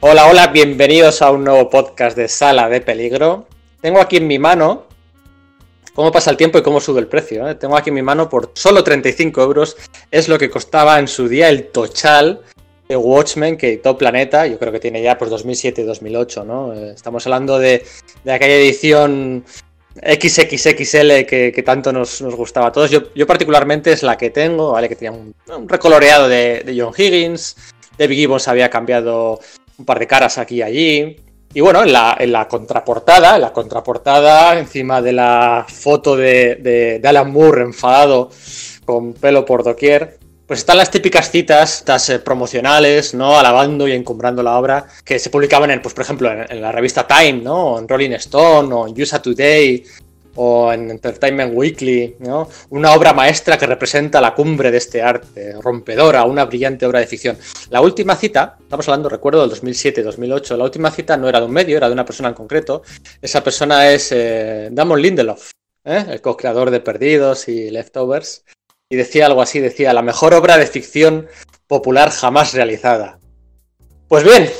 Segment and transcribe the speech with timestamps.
[0.00, 3.46] Hola, hola, bienvenidos a un nuevo podcast de Sala de Peligro.
[3.80, 4.86] Tengo aquí en mi mano
[5.94, 7.46] cómo pasa el tiempo y cómo sube el precio.
[7.48, 7.54] eh?
[7.54, 9.76] Tengo aquí en mi mano por solo 35 euros.
[10.10, 12.40] Es lo que costaba en su día el Tochal
[12.88, 14.46] de Watchmen que editó Planeta.
[14.46, 16.72] Yo creo que tiene ya pues 2007 y 2008, ¿no?
[16.72, 17.84] Eh, Estamos hablando de,
[18.24, 19.44] de aquella edición
[19.94, 22.90] XXXL que, tanto nos, gustaba a todos.
[22.90, 24.88] Yo, particularmente es la que tengo, ¿vale?
[24.88, 27.56] Que tenía un, un recoloreado de, de John Higgins.
[27.98, 29.40] David Gibbons había cambiado
[29.80, 31.16] un par de caras aquí y allí.
[31.52, 36.56] Y bueno, en la, en la contraportada, en la contraportada, encima de la foto de,
[36.56, 38.30] de- Alan Moore enfadado
[38.84, 43.38] con pelo por doquier, pues están las típicas citas, estas eh, promocionales, ¿no?
[43.38, 47.06] Alabando y encumbrando la obra, que se publicaban en, pues, por ejemplo, en, la revista
[47.06, 47.78] Time, ¿no?
[47.78, 49.84] En Rolling Stone, o en USA Today,
[50.36, 52.48] o en Entertainment Weekly, ¿no?
[52.70, 57.06] Una obra maestra que representa la cumbre de este arte, rompedora, una brillante obra de
[57.06, 57.36] ficción.
[57.70, 61.52] La última cita, estamos hablando, recuerdo, del 2007-2008, la última cita no era de un
[61.52, 62.82] medio, era de una persona en concreto.
[63.20, 65.50] Esa persona es eh, Damon Lindelof,
[65.84, 66.04] ¿eh?
[66.08, 68.44] el co-creador de Perdidos y Leftovers.
[68.88, 71.28] Y decía algo así, decía, la mejor obra de ficción
[71.68, 73.20] popular jamás realizada.
[74.08, 74.50] Pues bien,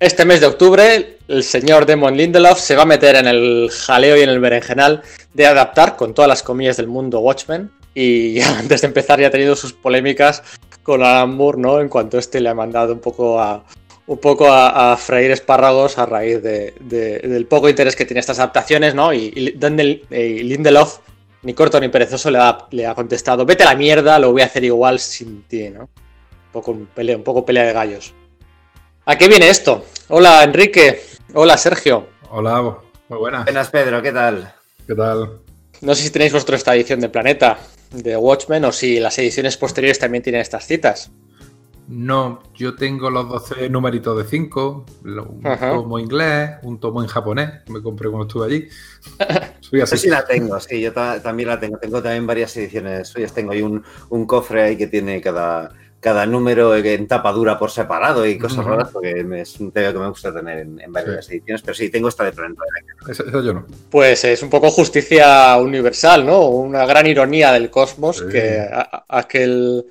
[0.00, 4.16] este mes de octubre, el señor Damon Lindelof se va a meter en el jaleo
[4.16, 5.02] y en el berenjenal
[5.34, 7.70] de adaptar con todas las comillas del mundo Watchmen.
[7.94, 10.42] Y antes de empezar ya ha tenido sus polémicas
[10.82, 11.80] con Alan Moore, ¿no?
[11.80, 13.64] En cuanto este le ha mandado un poco a,
[14.06, 18.20] un poco a, a freír espárragos a raíz de- de- del poco interés que tiene
[18.20, 19.10] estas adaptaciones, ¿no?
[19.56, 21.00] Daniel- y Lindelof,
[21.42, 24.42] ni corto ni perezoso, le ha, le ha contestado, vete a la mierda, lo voy
[24.42, 25.82] a hacer igual sin ti, ¿no?
[25.82, 28.14] Un poco, un pelea, un poco pelea de gallos.
[29.04, 29.84] ¿A qué viene esto?
[30.08, 31.02] Hola Enrique,
[31.34, 32.06] hola Sergio.
[32.30, 32.60] Hola,
[33.08, 33.44] muy buenas.
[33.44, 34.52] Buenas, Pedro, ¿qué tal?
[34.86, 35.40] ¿Qué tal?
[35.80, 37.58] No sé si tenéis vosotros esta edición de Planeta,
[37.92, 41.10] de Watchmen, o si las ediciones posteriores también tienen estas citas.
[41.90, 45.70] No, yo tengo los 12 numeritos de 5, un Ajá.
[45.70, 48.68] tomo inglés, un tomo en japonés, que me compré cuando estuve allí.
[49.60, 49.96] Soy Yo así.
[49.96, 51.78] sí la tengo, sí, yo ta- también la tengo.
[51.78, 53.32] Tengo también varias ediciones suyas.
[53.32, 57.70] Tengo ahí un, un cofre ahí que tiene cada, cada número en tapa dura por
[57.70, 61.28] separado y cosas raras, porque es un tema que me gusta tener en, en varias
[61.28, 61.62] ediciones.
[61.62, 62.62] Pero sí, tengo esta de Planeta.
[63.08, 63.66] Esa yo no.
[63.90, 66.46] Pues es un poco justicia universal, ¿no?
[66.48, 68.28] Una gran ironía del cosmos Sí.
[68.30, 69.86] que a- a- aquel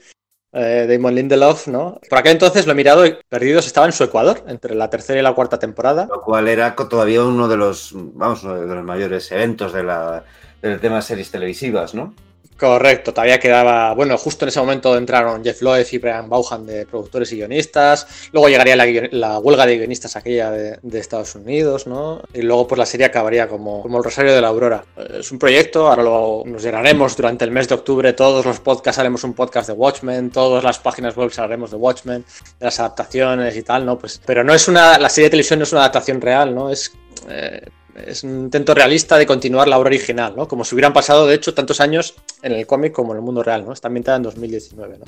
[0.54, 2.00] eh, Damon Lindelof, ¿no?
[2.10, 5.20] Por aquel entonces lo he mirado y Perdidos estaba en su Ecuador, entre la tercera
[5.20, 6.08] y la cuarta temporada.
[6.10, 10.24] Lo cual era todavía uno de los, vamos, uno de los mayores eventos de la,
[10.62, 12.14] del tema de series televisivas, ¿no?
[12.58, 13.94] Correcto, todavía quedaba.
[13.94, 18.08] Bueno, justo en ese momento entraron Jeff Loeb y Brian Vaughan de productores y guionistas.
[18.32, 22.20] Luego llegaría la, huelga de guionistas aquella de, Estados Unidos, ¿no?
[22.34, 24.84] Y luego, pues la serie acabaría como, como el Rosario de la Aurora.
[25.20, 28.14] Es un proyecto, ahora lo, nos llenaremos durante el mes de octubre.
[28.14, 32.26] Todos los podcasts haremos un podcast de Watchmen, todas las páginas web haremos de Watchmen,
[32.60, 34.00] de las adaptaciones y tal, ¿no?
[34.00, 34.98] Pues, pero no es una.
[34.98, 36.72] La serie de televisión no es una adaptación real, ¿no?
[36.72, 36.92] Es.
[37.30, 37.62] eh,
[38.06, 40.48] es un intento realista de continuar la obra original, ¿no?
[40.48, 43.44] Como si hubieran pasado, de hecho, tantos años en el cómic como en el mundo
[43.44, 43.74] real, ¿no?
[43.74, 45.06] Está ambientada en 2019, ¿no?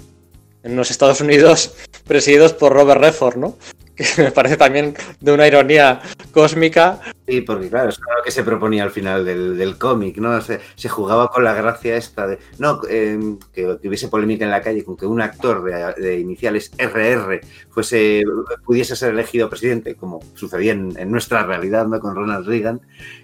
[0.63, 1.75] En unos Estados Unidos
[2.07, 3.57] presididos por Robert Redford, ¿no?
[4.15, 7.01] Que me parece también de una ironía cósmica.
[7.27, 10.39] Sí, porque claro, es lo que se proponía al final del, del cómic, ¿no?
[10.39, 13.19] Se, se jugaba con la gracia esta de, no, eh,
[13.51, 17.41] que, que hubiese polémica en la calle con que un actor de, de iniciales RR
[17.69, 18.23] fuese,
[18.63, 21.99] pudiese ser elegido presidente, como sucedía en, en nuestra realidad, ¿no?
[21.99, 22.79] Con Ronald Reagan,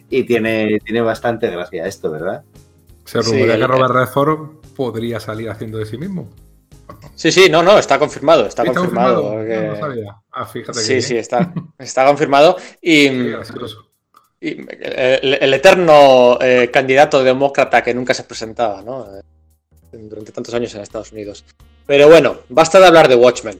[0.09, 2.43] y tiene, tiene bastante gracia esto, ¿verdad?
[3.05, 6.27] Se rumorea que Robert Redford podría salir haciendo de sí mismo.
[7.15, 9.31] Sí, sí, no, no, está confirmado, está ¿Sí confirmado.
[9.45, 10.15] que- No, no sabía.
[10.31, 12.57] Ah, fíjate Sí, que sí, está, está confirmado.
[12.81, 13.07] Y,
[14.41, 19.05] el, el eterno eh, candidato demócrata que nunca se presentaba, ¿no?
[19.17, 19.21] Eh,
[19.97, 21.45] Durante tantos años en Estados Unidos.
[21.87, 23.57] Pero bueno, basta de hablar de Watchmen.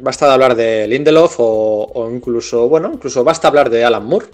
[0.00, 4.26] Basta de hablar de Lindelof o, o incluso, bueno, incluso basta hablar de Alan Moore.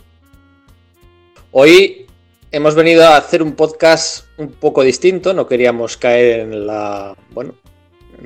[1.52, 2.06] Hoy
[2.50, 5.34] hemos venido a hacer un podcast un poco distinto.
[5.34, 7.75] No queríamos caer en la, bueno, en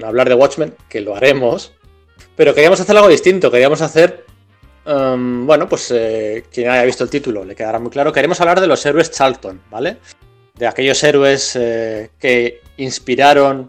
[0.09, 1.73] hablar de Watchmen, que lo haremos.
[2.37, 3.51] Pero queríamos hacer algo distinto.
[3.51, 4.25] Queríamos hacer
[4.87, 8.13] Um, bueno, pues eh, quien haya visto el título le quedará muy claro.
[8.13, 9.99] Queremos hablar de los héroes Charlton, ¿vale?
[10.55, 13.69] De aquellos héroes eh, que inspiraron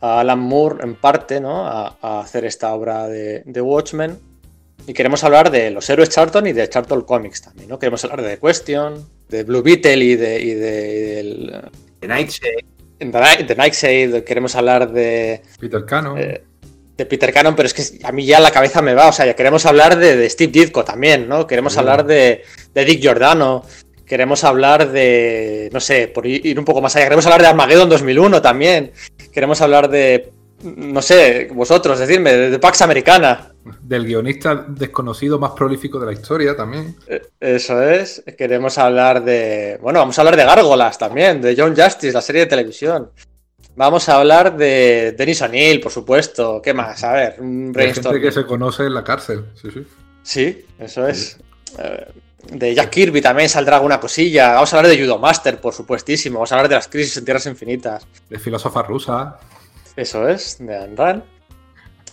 [0.00, 1.66] a Alan Moore en parte, ¿no?
[1.66, 4.18] A, hacer esta obra de, de, Watchmen.
[4.86, 7.78] Y queremos hablar de los héroes Charlton y de Charlton Comics también, ¿no?
[7.78, 10.26] Queremos hablar de The Question, de Blue Beetle y de.
[10.26, 12.75] De, y The Nightshade.
[12.98, 15.42] De, de Nightshade, queremos hablar de.
[15.60, 16.18] Peter Cannon.
[16.18, 16.42] Eh,
[16.96, 19.08] de Peter Cannon, pero es que a mí ya la cabeza me va.
[19.08, 21.46] O sea, ya queremos hablar de, de Steve Ditko también, ¿no?
[21.46, 21.78] Queremos Sí.
[21.78, 23.62] hablar de, de Dick Giordano.
[24.06, 25.68] Queremos hablar de.
[25.72, 27.06] No sé, por ir ir un poco más allá.
[27.06, 28.92] Queremos hablar de Armageddon 2001 también.
[29.32, 30.32] Queremos hablar de.
[30.62, 33.52] No sé, vosotros, decidme, de, Pax Americana.
[33.82, 36.96] Del guionista desconocido más prolífico de la historia también.
[37.06, 38.22] Eh, eso es.
[38.38, 39.78] Queremos hablar de.
[39.82, 43.10] Bueno, vamos a hablar de Gárgolas también, de John Justice, la serie de televisión.
[43.76, 46.62] Vamos a hablar de Denis O'Neill, por supuesto.
[46.62, 47.04] ¿Qué más?
[47.04, 49.86] A ver, un gente que se conoce en la cárcel, sí, sí.
[50.22, 51.38] Sí, eso es.
[51.78, 52.06] Eh,
[52.50, 54.54] de Jack Kirby también saldrá alguna cosilla.
[54.54, 56.38] Vamos a hablar de Judo Master, por supuestísimo.
[56.38, 58.06] Vamos a hablar de las crisis en tierras infinitas.
[58.30, 59.38] De filósofa rusa.
[59.96, 61.24] Eso es, de Anran.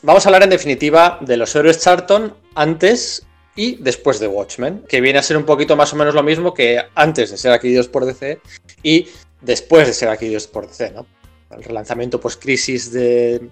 [0.01, 3.25] Vamos a hablar en definitiva de los héroes Charlton antes
[3.55, 6.53] y después de Watchmen, que viene a ser un poquito más o menos lo mismo
[6.53, 8.39] que antes de ser adquiridos por DC
[8.81, 9.07] y
[9.41, 11.05] después de ser adquiridos por DC, ¿no?
[11.51, 13.47] El relanzamiento post-crisis de,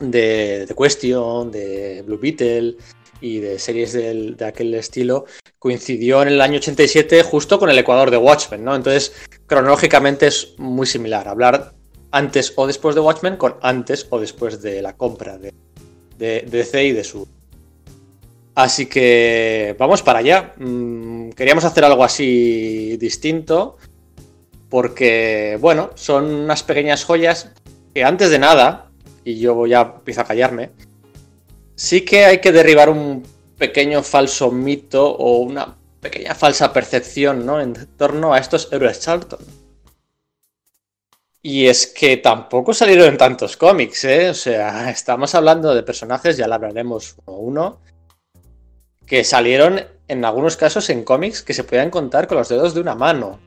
[0.00, 2.76] de, de Question, de Blue Beetle,
[3.20, 5.26] y de series de aquel estilo
[5.58, 8.74] coincidió en el año 87 justo con el Ecuador de Watchmen, ¿no?
[8.74, 9.12] Entonces,
[9.46, 11.74] cronológicamente es muy similar, hablar
[12.10, 15.52] antes o después de Watchmen con antes o después de la compra de,
[16.18, 17.26] de, DC y de su...
[18.54, 20.54] Así que vamos para allá.
[20.56, 23.76] Mm, queríamos hacer algo así distinto
[24.68, 27.50] porque, bueno, son unas pequeñas joyas
[27.94, 28.90] que antes de nada,
[29.24, 30.70] y yo ya empiezo a callarme,
[31.74, 33.22] sí que hay que derribar un
[33.58, 37.60] pequeño falso mito o una pequeña falsa percepción ¿no?
[37.60, 39.38] en torno a estos héroes Charlton.
[41.48, 44.30] Y es que tampoco salieron en tantos cómics, ¿eh?
[44.30, 47.80] O sea, estamos hablando de personajes, ya lo hablaremos uno uno,
[49.06, 52.80] que salieron en algunos casos en cómics que se podían contar con los dedos de
[52.80, 53.38] una mano.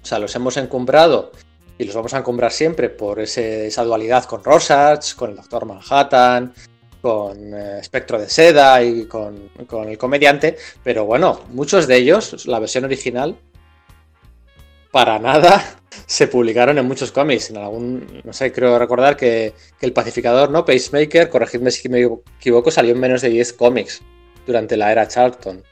[0.00, 1.32] O sea, los hemos encumbrado
[1.76, 6.54] y los vamos a encumbrar siempre por esa dualidad con Rorschach, con el Doctor Manhattan,
[7.00, 9.50] con eh, Espectro de Seda y con,
[9.88, 13.36] el comediante, pero bueno, muchos de ellos, la versión original,
[14.92, 17.50] para nada se publicaron en muchos cómics.
[17.50, 20.64] En algún, no sé, creo recordar que, el pacificador, ¿no?
[20.64, 22.06] Pacemaker, corregidme si me
[22.38, 24.02] equivoco, salió en menos de 10 cómics
[24.46, 25.64] durante la era Charlton.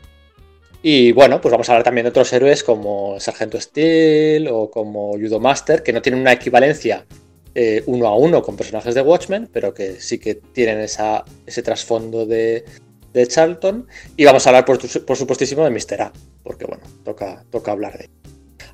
[0.82, 5.12] Y bueno, pues vamos a hablar también de otros héroes como Sargento Steel o como
[5.12, 7.04] Judo Master, que no tienen una equivalencia
[7.54, 12.24] eh, uno a uno con personajes de Watchmen, pero que sí que tienen ese trasfondo
[12.24, 12.64] de,
[13.28, 13.86] Charlton.
[14.16, 14.78] Y vamos a hablar, por,
[15.16, 16.02] supuestísimo, de Mr.
[16.02, 16.12] A,
[16.42, 18.19] porque bueno, toca, toca hablar de ello.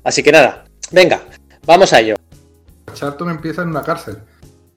[0.07, 1.21] Así que nada, venga,
[1.65, 2.15] vamos a ello.
[2.93, 4.19] Charlton empieza en una cárcel.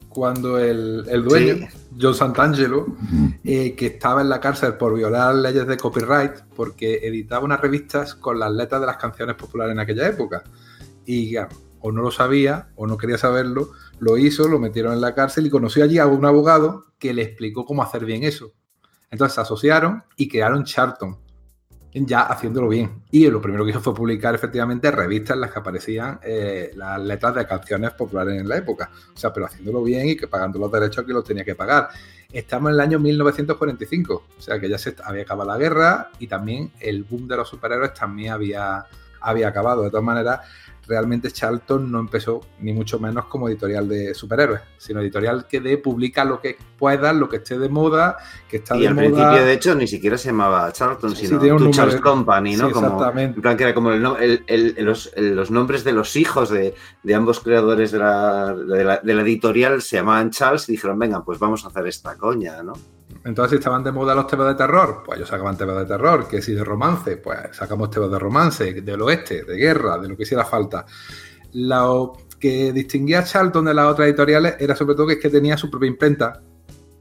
[0.08, 2.96] Cuando el, dueño, John Santangelo,
[3.44, 8.16] eh, que estaba en la cárcel por violar leyes de copyright, porque editaba unas revistas
[8.16, 10.42] con las letras de las canciones populares en aquella época.
[11.06, 11.36] Y
[11.78, 15.46] o no lo sabía o no quería saberlo, lo hizo, lo metieron en la cárcel
[15.46, 18.50] y conoció allí a un abogado que le explicó cómo hacer bien eso.
[19.12, 21.20] Entonces se asociaron y crearon Charlton,
[21.92, 23.02] ya haciéndolo bien.
[23.10, 27.00] Y lo primero que hizo fue publicar efectivamente revistas en las que aparecían eh, las
[27.00, 28.90] letras de canciones populares en la época.
[29.14, 31.88] O sea, pero haciéndolo bien y que pagando los derechos que los tenía que pagar.
[32.32, 36.28] Estamos en el año 1945, o sea que ya se había acabado la guerra y
[36.28, 38.86] también el boom de los superhéroes también había,
[39.20, 39.82] había acabado.
[39.82, 40.40] De todas maneras,
[40.90, 45.78] realmente Charlton no empezó ni mucho menos como editorial de superhéroes, sino editorial que de
[45.78, 48.16] publica lo que pueda, lo que esté de moda,
[48.48, 52.00] que está y de al principio, de hecho, ni siquiera se llamaba Charlton, sino Charles
[52.00, 52.68] Company, ¿no?
[52.68, 53.36] exactamente.
[53.36, 56.74] En plan, que era como los, nombres de los hijos de,
[57.14, 61.64] ambos creadores de la, de la editorial se llamaban Charles y dijeron, venga, pues vamos
[61.64, 62.72] a hacer esta coña, ¿no?
[63.24, 66.26] Entonces, si estaban de moda los temas de terror, pues ellos sacaban temas de terror.
[66.26, 70.16] Que si de romance, pues sacamos temas de romance, del oeste, de guerra, de lo
[70.16, 70.86] que hiciera falta.
[71.52, 75.28] Lo que distinguía a Charlton de las otras editoriales era sobre todo que es que
[75.28, 76.40] tenía su propia imprenta.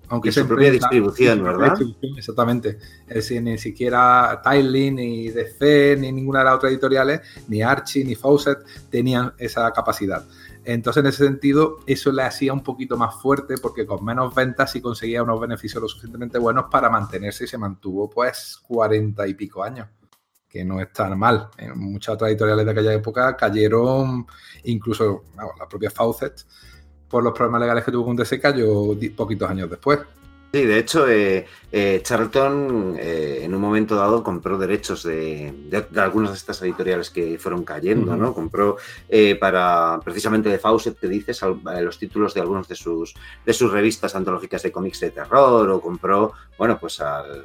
[0.09, 1.77] Aunque y su propia distribución, ¿verdad?
[2.17, 2.79] exactamente.
[3.07, 8.03] Es decir, ni siquiera Tiley, ni DC, ni ninguna de las otras editoriales, ni Archie,
[8.03, 8.57] ni Fawcett
[8.89, 10.25] tenían esa capacidad.
[10.65, 14.71] Entonces, en ese sentido, eso le hacía un poquito más fuerte porque con menos ventas
[14.71, 19.33] sí conseguía unos beneficios lo suficientemente buenos para mantenerse y se mantuvo pues cuarenta y
[19.33, 19.87] pico años,
[20.47, 21.49] que no es tan mal.
[21.57, 24.27] En muchas otras editoriales de aquella época cayeron,
[24.63, 26.45] incluso la propia Fawcett,
[27.07, 29.99] por los problemas legales que tuvo con DC, cayó poquitos años después.
[30.51, 35.53] Sí, de hecho, eh, eh, Charlton eh, en un momento dado compró derechos de,
[35.95, 38.33] algunas de estas editoriales que fueron cayendo, ¿no?
[38.33, 38.77] Compró
[39.39, 41.41] para precisamente de Fawcett, que dices,
[41.81, 43.13] los títulos de algunos de sus,
[43.45, 46.99] de sus revistas antológicas de cómics de terror, o compró, bueno, pues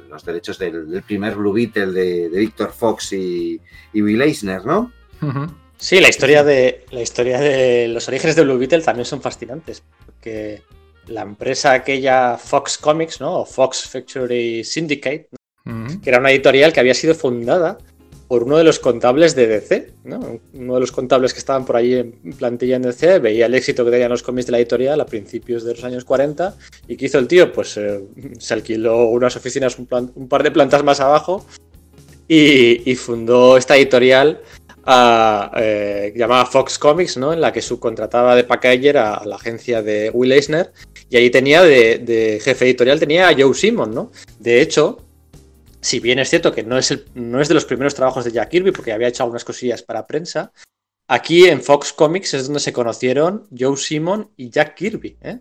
[0.09, 3.61] los derechos del, primer Blue Beetle de, de Victor Fox y,
[3.93, 4.91] Will Eisner, ¿no?
[5.77, 9.83] Sí, la historia de la historia de los orígenes de Blue Beetle también son fascinantes,
[10.05, 10.63] porque
[11.07, 13.41] la empresa aquella Fox Comics, ¿no?
[13.41, 15.29] O Fox Factory Syndicate,
[16.03, 17.77] que era una editorial que había sido fundada
[18.27, 20.39] por uno de los contables de DC, ¿no?
[20.53, 23.85] Uno de los contables que estaban por ahí en plantilla en DC, veía el éxito
[23.85, 26.55] que tenían los cómics de la editorial a principios de los años 40
[26.87, 27.51] y ¿qué hizo el tío?
[27.51, 28.03] Pues eh,
[28.39, 29.85] se alquiló unas oficinas un,
[30.27, 31.45] par de plantas más abajo
[32.27, 34.41] y, fundó esta editorial
[35.57, 37.31] eh, llamada Fox Comics, ¿no?
[37.31, 40.71] En la que subcontrataba de packager a, la agencia de Will Eisner
[41.09, 44.11] y ahí tenía de, jefe editorial tenía a Joe Simon, ¿no?
[44.39, 45.05] De hecho,
[45.81, 48.49] si bien es cierto que no es, no es de los primeros trabajos de Jack
[48.49, 50.51] Kirby, porque había hecho algunas cosillas para prensa,
[51.07, 55.17] aquí en Fox Comics es donde se conocieron Joe Simon y Jack Kirby.
[55.21, 55.39] ¿eh?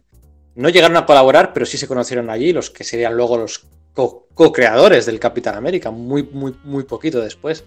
[0.54, 5.06] No llegaron a colaborar, pero sí se conocieron allí, los que serían luego los co-creadores
[5.06, 7.64] del Capitán América, muy, muy, muy poquito después.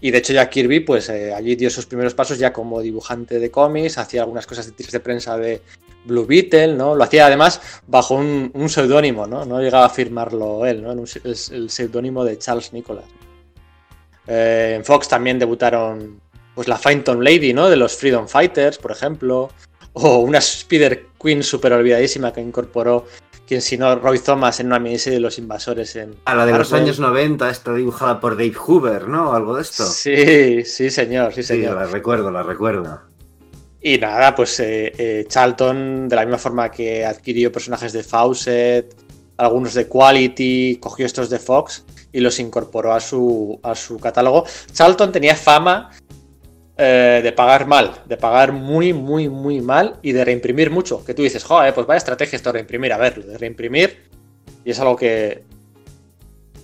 [0.00, 3.38] Y de hecho Jack Kirby, pues eh, allí dio sus primeros pasos ya como dibujante
[3.38, 5.62] de cómics, hacía algunas cosas de tiros de prensa de,
[6.04, 6.94] Blue Beetle, ¿no?
[6.94, 9.44] Lo hacía además bajo un, seudónimo, ¿no?
[9.44, 10.92] No llegaba a firmarlo él, ¿no?
[10.92, 13.04] el, seudónimo de Charles Nicholas.
[14.26, 16.20] Eh, en Fox también debutaron
[16.54, 17.68] pues la Phantom Lady, ¿no?
[17.68, 19.50] De los Freedom Fighters, por ejemplo.
[19.94, 23.06] O una Spider Queen súper olvidadísima que incorporó
[23.46, 26.16] quien si no Roy Thomas en una miniserie de los invasores en...
[26.24, 29.32] A la de los años 90, esta dibujada por Dave Hoover, ¿no?
[29.32, 29.84] Algo de esto.
[29.84, 31.72] Sí, sí señor, sí señor.
[31.72, 33.00] Sí, la recuerdo, la recuerdo.
[33.80, 38.94] Y nada, pues eh, eh, Charlton, de la misma forma que adquirió personajes de Fawcett,
[39.36, 44.44] algunos de Quality, cogió estos de Fox y los incorporó a su, a su catálogo.
[44.72, 45.90] Charlton tenía fama
[46.76, 51.04] eh, de pagar mal, de pagar muy, muy, muy mal y de reimprimir mucho.
[51.04, 52.92] Que tú dices, joder, pues vaya estrategia esto de reimprimir.
[52.92, 53.98] A ver, de reimprimir,
[54.64, 55.44] y es algo que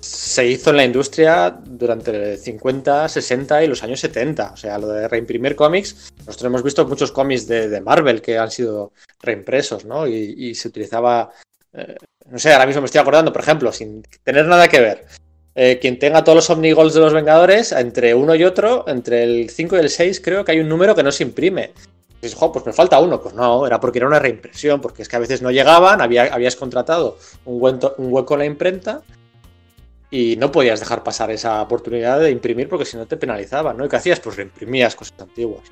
[0.01, 4.53] se hizo en la industria durante 50, 60 y los años 70.
[4.53, 8.51] O sea, lo de reimprimir cómics, nosotros hemos visto muchos cómics de, Marvel que han
[8.51, 10.07] sido reimpresos, ¿no?
[10.07, 11.31] Y, se utilizaba,
[11.73, 11.97] eh,
[12.31, 15.07] no sé, ahora mismo me estoy acordando, por ejemplo, sin tener nada que ver.
[15.61, 19.51] Eh, quien tenga todos los Omnigols de los Vengadores, entre uno y otro, entre el
[19.51, 21.73] 5 y el 6, creo que hay un número que no se imprime.
[22.21, 23.21] Y dices, pues me falta uno.
[23.21, 26.33] Pues no, era porque era una reimpresión, porque es que a veces no llegaban, había,
[26.33, 29.03] habías contratado un, un hueco en la imprenta
[30.13, 33.85] y no podías dejar pasar esa oportunidad de imprimir porque si no te penalizaban, ¿no?
[33.85, 34.21] ¿Y qué hacías?
[34.21, 35.65] Pues reimprimías cosas antiguas.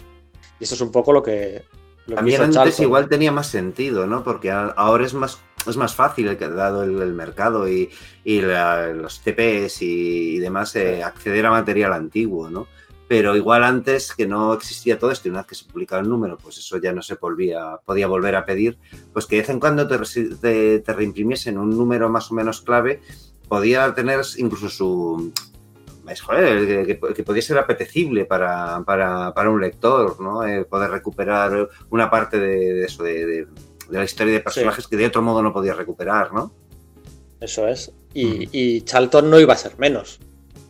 [0.59, 1.63] Y eso es un poco lo que...
[2.07, 4.25] Lo También antes igual tenía más sentido, ¿no?
[4.25, 5.39] Porque ahora es más,
[5.71, 7.91] es más fácil, dado el, mercado y,
[8.25, 12.67] los TPs y, demás, eh, acceder a material antiguo, ¿no?
[13.09, 16.09] Pero igual antes que no existía todo esto y una vez que se publicaba el
[16.09, 18.79] número, pues eso ya no se volvía, podía volver a pedir,
[19.13, 19.97] pues que de vez en cuando te,
[20.41, 23.01] te, te reimprimiesen un número más o menos clave
[23.49, 25.33] podía tener incluso su...
[26.25, 28.79] Joder, que, que podía ser apetecible para,
[29.49, 30.47] un lector, ¿no?
[30.47, 33.49] Eh, poder recuperar una parte de, eso, de,
[33.91, 36.53] la historia de personajes que de otro modo no podía recuperar, ¿no?
[37.41, 37.93] Eso es.
[38.15, 40.21] Y, y Charlton no iba a ser menos.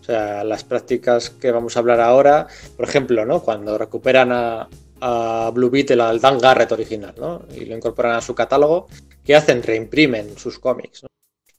[0.01, 2.47] O sea, las prácticas que vamos a hablar ahora,
[2.77, 3.43] por ejemplo, ¿no?
[3.43, 4.69] Cuando recuperan a,
[5.01, 7.43] a Blue Beetle, al Dan Garrett original, ¿no?
[7.55, 8.89] Y lo incorporan a su catálogo,
[9.25, 9.63] ¿qué hacen?
[9.63, 11.09] Reimprimen sus cómics, ¿no?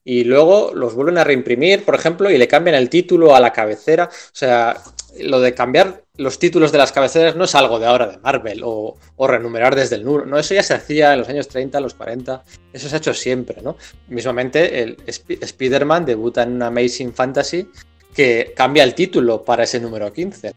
[0.08, 3.52] y luego los vuelven a reimprimir, por ejemplo, y le cambian el título a la
[3.52, 4.06] cabecera.
[4.06, 4.82] O sea,
[5.20, 8.62] lo de cambiar los títulos de las cabeceras no es algo de ahora de Marvel
[8.64, 8.98] o,
[9.28, 10.26] renumerar desde el número.
[10.26, 12.44] No, eso ya se hacía en los años 30, los 40.
[12.74, 13.78] Eso se ha hecho siempre, ¿no?
[14.08, 17.70] Mismamente, el Spider-Man debuta en Amazing Fantasy
[18.18, 20.54] que cambia el título para ese número 15.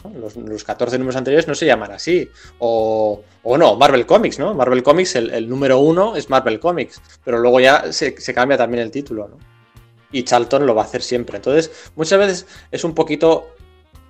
[0.47, 2.27] Los, 14 números anteriores no se llaman así.
[2.59, 4.55] O, no, Marvel Comics, ¿no?
[4.55, 8.91] Marvel Comics, el, número 1 es Marvel Comics, pero luego ya se, cambia también el
[8.91, 9.37] título, ¿no?
[10.11, 11.37] Y Charlton lo va a hacer siempre.
[11.37, 13.55] Entonces, muchas veces es un poquito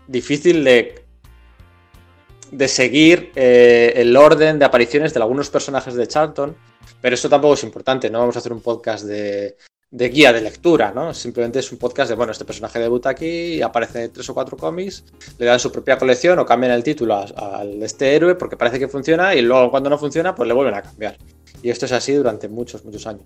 [0.06, 1.06] difícil de,
[2.50, 6.56] de seguir eh, el orden de apariciones de algunos personajes de Charlton,
[7.00, 9.56] pero eso tampoco es importante, no vamos a hacer un podcast de,
[9.90, 11.12] de guía de lectura, ¿no?
[11.12, 15.04] Simplemente es un podcast de, bueno, este personaje debuta aquí aparece tres o cuatro cómics,
[15.38, 18.88] le dan su propia colección o cambian el título a, este héroe porque parece que
[18.88, 21.16] funciona y luego cuando no funciona, pues le vuelven a cambiar.
[21.62, 23.24] Y esto es así durante muchos, muchos años.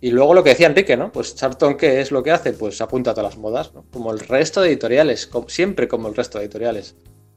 [0.00, 1.10] Y luego lo que decía Enrique, ¿no?
[1.10, 2.52] Pues Charlton, ¿qué es lo que hace?
[2.52, 3.84] Pues apunta a todas las modas, ¿no?
[3.92, 6.94] Como el resto de editoriales, siempre como el resto de editoriales.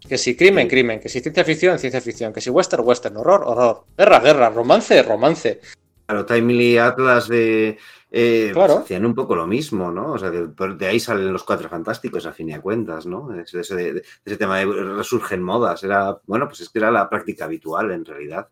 [0.08, 3.44] Que si crimen, crimen, que si ciencia ficción, ciencia ficción, que si western, western, horror,
[3.46, 5.62] horror, guerra, guerra, romance, romance.
[6.06, 7.78] Claro, Timely Atlas de
[8.14, 10.12] eh, pues hacían un poco lo mismo, ¿no?
[10.12, 13.34] O sea, de, ahí salen los cuatro fantásticos, a fin de cuentas, ¿no?
[13.34, 15.82] Ese, ese, tema de resurgen modas.
[15.84, 18.50] Era, bueno, pues es que era la práctica habitual en realidad.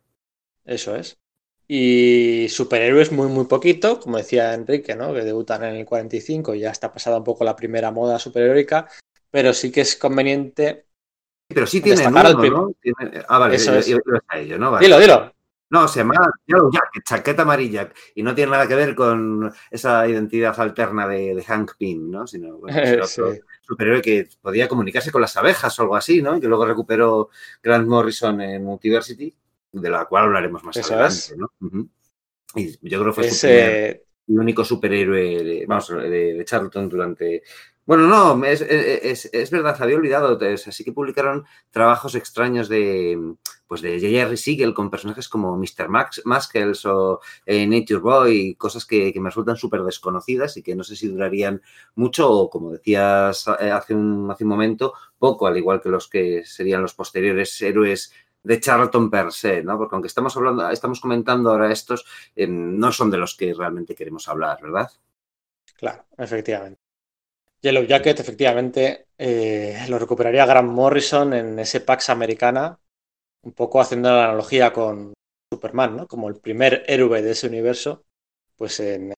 [0.63, 1.19] Eso es.
[1.67, 5.13] Y superhéroes muy, muy poquito, como decía Enrique, ¿no?
[5.13, 8.87] Que debutan en el 45 y ya está pasada un poco la primera moda superheroica,
[9.29, 10.85] pero sí que es conveniente.
[11.49, 12.71] Pero sí tiene uno, ¿no?
[13.27, 13.87] Ah, vale, Eso es.
[14.33, 14.77] Ello, ¿no?
[14.77, 15.33] Dilo, dilo.
[15.71, 16.15] No, se llama
[16.47, 21.43] Yellow Jacket, chaqueta amarilla, y no tiene nada que ver con esa identidad alterna de,
[21.43, 22.25] Hank Pym, ¿no?
[22.25, 26.39] Sino bueno, otro superhéroe que podía comunicarse con las abejas o algo así, ¿no?
[26.39, 27.29] Que luego recuperó
[27.61, 29.31] Grant Morrison en Multiversity,
[29.71, 31.51] de la cual hablaremos más adelante, ¿no?
[32.55, 37.43] Y yo creo que fue su el único superhéroe vamos, de Charlton durante
[37.89, 40.37] bueno, no, es, es, verdad, había olvidado.
[40.67, 43.33] Así que publicaron trabajos extraños de,
[43.65, 45.89] pues de Jerry Siegel con personajes como Mr.
[45.89, 50.83] Max, Maskels o eh, Nature Boy, cosas que, me resultan súper desconocidas y que no
[50.83, 51.63] sé si durarían
[51.95, 56.07] mucho o, como decías eh, hace un, hace un momento, poco, al igual que los
[56.07, 59.79] que serían los posteriores héroes de Charlton per se, ¿no?
[59.79, 62.05] Porque aunque estamos hablando, estamos comentando ahora estos,
[62.35, 64.91] eh, no son de los que realmente queremos hablar, ¿verdad?
[65.75, 66.78] Claro, efectivamente.
[67.61, 72.79] Yellow Jacket, efectivamente, eh, lo recuperaría Grant Morrison en ese Pax Americana,
[73.43, 75.13] un poco haciendo la analogía con
[75.51, 76.07] Superman, ¿no?
[76.07, 78.05] Como el primer héroe de ese universo,
[78.55, 79.13] pues en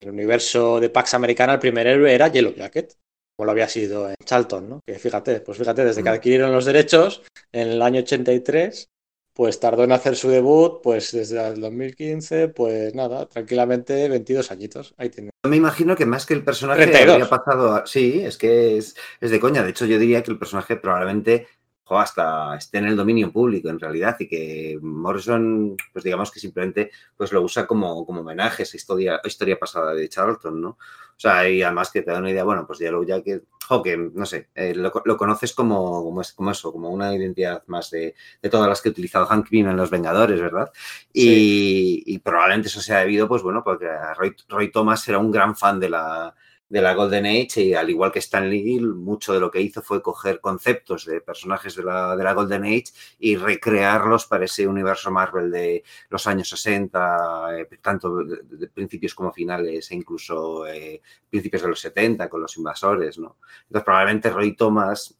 [0.00, 2.94] el universo de Pax Americana el primer héroe era Yellow Jacket,
[3.36, 4.80] como lo había sido en Charlton, ¿no?
[4.84, 6.12] Que fíjate, pues fíjate, desde que mm.
[6.12, 7.22] adquirieron los derechos
[7.52, 8.88] en el año 83
[9.36, 14.94] pues tardó en hacer su debut, pues desde el 2015, pues nada, tranquilamente 22 añitos.
[14.96, 15.28] Ahí tiene.
[15.46, 17.84] Me imagino que más que el personaje había pasado.
[17.84, 19.62] Sí, es que es, es, de coña.
[19.62, 21.48] De hecho, yo diría que el personaje probablemente
[21.90, 26.90] hasta esté en el dominio público en realidad y que Morrison, pues digamos que simplemente
[27.16, 30.70] pues lo usa como, como homenaje a esa historia, historia pasada de Charlton, ¿no?
[30.70, 33.42] O sea, y además que te da una idea, bueno, pues ya lo ya que,
[33.82, 37.90] que no sé, eh, lo, conoces como, como, es, como eso, como una identidad más
[37.90, 40.70] de, de todas las que ha utilizado Hank Pym en Los Vengadores, ¿verdad?
[41.12, 45.56] Y, y, probablemente eso sea debido, pues bueno, porque Roy, Roy Thomas era un gran
[45.56, 46.34] fan de la,
[46.68, 49.82] de la Golden Age y al igual que Stan Lee, mucho de lo que hizo
[49.82, 52.86] fue coger conceptos de personajes de la, de la Golden Age
[53.18, 59.32] y recrearlos para ese universo Marvel de los años 60, eh, tanto de, principios como
[59.32, 61.00] finales e incluso eh,
[61.30, 63.36] principios de los 70 con los invasores, ¿no?
[63.62, 65.16] Entonces probablemente Roy Thomas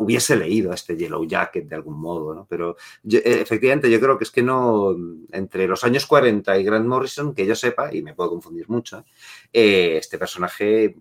[0.00, 2.46] hubiese leído a este Yellow Jacket de algún modo, ¿no?
[2.48, 4.96] Pero eh, efectivamente yo creo que es que no,
[5.30, 9.04] entre los años 40 y Grant Morrison, que yo sepa, y me puedo confundir mucho,
[9.52, 10.96] eh, este personaje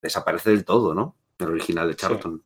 [0.00, 1.16] desaparece del todo, ¿no?
[1.38, 2.42] El original de Charlton.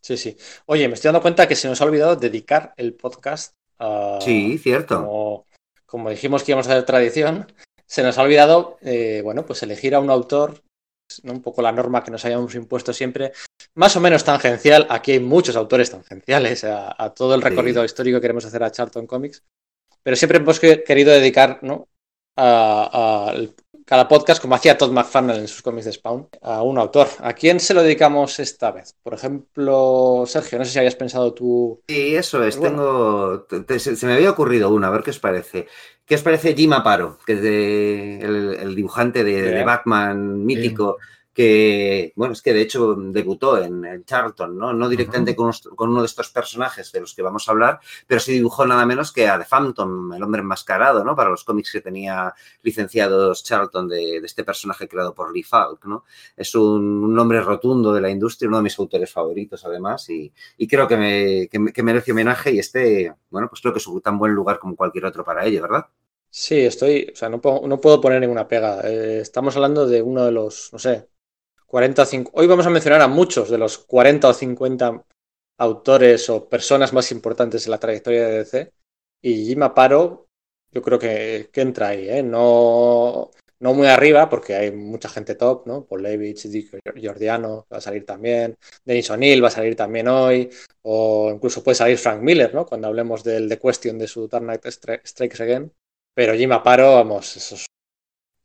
[0.00, 0.16] Sí.
[0.16, 4.18] sí, Oye, me estoy dando cuenta que se nos ha olvidado dedicar el podcast a...
[4.20, 5.44] Sí, cierto.
[5.84, 7.52] Como, dijimos que íbamos a hacer tradición,
[7.86, 10.62] se nos ha olvidado, eh, bueno, pues elegir a un autor
[11.24, 13.32] un poco la norma que nos hayamos impuesto siempre,
[13.74, 14.86] más o menos tangencial.
[14.90, 19.06] Aquí hay muchos autores tangenciales a, todo el recorrido histórico que queremos hacer a Charlton
[19.06, 19.42] Comics,
[20.02, 21.88] pero siempre hemos querido dedicar ¿no?
[22.36, 23.34] a,
[23.88, 27.08] cada podcast, como hacía Todd McFarlane en sus cómics de Spawn, a un autor.
[27.20, 28.94] ¿A quién se lo dedicamos esta vez?
[29.02, 31.80] Por ejemplo, Sergio, no sé si habías pensado tú.
[31.88, 32.60] Sí, eso es.
[32.60, 33.46] Tengo.
[33.78, 35.66] se, me había ocurrido una, a ver qué os parece.
[36.04, 40.98] ¿Qué os parece Jim Aparo, que es el, dibujante de, Batman mítico?
[41.38, 44.72] Que, bueno, es que de hecho debutó en, Charlton, ¿no?
[44.72, 48.32] No directamente con, uno de estos personajes de los que vamos a hablar, pero sí
[48.32, 51.14] dibujó nada menos que a The Phantom, el hombre enmascarado, ¿no?
[51.14, 56.02] Para los cómics que tenía licenciados Charlton de, este personaje creado por Lee Falk, ¿no?
[56.36, 60.32] Es un, nombre rotundo de la industria, uno de mis autores favoritos además, y,
[60.66, 64.18] creo que, me, que, merece homenaje y este, bueno, pues creo que es un tan
[64.18, 65.86] buen lugar como cualquier otro para ello, ¿verdad?
[66.30, 68.80] Sí, estoy, o sea, no puedo, no puedo poner ninguna pega.
[68.82, 71.06] Eh, estamos hablando de uno de los, no sé,
[71.68, 72.40] 40 o 50.
[72.40, 75.04] Hoy vamos a mencionar a muchos de los 40 o 50
[75.58, 78.72] autores o personas más importantes en la trayectoria de DC.
[79.22, 80.28] Y Jim Aparo,
[80.70, 82.22] yo creo que, entra ahí, ¿eh?
[82.22, 85.84] No, no muy arriba, porque hay mucha gente top, ¿no?
[85.84, 90.50] Paul Levitch, Dick Giordiano va a salir también, Denis O'Neill va a salir también hoy,
[90.82, 92.64] o incluso puede salir Frank Miller, ¿no?
[92.66, 94.64] Cuando hablemos del The Question de su Dark Knight
[95.04, 95.72] Strikes Again.
[96.14, 97.66] Pero Jim Aparo, vamos, esos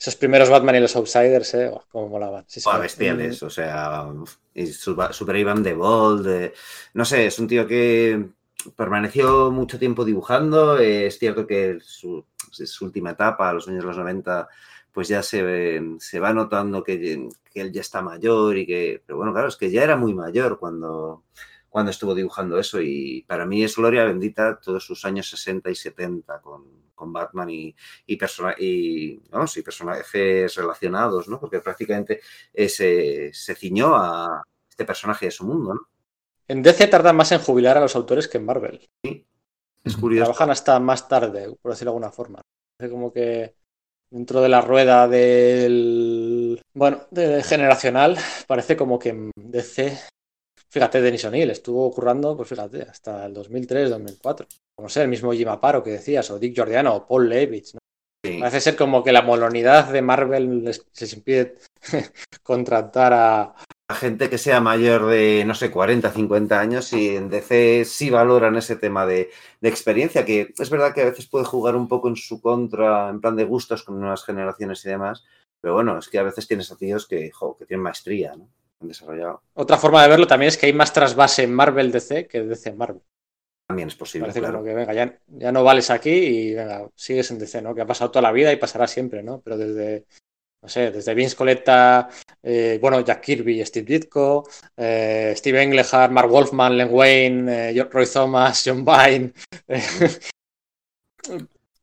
[0.04, 1.72] esos primeros Batman y los Outsiders, ¿eh?
[1.90, 2.44] Como molaban.
[2.46, 4.06] Sí, bestiales, o sea,
[4.54, 6.52] y Super Ivan de Bold.
[6.94, 8.22] no sé, es un tío que
[8.76, 10.78] permaneció mucho tiempo dibujando.
[10.78, 14.50] es cierto que su, su, última etapa, a los años de los 90,
[14.92, 19.02] pues ya se, se va notando que, que, él ya está mayor y que.
[19.08, 21.24] Pero bueno, claro, es que ya era muy mayor cuando,
[21.74, 25.76] cuando estuvo dibujando eso y para mí es gloria bendita todos sus años 60 y
[25.76, 28.18] 70 con con Batman y, y,
[28.60, 31.40] y, y personajes relacionados, ¿no?
[31.40, 32.22] Porque prácticamente
[32.54, 35.82] se, se ciñó a este personaje de su mundo, ¿no?
[36.48, 38.88] En DC tardan más en jubilar a los autores que en Marvel.
[39.04, 39.26] Sí,
[39.84, 40.26] es curioso.
[40.26, 42.42] Trabajan hasta más tarde, por decirlo de alguna forma.
[42.80, 43.56] Es como que
[44.12, 46.62] dentro de la rueda del.
[46.74, 49.98] Bueno, de generacional, parece como que en DC
[50.74, 54.48] fíjate, Denis O'Neill estuvo currando, pues fíjate, hasta el 2003, 2004.
[54.76, 57.76] Como sé, el mismo Jim Aparo que decías, o Dick Giordano, o Paul Levitz.
[57.76, 57.80] ¿no?
[58.40, 61.58] Parece ser como que la molonidad de Marvel les, les impide
[62.44, 63.56] contratar a,
[63.90, 68.10] a gente que sea mayor de, no sé, 40, 50 años y en DC sí
[68.10, 69.30] valoran ese tema de,
[69.62, 73.10] de, experiencia, que es verdad que a veces puede jugar un poco en su contra,
[73.10, 75.24] en plan de gustos con nuevas generaciones y demás,
[75.62, 78.50] pero bueno, es que a veces tienes a tíos que, jo, que tienen maestría, ¿no?
[78.84, 79.42] Han desarrollado.
[79.54, 82.70] Otra forma de verlo también es que hay más trasvase en Marvel DC que DC
[82.70, 83.02] en Marvel.
[83.66, 84.26] También es posible.
[84.26, 84.56] Parece claro.
[84.56, 87.74] como que, venga, ya, ya, no vales aquí y venga, sigues en DC, ¿no?
[87.74, 89.40] Que ha pasado toda la vida y pasará siempre, ¿no?
[89.40, 90.06] Pero desde,
[90.62, 92.10] no sé, desde Vince Coletta,
[92.42, 98.06] eh, bueno, Jack Kirby, Steve Ditko, eh, Steve Englehart, Mark Wolfman, Len Wayne, eh, Roy
[98.06, 99.32] Thomas, John Vine.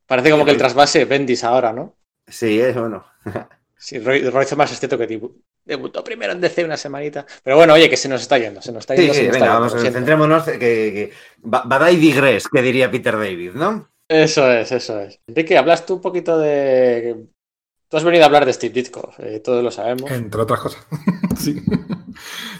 [0.05, 1.95] Parece como que el trasvase Bendis ahora, ¿no?
[2.27, 3.03] Sí, es bueno.
[3.81, 5.19] sí, Roy, Roy, Thomas es cierto que
[5.65, 7.25] debutó primero en DC una semanita.
[7.43, 9.13] Pero bueno, oye, que se nos está yendo, se nos está yendo.
[9.13, 13.53] Sí, sí, venga, está vamos, yendo, centrémonos, que, que Badai digress, que diría Peter David,
[13.53, 13.89] ¿no?
[14.07, 15.19] Eso es, eso es.
[15.27, 17.27] Enrique, hablas tú un poquito de
[17.91, 20.09] Tú has venido a hablar de Steve Ditko, eh, todos lo sabemos.
[20.09, 20.87] Entre otras cosas.
[21.37, 21.61] sí.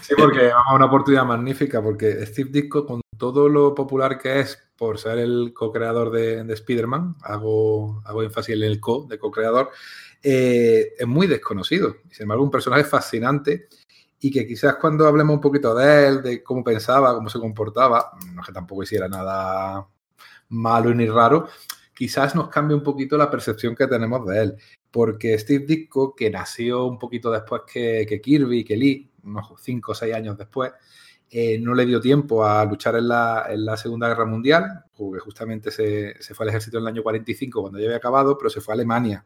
[0.02, 4.40] sí, porque vamos a una oportunidad magnífica, porque Steve Ditko, con todo lo popular que
[4.40, 9.18] es por ser el co-creador de, de Spider-Man, hago, hago énfasis en el co de
[9.18, 9.70] co-creador,
[10.22, 11.96] eh, es muy desconocido.
[12.10, 13.68] Sin embargo, un personaje fascinante
[14.20, 18.12] y que quizás cuando hablemos un poquito de él, de cómo pensaba, cómo se comportaba,
[18.32, 19.86] no que tampoco hiciera nada
[20.50, 21.48] malo ni raro,
[21.94, 24.58] quizás nos cambie un poquito la percepción que tenemos de él
[24.92, 29.90] porque Steve Ditko, que nació un poquito después que, que Kirby, que Lee, unos 5
[29.90, 30.70] o 6 años después,
[31.30, 35.18] eh, no le dio tiempo a luchar en la, en la Segunda Guerra Mundial, porque
[35.18, 38.50] justamente se, se, fue al ejército en el año 45 cuando ya había acabado, pero
[38.50, 39.24] se fue a Alemania.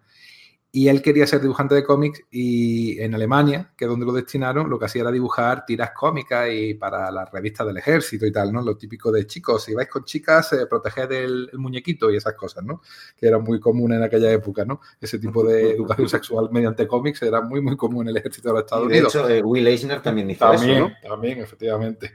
[0.73, 4.69] Y él quería ser dibujante de cómics y en Alemania, que es donde lo destinaron,
[4.69, 8.53] lo que hacía era dibujar tiras cómicas y para las revistas del ejército y tal,
[8.53, 8.61] ¿no?
[8.61, 12.35] Lo típico de chicos, si vais con chicas, eh, proteged el, el, muñequito y esas
[12.35, 12.83] cosas, ¿no?
[13.17, 14.81] Que era muy común en aquella época, ¿no?
[15.01, 18.55] Ese tipo de educación sexual mediante cómics era muy, muy común en el ejército de
[18.55, 19.15] los Estados y de Unidos.
[19.15, 21.09] hecho, eh, Will Eisner también hizo también, eso, ¿no?
[21.09, 22.13] También, efectivamente.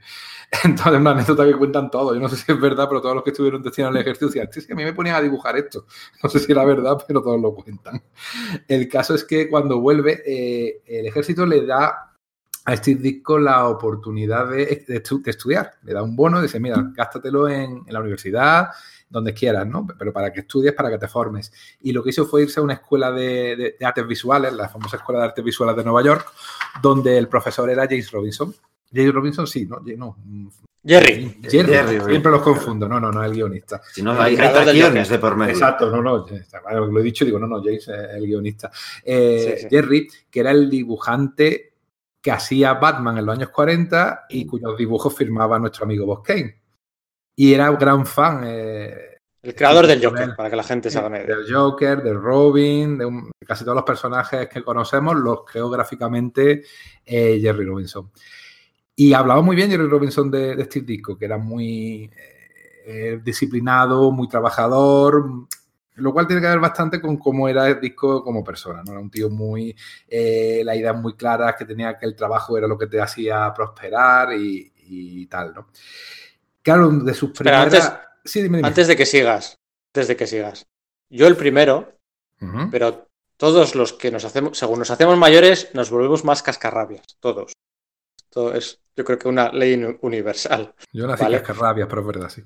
[0.63, 2.13] Entonces, una anécdota que cuentan todos.
[2.13, 4.49] Yo no sé si es verdad, pero todos los que estuvieron destinados al ejército decían,
[4.51, 5.85] sí, sí, a mí me ponían a dibujar esto.
[6.23, 8.01] No sé si era verdad, pero todos lo cuentan.
[8.67, 12.11] El caso es que cuando vuelve, eh, el ejército le da
[12.65, 15.73] a Steve Ditko la oportunidad de, de, de, estudiar.
[15.83, 18.69] Le da un bono, dice, mira, gástatelo en, en, la universidad,
[19.09, 19.87] donde quieras, ¿no?
[19.97, 21.51] Pero para que estudies, para que te formes.
[21.81, 24.97] Y lo que hizo fue irse a una escuela de, de artes visuales, la famosa
[24.97, 26.31] Escuela de Artes Visuales de Nueva York,
[26.81, 28.53] donde el profesor era James Robinson.
[28.91, 29.81] James Robinson, sí, ¿no?
[29.97, 30.17] no
[30.83, 31.39] Jerry.
[31.43, 31.71] Jerry.
[31.71, 32.01] Jerry.
[32.01, 32.89] Siempre los confundo.
[32.89, 33.81] No, no, no, el guionista.
[33.91, 35.53] Si no, hay, hay guiones de por medio.
[35.53, 36.25] Exacto, no, no.
[36.25, 38.71] Lo he dicho, digo, no, no, James es el guionista.
[39.03, 39.67] Eh, sí, sí.
[39.69, 41.71] Jerry, que era el dibujante
[42.21, 46.61] que hacía Batman en los años 40 y cuyos dibujos firmaba nuestro amigo Bob Kane.
[47.35, 48.43] Y era un gran fan.
[48.45, 51.35] Eh, el creador del Joker, el, para que la gente se haga medio.
[51.35, 55.69] Del Joker, del Robin, de, un, de, casi todos los personajes que conocemos, los creó
[55.69, 56.63] gráficamente
[57.03, 58.11] eh, Jerry Robinson.
[59.01, 62.07] Y hablaba muy bien Jerry Robinson de, de Steve Ditko, que era muy
[62.85, 65.47] eh, disciplinado, muy trabajador,
[65.95, 68.91] lo cual tiene que ver bastante con cómo era el disco como persona, ¿no?
[68.91, 69.75] Era un tío muy,
[70.07, 73.51] eh, la idea muy clara, que tenía que el trabajo era lo que te hacía
[73.55, 75.69] prosperar y, y tal, ¿no?
[76.61, 77.73] Claro, de sus primeras...
[77.73, 77.91] Antes,
[78.23, 78.67] sí, dime, dime.
[78.67, 79.57] antes de que sigas,
[79.95, 80.67] antes de que sigas.
[81.09, 81.95] Yo el primero,
[82.39, 82.69] uh -huh.
[82.69, 87.53] pero todos los que nos hacemos, según nos hacemos mayores, nos volvemos más cascarrabias, todos.
[88.53, 90.73] Es, yo creo que una ley universal.
[90.91, 91.41] Yo nací ¿vale?
[91.41, 92.43] cascarrabias, pero es verdad, sí.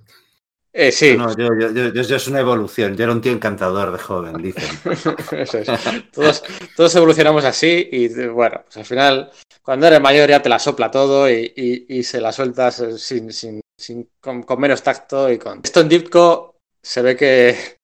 [0.78, 1.16] Eh, sí.
[1.18, 2.98] No, yo, yo, yo, yo, es una evolución.
[2.98, 4.78] Yo era un tío encantador de joven, dicen.
[5.32, 5.70] Eso es.
[6.12, 6.44] Todos,
[6.76, 9.32] todos, evolucionamos así y bueno, pues al final,
[9.62, 13.32] cuando eres mayor ya te la sopla todo y, y, y se la sueltas sin,
[13.32, 15.62] sin, sin con, con, menos tacto y con...
[15.64, 17.80] Esto en Dipco se ve que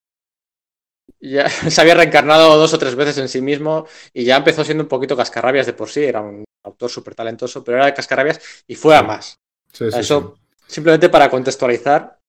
[1.21, 4.83] ya se había reencarnado dos o tres veces en sí mismo y ya empezó siendo
[4.83, 8.39] un poquito cascarrabias de por sí, era un autor súper talentoso, pero era de cascarrabias
[8.67, 9.39] y fue a más.
[9.71, 10.73] Sí, sí, Eso, sí.
[10.73, 12.21] simplemente para contextualizar,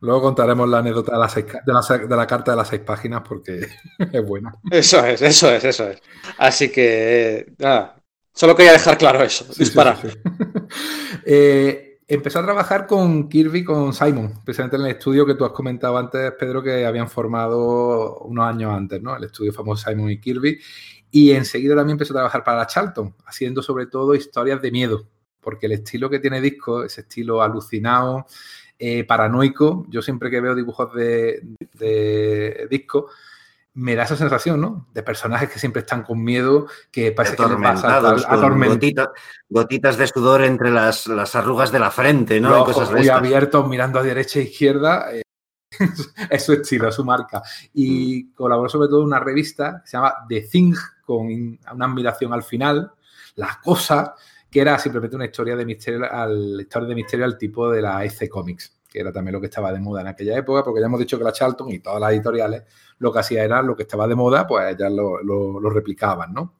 [0.00, 2.82] Luego contaremos la anécdota de la, seis, de, la, de la, carta de las seis
[2.82, 3.66] páginas porque
[4.12, 4.54] es buena.
[4.70, 6.00] Eso es, eso es, eso es.
[6.38, 7.96] Así que, nada,
[8.32, 9.98] solo quería dejar claro eso, disparar.
[11.24, 15.52] Eh, empezó a trabajar con Kirby, con Simon, precisamente en el estudio que tú has
[15.52, 19.16] comentado antes, Pedro, que habían formado unos años antes, ¿no?
[19.16, 20.58] El estudio famoso Simon y Kirby.
[21.10, 25.06] Y enseguida también empezó a trabajar para la Charlton, haciendo sobre todo historias de miedo,
[25.40, 28.26] porque el estilo que tiene Disco, ese estilo alucinado,
[28.78, 29.86] eh, paranoico.
[29.88, 31.42] Yo siempre que veo dibujos de,
[31.74, 33.08] de, disco
[33.74, 34.88] me da esa sensación, ¿no?
[34.92, 39.08] De personajes que siempre están con miedo, que parece que le pasa gotitas,
[39.48, 42.62] gotitas, de sudor entre las, las, arrugas de la frente, ¿no?
[42.62, 45.14] Ojos muy abiertos, mirando a derecha e izquierda.
[45.14, 45.22] Eh,
[46.30, 47.42] es su estilo, su marca.
[47.74, 48.34] Y mm.
[48.34, 50.74] colaboró sobre todo en una revista que se llama The Thing,
[51.08, 51.26] con
[51.72, 52.92] una admiración al final,
[53.36, 54.14] La Cosa,
[54.50, 58.04] que era simplemente una historia de misterio al, historia de misterio al tipo de la
[58.04, 60.86] EC Comics que era también lo que estaba de moda en aquella época, porque ya
[60.86, 62.62] hemos dicho que la Charlton y todas las editoriales
[63.00, 66.54] lo que hacía era lo que estaba de moda, pues ya lo, replicaban, ¿no?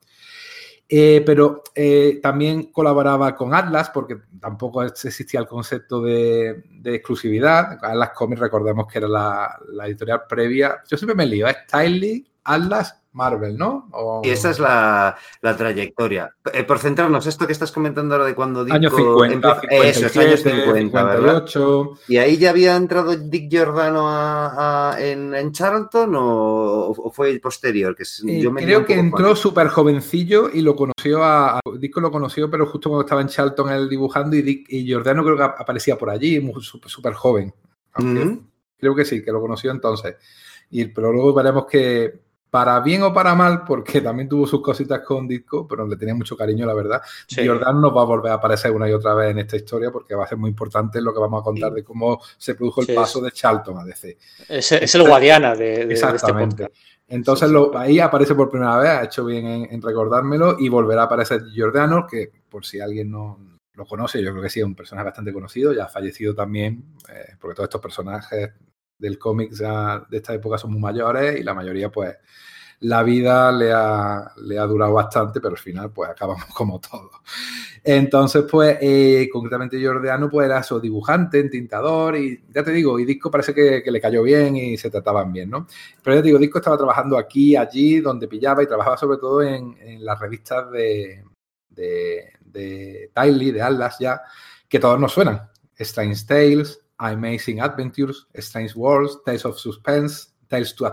[0.87, 7.79] Eh, pero eh, también colaboraba con Atlas, porque tampoco existía el concepto de, exclusividad.
[7.83, 10.83] Atlas Comics, recordemos que era la, la, editorial previa.
[10.87, 13.91] Yo siempre me lío, es Tiley, Atlas Marvel, ¿no?
[14.23, 16.35] Y esa es la, trayectoria.
[16.53, 18.75] Eh, por centrarnos, esto que estás comentando ahora de cuando Dick...
[18.75, 21.45] Año 50, eso, años 50,
[22.07, 24.09] ¿Y ahí ya había entrado Dick Giordano
[24.99, 27.97] en, Charlton o, fue posterior?
[27.97, 32.49] Que eh, yo creo que entró súper jovencillo y lo conoció a, Dick lo conoció,
[32.49, 35.99] pero justo cuando estaba en Charlton él dibujando y, Dick, y Giordano creo que aparecía
[35.99, 37.53] por allí, súper joven.
[38.79, 40.15] Creo que sí, que lo conoció entonces.
[40.71, 45.01] Y, pero luego veremos que para bien o para mal, porque también tuvo sus cositas
[45.01, 47.03] con Disco, pero le tenía mucho cariño, la verdad.
[47.35, 50.15] Jordan nos va a volver a aparecer una y otra vez en esta historia porque
[50.15, 52.95] va a ser muy importante lo que vamos a contar de cómo se produjo el
[52.95, 54.17] paso de Charlton a DC.
[54.49, 56.69] Es, el Guadiana de, de este Exactamente.
[57.09, 61.43] Entonces ahí aparece por primera vez, ha hecho bien en, recordármelo y volverá a aparecer
[61.47, 63.39] Giordano, que por si alguien no
[63.73, 66.85] lo conoce, yo creo que sí, es un personaje bastante conocido, ya ha fallecido también,
[67.09, 68.51] eh, porque todos estos personajes
[68.99, 72.17] del cómic de esta época son muy mayores y la mayoría, pues,
[72.81, 77.11] la vida le ha, le ha durado bastante, pero al final, pues, acabamos como todo.
[77.83, 83.05] Entonces, pues, eh, concretamente Jordiano, pues, era su dibujante, entintador y, ya te digo, y
[83.05, 85.67] Disco parece que, le cayó bien y se trataban bien, ¿no?
[86.03, 89.43] Pero ya te digo, Disco estaba trabajando aquí, allí, donde pillaba y trabajaba sobre todo
[89.43, 91.25] en, las revistas de,
[91.71, 94.21] de, de Tiley, de Atlas ya,
[94.69, 95.49] que todos nos suenan.
[95.77, 100.87] Strange Tales, Amazing Adventures, Strange Worlds, Tales of Suspense, Tales to,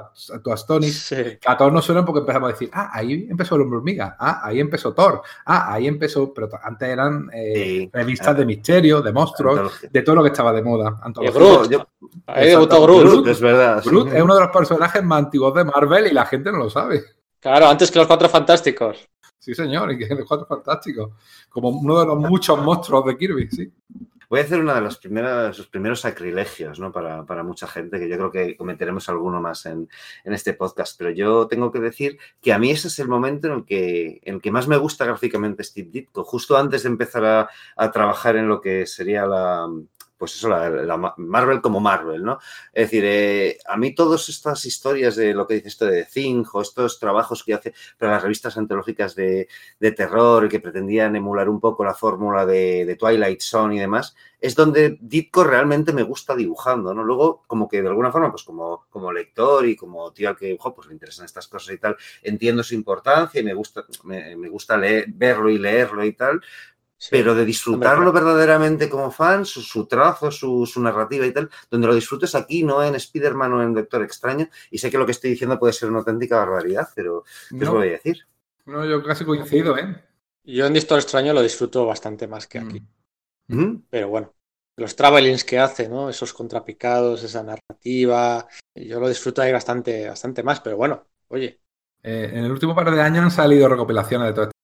[0.51, 3.77] Astonish, que a todos nos suenan porque empezamos a decir, ah, ahí empezó el hombre
[3.77, 9.01] hormiga, ah, ahí empezó Thor, ah, ahí empezó, pero antes eran eh, revistas de misterio,
[9.01, 10.99] de monstruos, de todo lo que estaba de moda.
[11.33, 11.87] Groot,
[12.27, 13.27] ahí debutó Groot.
[13.27, 13.81] Es verdad.
[13.83, 16.69] Groot es uno de los personajes más antiguos de Marvel y la gente no lo
[16.69, 17.03] sabe.
[17.39, 19.07] Claro, antes que los Cuatro Fantásticos.
[19.39, 21.11] Sí, señor, y que los Cuatro Fantásticos.
[21.47, 23.71] Como uno de los muchos monstruos de Kirby, sí.
[24.29, 26.91] Voy a hacer uno de los primeros, los primeros sacrilegios ¿no?
[26.91, 29.89] para, mucha gente, que yo creo que cometeremos alguno más en,
[30.23, 33.53] este podcast, pero yo tengo que decir que a mí ese es el momento en
[33.53, 37.91] el que, en que más me gusta gráficamente Steve Ditko, justo antes de empezar a
[37.91, 39.67] trabajar en lo que sería la,
[40.17, 42.39] pues eso, la, Marvel como Marvel, ¿no?
[42.73, 46.53] Es decir, eh, a mí todas estas historias de lo que dice esto de Think
[46.55, 49.47] o estos trabajos que hace para las revistas antológicas de,
[49.95, 54.55] terror y que pretendían emular un poco la fórmula de, Twilight Zone y demás, es
[54.55, 57.03] donde Ditko realmente me gusta dibujando, ¿no?
[57.03, 60.47] Luego, como que de alguna forma, pues como, como lector y como tío al que
[60.47, 64.49] dibujo, pues me interesan estas cosas y tal, entiendo su importancia y me gusta, me,
[64.49, 66.41] gusta leer, verlo y leerlo y tal,
[67.09, 72.35] pero de disfrutarlo verdaderamente como fan, su, trazo, su, narrativa y tal, donde lo disfrutes
[72.35, 74.47] aquí, no en Spider-Man o en Doctor Extraño.
[74.71, 77.69] Y sé que lo que estoy diciendo puede ser una auténtica barbaridad, pero ¿qué os
[77.69, 78.25] voy a decir?
[78.65, 80.03] No, yo casi coincido, ¿eh?
[80.43, 82.83] Yo en Doctor Extraño lo disfruto bastante más que aquí.
[83.47, 83.83] Mm.
[83.89, 84.33] Pero bueno,
[84.77, 86.09] los travelings que hace, ¿no?
[86.09, 91.59] Esos contrapicados, esa narrativa, yo lo disfruto ahí bastante, bastante más, pero bueno, oye.
[92.03, 94.54] Eh, en el último par de años han salido recopilaciones de todo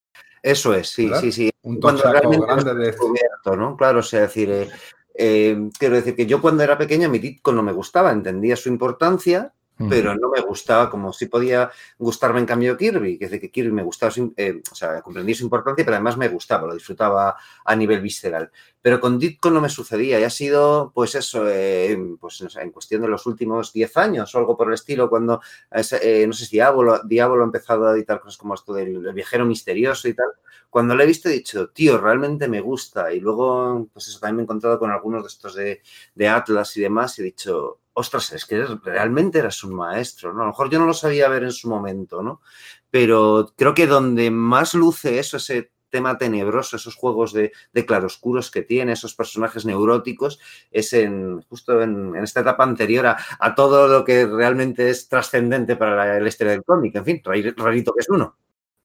[0.41, 1.51] eso es, sí, sí, sí.
[1.63, 2.85] Un cuando realmente grande de...
[2.85, 3.77] descubierto, ¿no?
[3.77, 4.69] Claro, o sea, decir, eh,
[5.13, 8.69] eh, quiero decir que yo cuando era pequeña mi Ditko no me gustaba, entendía su
[8.69, 9.53] importancia,
[9.89, 13.49] pero no me gustaba como si podía gustarme en cambio Kirby, que es de que
[13.49, 17.35] Kirby me gustaba, eh, o sea, comprendí su importancia, pero además me gustaba, lo disfrutaba
[17.65, 18.51] a nivel visceral.
[18.81, 23.01] Pero con Ditko no me sucedía y ha sido, pues eso, eh, pues en cuestión
[23.01, 25.41] de los últimos 10 años o algo por el estilo, cuando,
[25.71, 29.45] eh, no sé si Diablo, Diablo ha empezado a editar cosas como esto del viajero
[29.45, 30.31] misterioso y tal,
[30.71, 33.13] cuando lo he visto he dicho, tío, realmente me gusta.
[33.13, 35.81] Y luego, pues eso, también me he encontrado con algunos de estos de,
[36.15, 40.41] de Atlas y demás y he dicho, ostras, es que realmente eras un maestro, ¿no?
[40.41, 42.41] A lo mejor yo no lo sabía ver en su momento, ¿no?
[42.89, 47.51] Pero creo que donde más luce eso, ese tema tenebroso, esos juegos de,
[47.85, 50.39] claroscuros que tiene, esos personajes neuróticos,
[50.71, 56.19] es en justo en, esta etapa anterior a, todo lo que realmente es trascendente para
[56.19, 56.95] la, historia del cómic.
[56.95, 58.35] En fin, rarito que es uno.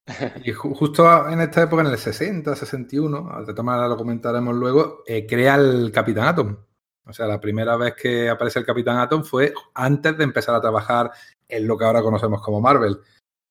[0.45, 5.25] Y justo en esta época, en el 60, 61, al tomar lo comentaremos luego, eh,
[5.25, 6.57] crea el Capitán Atom.
[7.05, 10.61] O sea, la primera vez que aparece el Capitán Atom fue antes de empezar a
[10.61, 11.11] trabajar
[11.47, 12.99] es lo que ahora conocemos como Marvel.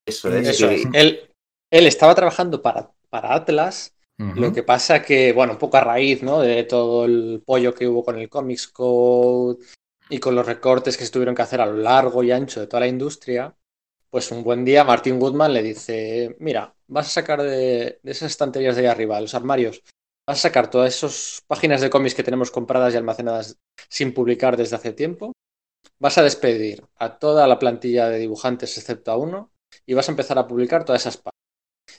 [0.05, 0.49] Eso es.
[0.49, 0.87] Eso es.
[0.93, 1.31] Él,
[1.71, 3.93] él estaba trabajando para, para Atlas.
[4.19, 6.41] Lo que pasa que, bueno, un poco a raíz ¿no?
[6.41, 9.59] de todo el pollo que hubo con el Comics Code
[10.09, 12.67] y con los recortes que se tuvieron que hacer a lo largo y ancho de
[12.67, 13.55] toda la industria,
[14.09, 18.31] pues un buen día Martin Woodman le dice, mira, vas a sacar de, de esas
[18.31, 19.83] estanterías de ahí arriba, de los armarios,
[20.27, 23.59] vas a sacar todas esas páginas de cómics que tenemos compradas y almacenadas
[23.91, 25.33] sin publicar desde hace tiempo,
[25.99, 29.51] vas a despedir a toda la plantilla de dibujantes excepto a uno
[29.85, 31.36] y vas a empezar a publicar todas esas páginas.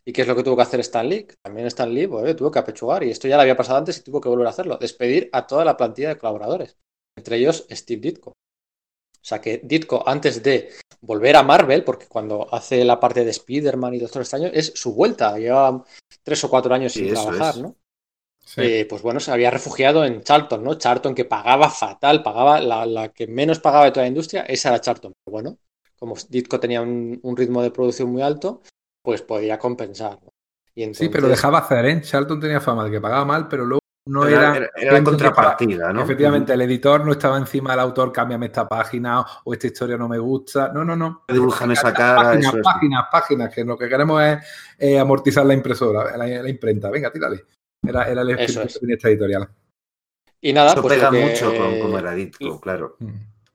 [0.08, 1.28] ¿Y qué es lo que tuvo que hacer Stan Lee?
[1.44, 4.04] También Stan Lee pues, tuvo que apechugar y esto ya lo había pasado antes y
[4.04, 6.78] tuvo que volver a hacerlo, despedir a toda la plantilla de colaboradores,
[7.18, 8.30] entre ellos Steve Ditko.
[8.30, 8.34] O
[9.22, 10.70] sea que Ditko, antes de
[11.02, 14.94] volver a Marvel, porque cuando hace la parte de Spider-Man y Doctor Extraño, es su
[14.94, 15.38] vuelta.
[15.38, 15.84] Lleva
[16.24, 17.62] tres o cuatro años sin Sí, trabajar, es.
[17.62, 17.76] ¿no?
[18.46, 18.62] Sí.
[18.64, 20.76] Eh, pues bueno, se había refugiado en Charlton, ¿no?
[20.76, 24.70] Charlton que pagaba fatal, pagaba la, la que menos pagaba de toda la industria, esa
[24.70, 25.12] era Charlton.
[25.26, 25.58] Pero bueno,
[26.00, 28.62] como Ditko tenía un, un ritmo de producción muy alto,
[29.08, 30.20] pues podía compensar.
[30.92, 32.02] Sí, pero dejaba hacer, ¿eh?
[32.02, 34.92] Charlton tenía fama de que pagaba mal, pero luego no Era- era.
[34.92, 36.02] la contrapartida, ¿no?
[36.02, 40.10] Efectivamente, el editor no estaba encima del autor, cámbiame esta página o esta historia no
[40.10, 40.74] me gusta.
[40.74, 41.24] No, no, no.
[41.26, 42.22] Dibújame esa cara.
[42.22, 42.64] Páginas, eso es.
[42.66, 44.40] páginas, páginas, que lo que queremos es
[44.78, 46.90] eh, amortizar la impresora, la, la imprenta.
[46.90, 47.46] Venga, tírale.
[47.88, 48.78] Era, era el espíritu es.
[48.82, 49.48] tenía esta editorial.
[50.42, 52.98] Y nada, Eso pues pega que- mucho con cómo era Ditko, claro.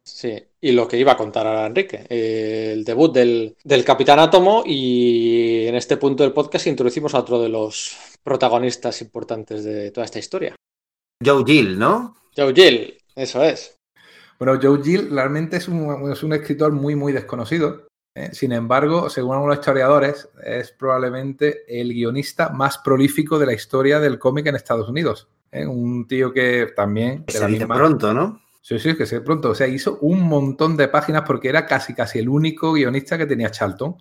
[0.02, 4.20] Sí, y lo que iba a contar ahora Enrique, eh, el debut del, del Capitán
[4.20, 9.90] Átomo y en este punto del podcast introducimos a otro de los protagonistas importantes de
[9.90, 10.54] toda esta historia.
[11.24, 12.16] Joe Gill, ¿no?
[12.36, 13.76] Joe Gill, eso es.
[14.38, 17.86] Bueno, Joe Gill realmente es un, es un escritor muy, muy desconocido.
[18.14, 18.30] ¿eh?
[18.32, 24.18] Sin embargo, según algunos historiadores, es probablemente el guionista más prolífico de la historia del
[24.18, 25.28] cómic en Estados Unidos.
[25.50, 25.66] ¿eh?
[25.66, 27.24] Un tío que también...
[27.26, 28.41] de Se la dice misma- pronto, ¿no?
[28.62, 29.50] Sí, sí, que se pronto.
[29.50, 33.26] O sea, hizo un montón de páginas porque era casi, casi el único guionista que
[33.26, 33.96] tenía Charlton.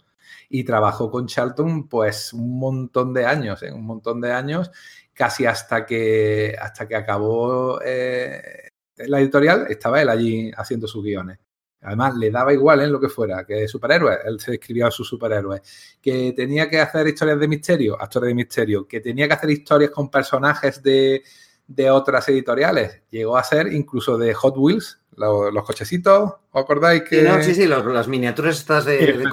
[0.50, 3.72] Y trabajó con Charlton, pues, un montón de años, ¿eh?
[3.72, 4.70] un montón de años,
[5.14, 11.40] casi hasta que, hasta que acabó eh, la editorial, estaba él allí haciendo sus guiones.
[11.82, 15.08] Además, le daba igual en lo que fuera, que superhéroes, él se escribía a sus
[15.08, 15.62] superhéroes,
[16.02, 19.92] que tenía que hacer historias de misterio, actores de misterio, que tenía que hacer historias
[19.92, 21.24] con personajes de,
[21.76, 23.02] de otras editoriales.
[23.10, 27.42] Llegó a ser incluso de Hot Wheels, los, los cochecitos, ¿os acordáis que Sí, no,
[27.44, 29.26] sí, sí, los- las miniaturas estas de, de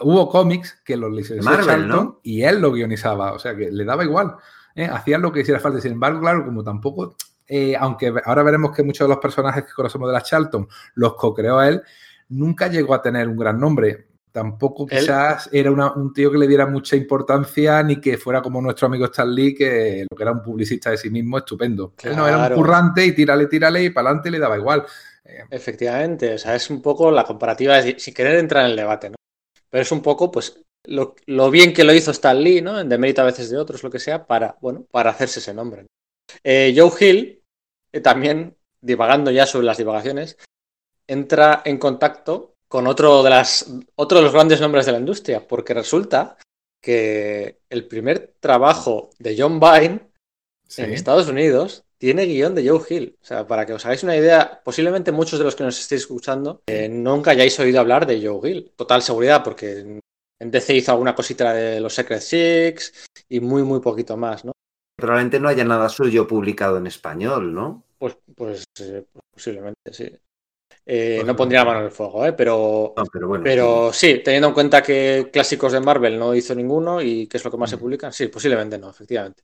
[0.00, 2.20] hubo cómics que los licenció Marvel, Charlton ¿no?
[2.22, 4.36] y él lo guionizaba, o sea que le daba igual,
[4.76, 4.86] ¿eh?
[4.90, 5.80] hacían lo que hiciera falta.
[5.80, 9.72] Sin embargo, claro, como tampoco, eh, aunque ahora veremos que muchos de los personajes que
[9.72, 11.82] conocemos de la Charlton los co-creó él,
[12.28, 14.07] nunca llegó a tener un gran nombre.
[14.38, 18.40] Tampoco Él- quizás era una- un tío que le diera mucha importancia ni que fuera
[18.40, 21.94] como nuestro amigo Stan Lee, que lo que era un publicista de sí mismo estupendo.
[22.04, 24.84] Él no era un currante y tírale, tírale y para adelante le daba igual.
[25.24, 28.76] Eh, Efectivamente, o sea, es un poco la comparativa, de- sin querer entrar en el
[28.76, 29.16] debate, ¿no?
[29.68, 32.78] Pero es un poco, pues, lo, lo bien que lo hizo Stan Lee, ¿no?
[32.80, 35.82] En demérito a veces de otros, lo que sea, para, bueno, para hacerse ese nombre.
[35.82, 35.88] ¿no?
[36.44, 37.42] Eh, Joe Hill,
[37.92, 40.38] eh, también, divagando ya sobre las divagaciones,
[41.06, 45.46] entra en contacto con otro de, las, otro de los grandes nombres de la industria,
[45.46, 46.36] porque resulta
[46.82, 50.00] que el primer trabajo de John Vine
[50.66, 50.82] sí.
[50.82, 53.16] en Estados Unidos tiene guion de Joe Hill.
[53.20, 56.02] O sea, para que os hagáis una idea, posiblemente muchos de los que nos estéis
[56.02, 58.72] escuchando eh, nunca hayáis oído hablar de Joe Hill.
[58.76, 60.00] Total seguridad, porque en-
[60.40, 64.52] en DC hizo alguna cosita de los Secret Six y muy, muy poquito más, ¿no?
[64.96, 67.82] Probablemente no haya nada suyo publicado en español, ¿no?
[67.98, 69.04] Pues, pues eh,
[69.34, 70.12] posiblemente, sí.
[70.90, 72.32] Eh, no pondría la mano en el fuego, ¿eh?
[72.32, 73.44] Pero, No, pero bueno.
[73.44, 77.44] pero sí, teniendo en cuenta que clásicos de Marvel no hizo ninguno y que es
[77.44, 79.42] lo que más se publican, sí, posiblemente no, efectivamente.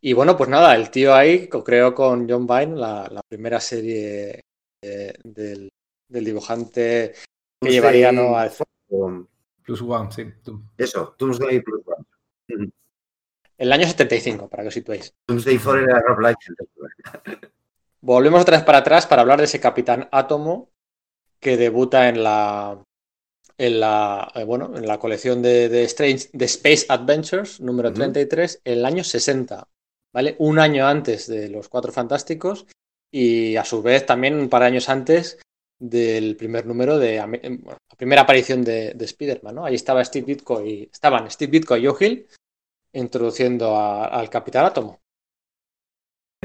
[0.00, 4.42] Y bueno, pues nada, el tío ahí co-creó con John Vine la, la primera serie
[4.80, 5.68] eh, del,
[6.08, 7.14] del dibujante
[7.60, 8.38] que Doomsday- llevaría ¿no?
[8.38, 8.48] a-
[8.90, 9.26] o-
[9.64, 10.24] Plus One, sí.
[10.44, 10.62] tú.
[10.78, 12.70] Eso, Doomsday Plus One.
[13.58, 15.12] el año 75, para que os situéis.
[15.26, 16.34] Doomsday 4 era Rob.
[18.00, 20.70] Volvemos otra vez para atrás para hablar de ese Capitán Átomo
[21.40, 22.82] que debuta en la
[23.58, 27.98] en la eh, bueno en la colección de, de Strange de Space Adventures número Ujú.
[27.98, 29.66] 33 en el año 60
[30.12, 32.66] vale un año antes de los Cuatro Fantásticos
[33.10, 35.38] y a su vez también un par de años antes
[35.78, 39.64] del primer número de bueno, la primera aparición de, de Spider-Man ¿no?
[39.64, 42.26] ahí estaba Steve Ditko y estaban Steve Ditko y Joe Hill
[42.92, 45.00] introduciendo a- al Capitán Átomo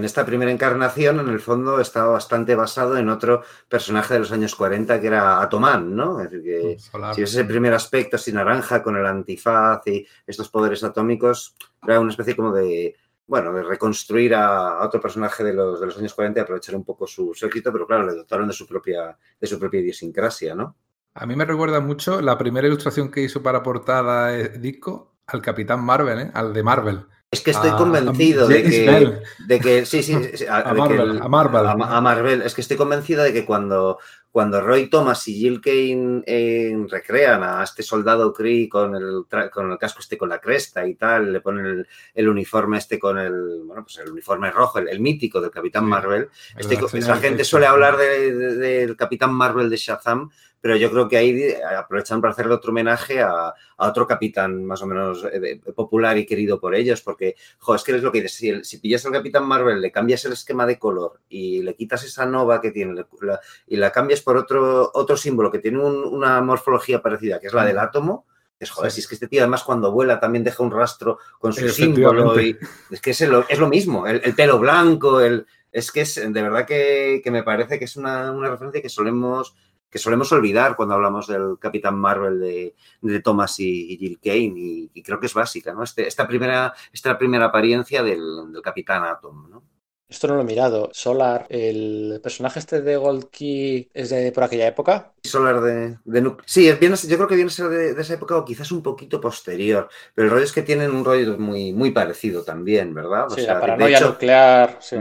[0.01, 4.31] En esta primera encarnación, en el fondo, estaba bastante basado en otro personaje de los
[4.31, 6.19] años 40 que era Atoman, ¿no?
[6.19, 7.13] Es decir, que Solar.
[7.13, 11.99] si ves ese primer aspecto así naranja con el antifaz y estos poderes atómicos, era
[11.99, 12.95] una especie como de,
[13.27, 16.75] bueno, de reconstruir a, a otro personaje de los, de los años 40 y aprovechar
[16.75, 19.81] un poco su, su éxito, pero claro, le dotaron de su propia, de su propia
[19.81, 20.77] idiosincrasia, ¿no?
[21.13, 25.85] A mí me recuerda mucho la primera ilustración que hizo para portada disco al Capitán
[25.85, 26.31] Marvel, ¿eh?
[26.33, 27.05] al de Marvel.
[27.31, 30.13] Es que estoy convencido de, que, de, que, Sí, sí.
[30.49, 32.41] a, Marvel, a, Marvel, a, Marvel.
[32.41, 33.99] Es que estoy convencido de que cuando,
[34.31, 39.71] cuando Roy Thomas y Jill Kane eh, recrean a este soldado Kree con el, con
[39.71, 43.63] el casco este con la cresta y tal, le ponen el, uniforme este con el,
[43.65, 46.29] bueno, pues el uniforme rojo, el, mítico del Capitán Marvel.
[46.57, 50.29] Este, esa gente suele hablar del Capitán Marvel de Shazam,
[50.61, 54.85] pero yo creo que ahí aprovechan para hacerle otro homenaje a, otro capitán más o
[54.85, 58.67] menos eh, popular y querido por ellos, porque, jo, es que es lo que dices,
[58.67, 62.27] si, pillas al Capitán Marvel, le cambias el esquema de color y le quitas esa
[62.27, 63.03] nova que tiene
[63.65, 67.65] y la cambias por otro, otro símbolo que tiene una morfología parecida, que es la
[67.65, 68.25] del átomo,
[68.59, 71.51] es joder, si es que este tío además cuando vuela también deja un rastro con
[71.51, 72.55] su símbolo y
[72.91, 76.41] es que es lo, es lo mismo, el, pelo blanco, el, es que es de
[76.41, 79.55] verdad que, me parece que es una, una referencia que solemos
[79.91, 85.19] que solemos olvidar cuando hablamos del Capitán Marvel de, Thomas y, Jill Kane, y, creo
[85.19, 85.83] que es básica, ¿no?
[85.83, 88.21] Este, esta, primera, esta primera apariencia del,
[88.63, 89.63] Capitán Atom, ¿no?
[90.11, 90.89] Esto no lo he mirado.
[90.91, 95.13] Solar, el personaje este de Gold Key es de por aquella época.
[95.23, 98.73] Solar de, de Sí, yo creo que viene a ser de, esa época o quizás
[98.73, 99.87] un poquito posterior.
[100.13, 103.29] Pero el rollo es que tienen un rollo muy, muy parecido también, ¿verdad?
[103.29, 104.77] sí, la paranoia nuclear.
[104.81, 104.97] Sí.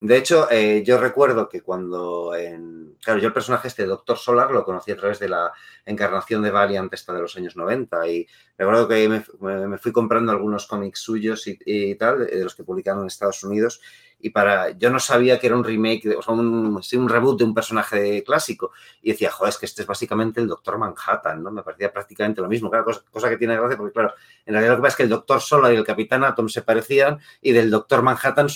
[0.00, 2.96] De hecho, eh, yo recuerdo que cuando en.
[3.04, 5.52] Claro, yo el personaje este, Doctor Solar, lo conocí a través de la
[5.84, 8.08] encarnación de Valiant esta de los años 90.
[8.08, 8.26] Y
[8.56, 13.02] recuerdo que me, fui comprando algunos cómics suyos y, y, tal, de los que publicaron
[13.02, 13.82] en Estados Unidos
[14.18, 17.54] y para yo no sabía que era un remake, o sea, un, reboot de un
[17.54, 21.50] personaje clásico y decía, joder, es que este es básicamente el Doctor Manhattan, ¿no?
[21.50, 24.14] Me parecía prácticamente lo mismo, claro, cosa, que tiene gracia porque, claro,
[24.44, 26.62] en realidad lo que pasa es que el Doctor Solar y el Capitán Atom se
[26.62, 28.48] parecían y del Doctor Manhattan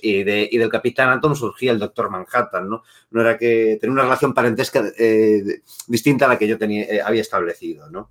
[0.00, 2.82] y, de, y, del Capitán Atom surgía el Doctor Manhattan, ¿no?
[3.10, 7.02] No era que tenía una relación parentesca eh, distinta a la que yo tenía, eh,
[7.02, 8.10] había establecido, ¿no?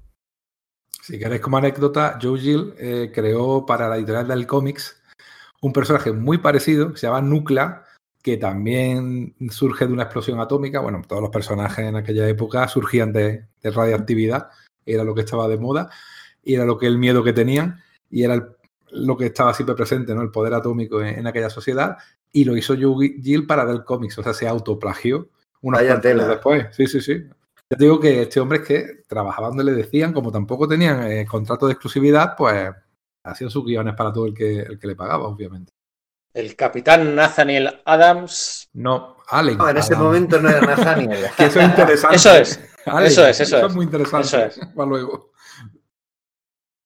[1.02, 4.99] Si queréis como anécdota, Joe Gill eh, creó para la editorial del cómics
[5.62, 7.84] un personaje muy parecido, se llama Nucla,
[8.22, 10.80] que también surge de una explosión atómica.
[10.80, 14.50] Bueno, todos los personajes en aquella época surgían de, radiactividad,
[14.86, 15.90] era lo que estaba de moda,
[16.44, 18.50] y era lo que el miedo que tenían, y era
[18.92, 20.22] lo que estaba siempre presente, ¿no?
[20.22, 21.98] El poder atómico en, aquella sociedad,
[22.32, 25.30] y lo hizo Joe Gill para del cómics, o sea, se autoplagió
[25.62, 26.28] unos tela.
[26.28, 26.68] después.
[26.72, 27.24] Sí, sí, sí.
[27.70, 31.26] Ya digo que este hombre es que trabajaba donde le decían, como tampoco tenían eh,
[31.26, 32.72] contrato de exclusividad, pues
[33.32, 35.74] hacían sus guiones para todo el que, el que le pagaba, obviamente.
[36.34, 38.70] El capitán Nathaniel Adams.
[38.74, 39.58] No, Allen.
[39.58, 41.26] No, en ese momento no era Nathaniel.
[41.38, 42.16] eso es interesante.
[42.16, 42.60] Eso es.
[42.86, 43.76] eso es, eso, es.
[43.76, 44.28] muy interesante.
[44.28, 44.60] Eso es.
[44.76, 45.32] Para luego.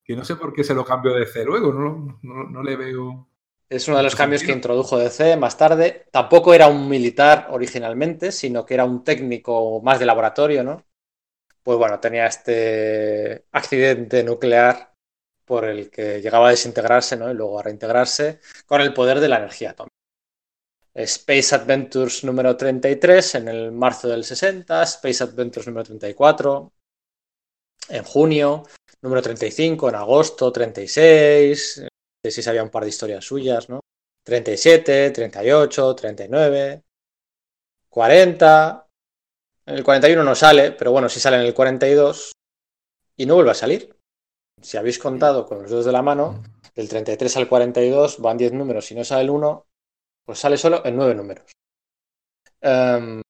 [0.03, 3.29] Que no sé por qué se lo cambió de C luego, no, no, le veo.
[3.69, 6.07] Es uno de los cambios que introdujo DC más tarde.
[6.11, 10.83] Tampoco era un militar originalmente, sino que era un técnico más de laboratorio, ¿no?
[11.63, 14.92] Pues bueno, tenía este accidente nuclear
[15.45, 17.29] por el que llegaba a desintegrarse ¿no?
[17.29, 19.93] y luego a reintegrarse con el poder de la energía atómica.
[20.95, 26.71] Space Adventures número 33 en el marzo del 60, Space Adventures número 34
[27.89, 28.63] en junio,
[29.01, 31.87] número 35 en agosto, 36,
[32.23, 33.81] si había un par de historias suyas, ¿no?
[34.23, 36.83] 37, 38, 39,
[37.89, 38.87] 40,
[39.65, 42.31] en el 41 no sale, pero bueno, sí sale en el 42
[43.17, 43.93] y no vuelve a salir
[44.61, 46.41] si habéis contado con los dedos de la mano,
[46.75, 48.85] del 33 al 42 van 10 números.
[48.85, 49.65] Si no sale el 1,
[50.25, 51.51] pues sale solo en 9 números.
[52.61, 53.21] Em,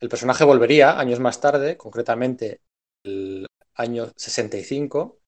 [0.00, 2.62] el personaje volvería años más tarde, concretamente
[3.04, 5.18] el año 65,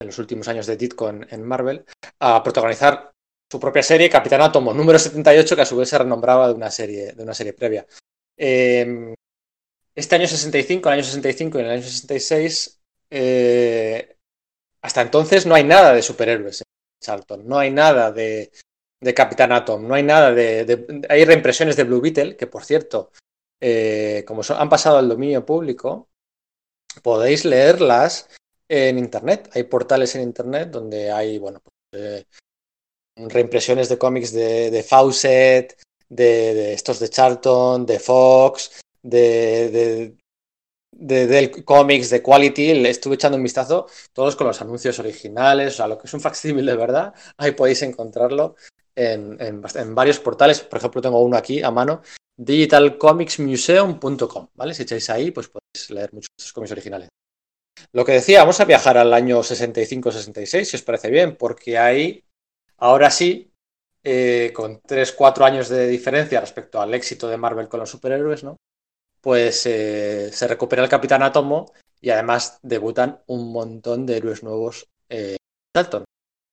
[0.00, 1.84] en los últimos años de Ditko en, Marvel,
[2.20, 3.12] a protagonizar
[3.50, 6.70] su propia serie, Capitán Átomo, número 78, que a su vez se renombraba de una
[6.70, 7.86] serie, de una serie previa.
[8.36, 9.14] Em,
[9.94, 12.77] este año 65, el año 65 y en el año 66
[13.10, 14.16] eh,
[14.82, 16.66] hasta entonces no hay nada de superhéroes en
[17.02, 18.50] Charlton, no hay nada de,
[19.14, 23.10] Capitán Atom, no hay nada de, Hay reimpresiones de Blue Beetle, que por cierto,
[23.60, 26.08] eh, como han pasado al dominio público,
[27.02, 28.28] podéis leerlas
[28.68, 29.50] en Internet.
[29.54, 32.24] Hay portales en Internet donde hay, bueno, pues, eh,
[33.16, 40.16] reimpresiones de cómics de, Fawcett, de, estos de Charlton, de Fox, de,
[40.98, 45.72] de, del cómics de Quality, le estuve echando un vistazo, todos con los anuncios originales,
[45.74, 48.56] o sea, lo que es un facsímil de verdad, ahí podéis encontrarlo
[48.94, 52.02] en, en, varios portales, por ejemplo, tengo uno aquí a mano,
[52.36, 54.74] digitalcomicsmuseum.com, ¿vale?
[54.74, 57.08] Si echáis ahí, pues podéis leer muchos de cómics originales.
[57.92, 62.24] Lo que decía, vamos a viajar al año 65-66, si os parece bien, porque ahí,
[62.78, 63.52] ahora sí,
[64.02, 68.56] eh, con 3-4 años de diferencia respecto al éxito de Marvel con los superhéroes, ¿no?
[69.20, 74.88] Pues eh, se recupera el Capitán Átomo y además debutan un montón de héroes nuevos
[75.08, 75.36] eh,
[75.74, 76.04] Charlton.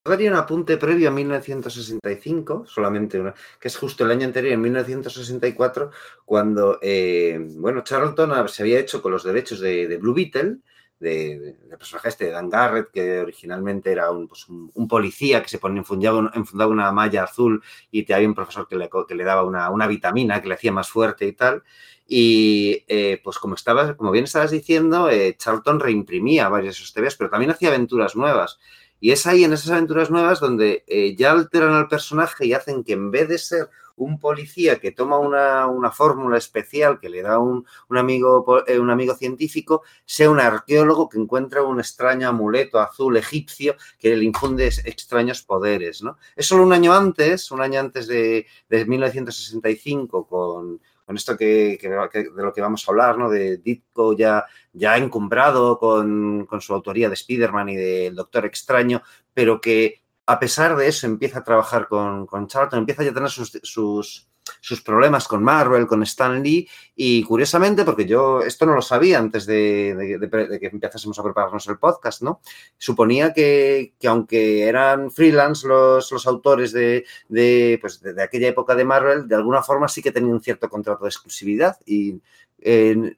[0.03, 4.61] Daría un apunte previo a 1965, solamente una, que es justo el año anterior, en
[4.61, 5.89] 1964,
[6.25, 10.57] cuando, eh, bueno, Charlton se había hecho con los derechos de, Blue Beetle,
[10.99, 14.47] del de, personaje este de Dan Garrett, que originalmente era un, pues
[14.87, 18.75] policía que se ponía, enfundaba, enfundaba, una malla azul y te había un profesor que
[18.75, 21.63] le, que le daba una, una, vitamina que le hacía más fuerte y tal.
[22.07, 27.15] Y eh, pues como, estabas, como bien estabas diciendo, eh, Charlton reimprimía varios de TVs,
[27.15, 28.59] pero también hacía aventuras nuevas.
[29.05, 32.83] Y es ahí, en esas aventuras nuevas, donde eh, ya alteran al personaje y hacen
[32.83, 37.37] que en vez de ser un policía que toma una, fórmula especial que le da
[37.37, 43.15] un, amigo, eh, un amigo científico, sea un arqueólogo que encuentra un extraño amuleto azul
[43.15, 46.01] egipcio que le infunde extraños poderes.
[46.01, 46.17] ¿no?
[46.35, 51.77] Es solo un año antes, un año antes de, de 1965, con con esto que,
[51.81, 53.29] de lo que vamos a hablar, ¿no?
[53.29, 59.01] De Ditko ya, ya encumbrado con, con su autoría de Spider-Man y del Doctor Extraño,
[59.33, 63.13] pero que a pesar de eso empieza a trabajar con, con Charlton, empieza ya a
[63.13, 64.27] tener sus, sus
[64.61, 69.19] sus problemas con Marvel, con Stan Lee, y curiosamente, porque yo esto no lo sabía
[69.19, 70.17] antes de,
[70.59, 72.41] que empezásemos a prepararnos el podcast, ¿no?
[72.77, 79.27] Suponía que, aunque eran freelance los, los autores pues, de, de, aquella época de Marvel,
[79.27, 82.19] de alguna forma sí que tenían cierto contrato de exclusividad, y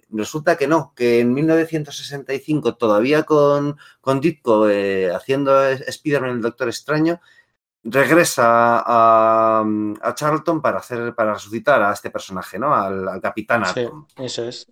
[0.09, 6.67] resulta que no, que en 1965, todavía con, con Ditko eh, haciendo Spider-Man el Doctor
[6.67, 7.21] Extraño,
[7.83, 12.73] regresa a, Charlton para hacer, para resucitar a este personaje, ¿no?
[12.75, 14.07] Al, Capitán Atom.
[14.07, 14.71] Sí, eso es.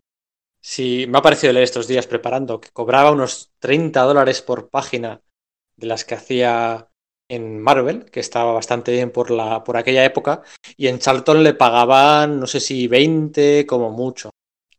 [0.61, 5.21] Sí, me ha parecido leer estos días preparando que cobraba unos 30 dólares por página
[5.75, 6.89] de las que hacía
[7.29, 10.41] en Marvel, que estaba bastante bien por, la, por aquella época,
[10.77, 14.31] y en Charlton le pagaban, no sé si 20 como mucho.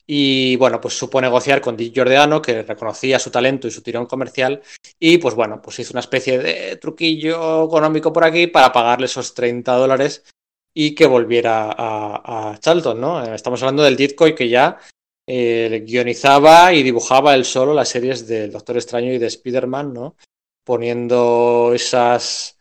[0.06, 4.06] Y bueno, pues supo negociar con Dick Giordano, que reconocía su talento y su tirón
[4.06, 4.62] comercial,
[5.00, 9.34] y pues bueno, pues hizo una especie de truquillo económico por aquí para pagarle esos
[9.34, 10.24] 30 dólares
[10.72, 13.34] y que volviera a, Charlton, ¿no?
[13.34, 14.78] Estamos hablando del Ditko que ya
[15.26, 20.16] eh, guionizaba y dibujaba él solo las series del Doctor Extraño y de Spider-Man, ¿no?
[20.64, 22.58] Poniendo esas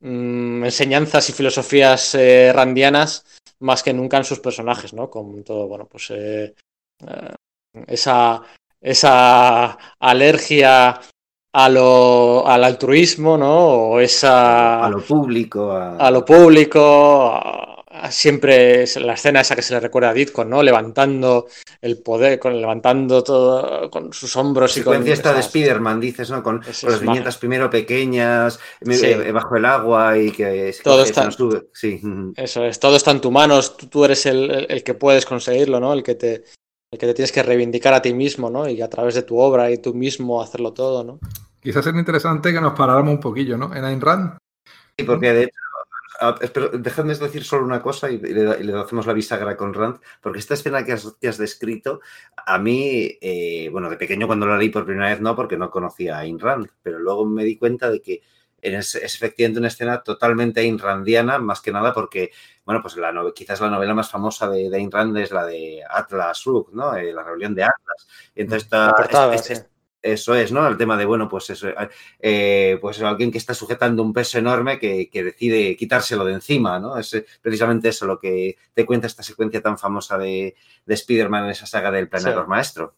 [0.00, 3.24] mm, enseñanzas y filosofías eh, randianas
[3.60, 5.08] más que nunca en sus personajes, ¿no?
[5.08, 6.54] Con todo, bueno, pues eh,
[7.86, 8.42] esa,
[8.80, 11.00] esa alergia
[11.58, 13.56] a lo, al altruismo, ¿no?
[13.56, 14.84] O esa...
[14.84, 15.72] A lo público.
[15.72, 17.82] A, lo público.
[18.10, 20.62] siempre la escena esa que se le recuerda a Ditko, ¿no?
[20.62, 21.46] Levantando
[21.80, 24.76] el poder, con, levantando todo con sus hombros.
[24.76, 26.42] y con esta de Spider-Man, dices, ¿no?
[26.42, 30.74] Con, las viñetas primero pequeñas, eh, bajo el agua y que...
[30.84, 31.30] Todo está...
[31.72, 32.02] Sí.
[32.36, 35.94] Eso es, todo está en tu manos, tú, eres el, el, que puedes conseguirlo, ¿no?
[35.94, 36.44] El que te
[36.90, 38.68] el que te tienes que reivindicar a ti mismo, ¿no?
[38.68, 41.18] Y a través de tu obra y tú mismo hacerlo todo, ¿no?
[41.60, 43.74] Quizás sería interesante que nos paráramos un poquillo, ¿no?
[43.74, 44.38] En Ayn Rand.
[44.98, 49.74] Sí, porque de hecho, dejadme decir solo una cosa y le, hacemos la bisagra con
[49.74, 52.00] Rand, porque esta escena que has, descrito,
[52.46, 55.70] a mí, eh, bueno, de pequeño cuando la leí por primera vez no, porque no
[55.70, 58.22] conocía a Ayn Rand, pero luego me di cuenta de que
[58.62, 62.30] es, efectivamente una escena totalmente Ayn Randiana, más que nada porque,
[62.66, 66.38] bueno, pues la quizás la novela más famosa de, Ayn Rand es la de Atlas
[66.38, 66.94] Shrugged, ¿no?
[66.96, 68.06] Eh, la rebelión de Atlas.
[68.34, 68.92] entonces está...
[70.02, 70.68] Eso es, ¿no?
[70.68, 71.68] El tema de, bueno, pues eso,
[72.20, 76.96] eh, pues alguien que está sujetando un peso enorme que, decide quitárselo de encima, ¿no?
[76.96, 80.54] Es precisamente eso lo que te cuenta esta secuencia tan famosa de,
[80.84, 82.94] de Spider-Man en esa saga del planeador maestro.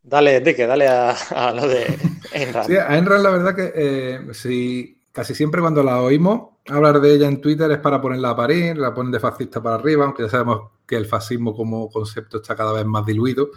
[0.00, 1.86] Dale, Enrique, dale a, lo de
[2.32, 2.62] Enra.
[2.62, 7.28] Sí, a Enra la verdad que eh, casi siempre cuando la oímos hablar de ella
[7.28, 10.28] en Twitter es para ponerla a parir, la ponen de fascista para arriba, aunque ya
[10.28, 13.50] sabemos que el fascismo como concepto está cada vez más diluido,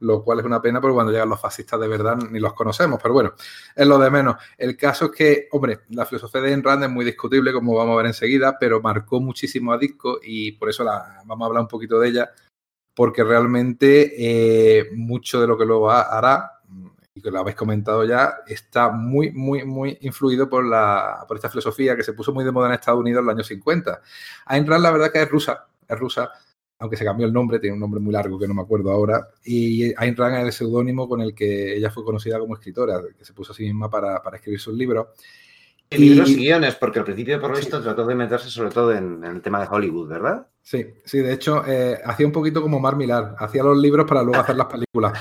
[0.00, 2.98] lo cual es una pena porque cuando llegan los fascistas de verdad ni los conocemos,
[3.02, 3.34] pero bueno,
[3.74, 4.36] es lo de menos.
[4.56, 7.96] El caso es que, hombre, la filosofía de Enrand es muy discutible, como vamos a
[7.98, 11.68] ver enseguida, pero marcó muchísimo a Disco y por eso la, vamos a hablar un
[11.68, 12.30] poquito de ella
[12.94, 16.59] porque realmente eh, mucho de lo que luego hará,
[17.20, 21.50] y que lo habéis comentado ya, está muy, muy, muy influido por, la, por esta
[21.50, 24.00] filosofía que se puso muy de moda en Estados Unidos en los años 50.
[24.46, 26.30] Ayn Rand, la verdad que es rusa, es rusa,
[26.78, 29.28] aunque se cambió el nombre, tiene un nombre muy largo que no me acuerdo ahora,
[29.44, 33.24] y Ayn Rand es el seudónimo con el que ella fue conocida como escritora, que
[33.24, 35.08] se puso a sí misma para, para escribir sus libros.
[35.90, 38.94] Y libros y guiones, porque al principio, por lo visto, trató de meterse sobre todo
[38.94, 40.46] en, el tema de Hollywood, ¿verdad?
[40.70, 44.22] Sí, sí, de hecho, eh, hacía un poquito como Mar Millar, hacía los libros para
[44.22, 45.18] luego hacer las películas,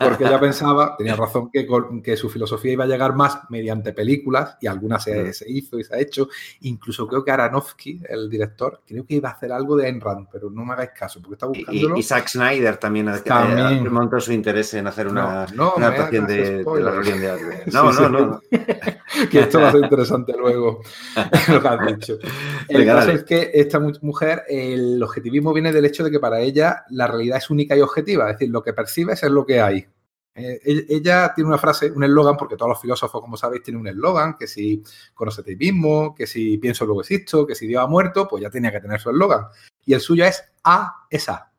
[0.00, 1.68] porque ella pensaba, tenía razón, que,
[2.02, 5.94] que su filosofía iba a llegar más mediante películas, y algunas se, hizo y se
[5.94, 6.30] ha hecho,
[6.62, 10.28] incluso creo que Aronofsky, el director, creo que iba a hacer algo de Ayn Rand,
[10.32, 11.98] pero no me hagáis caso, porque está buscándolo.
[11.98, 13.92] Y, Zack Snyder también, eh, también.
[13.92, 17.70] montó su interés en hacer una, adaptación de, la religión de arte.
[17.70, 18.40] No, no, no.
[19.30, 20.80] que esto va a ser interesante luego,
[21.52, 22.18] lo que has dicho.
[22.66, 24.44] El caso es que esta mujer...
[24.48, 27.80] El el objetivismo viene del hecho de que para ella la realidad es única y
[27.80, 29.86] objetiva, es decir, lo que percibes es lo que hay.
[30.34, 33.88] Eh, ella tiene una frase, un eslogan, porque todos los filósofos, como sabéis, tienen un
[33.88, 34.82] eslogan, que si
[35.14, 38.42] conoce a ti mismo, que si pienso luego existo, que si Dios ha muerto, pues
[38.42, 39.46] ya tenía que tener su eslogan.
[39.86, 41.52] Y el suyo es A esa.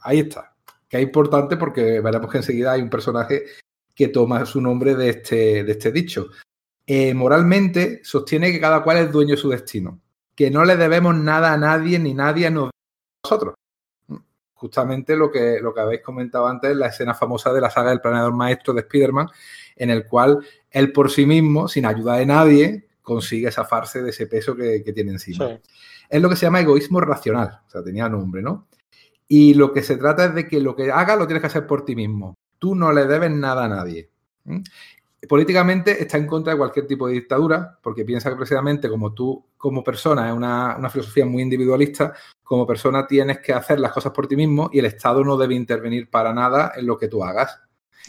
[0.00, 0.54] Ahí está.
[0.88, 3.44] Que es importante porque veremos que enseguida hay un personaje
[3.94, 6.28] que toma su nombre de este, este dicho.
[6.86, 10.03] Eh, moralmente sostiene que cada cual es dueño de su destino
[10.34, 13.54] que no le debemos nada a nadie ni nadie a nosotros.
[14.54, 18.00] Justamente lo que, lo que habéis comentado antes, la escena famosa de la saga del
[18.00, 19.28] planeador maestro de Spider-Man,
[19.76, 24.26] en el cual él por sí mismo, sin ayuda de nadie, consigue zafarse de ese
[24.26, 25.58] peso que, tiene encima.
[26.08, 28.68] Es lo que se llama egoísmo racional, o sea, tenía nombre, ¿no?
[29.28, 31.66] Y lo que se trata es de que lo que hagas lo tienes que hacer
[31.66, 32.34] por ti mismo.
[32.58, 34.10] Tú no le debes nada a nadie
[35.28, 39.44] políticamente está en contra de cualquier tipo de dictadura, porque piensa que precisamente como tú,
[39.56, 42.12] como persona, es una, filosofía muy individualista,
[42.42, 45.54] como persona tienes que hacer las cosas por ti mismo y el Estado no debe
[45.54, 47.58] intervenir para nada en lo que tú hagas.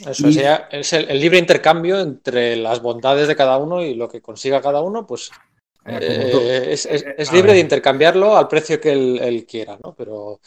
[0.05, 4.61] Eso es el, libre intercambio entre las bondades de cada uno y lo que consiga
[4.61, 5.31] cada uno, pues
[5.85, 9.93] eh, eh, es, eh, libre de intercambiarlo al precio que él, quiera, ¿no?
[9.95, 10.41] Pero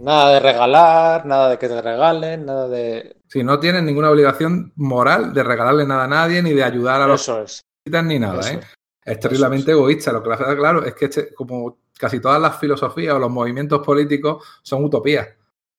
[0.00, 3.16] Nada de regalar, nada de que te regalen, nada de.
[3.28, 7.06] Sí, no tienes ninguna obligación moral de regalarle nada a nadie, ni de ayudar a
[7.06, 7.62] los Eso es.
[7.84, 8.60] ni nada, ¿eh?
[9.04, 10.12] Es terriblemente egoísta.
[10.12, 13.84] Lo que hace claro es que este, como casi todas las filosofías o los movimientos
[13.84, 15.28] políticos son utopías.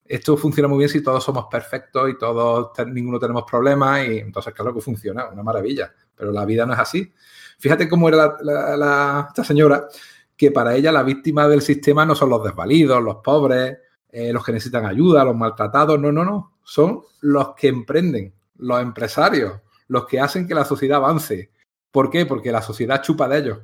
[0.06, 4.54] Esto funciona muy bien si todos somos perfectos y todos ninguno tenemos problemas y entonces
[4.54, 5.92] claro que funciona, una maravilla.
[6.16, 7.12] Pero la vida no es así.
[7.58, 9.88] Fíjate cómo era esta señora,
[10.36, 13.78] que para ella la víctima del sistema no son los desvalidos, los pobres,
[14.12, 18.82] eh, los que necesitan ayuda, los maltratados, no, no, no, son los que emprenden, los
[18.82, 21.50] empresarios, los que hacen que la sociedad avance.
[21.92, 22.26] ¿Por qué?
[22.26, 23.60] Porque la sociedad chupa de ellos.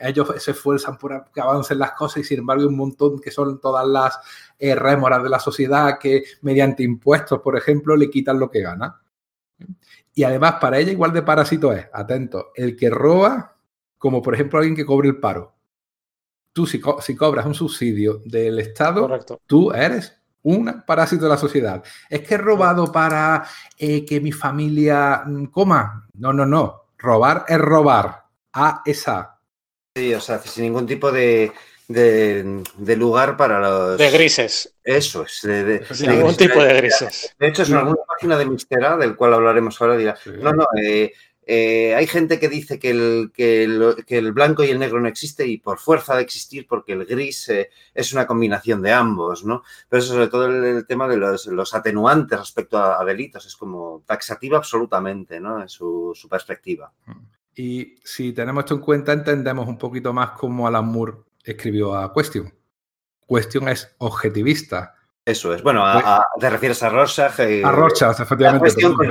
[0.00, 3.30] Ellos se esfuerzan por que avancen las cosas y sin embargo hay un montón que
[3.30, 4.18] son todas las
[4.58, 9.00] eh, rémoras de la sociedad que mediante impuestos, por ejemplo, le quitan lo que gana.
[10.12, 13.56] Y además para ella igual de parásito es, atento, el que roba,
[13.96, 15.55] como por ejemplo alguien que cobre el paro
[16.56, 19.06] tú si, cobras un subsidio del Estado,
[19.46, 21.84] tú eres un parásito de la sociedad.
[22.08, 23.46] Es que he robado para
[23.76, 26.08] eh, que mi familia mm, coma.
[26.14, 26.86] No, no, no.
[26.96, 28.24] Robar es robar.
[28.54, 29.38] A esa.
[29.94, 31.52] Sí, o sea, sin ningún tipo de,
[31.88, 33.98] de, lugar para los.
[33.98, 34.72] De grises.
[34.82, 35.42] Eso es.
[35.42, 37.36] De, sin ningún tipo de grises.
[37.38, 40.16] De hecho, es una, página de Mistera, del cual hablaremos ahora, dirá.
[40.40, 41.12] No, no, eh,
[41.48, 45.46] eh, hay gente que dice que el, que, el, blanco y el negro no existe
[45.46, 49.62] y por fuerza de existir porque el gris eh, es una combinación de ambos, ¿no?
[49.88, 54.58] Pero eso sobre todo el, tema de los, atenuantes respecto a, delitos es como taxativa
[54.58, 55.62] absolutamente, ¿no?
[55.62, 56.92] En su, su, perspectiva.
[57.54, 62.12] Y si tenemos esto en cuenta entendemos un poquito más cómo Alan Moore escribió a
[62.12, 62.52] Question.
[63.28, 64.95] Question es objetivista,
[65.26, 65.60] eso es.
[65.60, 67.40] Bueno, a, te refieres a Rorschach.
[67.40, 68.70] Eh, a Rorschach, efectivamente.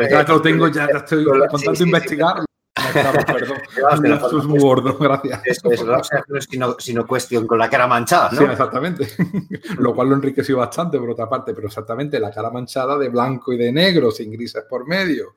[0.10, 2.46] ya lo tengo, ya, estoy contando investigar.
[2.94, 5.42] Perdón, Eso es muy gordo, gracias.
[5.44, 8.38] Eso es, Rorschach no es sino, sino, cuestión con la cara manchada, ¿no?
[8.38, 9.08] Sí, exactamente.
[9.78, 13.52] lo cual lo enriqueció bastante, por otra parte, pero exactamente la cara manchada de blanco
[13.52, 15.36] y de negro, sin grises por medio.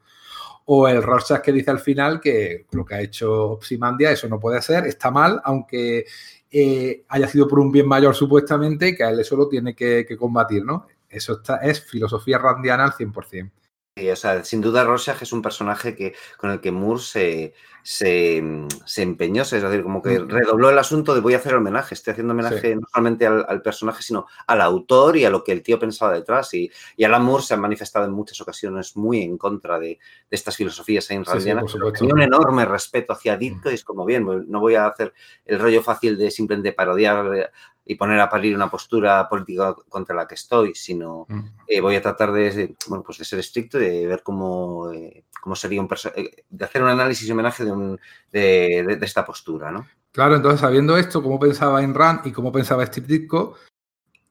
[0.66, 4.38] O el Rorschach que dice al final que lo que ha hecho Opsimandia, eso no
[4.38, 6.04] puede ser, está mal, aunque
[6.50, 10.16] eh, haya sido por un bien mayor supuestamente, que a él eso lo tiene que,
[10.18, 10.86] combatir, ¿no?
[11.08, 13.50] Eso está, es filosofía randiana al 100%.
[13.98, 17.52] Sí, o sea, sin duda Rorschach es un personaje que, con el que Moore se,
[17.82, 18.40] se,
[18.84, 22.12] se, empeñó, es decir, como que redobló el asunto de voy a hacer homenaje, estoy
[22.12, 25.80] haciendo homenaje no solamente al, personaje, sino al autor y a lo que el tío
[25.80, 26.54] pensaba detrás.
[26.54, 29.98] Y, y Alan Moore se ha manifestado en muchas ocasiones muy en contra de,
[30.30, 31.50] estas filosofías en sí,
[31.98, 35.12] Tiene un enorme respeto hacia Ditko y es como, bien, no voy a hacer
[35.44, 37.50] el rollo fácil de simplemente parodiar
[37.90, 41.40] y poner a parir una postura política contra la que estoy, sino mm.
[41.66, 45.56] eh, voy a tratar de, bueno, pues de ser estricto de ver cómo, eh, cómo
[45.56, 47.98] sería un eh, de hacer un análisis y homenaje de,
[48.30, 49.88] de, esta postura, ¿no?
[50.12, 53.56] Claro, entonces sabiendo esto, cómo pensaba Ayn Rand y cómo pensaba Steve Ditko,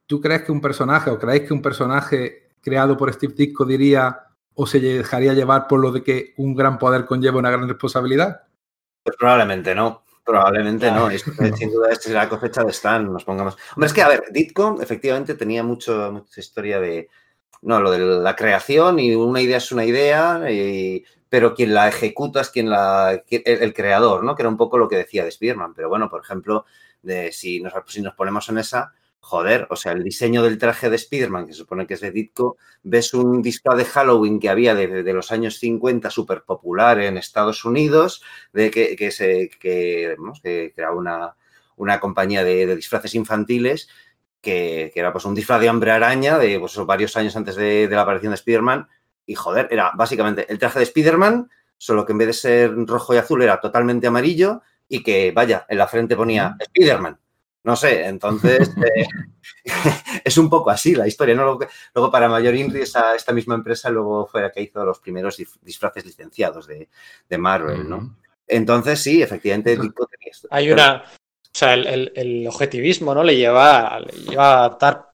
[0.06, 4.20] ¿tú crees que un personaje o creéis que un personaje creado por Steve Ditko diría
[4.54, 8.44] o se dejaría llevar por lo de que un gran poder conlleva una gran responsabilidad?
[9.04, 13.58] Pues probablemente no Probablemente no, sin duda es la cosecha de Stan, nos pongamos.
[13.74, 17.08] Hombre, es que, a ver, Ditko efectivamente tenía mucho, mucha historia de,
[17.62, 20.42] no, lo de la creación y una idea es una idea,
[21.30, 24.36] pero quien la ejecuta es quien la, el, creador, ¿no?
[24.36, 25.74] Que era un poco lo que decía de Spearman.
[25.74, 26.66] Pero bueno, por ejemplo,
[27.02, 28.92] de, si, nos, si nos ponemos en esa,
[29.28, 32.12] joder, o sea, el diseño del traje de Spider-Man, que se supone que es de
[32.12, 37.18] Ditko, ves un disfraz de Halloween que había de, los años 50 súper popular en
[37.18, 38.24] Estados Unidos,
[38.54, 40.16] de que, que se que,
[40.78, 41.36] era una,
[41.76, 43.90] una compañía de, disfraces infantiles,
[44.40, 48.04] que, era pues un disfraz de hombre araña de pues, varios años antes de, la
[48.04, 48.88] aparición de Spider-Man,
[49.26, 53.14] y joder, era básicamente el traje de Spider-Man, solo que en vez de ser rojo
[53.14, 57.20] y azul era totalmente amarillo, y que, vaya, en la frente ponía Spider-Man.
[57.68, 59.06] No sé, entonces eh,
[60.24, 61.36] es un poco así la historia.
[61.36, 61.60] ¿no?
[61.94, 66.06] Luego, para Mayor Inri, esta misma empresa luego fue la que hizo los primeros disfraces
[66.06, 66.88] licenciados de,
[67.38, 68.16] Marvel, ¿no?
[68.48, 69.78] Entonces, sí, efectivamente,
[70.50, 71.04] Hay una.
[71.04, 73.22] O sea, el, objetivismo, ¿no?
[73.22, 75.12] Le lleva, le a adaptar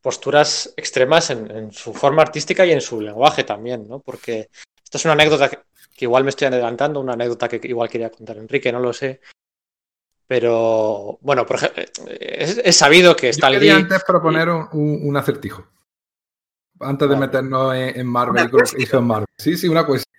[0.00, 4.00] posturas extremas en, su forma artística y en su lenguaje también, ¿no?
[4.00, 4.48] Porque
[4.82, 5.58] esta es una anécdota que,
[5.96, 9.20] que igual me estoy adelantando, una anécdota que igual quería contar Enrique, no lo sé,
[10.26, 11.84] pero, bueno, por ejemplo,
[12.18, 15.66] es, sabido que está Yo quería antes proponer un, acertijo.
[16.80, 18.50] Antes de meternos en, Marvel,
[19.02, 19.26] Marvel.
[19.38, 20.12] Sí, sí, una cuestión.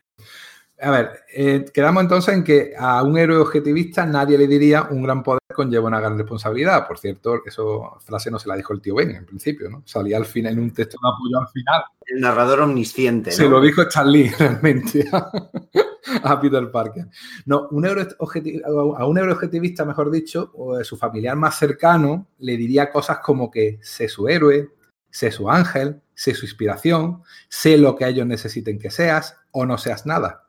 [0.82, 5.04] A ver, eh, quedamos entonces en que a un héroe objetivista nadie le diría un
[5.04, 6.88] gran poder conlleva una gran responsabilidad.
[6.88, 7.64] Por cierto, esa
[8.02, 9.82] frase no se la dijo el tío Ben en principio, ¿no?
[9.86, 11.84] Salía al final en un texto de apoyo al final.
[12.06, 13.32] El narrador omnisciente.
[13.32, 17.08] Se lo dijo Charlie realmente a Peter Parker.
[17.46, 23.20] No, un a un objetivista, mejor dicho, o su familiar más cercano, le diría cosas
[23.20, 24.70] como que sé su héroe,
[25.10, 29.78] sé su ángel, sé su inspiración, sé lo que ellos necesiten que seas o no
[29.78, 30.45] seas nada.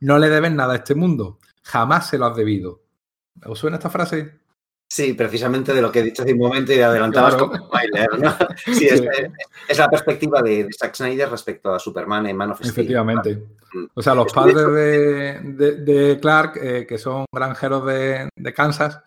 [0.00, 1.38] No le deben nada a este mundo.
[1.62, 2.82] Jamás se lo has debido.
[3.44, 4.40] ¿Os suena esta frase?
[4.92, 8.36] Sí, precisamente de lo que he dicho hace un momento y adelantabas como ¿no?
[8.74, 8.88] Sí,
[9.68, 12.72] Es, la perspectiva de, Zack Snyder respecto a Superman en Man of Steel.
[12.72, 13.40] Efectivamente.
[13.94, 14.66] O sea, los padres
[15.56, 19.00] de, Clark, eh, que son granjeros de, Kansas,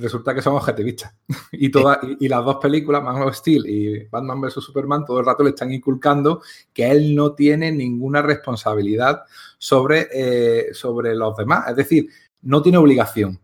[0.00, 1.14] resulta que son objetivistas.
[1.52, 4.54] Y, todas, y, las dos películas, Man of Steel y Batman vs.
[4.54, 6.42] Superman, todo el rato le están inculcando
[6.72, 9.22] que él no tiene ninguna responsabilidad
[9.58, 11.68] sobre, eh, sobre los demás.
[11.68, 12.08] Es decir,
[12.42, 13.40] no tiene obligación.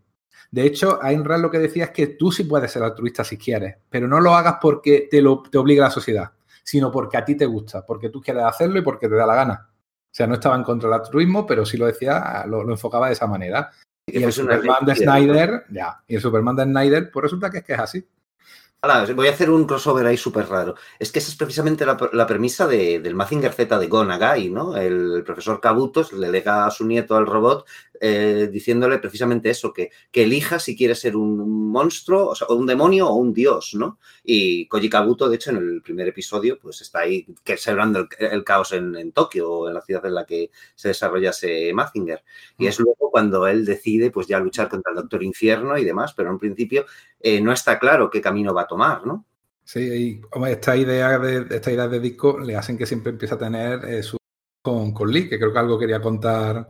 [0.51, 3.37] De hecho, Ayn Rand lo que decía es que tú sí puedes ser altruista si
[3.37, 6.33] quieres, pero no lo hagas porque te, lo, te obliga la sociedad,
[6.63, 9.35] sino porque a ti te gusta, porque tú quieres hacerlo y porque te da la
[9.35, 9.69] gana.
[9.71, 13.13] O sea, no estaba en contra del altruismo, pero sí lo decía, lo, enfocaba de
[13.13, 13.71] esa manera.
[14.07, 17.65] Y, el Superman de Snyder, ya, y el Superman de Snyder, pues resulta que es
[17.65, 18.07] que es así
[19.15, 20.75] voy a hacer un crossover ahí súper raro.
[20.99, 24.77] Es que esa es precisamente la, premisa del Mazinger Z de Gonagai, ¿no?
[24.77, 27.67] El, profesor Kabuto le lega a su nieto al robot
[28.01, 33.09] eh, diciéndole precisamente eso, que, que, elija si quiere ser un monstruo, o, un demonio
[33.09, 33.99] o un dios, ¿no?
[34.25, 38.45] Y Koji Kabuto, de hecho, en el primer episodio, pues está ahí que celebrando el,
[38.45, 42.23] caos en, Tokio o en la ciudad en la que se desarrollase Mazinger.
[42.59, 42.69] Y mm.
[42.69, 46.31] es luego cuando él decide, pues ya luchar contra el Doctor Infierno y demás, pero
[46.31, 46.85] en principio
[47.21, 49.25] eh, no está claro qué camino va a tomar, ¿no?
[49.65, 53.39] Sí, y esta idea de esta idea de disco le hacen que siempre empiece a
[53.39, 54.17] tener eh, su
[54.63, 56.69] con, con Lee, que creo que algo quería contar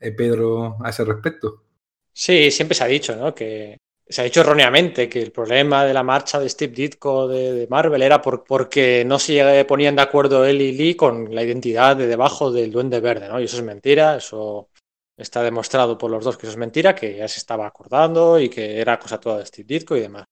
[0.00, 1.64] eh, Pedro a ese respecto.
[2.12, 3.34] Sí, siempre se ha dicho, ¿no?
[3.34, 3.76] Que
[4.08, 8.02] se ha dicho erróneamente que el problema de la marcha de Steve Ditko de, Marvel
[8.02, 12.06] era por, porque no se ponían de acuerdo él y Lee con la identidad de
[12.06, 13.40] debajo del Duende Verde, ¿no?
[13.40, 14.70] Y eso es mentira, eso
[15.16, 18.48] está demostrado por los dos que eso es mentira, que ya se estaba acordando y
[18.48, 20.24] que era cosa toda de Steve Ditko y demás.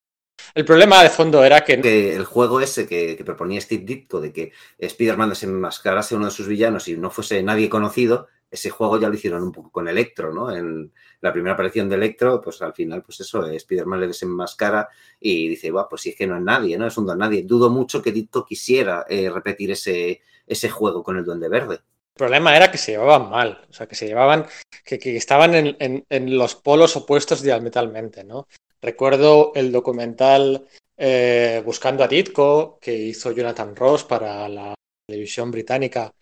[0.57, 1.75] El problema de fondo era que...
[1.75, 6.89] el juego ese que, proponía Steve Ditko de que Spider-Man desenmascarase uno de sus villanos
[6.89, 10.51] y no fuese nadie conocido, ese juego ya lo hicieron un poco con Electro, ¿no?
[10.51, 14.89] En la primera aparición de Electro, pues al final, pues eso, Spider-Man le desenmascara
[15.21, 16.87] y dice, va, pues si es que no es nadie, ¿no?
[16.87, 17.43] Es un don nadie.
[17.43, 21.75] Dudo mucho que Ditko quisiera eh, repetir ese, ese juego con el Duende Verde.
[21.75, 24.47] El problema era que se llevaban mal, o sea, que se llevaban,
[24.87, 28.49] que, estaban en, los polos opuestos diametralmente, ¿no?
[28.81, 30.67] Recuerdo el documental
[30.97, 34.75] eh, Buscando a Ditko que hizo Jonathan Ross para la
[35.07, 36.13] televisión británica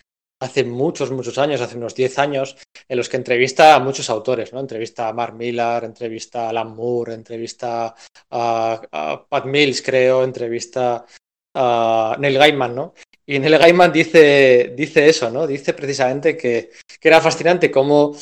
[0.41, 2.57] hace muchos, muchos años, hace unos 10 años,
[2.89, 4.61] en los que entrevista a muchos autores, ¿no?
[4.61, 7.95] Entrevista a Mark Millar, entrevista a Alan Moore, entrevista
[8.31, 11.07] a, Pat Mills, creo, entrevista
[11.55, 12.95] a Neil Gaiman, ¿no?
[13.27, 15.47] Y Neil Gaiman dice, dice eso, ¿no?
[15.47, 18.17] Dice precisamente que, era fascinante cómo,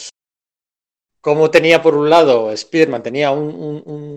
[1.21, 4.17] cómo, tenía por un lado Spiderman, tenía un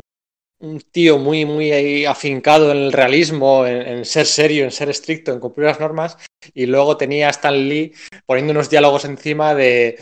[0.92, 5.68] tío muy, muy afincado en el realismo, en, ser serio, en ser estricto, en cumplir
[5.68, 6.18] las normas,
[6.54, 7.94] y luego tenía a Stan Lee
[8.26, 9.98] poniendo unos diálogos encima de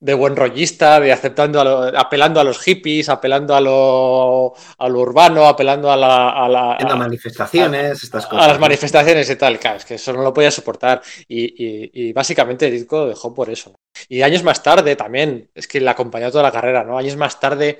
[0.00, 5.00] de buen rollista, de aceptando, a apelando a los hippies, apelando a lo, a lo
[5.00, 6.30] urbano, apelando a la...
[6.30, 8.44] A, la, manifestaciones, estas cosas.
[8.44, 11.02] A las manifestaciones y tal, claro, es que eso no lo podía soportar.
[11.26, 13.74] Y, y, básicamente el disco dejó por eso.
[14.08, 16.96] Y años más tarde también, es que le acompañó toda la carrera, ¿no?
[16.96, 17.78] Años más tarde,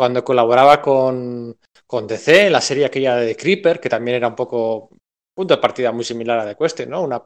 [0.00, 1.54] cuando colaboraba con,
[1.86, 4.88] con DC, la serie aquella de Creeper, que también era un poco
[5.34, 7.02] punto de partida muy similar a The Question, ¿no?
[7.02, 7.22] Una,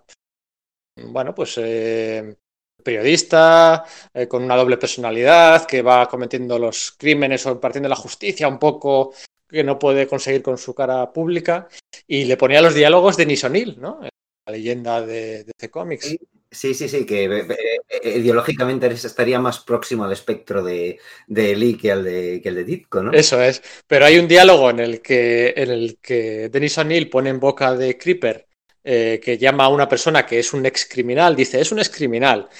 [0.96, 2.34] bueno, pues eh,
[2.82, 8.48] periodista eh, con una doble personalidad que va cometiendo los crímenes o impartiendo la justicia
[8.48, 9.14] un poco
[9.48, 11.68] que no puede conseguir con su cara pública
[12.08, 14.00] y le ponía los diálogos de Nisonil, ¿no?
[14.00, 16.16] La leyenda de, de Comics.
[16.54, 17.46] Sí, sí, sí, que eh,
[18.02, 22.54] eh, ideológicamente estaría más próximo al espectro de, de Lee que al de, que el
[22.54, 23.12] de Ditko, ¿no?
[23.12, 23.62] Eso es.
[23.86, 27.74] Pero hay un diálogo en el que, en el que Denis O'Neill pone en boca
[27.74, 28.46] de Creeper
[28.82, 32.50] que llama a una persona que es un ex criminal, dice, es un ex criminal.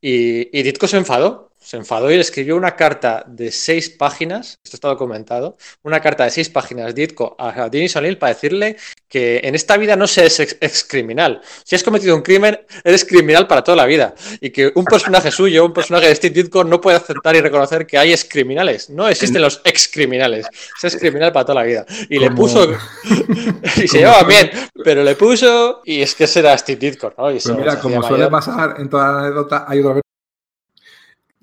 [0.00, 4.58] Y, y Ditko se enfadó, se enfadó y le escribió una carta de seis páginas,
[4.62, 8.76] esto está documentado, una carta de seis páginas Ditko a Denis O'Neill para decirle
[9.08, 11.40] que en esta vida no se es ex, criminal.
[11.64, 14.14] Si has cometido un crimen, eres criminal para toda la vida.
[14.40, 17.86] Y que un personaje suyo, un personaje de Steve Ditko, no puede aceptar y reconocer
[17.86, 18.90] que hay ex criminales.
[18.90, 20.46] No existen los ex criminales.
[20.82, 21.86] Es criminal para toda la vida.
[22.10, 22.70] Y le puso.
[23.76, 24.50] y se llevaba bien,
[24.84, 25.80] pero le puso.
[25.84, 27.30] Y es que será Steve Ditko, ¿no?
[27.30, 30.03] Y pues mira, como suele pasar en todas las anécdotas, hay otra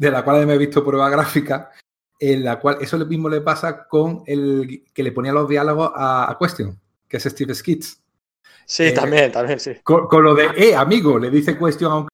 [0.02, 1.70] de la cual me he visto prueba gráfica,
[2.20, 6.36] en la cual eso mismo le pasa con el que le ponía los diálogos a,
[6.39, 6.76] Question,
[7.08, 8.02] que es Steve Skits.
[8.66, 9.74] Sí, eh, también, también, sí.
[9.84, 12.08] Con, lo de, eh, amigo, le dice Question a un...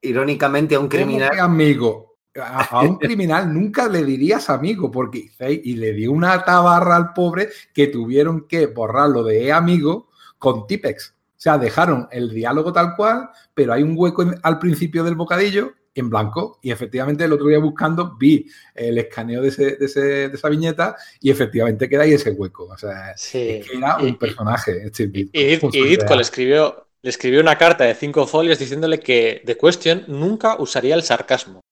[0.00, 1.38] Irónicamente a un criminal.
[1.38, 2.16] amigo.
[2.34, 7.50] A, un criminal nunca le dirías amigo, porque y le dio una tabarra al pobre
[7.74, 11.14] que tuvieron que borrarlo de eh, amigo con Tipex.
[11.28, 15.74] O sea, dejaron el diálogo tal cual, pero hay un hueco al principio del bocadillo
[15.94, 16.58] en blanco.
[16.62, 22.02] Y efectivamente el otro día buscando vi el escaneo de, esa viñeta y efectivamente queda
[22.02, 22.66] ahí ese hueco.
[22.66, 24.90] O sea, era un personaje.
[24.98, 30.04] y, Ditko le escribió, le escribió una carta de cinco folios diciéndole que The Question
[30.08, 31.63] nunca usaría el sarcasmo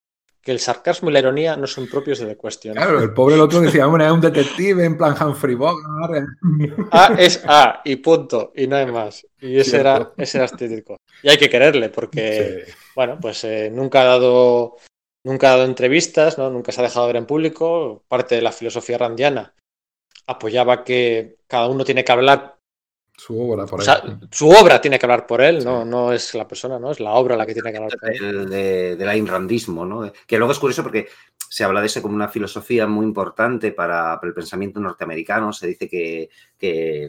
[0.43, 2.74] que el sarcasmo y la ironía no son propios de The Question.
[2.74, 6.26] Claro, el pobre el otro decía, bueno, es un detective en plan Humphrey Bogart.
[6.90, 9.24] A es A y punto, y no hay más.
[9.40, 10.97] Y ese era, ese era estético.
[11.22, 12.64] Y hay que quererle, porque,
[12.97, 14.76] bueno, pues eh, nunca ha dado
[15.24, 16.51] nunca ha dado entrevistas, ¿no?
[16.51, 18.03] nunca se ha dejado ver en público.
[18.09, 19.55] Parte de la filosofía randiana
[20.26, 22.57] apoyaba que cada uno tiene que hablar
[23.16, 23.82] su obra por
[24.30, 26.90] su obra tiene que hablar por él, no, no es la persona, ¿no?
[26.90, 28.48] Es la obra la que tiene que hablar por él.
[28.48, 30.10] De, del Ayn Randismo, ¿no?
[30.26, 31.08] Que luego es curioso porque
[31.48, 35.52] se habla de eso como una filosofía muy importante para, el pensamiento norteamericano.
[35.52, 36.30] Se dice que,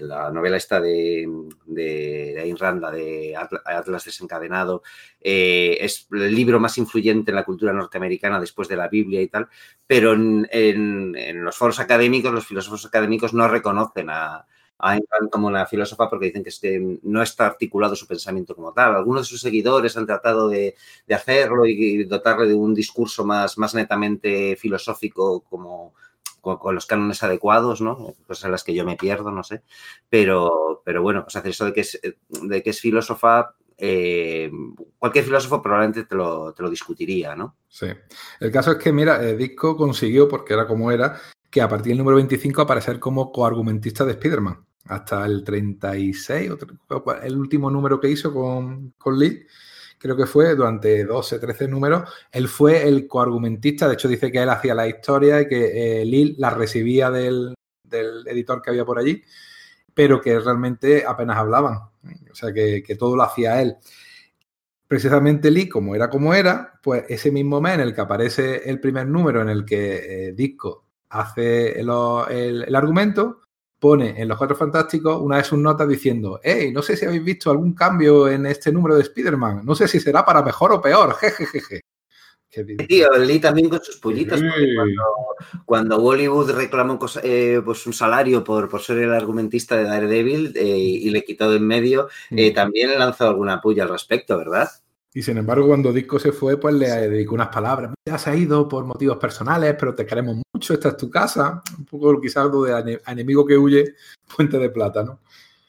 [0.01, 1.25] la novela esta de,
[1.65, 4.83] de, Ayn Rand, de Atlas desencadenado,
[5.21, 9.29] eh, es el libro más influyente en la cultura norteamericana después de la Biblia y
[9.29, 9.47] tal,
[9.87, 14.45] pero en los foros académicos, los filósofos académicos no reconocen a,
[14.79, 14.99] a
[15.31, 18.95] como una filósofa porque dicen que no está articulado su pensamiento como tal.
[18.95, 20.75] Algunos de sus seguidores han tratado de,
[21.13, 25.93] hacerlo y, dotarle de un discurso más, más netamente filosófico como
[26.41, 28.13] con, los cánones adecuados, ¿no?
[28.27, 29.63] Cosas en las que yo me pierdo, no sé.
[30.09, 34.51] Pero, pero bueno, o sea, eso de que es, de que es filósofa, eh,
[34.99, 37.55] cualquier filósofo probablemente te lo, te lo, discutiría, ¿no?
[37.69, 37.87] Sí.
[38.41, 41.19] El caso es que, mira, el disco consiguió, porque era como era,
[41.53, 44.65] que a partir del número 25 aparecer como coargumentista de Spider-Man.
[44.85, 46.51] Hasta el 36,
[47.21, 49.45] el último número que hizo con, con Lee,
[49.99, 54.41] creo que fue durante 12, 13 números, él fue el coargumentista, de hecho dice que
[54.41, 57.53] él hacía la historia y que eh, Lee la recibía del,
[57.91, 59.23] editor que había por allí,
[59.93, 63.75] pero que realmente apenas hablaban, o sea que, todo lo hacía él.
[64.87, 68.79] Precisamente Lee, como era como era, pues ese mismo mes en el que aparece el
[68.79, 70.82] primer número en el que eh, Disco
[71.13, 73.41] hace el argumento,
[73.83, 77.23] pone en Los Cuatro Fantásticos una de sus notas diciendo, hey, no sé si habéis
[77.23, 80.81] visto algún cambio en este número de Spider-Man, no sé si será para mejor o
[80.81, 81.81] peor, jejejeje.
[82.87, 84.39] Tío, Lee también con sus pollitos.
[85.65, 90.77] Cuando, Bollywood reclamó eh, pues un salario por, por, ser el argumentista de Daredevil eh,
[90.77, 92.53] y le quitó de en medio, eh, mm.
[92.53, 94.69] también lanzó alguna puya al respecto, ¿verdad?
[95.15, 97.93] Y sin embargo, cuando Disco se fue, pues le dedicó unas palabras.
[98.07, 101.61] Ya se ha ido por motivos personales, pero te queremos mucho, esta es tu casa.
[101.77, 103.93] Un poco quizás algo de enemigo que huye,
[104.35, 105.19] puente de plata, ¿no?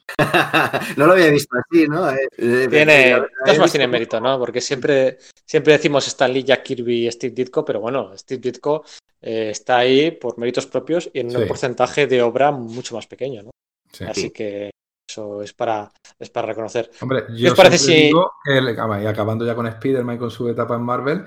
[0.97, 2.09] no lo había visto así, ¿no?
[2.09, 4.39] Eh, tiene, es más tiene mérito, ¿no?
[4.39, 8.83] Porque siempre, siempre decimos Stan Lee, Jack Kirby y Steve Ditko, pero bueno, Steve Ditko
[9.21, 13.43] eh, está ahí por méritos propios y en un porcentaje de obra mucho más pequeño,
[13.43, 13.51] ¿no?
[14.07, 14.71] Así que
[15.07, 16.91] eso es para, es para reconocer.
[17.01, 17.93] Hombre, yo parece si...
[18.07, 18.31] digo
[19.07, 21.25] acabando ya con Spider-Man y con su etapa en Marvel,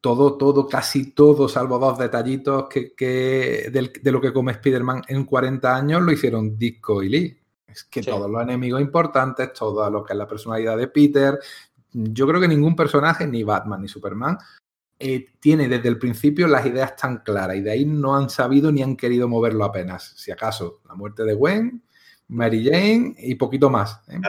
[0.00, 5.76] todo, todo, casi todo, salvo dos detallitos que, de lo que come Spider-Man en 40
[5.76, 7.36] años, lo hicieron Disco y Lee.
[7.66, 11.38] Es que todos los enemigos importantes, todo lo que es la personalidad de Peter,
[11.92, 14.38] yo creo que ningún personaje, ni Batman ni Superman,
[14.98, 18.70] eh, tiene desde el principio las ideas tan claras y de ahí no han sabido
[18.70, 20.12] ni han querido moverlo apenas.
[20.16, 21.82] Si acaso, la muerte de Gwen,
[22.30, 24.00] Mary Jane y poquito más.
[24.08, 24.20] ¿eh?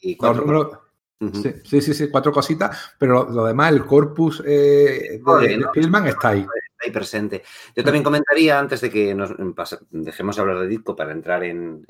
[0.00, 0.16] y
[1.64, 6.40] sí, sí, sí, cuatro cositas, pero lo, demás, el corpus eh, de, Spielman está ahí.
[6.40, 7.42] Está ahí presente.
[7.74, 9.34] Yo también comentaría, antes de que nos
[9.90, 11.84] dejemos hablar de disco para entrar en,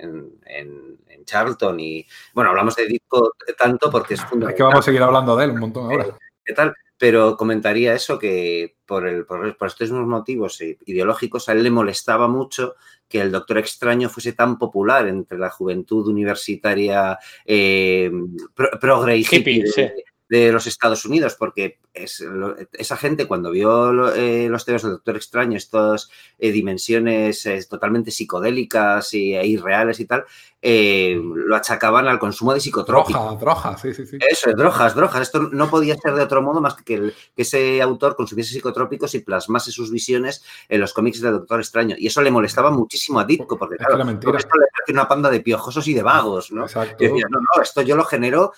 [1.24, 4.51] Charlton y, bueno, hablamos de disco tanto porque es fundamental.
[4.51, 6.16] Es que vamos a seguir hablando de él un montón ahora.
[6.45, 6.72] ¿Qué tal?
[6.99, 12.28] pero comentaría eso que por, el, por, estos mismos motivos ideológicos a él le molestaba
[12.28, 12.76] mucho
[13.09, 18.11] que el Doctor Extraño fuese tan popular entre la juventud universitaria eh,
[19.05, 25.57] de, los Estados Unidos, porque esa gente cuando vio eh, los temas del Doctor Extraño,
[25.57, 30.24] estas eh, dimensiones eh, totalmente psicodélicas y, e irreales y tal,
[30.62, 33.22] lo achacaban al consumo de psicotrópicos.
[33.22, 34.18] Droga, drogas, sí, sí, sí.
[34.29, 35.22] Eso, drogas, drogas.
[35.22, 39.20] Esto no podía ser de otro modo más que que, ese autor consumiese psicotrópicos y
[39.20, 41.95] plasmase sus visiones en los cómics del Doctor Extraño.
[41.99, 45.41] Y eso le molestaba muchísimo a Ditko, porque claro, esto le parece una panda de
[45.41, 46.62] piojosos y de vagos, ¿no?
[46.62, 47.05] Exacto.
[47.05, 48.53] Y decía, no, no, esto yo lo genero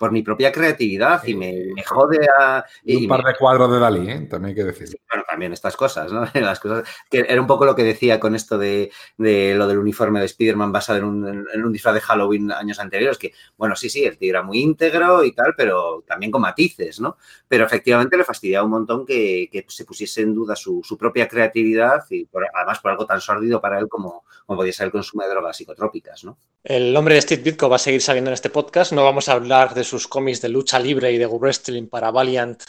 [0.00, 2.64] por mi propia creatividad y me, jode a...
[2.82, 4.26] Y, un par de cuadros de Dalí, ¿eh?
[4.30, 4.98] también hay que decir.
[5.10, 6.24] bueno, también estas cosas, ¿no?
[6.40, 10.18] Las cosas que era un poco lo que decía con esto de, lo del uniforme
[10.20, 14.16] de Spider-Man basado en un, disfraz de Halloween años anteriores, que, bueno, sí, sí, el
[14.16, 17.18] tío era muy íntegro y tal, pero también con matices, ¿no?
[17.46, 22.26] Pero efectivamente le fastidiaba un montón que, se pusiese en duda su, propia creatividad y
[22.54, 25.58] además por algo tan sórdido para él como, como podía ser el consumo de drogas
[25.58, 26.38] psicotrópicas, ¿no?
[26.64, 29.32] El nombre de Steve Ditko va a seguir saliendo en este podcast, no vamos a
[29.32, 32.62] hablar de sus cómics de lucha libre y de wrestling para Valiant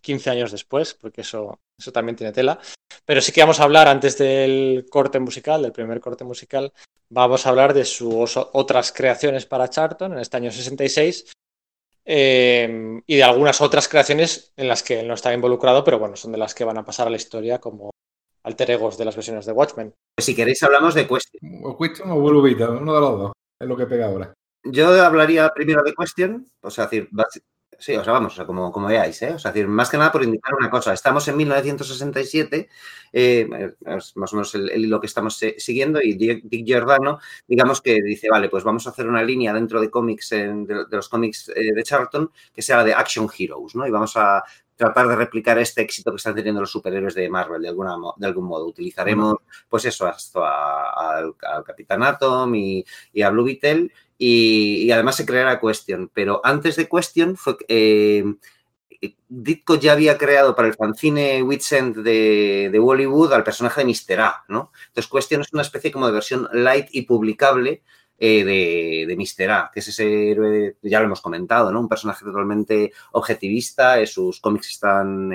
[0.00, 2.58] 15 eh, años después, porque eso, eso también tiene tela.
[3.04, 6.72] Pero sí que vamos a hablar antes del corte musical, del primer corte musical,
[7.10, 11.32] vamos a hablar de sus otras creaciones para Charlton en este año 66
[12.06, 16.16] eh, y de algunas otras creaciones en las que él no está involucrado, pero bueno,
[16.16, 17.90] son de las que van a pasar a la historia como
[18.42, 19.94] alter egos de las versiones de Watchmen.
[20.18, 21.60] Si queréis hablamos de Question.
[21.64, 24.34] O Question o uno de los dos, es lo que pega ahora.
[24.64, 27.10] Yo hablaría primero de Question, o sea, decir,
[27.78, 29.34] sí, o sea, vamos, o sea, como, como veáis, ¿eh?
[29.34, 30.92] O sea, decir, más que nada por indicar una cosa.
[30.94, 32.68] Estamos en 1967,
[33.12, 38.00] eh, es más o menos el, hilo que estamos siguiendo, y Dick Giordano, digamos que
[38.02, 41.72] dice, vale, pues vamos a hacer una línea dentro de cómics, de, los cómics eh,
[41.74, 43.86] de Charlton, que sea la de Action Heroes, ¿no?
[43.86, 44.42] Y vamos a
[44.76, 48.26] tratar de replicar este éxito que están teniendo los superhéroes de Marvel de, alguna, de
[48.26, 48.66] algún modo.
[48.66, 49.36] Utilizaremos,
[49.68, 51.34] pues eso, al
[51.64, 52.84] Capitán Atom y,
[53.22, 53.90] a Blue Beetle
[54.26, 56.10] y, además se creará Question.
[56.12, 57.56] Pero antes de Question fue...
[57.68, 58.24] Eh,
[59.28, 64.20] Ditko ya había creado para el fanzine Witsend de, de Hollywood al personaje de Mr.
[64.20, 64.72] A, ¿no?
[64.86, 67.82] Entonces Question es una especie como de versión light y publicable
[68.16, 69.50] eh, de, de Mr.
[69.50, 71.80] A, que es ese héroe, ya lo hemos comentado, ¿no?
[71.80, 75.32] Un personaje totalmente objetivista, eh, sus cómics están,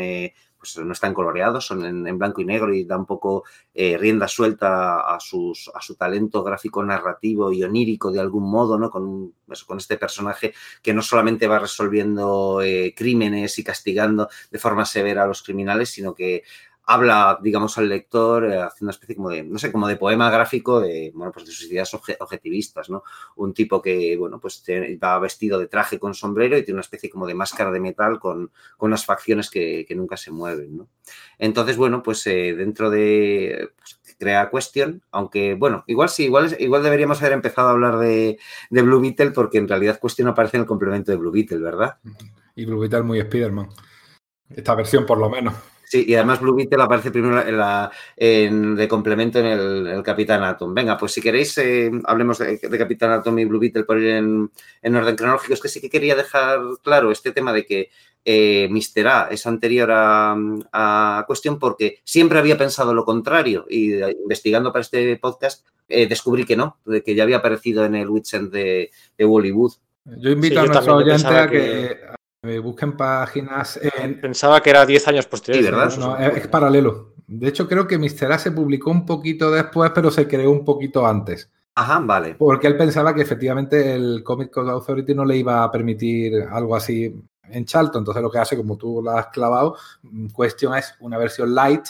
[0.60, 5.00] pues no están coloreados, son en, blanco y negro y da un poco rienda suelta
[5.00, 8.90] a, sus, a su talento gráfico narrativo y onírico de algún modo, ¿no?
[8.90, 9.34] Con,
[9.66, 12.60] con este personaje que no solamente va resolviendo
[12.96, 16.44] crímenes y castigando de forma severa a los criminales, sino que
[16.90, 20.32] habla, digamos, al lector eh, haciendo una especie como de, no sé, como de poema
[20.32, 23.04] gráfico de, bueno, pues de sus ideas objetivistas, ¿no?
[23.36, 27.12] Un tipo que, bueno, pues va vestido de traje con sombrero y tiene una especie
[27.12, 30.88] como de máscara de metal con, unas facciones que, nunca se mueven, ¿no?
[31.38, 33.70] Entonces, bueno, pues eh, dentro de...
[33.76, 38.38] Pues, crea Question, aunque, bueno, igual sí, igual, igual deberíamos haber empezado a hablar de,
[38.70, 42.00] de Blue Beetle porque en realidad Question aparece en el complemento de Blue Beetle, ¿verdad?
[42.56, 43.70] Y Blue Beetle muy Spider-Man.
[44.50, 45.54] Esta versión, por lo menos.
[45.90, 50.72] Sí, y además Blue Beetle aparece primero en la, de complemento en el, Capitán Atom.
[50.72, 54.96] Venga, pues si queréis, eh, hablemos de, Capitán Atom y Blue Beetle por ir en,
[54.96, 55.56] orden cronológico.
[55.56, 57.90] Es que sí que quería dejar claro este tema de que
[58.24, 59.08] eh, Mr.
[59.08, 60.36] A es anterior a,
[60.72, 66.46] a, cuestión porque siempre había pensado lo contrario y investigando para este podcast eh, descubrí
[66.46, 69.74] que no, de que ya había aparecido en el Witchend de, de Hollywood.
[70.06, 71.98] Yo invito a nuestros oyentes a que,
[72.42, 73.80] busquen páginas.
[74.22, 75.64] Pensaba que era 10 años posterior.
[75.64, 75.98] ¿verdad?
[75.98, 77.14] No, es, paralelo.
[77.28, 78.32] De hecho, creo que Mr.
[78.32, 81.50] A se publicó un poquito después, pero se creó un poquito antes.
[81.76, 82.36] Ajá, vale.
[82.36, 86.76] Porque él pensaba que efectivamente el Comic Code Authority no le iba a permitir algo
[86.76, 87.14] así
[87.44, 88.02] en Charlton.
[88.02, 89.76] Entonces, lo que hace, como tú lo has clavado,
[90.34, 91.86] cuestión es una versión light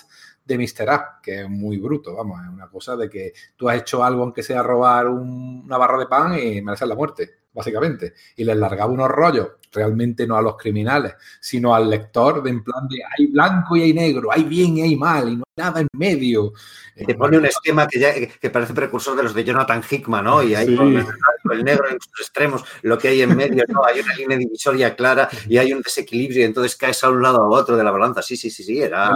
[0.50, 0.90] de Mr.
[0.90, 4.24] A, que es muy bruto, vamos, es una cosa de que tú has hecho algo
[4.24, 8.14] aunque sea robar una barra de pan y mereces la muerte, básicamente.
[8.36, 12.64] Y les largaba unos rollos, realmente no a los criminales, sino al lector, de en
[12.64, 15.64] plan de hay blanco y hay negro, hay bien y hay mal, y no hay
[15.64, 16.54] nada en medio.
[16.96, 20.42] Te pone un esquema que, ya, que parece precursor de los de Jonathan Hickman, ¿no?
[20.42, 23.86] Y hay el negro en sus extremos, lo que hay en medio, ¿no?
[23.86, 27.44] Hay una línea divisoria clara y hay un desequilibrio, y entonces caes a un lado
[27.44, 28.24] a otro de la balanza.
[28.24, 29.16] Sí, sí, sí, sí, era...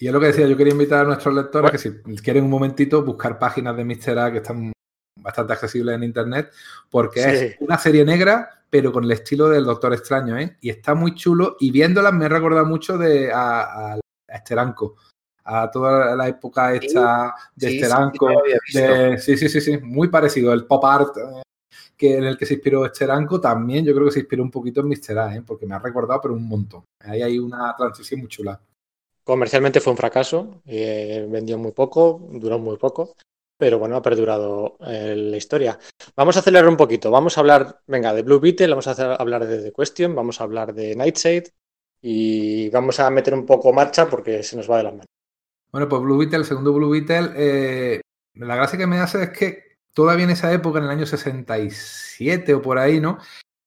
[0.00, 1.90] y es lo que decía, yo quería invitar a nuestros lectores que si
[2.22, 4.18] quieren un momentito buscar páginas de Mr.
[4.18, 4.72] A que están
[5.20, 6.50] bastante accesibles en internet,
[6.88, 10.56] porque es una serie negra, pero con el estilo del Doctor Extraño, ¿eh?
[10.62, 14.96] Y está muy chulo y viéndolas me recordado mucho de a, a Esteranco
[15.44, 18.28] a toda la época esta de sí, Esteranco.
[19.18, 20.52] Sí, sí, sí, sí, muy parecido.
[20.54, 21.42] El pop art eh,
[21.94, 24.80] que en el que se inspiró Esteranco también yo creo que se inspiró un poquito
[24.80, 25.18] en Mr.
[25.18, 25.42] A, ¿eh?
[25.46, 26.84] porque me ha recordado, pero un montón.
[27.00, 28.58] Ahí hay una transición muy chula.
[29.30, 33.14] Comercialmente fue un fracaso, eh, vendió muy poco, duró muy poco,
[33.56, 35.78] pero bueno, ha perdurado la historia.
[36.16, 39.46] Vamos a acelerar un poquito, vamos a hablar, venga, de Blue Beetle, vamos a hablar
[39.46, 41.44] de The Question, vamos a hablar de Nightshade
[42.02, 45.06] y vamos a meter un poco marcha porque se nos va de las manos.
[45.70, 48.00] Bueno, pues Blue Beetle, el segundo Blue Beetle, eh,
[48.34, 49.62] la gracia que me hace es que
[49.94, 53.18] todavía en esa época, en el año 67 o por ahí, ¿no?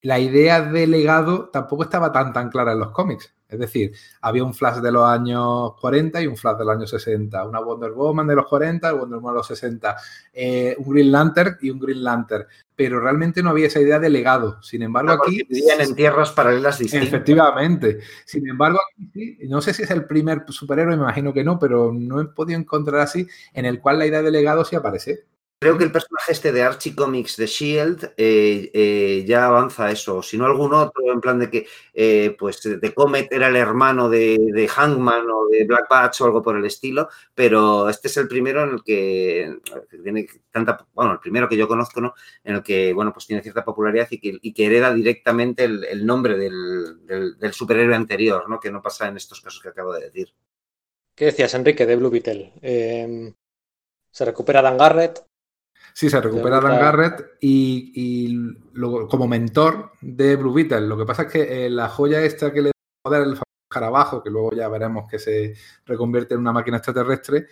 [0.01, 3.33] La idea de legado tampoco estaba tan tan clara en los cómics.
[3.53, 6.89] Es decir, había un Flash de los años 40 y un Flash de los años
[6.89, 9.97] 60, una Wonder Woman de los 40 y Wonder Woman de los 60,
[10.33, 12.45] eh, un Green Lantern y un Green Lantern.
[12.75, 14.61] Pero realmente no había esa idea de legado.
[14.63, 15.43] Sin embargo, aquí.
[15.47, 17.07] Vivían en tierras paralelas distintas.
[17.07, 17.99] Efectivamente.
[18.25, 21.91] Sin embargo, aquí no sé si es el primer superhéroe, me imagino que no, pero
[21.93, 25.25] no he podido encontrar así en el cual la idea de legado sí aparece.
[25.63, 30.21] Creo que el personaje este de Archie Comics de Shield eh, eh, ya avanza eso,
[30.21, 34.09] si no algún otro, en plan de que eh, pues de Comet era el hermano
[34.09, 38.27] de, Hangman o de Black Batch o algo por el estilo, pero este es el
[38.27, 39.57] primero en el que,
[40.03, 42.13] tiene tanta, bueno, el primero que yo conozco, ¿no?
[42.43, 47.53] En el que, bueno, pues tiene cierta popularidad y que, hereda directamente el, nombre del,
[47.53, 48.59] superhéroe anterior, ¿no?
[48.59, 50.33] Que no pasa en estos casos que acabo de decir.
[51.15, 52.51] ¿Qué decías, Enrique, de Blue Beetle?
[54.11, 55.25] se recupera Dan Garrett,
[55.93, 58.35] Sí, se recupera Dan Garrett y,
[59.09, 60.81] como mentor de Blue Beetle.
[60.81, 62.71] Lo que pasa es que eh, la joya esta que le
[63.07, 63.37] da el
[63.69, 67.47] escarabajo, que luego ya veremos que se reconvierte en una máquina extraterrestre,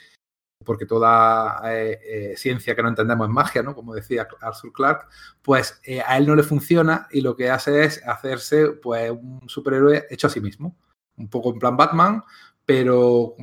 [0.66, 3.76] porque toda eh, eh, ciencia que no entendemos es magia, ¿no?
[3.76, 5.06] Como decía Arthur Clarke,
[5.44, 10.08] pues a él no le funciona y lo que hace es hacerse pues un superhéroe
[10.10, 10.76] hecho a sí mismo.
[11.18, 12.24] Un poco en plan Batman,
[12.66, 13.36] pero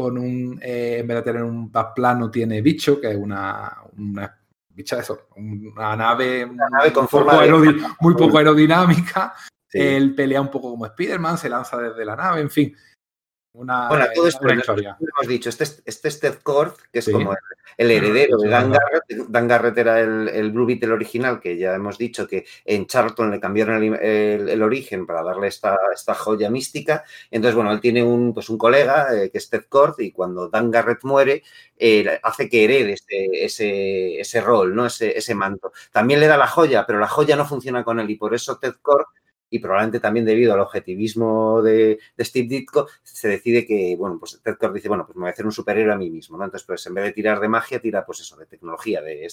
[0.00, 4.34] con un, eh, en vez de tener un plano, tiene bicho, que es una, una
[4.70, 6.48] bicha eso, una nave,
[6.94, 7.44] con forma
[8.00, 9.34] muy poco aerodinámica.
[9.70, 12.74] Él pelea un poco como Spider-Man, se lanza desde la nave, en fin.
[13.52, 14.96] Una, bueno, todo esto historia.
[15.00, 17.34] hemos dicho, este, este es Ted Kord, que es como
[17.76, 19.26] el, heredero de Dan Garrett.
[19.28, 23.40] Dan Garrett era el, Blue Beetle original, que ya hemos dicho que en Charlton le
[23.40, 27.04] cambiaron el, origen para darle esta, esta, joya mística.
[27.28, 30.48] Entonces, bueno, él tiene un, pues un colega eh, que es Ted Kord y cuando
[30.48, 31.42] Dan Garrett muere,
[31.76, 34.86] eh, hace que herede ese, ese, rol, ¿no?
[34.86, 35.72] Ese, ese manto.
[35.90, 38.58] También le da la joya, pero la joya no funciona con él y por eso
[38.58, 39.06] Ted Kord
[39.50, 44.56] y probablemente también debido al objetivismo de, Steve Ditko, se decide que, bueno, pues Ted
[44.72, 46.36] dice, bueno, pues me voy a hacer un superhéroe a mí mismo.
[46.36, 49.26] Entonces, pues en vez de tirar de magia, tira, pues eso, de tecnología, de,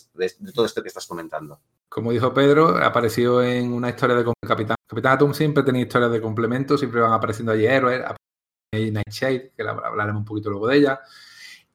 [0.53, 1.59] todo esto que estás comentando.
[1.87, 4.75] Como dijo Pedro, apareció en una historia de Capitán.
[4.87, 8.03] Capitán Atom siempre tenía historias de complemento, siempre van apareciendo allí héroes,
[8.71, 10.99] Nightshade, que hablaremos un poquito luego de ella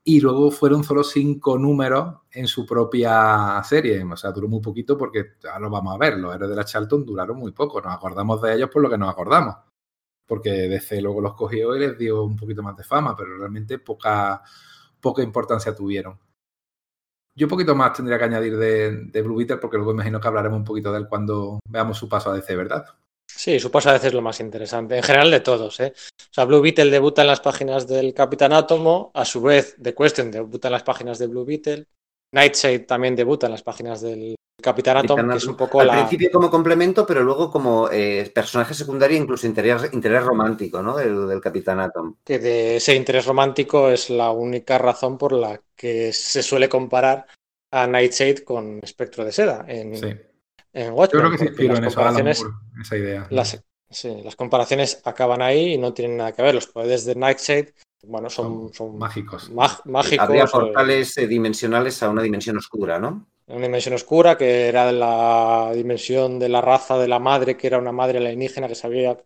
[0.04, 4.02] y luego fueron solo cinco números en su propia serie.
[4.04, 6.18] O sea, duró muy poquito porque ya lo vamos a ver.
[6.18, 7.80] Los héroes de la Charlton duraron muy poco.
[7.80, 9.56] Nos acordamos de ellos por lo que nos acordamos.
[10.26, 13.78] Porque DC luego los cogió y les dio un poquito más de fama, pero realmente
[13.78, 14.42] poca,
[15.00, 16.18] poca importancia tuvieron.
[17.34, 20.58] Yo poquito más tendría que añadir de, de Blue Beetle porque luego imagino que hablaremos
[20.58, 22.84] un poquito de él cuando veamos su paso a DC, ¿verdad?
[23.36, 25.80] Sí, su paso a veces es lo más interesante, en general de todos.
[25.80, 25.92] ¿eh?
[25.96, 29.94] O sea, Blue Beetle debuta en las páginas del Capitán Átomo, a su vez The
[29.94, 31.86] Question debuta en las páginas de Blue Beetle,
[32.32, 36.30] Nightshade también debuta en las páginas del Capitán Atom, que es un poco Al principio
[36.30, 40.96] como complemento, pero luego como eh, personaje secundario, incluso interés, interés romántico, ¿no?
[40.96, 42.14] Del, del, Capitán Atom.
[42.24, 47.26] Que de ese interés romántico es la única razón por la que se suele comparar
[47.72, 50.14] a Nightshade con Espectro de Seda en, sí.
[50.74, 53.26] Yo creo que se inspiró en esa idea.
[53.30, 53.62] Las,
[54.24, 56.54] las comparaciones acaban ahí y no tienen nada que ver.
[56.54, 57.74] Los poderes de Nightshade,
[58.04, 59.50] bueno, son, son, mágicos.
[59.50, 60.18] mágicos.
[60.18, 63.26] Habría portales eh, dimensionales a una dimensión oscura, ¿no?
[63.46, 67.78] Una dimensión oscura que era la dimensión de la raza de la madre, que era
[67.78, 69.18] una madre alienígena que se había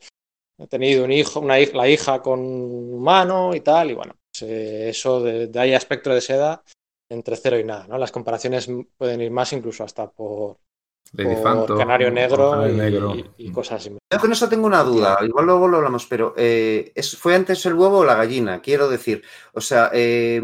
[0.69, 5.23] tenido un hijo, una hija, la hija con humano y tal, y bueno, eh, eso
[5.23, 6.63] de, de ahí a espectro de seda
[7.09, 7.99] entre cero y nada, ¿no?
[7.99, 10.59] Las comparaciones pueden ir más incluso hasta por,
[11.13, 13.15] Lady por Phantom, Canario Negro, Canario y, Negro.
[13.15, 13.91] y- y cosas así.
[14.13, 17.65] Yo con eso tengo una duda, igual luego lo hablamos, pero eh, ¿es- ¿fue antes
[17.67, 18.61] el huevo o la gallina?
[18.61, 19.23] Quiero decir,
[19.53, 20.43] o sea, eh,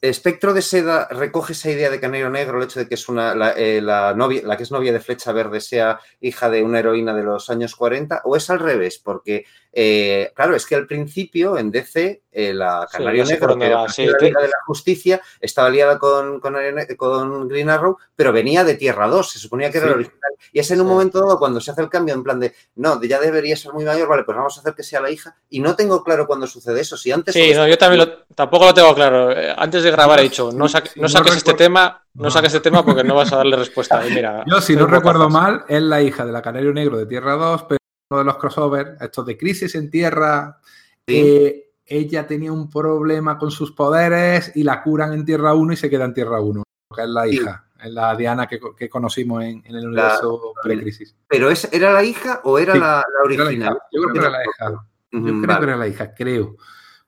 [0.00, 3.34] Espectro de Seda recoge esa idea de Canario Negro, el hecho de que es una,
[3.34, 6.78] la, eh, la novia, la que es novia de Flecha Verde sea hija de una
[6.78, 10.86] heroína de los años 40, o es al revés, porque, eh, claro, es que al
[10.86, 14.48] principio en DC eh, la Canario Negro, que era va, sí, la te- Liga de
[14.48, 16.54] la Justicia, estaba liada con, con,
[16.96, 19.90] con Green Arrow, pero venía de Tierra 2, se suponía que era Sí.
[19.90, 20.30] la original.
[20.52, 20.92] Y es en un Sí.
[20.92, 23.84] momento dado cuando se hace el cambio en plan de, no, ya debería ser muy
[23.84, 25.36] mayor, vale, pues vamos a hacer que sea la hija.
[25.50, 26.96] Y no tengo claro cuándo sucede eso.
[26.96, 27.34] Si antes.
[27.34, 29.30] Sí, no, yo también lo- tampoco lo tengo claro.
[29.32, 32.24] Eh, Antes de grabar he dicho, no, sa- Sí, no no saques este tema, no
[32.24, 32.30] No.
[32.30, 34.06] saques este tema porque no vas a darle respuesta.
[34.06, 37.06] Y mira, Yo, si no recuerdo mal, es la hija de la Canario Negro de
[37.06, 37.78] Tierra 2, pero
[38.12, 40.58] uno de los crossovers, estos de Crisis en Tierra,
[41.06, 41.16] Sí.
[41.18, 45.76] eh, ella tenía un problema con sus poderes y la curan en Tierra 1 y
[45.76, 46.62] se queda en Tierra 1,
[46.94, 47.30] que es la Sí.
[47.36, 51.16] hija, es la Diana que, que conocimos en, en el universo pre-crisis.
[51.26, 53.02] ¿Pero es, era la hija o era Sí, la, la
[53.34, 53.78] Era la original?
[53.90, 54.70] Yo creo que era la hija.
[55.10, 55.58] Yo Ujú, creo vale.
[55.58, 56.56] que era la hija, creo.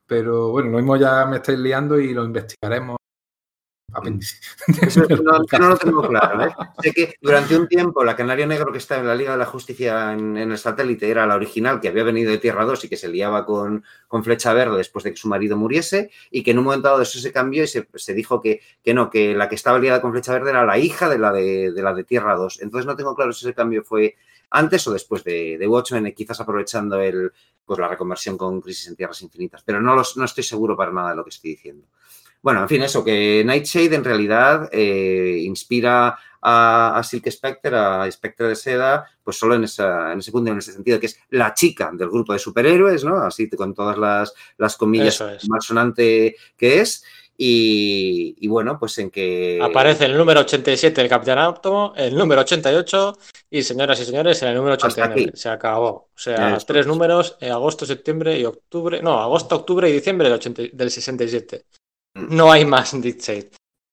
[0.06, 2.97] Pero bueno, lo mismo ya me estáis liando y lo investigaremos.
[3.94, 4.38] Apéndice.
[4.82, 6.44] Eso no, lo tengo claro.
[6.44, 6.54] ¿eh?
[6.82, 9.46] Sé que durante un tiempo la Canario Negro que está en la Liga de la
[9.46, 12.88] Justicia en, en el satélite era la original que había venido de Tierra 2 y
[12.88, 16.50] que se liaba con, con Flecha Verde después de que su marido muriese y que
[16.50, 19.34] en un momento dado eso se cambió y se, se dijo que, que no, que
[19.34, 21.94] la que estaba liada con Flecha Verde era la hija de la de, de la
[21.94, 22.62] de Tierra 2.
[22.62, 24.16] Entonces no tengo claro si ese cambio fue
[24.50, 27.32] antes o después de, de Watchmen, quizás aprovechando el,
[27.64, 29.62] pues la reconversión con Crisis en Tierras Infinitas.
[29.64, 31.86] Pero no, los, no estoy seguro para nada de lo que estoy diciendo.
[32.44, 38.06] Bueno, en fin, eso, que Nightshade en realidad eh, inspira a, a, Silk Spectre, a
[38.12, 41.18] Spectre de Seda, pues solo en, esa, en, ese punto, en ese sentido, que es
[41.30, 43.16] la chica del grupo de superhéroes, ¿no?
[43.16, 45.48] Así con todas las, las comillas es.
[46.58, 47.02] que es.
[47.38, 49.58] Y, y, bueno, pues en que.
[49.62, 53.18] Aparece el número 87 del Capitán Átomo, el número 88
[53.48, 55.32] y, señoras y señores, en el número 89.
[55.34, 56.10] Se acabó.
[56.14, 56.66] O sea, Eso.
[56.66, 59.00] tres números, en agosto, septiembre y octubre.
[59.02, 61.64] No, agosto, octubre y diciembre del, 80, del 67.
[62.14, 63.50] No hay más Shade.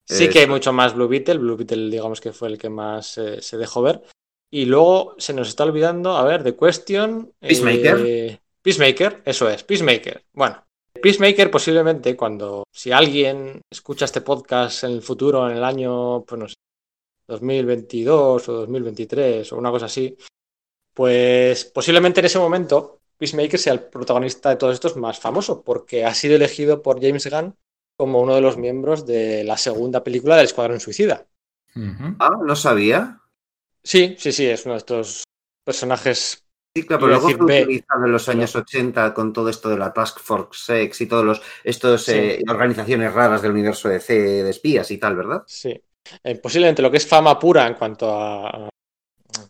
[0.08, 0.34] Sí Eso.
[0.34, 1.38] que hay mucho más Blue Beetle.
[1.38, 4.04] Blue Beetle, digamos que fue el que más eh, se dejó ver.
[4.54, 7.34] Y luego se nos está olvidando, a ver, The Question.
[7.40, 8.04] Peacemaker.
[8.06, 10.26] Eh, Peacemaker, eso es, Peacemaker.
[10.34, 10.64] Bueno,
[11.02, 16.40] Peacemaker posiblemente cuando, si alguien escucha este podcast en el futuro, en el año, pues
[16.40, 16.56] no sé,
[17.28, 20.16] 2022 o 2023 o una cosa así,
[20.94, 26.04] pues posiblemente en ese momento Peacemaker sea el protagonista de todos estos más famoso, porque
[26.04, 27.56] ha sido elegido por James Gunn
[28.02, 31.28] como uno de los miembros de la segunda película del Escuadrón Suicida.
[31.76, 32.16] Uh -huh.
[32.18, 33.22] Ah, no sabía.
[33.84, 35.24] Sí, sí, sí, es uno de estos
[35.64, 36.44] personajes
[36.76, 38.64] Sí, claro, pero luego fue B, utilizado en los años pero...
[38.64, 42.14] 80 con todo esto de la Task Force Sex y todas los estos sí.
[42.16, 45.44] eh, organizaciones raras del universo de C de espías y tal, ¿verdad?
[45.46, 45.80] Sí.
[46.24, 48.70] Eh, posiblemente lo que es fama pura en cuanto a, a,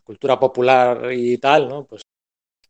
[0.03, 1.86] cultura popular y tal, ¿no?
[1.86, 2.02] Pues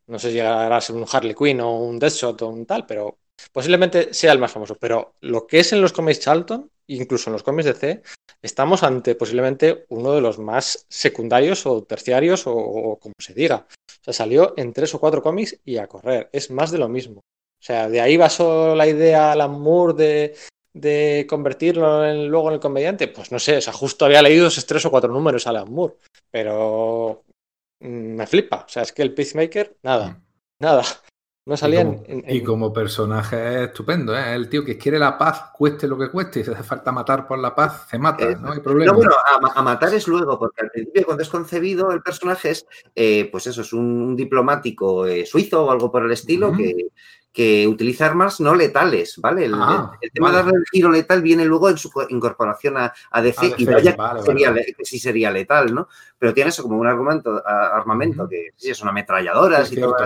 [0.06, 2.86] no sé si llegará a ser un Harley Quinn o un Deadshot o un tal,
[2.86, 3.18] pero
[3.50, 4.76] posiblemente sea el más famoso.
[4.76, 8.02] Pero lo que es en los cómics Charlton, incluso en los cómics de C,
[8.42, 13.66] estamos ante posiblemente uno de los más secundarios o terciarios o, o como se diga.
[13.68, 16.28] O sea, salió en tres o cuatro cómics y a correr.
[16.32, 17.20] Es más de lo mismo.
[17.20, 20.36] O sea, de ahí basó la idea Alan Moore de,
[20.72, 23.06] de convertirlo en, luego en el comediante.
[23.06, 25.94] Pues no sé, o sea, justo había leído esos tres o cuatro números Alan Moore.
[26.28, 27.22] Pero
[27.78, 28.64] mmm, me flipa.
[28.66, 30.20] O sea, es que el Peacemaker, nada.
[30.60, 30.82] Nada.
[31.44, 34.32] No salía y, como, en, en, y como personaje es estupendo, ¿eh?
[34.34, 37.26] El tío que quiere la paz, cueste lo que cueste, y si hace falta matar
[37.26, 38.92] por la paz, se mata, eh, no hay problema.
[38.92, 42.50] No, bueno, a, a, matar es luego, porque al principio cuando es concebido el personaje
[42.50, 42.64] es,
[42.94, 46.52] eh, pues eso, es un, un diplomático eh, suizo o algo por el estilo uh
[46.52, 46.56] -huh.
[46.58, 46.86] que,
[47.32, 49.46] que utiliza armas no letales, ¿vale?
[49.46, 50.38] El, ah, el, el tema vale.
[50.38, 53.54] de darle el giro letal viene luego en su incorporación a, a DC, a DC
[53.62, 54.74] y vaya vale, que, sería, vale.
[54.76, 55.88] que sí sería letal, ¿no?
[56.18, 58.28] Pero tiene eso como un argumento, a, armamento uh -huh.
[58.28, 59.96] que sí es una ametralladora, sí, todo,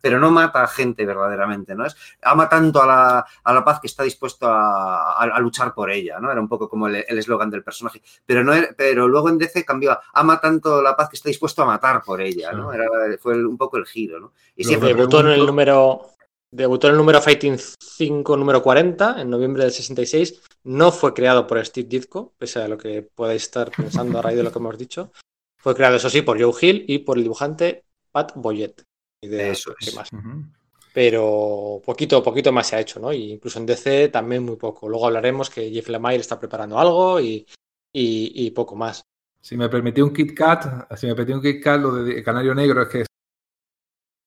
[0.00, 1.84] pero no mata a gente verdaderamente, ¿no?
[1.84, 5.90] Es, ama tanto a la, a la paz que está dispuesto a, a, luchar por
[5.90, 6.32] ella, ¿no?
[6.32, 8.00] Era un poco como el eslogan del personaje.
[8.24, 11.62] Pero, no pero luego en DC cambió a ama tanto la paz que está dispuesto
[11.62, 12.72] a matar por ella, ¿no?
[12.72, 12.86] Era,
[13.20, 14.32] fue el, un poco el giro, ¿no?
[14.56, 16.13] Y siempre debutó en el número
[16.54, 20.40] Debutó en el número Fighting 5, número 40, en noviembre del 66.
[20.62, 24.36] No fue creado por Steve Ditko, pese a lo que podáis estar pensando a raíz
[24.36, 25.10] de lo que hemos dicho.
[25.58, 27.82] Fue creado, eso sí, por Joe Hill y por el dibujante
[28.12, 28.84] Pat Boyette.
[29.20, 29.96] De eso es.
[29.96, 30.12] Más.
[30.12, 30.52] Uh -huh.
[30.92, 33.12] Pero poquito, poquito más se ha hecho, ¿no?
[33.12, 34.88] Y incluso en DC también muy poco.
[34.88, 37.44] Luego hablaremos que Jeff Lemire está preparando algo y,
[37.92, 39.02] y, y poco más.
[39.40, 42.54] Si me permitió un Kit Kat, si me permitió un Kit Kat, lo de Canario
[42.54, 43.04] Negro es que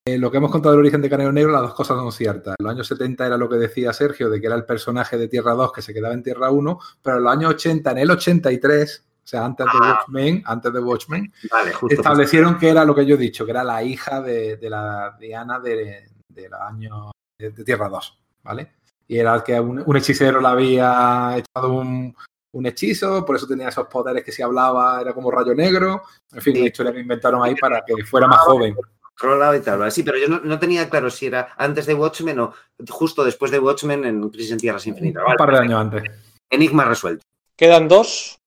[0.07, 2.55] eh, lo que hemos contado del origen de Canelo Negro, las dos cosas son ciertas.
[2.59, 5.27] En los años 70 era lo que decía Sergio, de que era el personaje de
[5.27, 8.11] Tierra 2 que se quedaba en Tierra 1, pero en los años 80, en el
[8.11, 9.99] 83, o sea, antes de Ah.
[9.99, 11.95] Watchmen, antes de Watchmen, Vale, justo.
[11.95, 15.15] establecieron que era lo que yo he dicho, que era la hija de, de la
[15.19, 18.71] Diana de, de los años de, de Tierra 2, ¿vale?
[19.09, 22.15] Y era que un, un hechicero le había echado un,
[22.53, 26.03] un hechizo, por eso tenía esos poderes que si hablaba era como rayo negro.
[26.33, 26.59] En fin, Sí.
[26.61, 28.75] una historia que inventaron ahí para que fuera más joven.
[29.19, 29.91] Y tal.
[29.91, 32.53] Sí, pero yo no, no tenía claro si era antes de Watchmen o
[32.89, 35.23] justo después de Watchmen en Crisis en Tierras Infinitas.
[35.27, 36.03] Un par de años antes.
[36.49, 37.23] Enigma resuelto.
[37.55, 38.39] Quedan dos.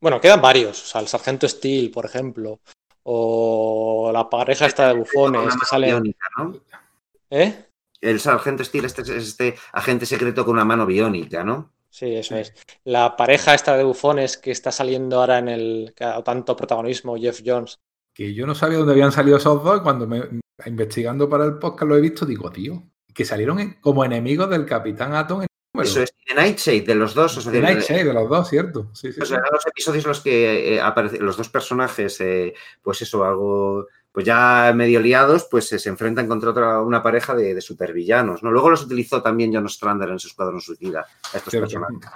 [0.00, 0.82] Bueno, quedan varios.
[0.82, 2.60] O sea, el Sargento Steel, por ejemplo.
[3.02, 5.90] O la pareja esta de bufones que salen.
[5.90, 6.60] biónica, ¿no?
[7.30, 7.66] ¿Eh?
[8.00, 11.72] El sargento Steel este es este agente secreto con una mano biónica, ¿no?
[11.90, 12.52] Sí, eso es.
[12.84, 16.56] La pareja esta de bufones que está saliendo ahora en el que ha dado tanto
[16.56, 17.78] protagonismo, Jeff Jones.
[18.16, 20.22] Que yo no sabía dónde habían salido esos dos y cuando me
[20.64, 22.82] investigando para el podcast lo he visto, digo, tío,
[23.12, 25.88] que salieron en- como enemigos del Capitán Atom en número.
[25.90, 26.14] Eso es.
[26.24, 27.36] Y de Nightshade, de los dos.
[27.36, 28.88] O sea, De de- Nightshade, de los dos, ¿cierto?
[28.94, 29.32] Sí, sí, sí.
[29.34, 33.86] eran los episodios en los que eh, aparecen los dos personajes, eh, pues eso, algo,
[34.10, 38.42] pues ya medio liados, pues eh, se enfrentan contra otra, una pareja de, de supervillanos,
[38.42, 38.50] ¿no?
[38.50, 41.00] Luego los utilizó también John Ostrander en su Escuadrón Suicida,
[41.34, 41.68] a estos Cierto.
[41.68, 42.10] personajes.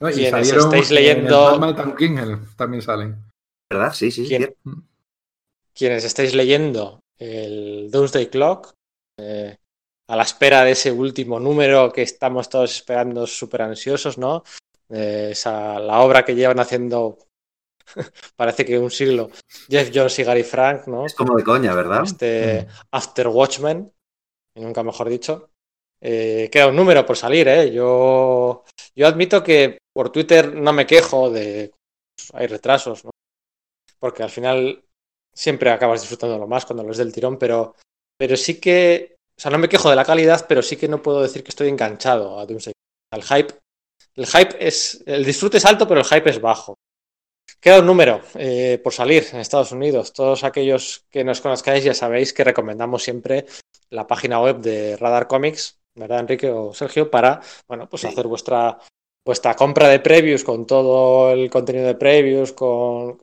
[0.00, 3.16] No, y Quienes salieron estáis en leyendo- el Batman King el- también salen.
[3.70, 3.92] ¿Verdad?
[3.94, 4.36] Sí, sí, sí.
[5.78, 8.74] Quienes estáis leyendo el Doomsday Clock,
[9.20, 9.56] eh,
[10.08, 14.42] a la espera de ese último número que estamos todos esperando súper ansiosos, ¿no?
[14.90, 17.18] Eh, esa, la obra que llevan haciendo,
[18.36, 19.30] parece que un siglo,
[19.68, 21.06] Jeff Jones y Gary Frank, ¿no?
[21.06, 22.02] Es como de coña, ¿verdad?
[22.04, 22.66] Este Mm.
[22.90, 23.92] After Watchmen,
[24.56, 25.50] y nunca mejor dicho.
[26.00, 27.70] Eh, queda un número por salir, ¿eh?
[27.72, 28.64] Yo,
[28.96, 31.72] yo admito que por Twitter no me quejo de...
[32.32, 33.10] Hay retrasos, ¿no?
[34.00, 34.82] Porque al final
[35.38, 37.76] siempre acabas disfrutándolo más cuando lo es del tirón, pero,
[38.18, 39.14] pero sí que...
[39.36, 41.50] O sea, no me quejo de la calidad, pero sí que no puedo decir que
[41.50, 42.72] estoy enganchado a Doomsday.
[43.12, 43.54] El hype,
[44.16, 45.00] el hype es...
[45.06, 46.74] El disfrute es alto, pero el hype es bajo.
[47.60, 50.12] Queda un número eh, por salir en Estados Unidos.
[50.12, 53.46] Todos aquellos que nos conozcáis ya sabéis que recomendamos siempre
[53.90, 57.10] la página web de Radar Comics, ¿verdad, Enrique o Sergio?
[57.10, 58.08] Para, bueno, pues Sí.
[58.08, 58.78] hacer vuestra,
[59.24, 63.20] vuestra compra de previews con todo el contenido de previews, con...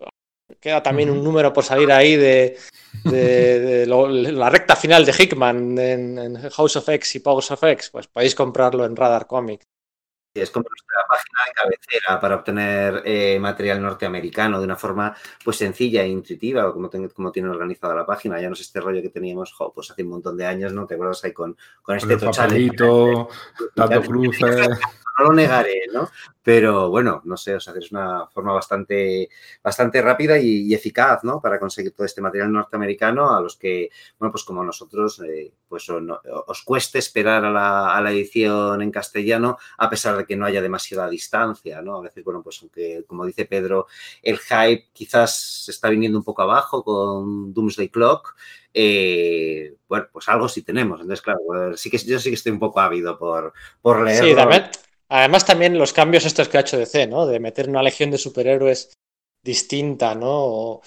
[0.60, 2.58] Queda también un número por salir ahí de,
[3.04, 7.52] de- de lo- la recta final de Hickman en, en House of X y Powers
[7.52, 7.90] of X.
[7.92, 9.64] Pues podéis comprarlo en Radar Comics.
[10.36, 15.16] Sí, Es como nuestra página de cabecera para obtener eh, material norteamericano de una forma
[15.44, 18.40] pues sencilla e intuitiva, como, ten- como tiene organizada la página.
[18.40, 20.86] Ya no es este rollo que teníamos jo, pues hace un montón de años, ¿no?
[20.86, 23.30] ¿Te acuerdas ahí con, con Con este el papelito,
[23.76, 24.68] dando cruces.
[25.18, 26.10] No lo negaré, ¿no?
[26.44, 29.30] Pero bueno, no sé, o sea, es una forma bastante,
[29.64, 31.42] bastante rápida y, y eficaz, ¿no?
[31.42, 33.90] Para conseguir todo este material norteamericano a los que,
[34.20, 38.12] bueno, pues como nosotros, eh, pues o no- os cueste esperar a la, a la
[38.12, 41.98] edición en castellano a pesar de que no haya demasiada distancia, ¿no?
[41.98, 43.88] A veces, bueno, pues aunque, como dice Pedro,
[44.22, 45.36] el hype quizás
[45.66, 48.36] se está viniendo un poco abajo con Doomsday Clock,
[48.74, 51.00] eh, bueno, pues algo sí tenemos.
[51.02, 54.30] Entonces, claro, pues, sí que yo sí que estoy un poco ávido por, por leerlo.
[54.30, 54.70] Sí, también,
[55.10, 57.26] además también los cambios estos que ha hecho DC, ¿no?
[57.26, 58.92] De meter una legión de superhéroes
[59.44, 60.30] distinta, ¿no?
[60.32, 60.82] O-.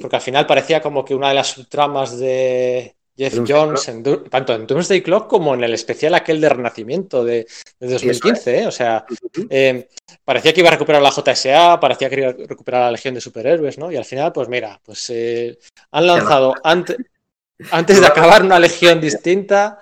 [0.00, 4.02] Porque al final parecía como que una de las subtramas de Jeff Doomsday Jones, en
[4.02, 7.46] Du- tanto en Doomsday Clock como en el especial aquel de Renacimiento de,
[7.78, 8.66] de 2015, ¿eh?
[8.66, 9.04] O sea,
[9.48, 9.88] eh,
[10.24, 13.20] parecía que iba a recuperar la JSA, parecía que iba a recuperar la legión de
[13.20, 13.90] superhéroes, ¿no?
[13.90, 15.58] Y al final, pues mira, pues eh,
[15.90, 16.96] han lanzado ante-
[17.72, 19.80] antes de acabar una legión distinta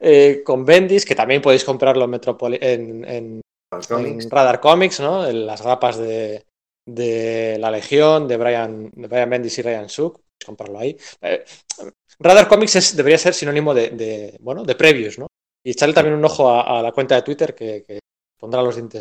[0.00, 3.04] eh, con Bendis, que también podéis comprarlo en, Metropoli- en,
[4.30, 5.26] Radar Comics, ¿no?
[5.26, 6.44] En las grapas de,
[6.86, 10.96] de la Legión, de Brian, de Brian Bendis y Ryan Suk, podéis comprarlo ahí.
[11.22, 11.44] Eh,
[12.18, 15.26] Radar Comics es- debería ser sinónimo de, de, bueno, de previews, ¿no?
[15.64, 17.98] Y echarle también un ojo a, a la cuenta de Twitter que, que
[18.38, 19.00] pondrá los dientes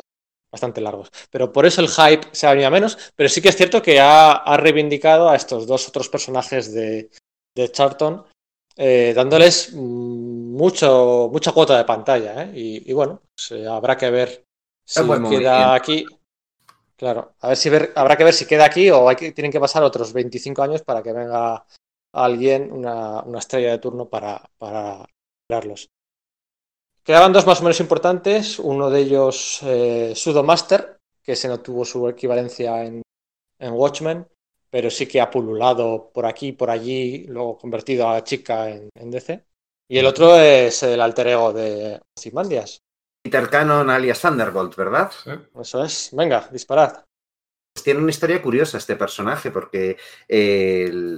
[0.51, 1.09] bastante largos.
[1.30, 3.81] Pero por eso el hype se ha venido a menos, pero sí que es cierto
[3.81, 7.09] que ha, ha reivindicado a estos dos otros personajes de,
[7.55, 8.26] de Charlton,
[8.76, 12.43] eh, dándoles mucho, mucha cuota de pantalla.
[12.43, 12.52] ¿eh?
[12.56, 14.45] Y, y bueno, pues, eh, habrá que ver
[14.85, 16.06] si queda aquí.
[16.97, 19.52] Claro, a ver si ver, habrá que ver si queda aquí o hay que, tienen
[19.52, 21.65] que pasar otros 25 años para que venga
[22.14, 25.06] alguien, una, una estrella de turno para, para
[25.49, 25.89] mirarlos.
[27.03, 31.85] Quedaban dos más o menos importantes, uno de ellos eh, Sudomaster, que se no tuvo
[31.85, 33.02] su equivalencia en,
[33.60, 34.27] en Watchmen,
[34.76, 39.10] pero sí que ha pululado por aquí, por allí, luego convertido a chica en, en
[39.10, 39.45] DC.
[39.88, 42.81] Y el otro es el alter ego de Ozymandias.
[43.23, 45.11] Peter Cannon alias Thunderbolt, ¿verdad?
[45.23, 45.31] Sí.
[45.57, 46.10] Eso es.
[46.11, 47.05] Venga, disparad.
[47.84, 49.97] Tiene una historia curiosa este personaje, porque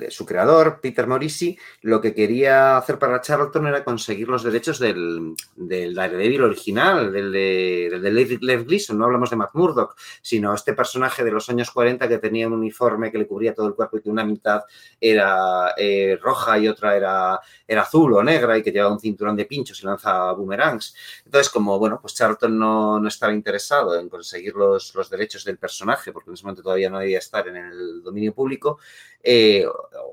[0.10, 5.36] su creador, Peter Morisi, lo que quería hacer para Charlton era conseguir los derechos del,
[5.56, 11.24] del Daredevil original, del de, Lev Gleason, no hablamos de Matt Murdock, sino este personaje
[11.24, 14.02] de los años 40 que tenía un uniforme que le cubría todo el cuerpo y
[14.02, 14.62] que una mitad
[15.00, 19.36] era eh, roja y otra era, era azul o negra y que llevaba un cinturón
[19.36, 20.96] de pinchos y lanza boomerangs.
[21.26, 25.58] Entonces, como, bueno, pues Charlton no, no estaba interesado en conseguir los, los derechos del
[25.58, 28.80] personaje, porque en ese todavía no debía estar en el dominio público,
[29.24, 29.66] eh,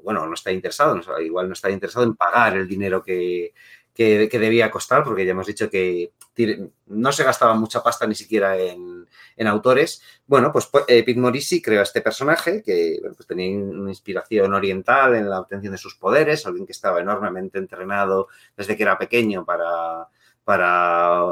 [0.03, 3.53] bueno, no está interesado, igual no está interesado en pagar el dinero que,
[3.97, 6.13] debía costar, porque ya hemos dicho que
[6.87, 9.07] no se gastaba mucha pasta ni siquiera en,
[9.47, 10.03] autores.
[10.27, 15.15] Bueno, pues, pues eh, Pete Morisi creó este personaje que pues tenía una inspiración oriental
[15.15, 19.45] en la obtención de sus poderes, alguien que estaba enormemente entrenado desde que era pequeño
[19.45, 20.09] para,
[20.45, 21.23] para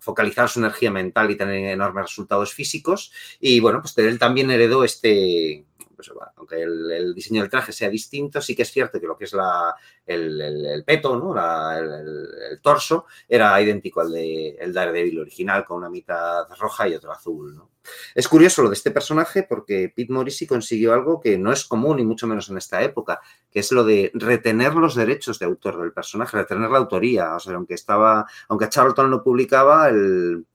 [0.00, 3.12] focalizar su energía mental y tener enormes resultados físicos.
[3.40, 8.40] Y bueno, pues él también heredó este, pues, aunque el, diseño del traje sea distinto,
[8.40, 9.74] sí que es cierto que lo que es la,
[10.06, 11.34] el, peto, ¿no?
[11.76, 17.12] el, torso, era idéntico al de el Daredevil original, con una mitad roja y otra
[17.12, 17.62] azul.
[18.14, 21.98] Es curioso lo de este personaje porque Pete Morisi consiguió algo que no es común
[21.98, 23.20] y mucho menos en esta época,
[23.50, 27.34] que es lo de retener los derechos de autor del personaje, retener la autoría.
[27.34, 30.46] O sea, aunque estaba, aunque Charlton lo publicaba, el,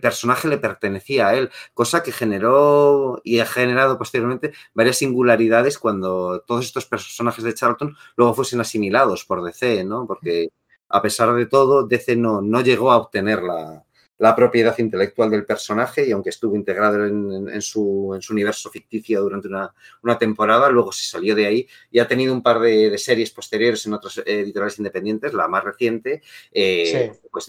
[0.00, 6.40] personaje le pertenecía a él, cosa que generó y ha generado posteriormente varias singularidades cuando
[6.46, 10.06] todos estos personajes de Charlton luego fuesen asimilados por DC, ¿no?
[10.06, 10.50] Porque
[10.88, 13.84] a pesar de todo, DC no, no llegó a obtener la,
[14.22, 20.16] la propiedad intelectual del personaje y aunque estuvo integrado en, su, universo ficticio durante una,
[20.16, 23.94] temporada, luego se salió de ahí y ha tenido un par de, series posteriores en
[23.94, 26.22] otras editoriales independientes, la más reciente.
[26.52, 27.48] Eh, pues,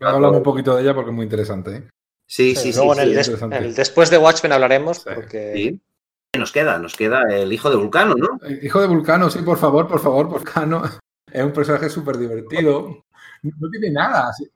[0.00, 1.76] hablamos un poquito de ella porque es muy interesante.
[1.76, 1.82] ¿eh?
[2.26, 2.80] Sí, sí, sí.
[2.82, 5.78] en el, después de Watchmen hablaremos porque...
[6.36, 8.40] Nos queda, nos queda el hijo de Vulcano, ¿no?
[8.42, 10.82] El hijo de Vulcano, sí, por favor, por favor, Vulcano.
[11.32, 13.04] Es un personaje súper divertido.
[13.44, 14.32] No tiene nada.
[14.42, 14.50] Eh,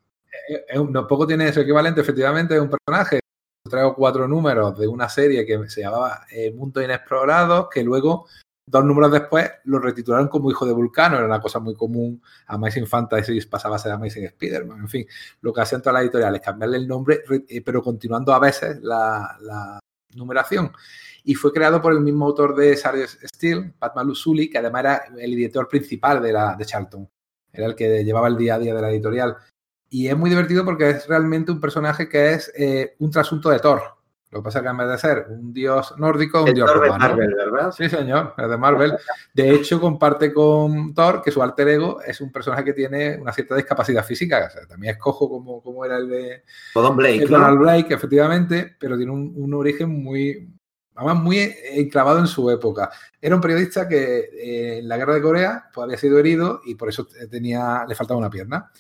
[0.49, 3.21] eh, un poco tiene su equivalente, efectivamente, es un personaje.
[3.69, 8.27] Traigo cuatro números de una serie que se llamaba eh, Mundo Inexplorado, que luego,
[8.67, 11.17] dos números después, lo retitularon como Hijo de Vulcano.
[11.17, 12.23] Era una cosa muy común.
[12.47, 14.81] Amazing Fantasy pasaba a ser Amazing Spider-Man.
[14.81, 15.07] En fin,
[15.41, 17.23] lo que hacen todas las editoriales, cambiarle el nombre,
[17.65, 19.81] pero continuando a veces la,
[20.15, 20.71] numeración
[21.25, 25.05] y fue creado por el mismo autor de Sarge Steel, Pat Malusuli, que además era
[25.19, 27.09] el editor principal de, la, de Charlton.
[27.53, 29.37] Era el que llevaba el día a día de la editorial.
[29.95, 33.61] Y es muy divertido porque es realmente un personaje que es eh, un trasunto de
[33.61, 33.81] Thor.
[34.33, 36.95] Lo que pasa es que en vez de ser un dios nórdico, un dios romano.
[36.95, 37.71] de Marvel, ¿verdad?
[37.71, 38.95] Sí, señor, es de Marvel.
[39.33, 43.33] De hecho, comparte con Thor que su alter ego es un personaje que tiene una
[43.33, 44.51] cierta discapacidad física.
[44.69, 46.43] también es cojo como, como era el de
[46.75, 47.27] Don Blake.
[47.29, 50.53] Donald Blake, efectivamente, pero tiene un, origen muy,
[50.97, 52.91] además muy enclavado en su época.
[53.21, 56.75] Era un periodista que eh, en la guerra de Corea pues, había sido herido y
[56.75, 58.73] por eso tenía, le faltaba una pierna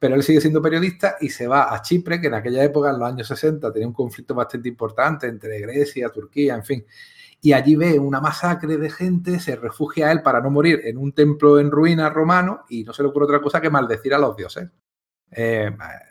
[0.00, 2.98] pero él sigue siendo periodista y se va a Chipre, que en aquella época, en
[2.98, 6.86] los años 60, tenía un conflicto bastante importante entre Grecia, Turquía, en fin.
[7.42, 10.96] Y allí ve una masacre de gente, se refugia a él para no morir en
[10.96, 14.18] un templo en ruinas romano y no se le ocurre otra cosa que maldecir a
[14.18, 14.70] los dioses.
[15.30, 15.70] Eh,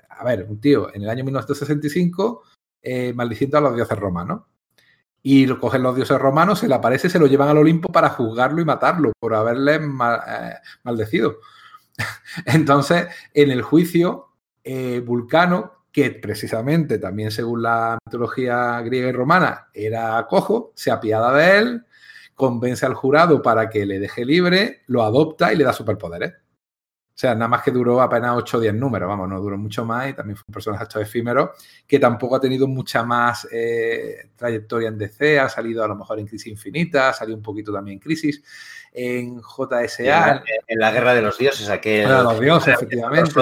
[0.09, 2.43] a ver, un tío en el año 1965
[2.81, 4.43] eh, maldiciendo a los dioses romanos.
[5.21, 8.09] Y lo cogen los dioses romanos, se le aparece, se lo llevan al Olimpo para
[8.09, 10.53] juzgarlo y matarlo por haberle eh,
[10.83, 11.39] maldecido.
[12.45, 14.29] Entonces, en el juicio,
[14.63, 21.33] eh, Vulcano, que precisamente también según la mitología griega y romana era cojo, se apiada
[21.33, 21.85] de él,
[22.35, 26.33] convence al jurado para que le deje libre, lo adopta y le da superpoderes.
[27.19, 29.83] O sea, nada más que duró apenas 8 o 10 números, vamos, no duró mucho
[29.83, 31.51] más y también fue un personaje efímero
[31.85, 36.17] que tampoco ha tenido mucha más eh, trayectoria en DC, ha salido a lo mejor
[36.17, 38.41] en Crisis Infinita, ha salido un poquito también en Crisis,
[38.93, 40.43] en JSA.
[40.65, 42.07] En la, Guerra de los Dioses, aquel.
[42.07, 43.33] de los Dioses, efectivamente.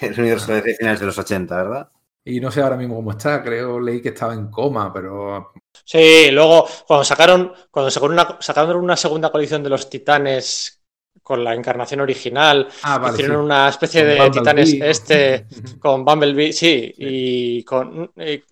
[0.00, 1.90] el universo de finales de los 80, ¿verdad?
[2.24, 5.52] Y no sé ahora mismo cómo está, creo, leí que estaba en coma, pero...
[5.84, 10.76] Sí, luego cuando sacaron, cuando sacaron una, sacaron una segunda coalición de los titanes
[11.22, 12.68] con la encarnación original.
[12.82, 15.46] Ah, hicieron una especie de titanes este
[15.78, 18.42] con Bumblebee, sí, y con eh,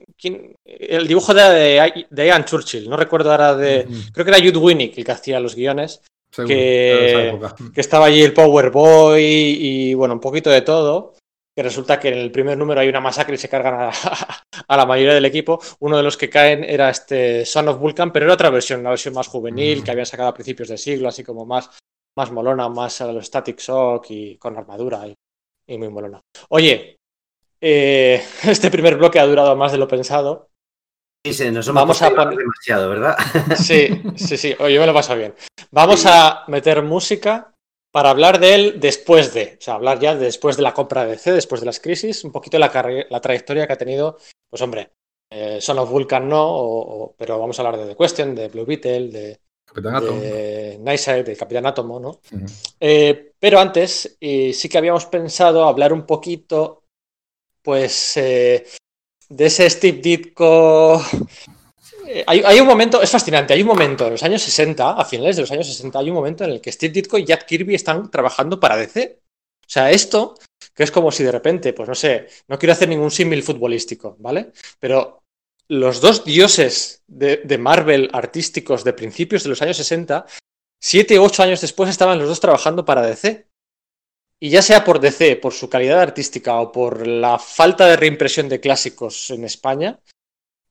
[0.64, 4.98] el dibujo de, de, Ian Churchill, no recuerdo ahora de, creo que era Jude Winnick
[4.98, 6.02] el que hacía los guiones,
[6.34, 7.38] que,
[7.74, 11.14] que, estaba allí el Power Boy y bueno, un poquito de todo.
[11.56, 13.90] Que resulta que en el primer número hay una masacre y se cargan a,
[14.68, 15.60] a la mayoría del equipo.
[15.78, 18.90] Uno de los que caen era este Son of Vulcan, pero era otra versión, una
[18.90, 21.70] versión más juvenil que habían sacado a principios de siglo, así como más
[22.16, 25.06] más molona, más a los Static Shock y con armadura
[25.66, 26.20] y, muy molona.
[26.50, 26.96] Oye,
[27.60, 30.50] eh, este primer bloque ha durado más de lo pensado.
[31.24, 33.16] sí, nos hemos Vamos a poner- demasiado, ¿verdad?
[33.56, 34.54] Sí, sí, sí.
[34.58, 35.34] Oye, me lo paso bien.
[35.70, 37.52] Vamos a meter música
[37.92, 41.04] para hablar de él después de, o sea, hablar ya de después de la compra
[41.04, 44.18] de DC, después de las crisis, un poquito la, la trayectoria que ha tenido,
[44.50, 44.90] pues hombre,
[45.30, 48.48] eh, Son of Vulcan no, o- o- pero vamos a hablar de The Question, de
[48.48, 49.40] Blue Beetle, de,
[49.74, 50.20] Capitán Atom.
[50.20, 52.20] de Nightside, de Capitán Átomo, ¿no?
[52.78, 56.84] Eh, pero antes, eh, sí que habíamos pensado hablar un poquito,
[57.60, 58.64] pues, eh,
[59.28, 61.02] de ese Steve Ditko.
[62.06, 65.04] Eh, hay, hay un momento, es fascinante, hay un momento en los años 60, a
[65.04, 67.44] finales de los años 60, hay un momento en el que Steve Ditko y Jack
[67.44, 69.22] Kirby están trabajando para DC.
[69.60, 70.36] O sea, esto,
[70.72, 74.14] que es como si de repente, pues no sé, no quiero hacer ningún símil futbolístico,
[74.20, 74.52] ¿vale?
[74.78, 75.23] Pero
[75.68, 80.26] los dos dioses de, de Marvel artísticos de principios de los años 60
[80.84, 83.48] siete u ocho años después estaban los dos trabajando para DC.
[84.38, 88.50] Y ya sea por DC, por su calidad artística o por la falta de reimpresión
[88.50, 89.98] de clásicos en España,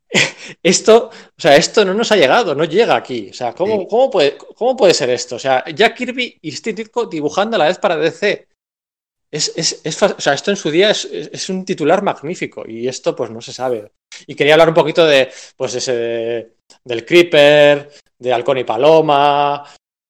[0.61, 3.29] esto, o sea, esto no nos ha llegado, no llega aquí.
[3.31, 3.87] O sea, ¿cómo, Sí.
[3.89, 5.37] cómo puede, ¿cómo puede ser esto?
[5.37, 8.47] O sea, Jack Kirby y Steve Ditko dibujando a la vez para DC.
[9.33, 12.87] Es, es- es o sea, esto en su día es, es- un titular magnífico y
[12.87, 13.91] esto pues no se sabe.
[14.27, 16.53] Y quería hablar un poquito de, pues ese, de-
[16.83, 17.89] del Creeper,
[18.19, 19.63] de Halcón y Paloma,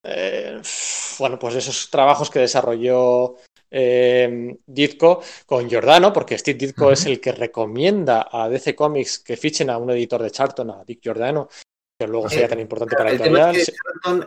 [0.06, 0.62] eh,
[1.20, 3.36] bueno, pues esos trabajos que desarrolló
[3.72, 9.38] eh, Ditko con Giordano, porque Steve Ditko es el que recomienda a DC Comics que
[9.38, 11.48] fichen a un editor de Charlton, a Dick Giordano,
[12.08, 13.72] luego sería tan importante para la El tema es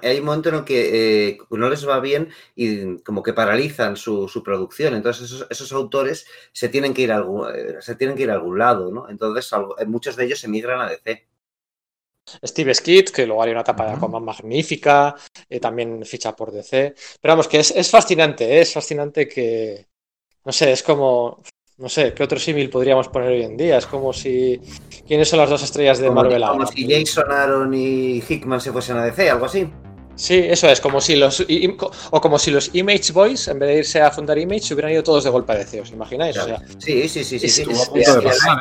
[0.00, 3.32] que hay un momento en el que eh, no les va bien y como que
[3.32, 4.94] paralizan su, su producción.
[4.94, 8.30] Entonces esos, esos autores se tienen que ir a algún, eh, se tienen que ir
[8.30, 9.08] a algún lado, ¿no?
[9.08, 11.26] Entonces algo- eh, muchos de ellos emigran a DC.
[12.44, 13.92] Steve Skid, que luego haría una etapa de.
[13.92, 15.14] Aquaman magnífica,
[15.48, 16.94] eh, también ficha por DC.
[17.20, 18.60] Pero vamos, que es, es fascinante, ¿eh?
[18.62, 19.86] es fascinante que,
[20.44, 21.42] no sé, es como,
[21.78, 23.76] no sé, ¿qué otro símil podríamos poner hoy en día?
[23.78, 24.60] Es como si,
[25.06, 26.66] ¿quiénes son las dos estrellas de Como, Marvel como ahora?
[26.66, 29.68] si Jason Aaron y Hickman se fuesen a DC, algo así.
[30.16, 31.44] Sí, eso es, como si los,
[32.10, 34.92] o como si los Image Boys, en vez de irse a fundar Image, se hubieran
[34.92, 36.36] ido todos de golpe a DC, ¿os imagináis?
[36.38, 37.64] O sea, Sí, sí, sí, sí.
[37.64, 38.58] de pasar,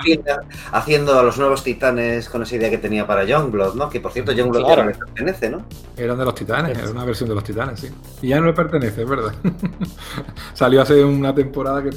[0.74, 3.90] Haciendo a los nuevos titanes con esa idea que tenía para Youngblood, ¿no?
[3.90, 4.82] Que por cierto, Youngblood Claro.
[4.82, 5.66] ya no le pertenece, ¿no?
[5.98, 7.88] Eran de los titanes, era una versión de los titanes, sí.
[8.22, 9.34] Y ya no le pertenece, es verdad.
[10.54, 11.90] Salió hace una temporada que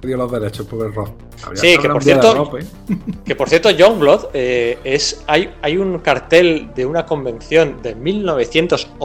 [0.00, 1.10] perdió los derechos, pobre Rob.
[1.44, 2.66] Habría Sí, que por de cierto- Rob, ¿eh?
[3.24, 5.22] Que por cierto, Youngblood eh, es.
[5.26, 7.94] Hay, hay un cartel de una convención de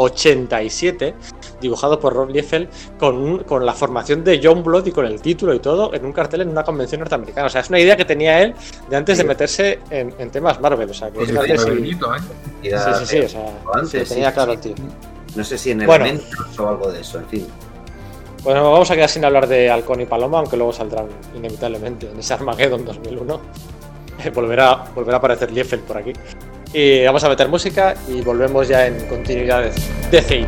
[0.07, 1.13] 1987,
[1.61, 5.53] dibujado por Rob Liefeld, con, un- con la formación de Youngblood y con el título
[5.53, 7.47] y todo, en un cartel en una convención norteamericana.
[7.47, 8.55] O sea, es una idea que tenía él
[8.89, 10.89] de antes de meterse en, en temas Marvel.
[10.89, 12.21] O sea, que Pues diecinueve si- añitos, ¿eh?
[12.61, 14.55] Sí, sí, sí, o sea, antes, sí, sí, tenía sí, claro sí.
[14.69, 14.85] el tío.
[15.35, 16.05] No sé si en Bueno.
[16.05, 17.47] elementos o algo de eso, en fin.
[18.43, 22.19] Bueno, vamos a quedar sin hablar de Halcón y Paloma, aunque luego saldrán inevitablemente en
[22.19, 23.39] ese Armageddon 2001.
[24.23, 26.13] Eh, volverá, volverá a aparecer Liefeld por aquí.
[26.73, 29.71] Y vamos a meter música y volvemos ya en continuidad
[30.11, 30.47] de.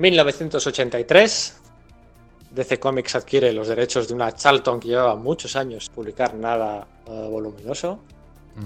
[0.00, 1.60] En 1983,
[2.52, 7.28] DC Comics adquiere los derechos de una Charlton que llevaba muchos años publicar nada eh,
[7.30, 8.00] voluminoso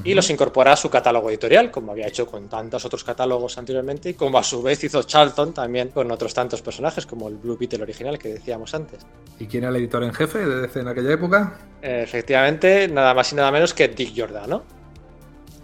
[0.05, 4.11] y los incorpora a su catálogo editorial, como había hecho con tantos otros catálogos anteriormente,
[4.11, 7.57] y como a su vez hizo Charlton también con otros tantos personajes, como el Blue
[7.59, 9.05] Beetle original que decíamos antes.
[9.41, 11.59] ¿Y quién era el editor en jefe de DC en aquella época?
[11.83, 14.63] Eh, efectivamente, nada más y nada menos que Dick Giordano.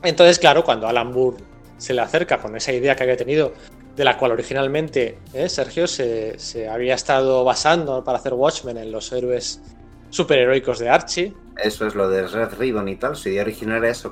[0.03, 1.37] Entonces, claro, cuando Alan Moore
[1.79, 3.55] se le acerca con esa idea que había tenido,
[3.97, 8.93] de la cual originalmente eh, Sergio se, se había estado basando para hacer Watchmen en
[8.93, 9.61] los héroes
[10.11, 13.13] superheroicos de Archie, Eso es lo de Red Ribbon y tal.
[13.13, 14.11] Original era eso,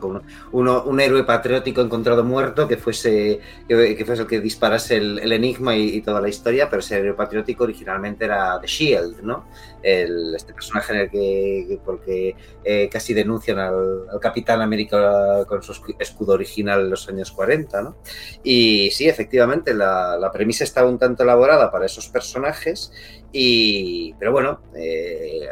[0.53, 5.75] uno, un héroe patriótico encontrado muerto que fuese, que, fuese el que disparase el, enigma
[5.75, 9.47] y, toda la historia, pero ese héroe patriótico originalmente era The Shield, ¿no?
[9.83, 15.73] El, este personaje en el que, porque eh, casi denuncian al, Capitán América con su
[15.99, 17.97] escudo original en los años 40, ¿no?
[18.43, 22.93] Y sí, efectivamente, la, la premisa estaba un tanto elaborada para esos personajes
[23.33, 25.47] y, pero bueno, eh,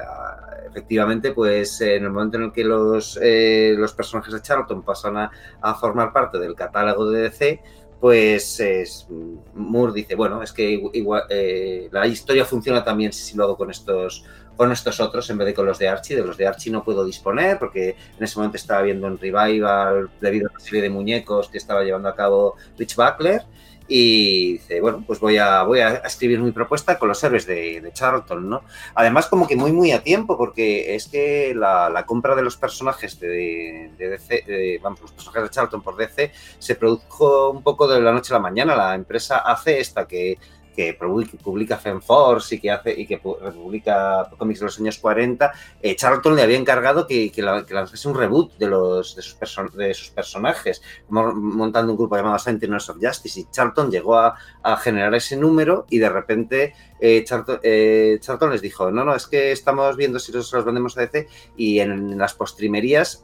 [0.69, 5.16] efectivamente, pues en el momento en el que los, eh, los personajes de Charlton pasan
[5.16, 7.62] a, formar parte del catálogo de DC,
[8.01, 9.07] pues
[9.55, 13.70] Moore dice, bueno, es que igual, eh, la historia funciona también si lo hago con
[13.70, 14.24] estos,
[14.57, 16.16] con estos otros en vez de con los de Archie.
[16.16, 20.11] De los de Archie no puedo disponer porque en ese momento estaba viendo un revival
[20.20, 23.43] debido a una serie de muñecos que estaba llevando a cabo Rich Buckler
[23.89, 27.91] y dice, bueno, pues voy a, voy a escribir mi propuesta con los héroes de,
[27.93, 28.63] Charlton, ¿no?
[28.95, 33.19] Además, como que muy, muy a tiempo, porque es que la, compra de los personajes
[33.21, 38.13] de, DC, vamos, los personajes de Charlton por DC, se produjo un poco de la
[38.13, 38.77] noche a la mañana.
[38.77, 40.39] La empresa hace esta que
[40.77, 45.97] que publica FemForce y que hace y que publica cómics de los años 40, eh,
[45.97, 47.32] Charlton le había encargado que,
[47.69, 49.39] lanzase un reboot de los de sus,
[49.74, 53.40] de sus personajes, montando un grupo llamado Sentinels of Justice.
[53.40, 54.36] Y Charlton llegó a,
[54.78, 57.24] generar ese número y de repente eh,
[57.62, 61.03] eh, Charlton, les dijo, no, no, es que estamos viendo si los, los vendemos a
[61.03, 63.23] DC y en las postrimerías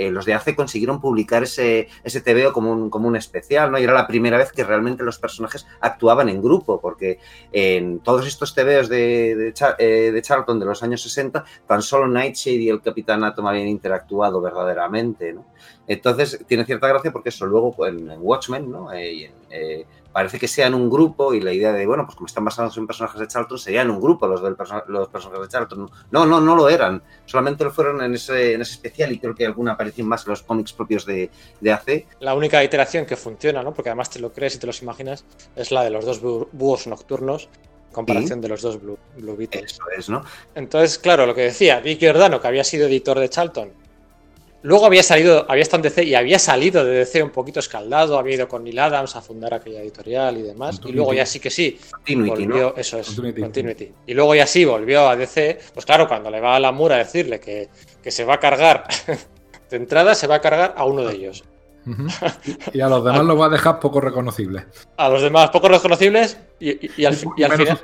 [0.00, 3.78] eh, los de ACE consiguieron publicar ese, ese TVO como un, como un especial, ¿no?
[3.78, 7.18] Y era la primera vez que realmente los personajes actuaban en grupo, porque
[7.52, 12.56] en todos estos TVOs de, eh, de Charlton de los años 60, tan solo Nightshade
[12.56, 15.44] y el Capitán Atom habían interactuado verdaderamente, ¿no?
[15.86, 18.92] Entonces, tiene cierta gracia porque eso luego en, Watchmen, ¿no?
[18.92, 19.30] Eh,
[20.12, 22.86] parece que sean un grupo y la idea de, bueno, pues como están basados en
[22.86, 24.56] personajes de Charlton, serían un grupo los, del
[24.88, 25.90] los personajes de Charlton.
[26.10, 27.02] No, no, no lo eran.
[27.26, 30.30] Solamente lo fueron en ese, en ese especial y creo que alguna aparición más en
[30.30, 31.30] los cómics propios de,
[31.60, 32.06] de AC.
[32.20, 33.72] La única iteración que funciona, ¿no?
[33.72, 35.24] Porque además te lo crees y te los imaginas,
[35.56, 37.48] es la de los dos búhos nocturnos
[37.92, 39.72] comparación de los dos Blue, Blue Beatles.
[39.72, 40.24] Eso es, ¿no?
[40.54, 43.72] Entonces, claro, lo que decía Vicky Giordano, que había sido editor de Charlton
[44.62, 48.18] Luego había salido, había estado en DC y había salido de DC un poquito escaldado,
[48.18, 50.80] había ido con Neil Adams a fundar aquella editorial y demás.
[50.84, 51.78] Y luego ya sí que sí.
[52.06, 53.92] volvió, Eso es, continuity.
[54.06, 55.60] Y luego ya sí volvió a DC.
[55.72, 57.70] Pues claro, cuando le va a la Mura a decirle que,
[58.10, 58.84] se va a cargar,
[59.70, 61.44] de entrada se va a cargar a uno de ellos.
[62.74, 64.64] Y a los demás lo va a dejar poco reconocibles.
[64.98, 66.72] A los demás poco reconocibles y,
[67.06, 67.80] al, final.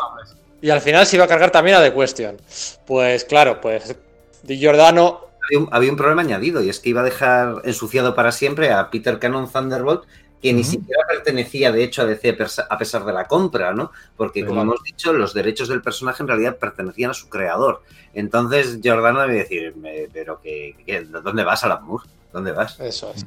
[0.61, 2.37] Y al final se va a cargar también a The Question.
[2.85, 3.97] Pues claro, pues
[4.43, 5.26] Di Giordano
[5.71, 9.19] había un, problema añadido y es que iba a dejar ensuciado para siempre a Peter
[9.19, 10.05] Cannon Thunderbolt,
[10.43, 12.37] que ni siquiera pertenecía de hecho a DC
[12.69, 13.91] a pesar de la compra, ¿no?
[14.17, 17.83] Porque como hemos dicho, los derechos del personaje en realidad pertenecían a su creador.
[18.15, 19.75] Entonces Jordana debe decir,
[20.13, 20.75] pero que,
[21.23, 22.09] ¿dónde vas, Alan Moore?
[22.33, 22.79] ¿Dónde vas?
[22.81, 23.27] Eso es.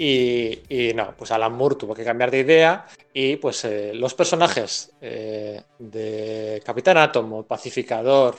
[0.00, 4.92] Y, no, pues Alan Moore tuvo que cambiar de idea y pues eh, los personajes
[5.00, 8.36] eh, de Capitán Átomo, Pacificador,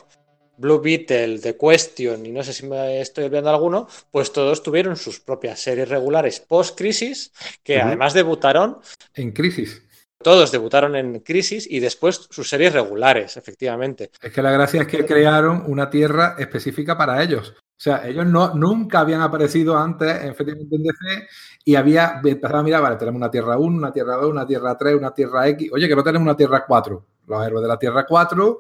[0.60, 4.96] Blue Beetle, The Question y no sé si me estoy olvidando alguno, pues todos tuvieron
[4.98, 7.32] sus propias series regulares post-crisis,
[7.64, 8.80] que además debutaron.
[9.14, 9.82] En crisis.
[10.22, 14.12] Todos debutaron en Crisis y después sus series regulares, efectivamente.
[14.22, 17.54] Es que la gracia es que crearon una tierra específica para ellos.
[17.58, 21.28] O sea, ellos no, nunca habían aparecido antes efectivamente en DC
[21.64, 24.78] y había empezado a mirar, vale, tenemos una Tierra 1, una Tierra 2, una Tierra
[24.78, 25.70] 3, una Tierra X.
[25.72, 27.06] Oye, que no tenemos una Tierra 4.
[27.28, 28.60] Los héroes de la Tierra 4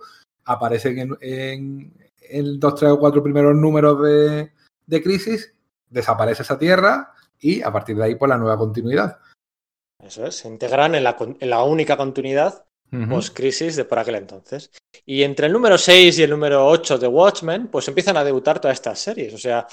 [0.49, 5.53] aparecen en, en, dos, tres o cuatro primeros números de, crisis,
[5.89, 9.19] desaparece esa tierra y a partir de ahí pues la nueva continuidad.
[10.03, 12.65] Eso es, se integran en la, única continuidad
[13.07, 14.71] post-crisis de por aquel entonces.
[15.05, 18.59] Y entre el número 6 y el número 8 de Watchmen, pues empiezan a debutar
[18.59, 19.31] todas estas series.
[19.35, 19.67] O sea,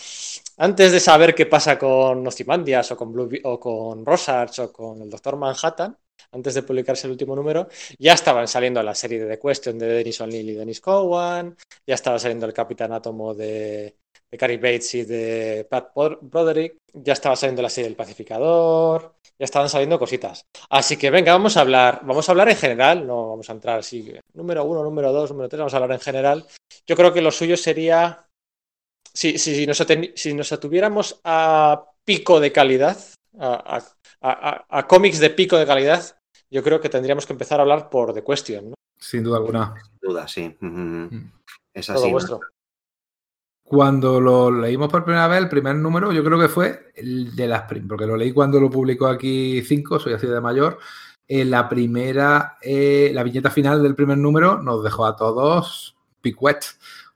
[0.58, 5.00] antes de saber qué pasa con Ozymandias o con, Blue, o con Rosarch o con
[5.00, 5.96] el Doctor Manhattan,
[6.32, 7.68] antes de publicarse el último número,
[7.98, 11.56] ya estaban saliendo la serie de The Question de Dennis O'Neill y Dennis Cowan,
[11.86, 13.96] ya estaba saliendo el Capitán Átomo de,
[14.30, 19.44] de Carrie Bates y de Pat Broderick, ya estaba saliendo la serie del Pacificador, ya
[19.44, 20.44] estaban saliendo cositas.
[20.70, 23.78] Así que venga, vamos a hablar, vamos a hablar en general, no vamos a entrar
[23.78, 26.46] así, número uno, número dos, número tres, vamos a hablar en general.
[26.86, 28.26] Yo creo que lo suyo sería,
[29.12, 32.96] si, nos, si nos atuviéramos a pico de calidad,
[33.38, 33.82] a,
[34.88, 36.16] cómics de pico de calidad,
[36.50, 38.70] yo creo que tendríamos que empezar a hablar por The Question.
[38.70, 38.74] ¿no?
[38.98, 39.74] Sin duda alguna.
[39.82, 40.56] Sin duda, sí.
[40.60, 41.30] Mm.
[41.74, 42.12] Es así.
[43.62, 47.48] Cuando lo leímos por primera vez, el primer número, yo creo que fue el de
[47.48, 50.78] las porque lo leí cuando lo publicó aquí 5, soy así de mayor.
[51.26, 56.64] En la primera, eh, la viñeta final del primer número nos dejó a todos picuet.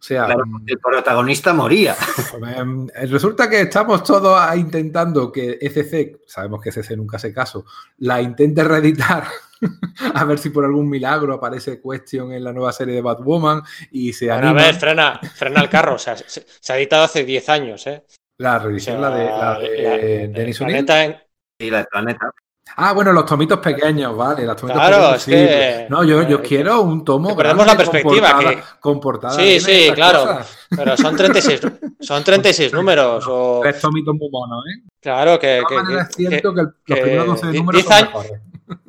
[0.00, 1.94] O sea, Claro, mm, el protagonista moría.
[2.56, 7.66] em, resulta que estamos todos intentando que ECC, sabemos que ECC nunca hace caso,
[7.98, 9.24] la intente reeditar.
[10.14, 13.60] A ver si por algún milagro aparece Question en la nueva serie de Batwoman
[13.90, 14.62] y se Bueno, a anima.
[14.64, 15.96] ver, frena, frena el carro.
[15.96, 18.02] O sea, se, se ha editado hace 10 años, ¿eh?
[18.38, 20.86] La O revisión, sea, la de, la de la- Denis O'Neill.
[20.86, 21.16] planeta en-
[21.58, 22.30] Y la del planeta.
[22.76, 24.44] Ah, bueno, los tomitos pequeños, vale.
[24.46, 27.28] Los tomitos Claro, pequeños, sí, que- pero- No, yo, yo eh, quiero un tomo.
[27.30, 30.20] que perdemos la perspectiva, Con portada, que- con portada Sí, sí, claro.
[30.20, 30.56] cosas.
[30.76, 31.60] Pero son 36,
[32.00, 33.24] son 36 números.
[33.28, 34.82] O, Tres tomitos muy monos, ¿eh?
[35.00, 38.08] claro, que, que- es que- cierto que, los primeros 12 di- números diez son años-
[38.24, 38.40] mejores.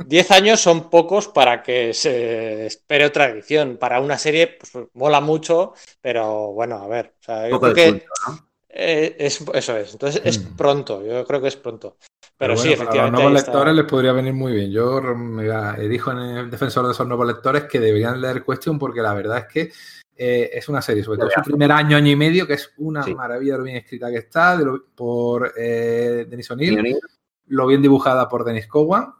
[0.05, 3.77] 10 años son pocos para que se espere otra edición.
[3.79, 7.15] Para una serie, pues mola mucho, pero bueno, a ver.
[7.19, 7.49] O sea.
[8.73, 9.93] Eh, es, eso es.
[9.93, 10.55] Entonces es Mm.
[10.55, 11.97] pronto, yo creo que es pronto.
[12.37, 13.21] Pero, Pero sí, bueno, para los efectivamente.
[13.23, 13.51] nuevos está.
[13.51, 14.71] lectores les podría venir muy bien.
[14.71, 18.79] Yo mira, eh, dijo en el defensor de esos nuevos lectores que deberían leer Question
[18.79, 19.71] porque la verdad es que
[20.23, 23.01] eh, es una serie, sobre todo su primer año, año y medio, que es una
[23.03, 23.13] Sí.
[23.15, 26.99] maravilla de lo bien escrita que está, de lo- por eh, Denis O'Neill, O'Neill.
[27.47, 29.13] lo bien dibujada por Dennis Cowan.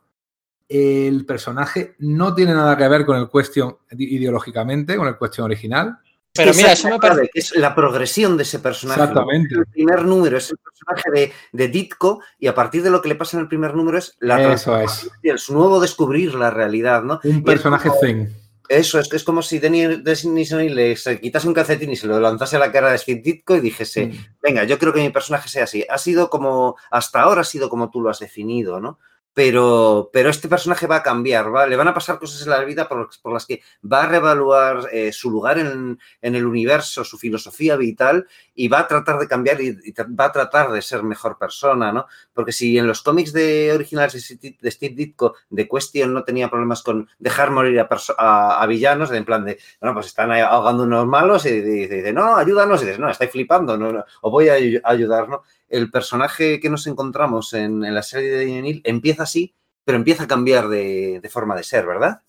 [0.70, 5.98] El personaje no tiene nada que ver con el Question ideológicamente, con el Question original.
[6.34, 7.30] Pero Es mira, eso me parece.
[7.34, 9.02] que Es la progresión de ese personaje.
[9.02, 9.54] Exactamente.
[9.56, 13.10] El primer número es el personaje de, de Ditko y a partir de lo que
[13.10, 17.04] le pasa en el primer número es la Eso transformación, su nuevo descubrir la realidad,
[17.04, 17.20] ¿no?
[17.24, 18.36] Un Y personaje es como- zen.
[18.70, 22.18] Eso, es que es como si Denis le se quitase un calcetín y se lo
[22.22, 24.12] lanzase a la cara de Steve Ditko y dijese, Mm.
[24.42, 25.86] venga, yo creo que mi personaje sea así.
[25.90, 28.98] Ha sido como, hasta ahora ha sido como tú lo has definido, ¿no?
[29.34, 32.90] Pero, pero este personaje va a cambiar, le van a pasar cosas en la vida
[32.90, 37.18] por, por las que va a reevaluar eh, su lugar en, en el universo, su
[37.18, 39.72] filosofía vital y va a tratar de cambiar y,
[40.20, 42.08] va a tratar de ser mejor persona, ¿no?
[42.34, 46.84] Porque si en los cómics de originales de Steve- Ditko, de Question no tenía problemas
[46.84, 47.88] con dejar morir a,
[48.18, 52.36] a- a villanos, en plan de, bueno, pues están ahogando unos malos y dice, no,
[52.36, 55.44] ayúdanos, y dices, no, estáis flipando, no, no, os voy a ayu- ayudar, ¿no?
[55.72, 60.24] El personaje que nos encontramos en, en la serie de Daniel empieza así, pero empieza
[60.24, 62.22] a cambiar de, de forma de ser, ¿verdad?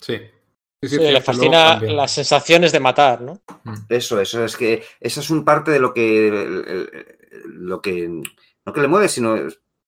[0.00, 0.16] Sí.
[0.82, 3.40] Sí, sí, Sí, sí, le fascina las sensaciones de matar, ¿no?
[3.88, 7.10] Eso, eso es que esa es un parte de lo que
[7.44, 8.08] lo que
[8.64, 9.36] no que le mueve, sino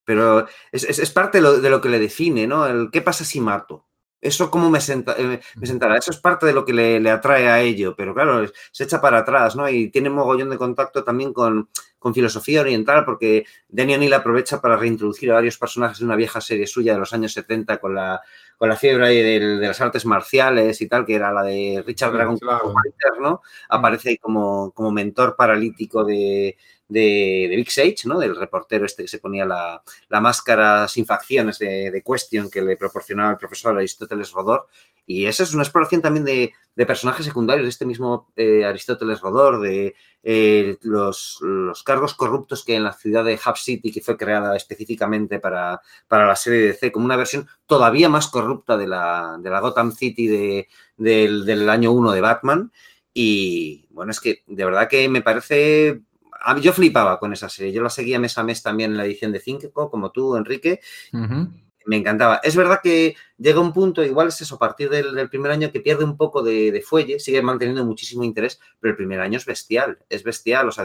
[0.05, 2.67] pero es, es- es parte de lo, de lo que le define, ¿no?
[2.67, 3.87] El qué pasa si mato.
[4.23, 5.97] Eso cómo me, senta- eh, me sentará.
[5.99, 9.01] Eso es parte de lo que le, le atrae a ello, pero claro, se echa
[9.01, 9.69] para atrás, ¿no?
[9.69, 11.69] Y tiene mogollón de contacto también con,
[11.99, 16.41] con filosofía oriental, porque Danny O'Neill aprovecha para reintroducir a varios personajes de una vieja
[16.41, 18.21] serie suya de los años 70 con la,
[18.57, 22.13] con la fiebre del- de las artes marciales y tal, que era la de Richard
[22.13, 23.21] Dragon Claro.
[23.21, 23.43] ¿no?
[23.69, 26.57] Aparece ahí como, como mentor paralítico de,
[26.93, 28.19] de, de Big Sage, ¿no?
[28.19, 32.63] Del reportero este que se ponía la, la máscara sin facciones de, de Question que
[32.63, 34.67] le proporcionaba el profesor Aristóteles Rodor.
[35.07, 36.53] Y esa es una exploración también de,
[36.87, 42.77] personajes secundarios de este mismo eh, Aristóteles Rodor, de eh, los, los cargos corruptos que
[42.77, 46.93] en la ciudad de Hub City, que fue creada específicamente para, para la serie DC,
[46.93, 51.69] como una versión todavía más corrupta de la, de la Gotham City de, del, del
[51.69, 52.73] año 1 de Batman.
[53.15, 56.01] Y bueno, es que de verdad que me parece.
[56.45, 57.73] A Yo flipaba con esa serie.
[57.73, 60.81] Yo la seguía mes a mes también en la edición de Cinco, como tú, Enrique.
[61.85, 62.37] Me encantaba.
[62.45, 65.73] Es verdad que llega un punto, igual es eso, a partir del, del primer año
[65.73, 69.37] que pierde un poco de, de fuelle, sigue manteniendo muchísimo interés, pero el primer año
[69.37, 70.85] es bestial, es bestial, o sea,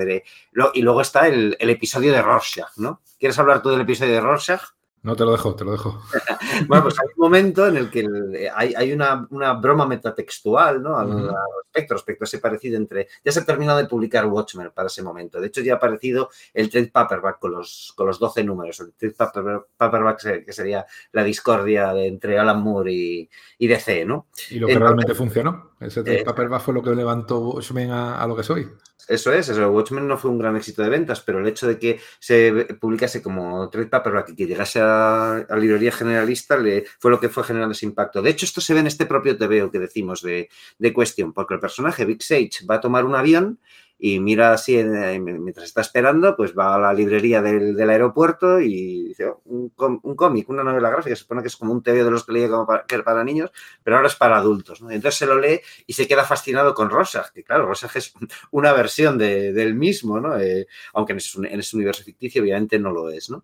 [0.54, 3.02] lo- y luego está el, el episodio de Rorschach, ¿no?
[3.20, 4.62] ¿Quieres hablar tú del episodio de Rorschach?
[5.08, 6.02] No te lo dejo, te lo dejo.
[6.68, 10.82] Bueno, pues hay un momento en el que el- hay, hay una, una broma metatextual,
[10.82, 10.98] ¿no?
[10.98, 11.30] Al, Ujú.
[11.30, 13.08] al respecto, respecto a ese parecido entre.
[13.24, 15.40] Ya se ha terminado de publicar Watchmen para ese momento.
[15.40, 18.80] De hecho, ya ha aparecido el trade paperback con los, con los 12 números.
[18.82, 23.30] El trade paper- paperback, que sería la discordia de- entre Alan Moore y,
[23.60, 24.28] y DC, ¿no?
[24.50, 25.72] Y lo que Entonces- realmente funcionó.
[25.80, 28.68] Ese Eh, paperback fue lo que levantó Watchmen a, a lo que soy.
[29.08, 29.72] Eso es, eso.
[29.72, 33.22] Watchmen no fue un gran éxito de ventas, pero el hecho de que se publicase
[33.22, 36.58] como trade paperback y que llegase a, librería generalista
[37.00, 38.22] fue lo que fue generando ese impacto.
[38.22, 40.94] De hecho, esto se ve en este propio TVO que decimos de, de
[41.34, 43.60] porque el personaje Big Sage va a tomar un avión
[44.00, 44.78] y mira así,
[45.20, 49.70] mientras está esperando, pues va a la librería del, del aeropuerto y dice, "Oh, un,
[50.16, 52.50] cómic, una novela gráfica, se supone que es como un TVO de los que leía
[52.50, 53.52] como para, que era para niños,
[53.84, 54.82] pero ahora es para adultos.
[54.82, 54.92] ¿no?
[54.92, 58.14] Entonces se lo lee y se queda fascinado con Rorschach, que claro, Rorschach es
[58.52, 60.38] una versión de- del mismo, ¿no?
[60.40, 63.44] Eh, aunque en ese, en ese universo ficticio obviamente no lo es, ¿no?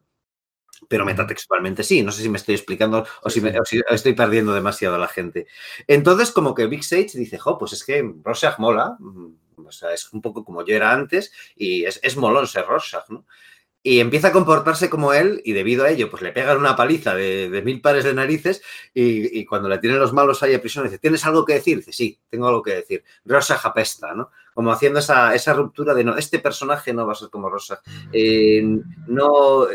[0.90, 4.14] Pero metatextualmente sí, no sé si me estoy explicando o si, me- o si estoy
[4.14, 5.48] perdiendo demasiado a la gente.
[5.88, 9.28] Entonces, como que Big Sage dice, jo, pues es que Rorschach mola, mm,
[9.94, 13.26] es un poco como yo era antes y es, es molón ser Rorschach, ¿no?
[13.86, 17.14] y empieza a comportarse como él y debido a ello pues le pegan una paliza
[17.14, 18.64] de, mil pares de narices
[18.94, 21.78] y, cuando le tienen los malos ahí a prisión dice, ¿tienes algo que decir?
[21.78, 23.04] Dice, sí, tengo algo que decir.
[23.26, 24.32] Rosa Japesta, ¿no?
[24.54, 27.82] Como haciendo esa, esa ruptura de, no, este personaje no va a ser como Rosa.
[28.14, 28.64] Eh,
[29.08, 29.68] no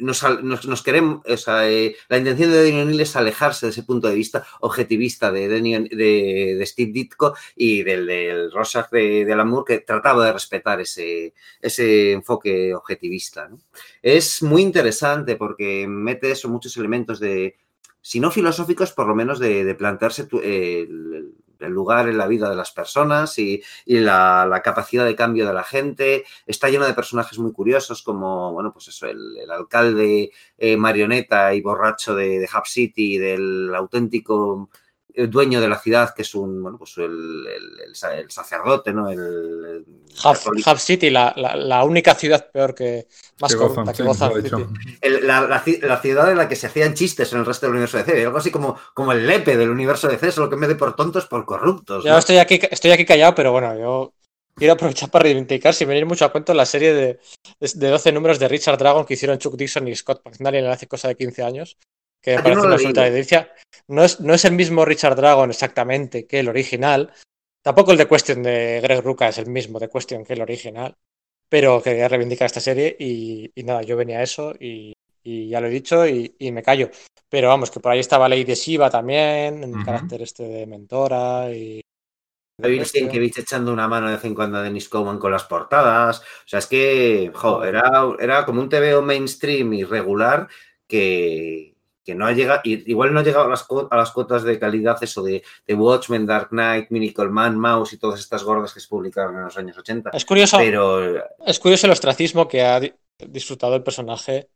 [0.00, 4.44] nos, queremos, eh, la intención de Daniel O'Neill es alejarse de ese punto de vista
[4.60, 10.32] objetivista de, de, Steve Ditko y del, del Rorschach de, de Alan que trataba de
[10.32, 13.50] respetar ese, ese enfoque objetivista.
[14.02, 17.56] Es muy interesante porque mete eso, muchos elementos de,
[18.02, 22.56] si no filosóficos, por lo menos de, plantearse el, el lugar en la vida de
[22.56, 26.24] las personas y, la, capacidad de cambio de la gente.
[26.46, 31.60] Está lleno de personajes muy curiosos como, bueno, pues eso, el, alcalde eh, marioneta y
[31.60, 34.70] borracho de, de Hub City, del auténtico
[35.14, 37.46] el dueño de la ciudad, que es un, bueno, pues el,
[38.28, 39.08] sacerdote, ¿no?
[39.08, 39.84] El,
[40.24, 43.06] Hub, City, la, única ciudad peor que,
[43.40, 44.02] más corrupta que
[45.02, 48.24] La, ciudad en la que se hacían chistes en el resto del universo de C,
[48.24, 50.76] algo así como, como el lepe del universo de C, solo que en vez de
[50.76, 52.04] por tontos, por corruptos.
[52.04, 54.12] Yo estoy, aquí, estoy aquí callado, pero bueno, yo
[54.54, 57.20] quiero aprovechar para reivindicar, sin venir mucho a cuento, la serie de,
[57.60, 61.08] de, 12 números de Richard Dragon que hicieron Chuck Dixon y Scott McNally hace cosa
[61.08, 61.76] de 15 años
[62.20, 63.52] que me ah, parece una absoluta evidencia.
[63.88, 67.12] No es, no es el mismo Richard Dragon exactamente que el original.
[67.62, 70.96] Tampoco el de Question de Greg Ruca es el mismo de Question que el original.
[71.48, 74.92] Pero quería reivindicar esta serie y, nada, yo venía a eso y,
[75.24, 76.90] ya lo he dicho y, me callo.
[77.28, 81.80] Pero vamos, que por ahí estaba Lady Shiva también, en carácter este de mentora y.
[82.58, 86.20] David Sienkiewicz echando una mano de vez en cuando a Dennis Cowan con las portadas.
[86.20, 90.46] O sea, es que, jo, era, era como un TVO mainstream y regular
[90.86, 91.69] que,
[92.10, 94.98] que no ha llegado, igual no ha llegado a las, a las cotas de calidad
[95.00, 98.88] eso de, de, Watchmen, Dark Knight, Miracle Man, Mouse y todas estas gordas que se
[98.88, 100.10] publicaron en los años 80.
[100.12, 101.22] Es curioso, pero...
[101.46, 102.80] es curioso el ostracismo que ha
[103.28, 104.48] disfrutado el personaje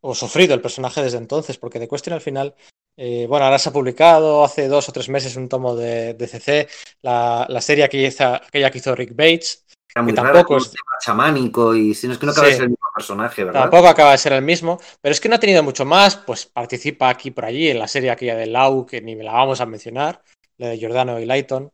[0.00, 2.56] o sufrido el personaje desde entonces, porque de Question al final,
[2.96, 6.26] eh, bueno, ahora se ha publicado hace dos o tres meses un tomo de, de
[6.26, 6.68] CC,
[7.02, 9.64] la, la serie que aquella que hizo Rick Bates,
[9.96, 12.88] muy tampoco es chamánico y si no es que no acaba de ser el mismo
[12.94, 13.62] personaje, ¿verdad?
[13.62, 16.46] Tampoco acaba de ser el mismo, pero es que no ha tenido mucho más, pues
[16.46, 19.60] participa aquí por allí en la serie aquella de Lau, que ni me la vamos
[19.60, 20.22] a mencionar,
[20.58, 21.72] la de Giordano y Lighton.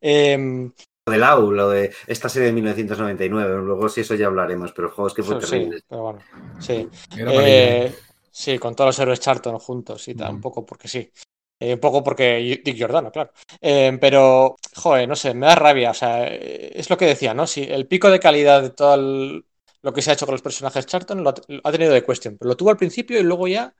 [0.00, 0.70] Eh,
[1.08, 4.88] lo de Lau, lo de esta serie de 1999, luego si eso ya hablaremos, pero
[4.88, 5.78] el juego es que fue terrible.
[5.78, 6.18] Sí, pero bueno,
[6.60, 6.88] sí.
[7.16, 7.94] Eh,
[8.30, 11.10] sí, con todos los héroes Charlton juntos y tampoco porque sí.
[11.60, 13.32] Eh, un poco porque Dick Giordano, claro.
[13.60, 15.90] Eh, pero, joder, no sé, me da rabia.
[15.90, 17.46] O sea, eh, es lo que decía, ¿no?
[17.46, 18.96] Si el pico de calidad de todo
[19.82, 22.36] lo que se ha hecho con los personajes Charlton lo ha, tenido de cuestión.
[22.38, 23.74] Pero lo tuvo al principio y luego ya.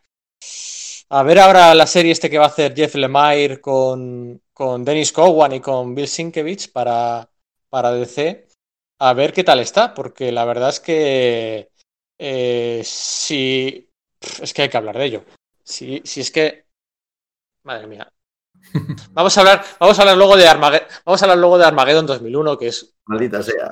[1.11, 5.13] A ver ahora la serie este que va a hacer Jeff Lemire con, con Dennis
[5.13, 7.31] Cowan y con Bill Sienkiewicz para,
[7.71, 8.47] para DC.
[9.01, 11.71] A ver qué tal está, porque la verdad es que.
[12.85, 13.89] si.
[14.43, 15.25] Es que hay que hablar de ello.
[15.63, 16.68] Si, si es que
[17.63, 18.13] Madre mía.
[19.13, 22.07] Vamos a hablar, vamos a hablar luego de Armageddon, vamos a hablar luego de Armageddon
[22.07, 23.71] 2001, que es maldita sea,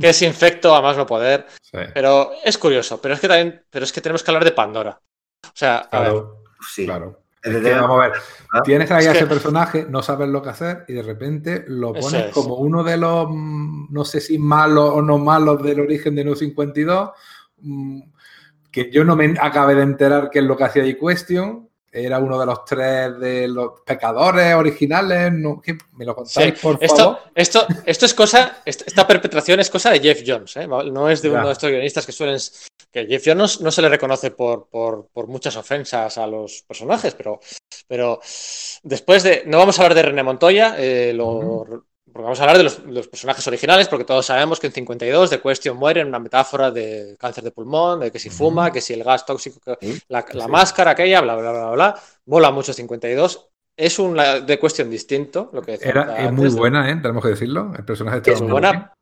[0.00, 1.46] que es infecto a más no poder.
[1.72, 5.00] Pero es curioso, pero es que también, pero es que tenemos que hablar de Pandora.
[5.44, 6.44] O sea, claro,
[6.74, 6.84] sí.
[6.84, 7.22] claro.
[7.42, 8.12] vamos a ver,
[8.52, 8.62] ¿Ah?
[8.62, 12.32] tienes ahí a ese personaje, no sabes lo que hacer y de repente lo pones
[12.32, 16.24] como uno de los, mm, no sé si malos o no malos del origen de
[16.24, 17.10] No 52,
[17.58, 18.00] mm,
[18.70, 22.18] que yo no me acabé de enterar qué es lo que hacía ahí Question, era
[22.18, 25.32] uno de los tres de los pecadores originales.
[25.32, 25.62] No,
[25.92, 27.18] ¿Me lo contáis, por esto, favor?
[27.34, 30.66] Esto, esto es cosa, esta perpetración es cosa de Jeff Jones, ¿eh?
[30.66, 32.38] no es de uno de estos guionistas que suelen.
[32.90, 37.14] Que Jeff Jones no se le reconoce por, por, por, muchas ofensas a los personajes,
[37.14, 37.38] pero,
[37.86, 38.18] pero
[38.82, 39.42] después de.
[39.44, 41.84] No vamos a hablar de René Montoya, eh, lo,
[42.18, 45.40] porque vamos a hablar de los, personajes originales, porque todos sabemos que en 52 The
[45.40, 48.92] Question muere en una metáfora de cáncer de pulmón, de que si fuma, que si
[48.92, 49.60] el gas tóxico,
[50.08, 53.50] la, máscara aquella, bla, bla, bla, bla, mola mucho 52.
[53.76, 56.96] Es un The Question distinto, lo que Era, es muy buena, ¿eh?
[56.96, 57.70] tenemos que decirlo.
[57.78, 58.92] El personaje es muy buena,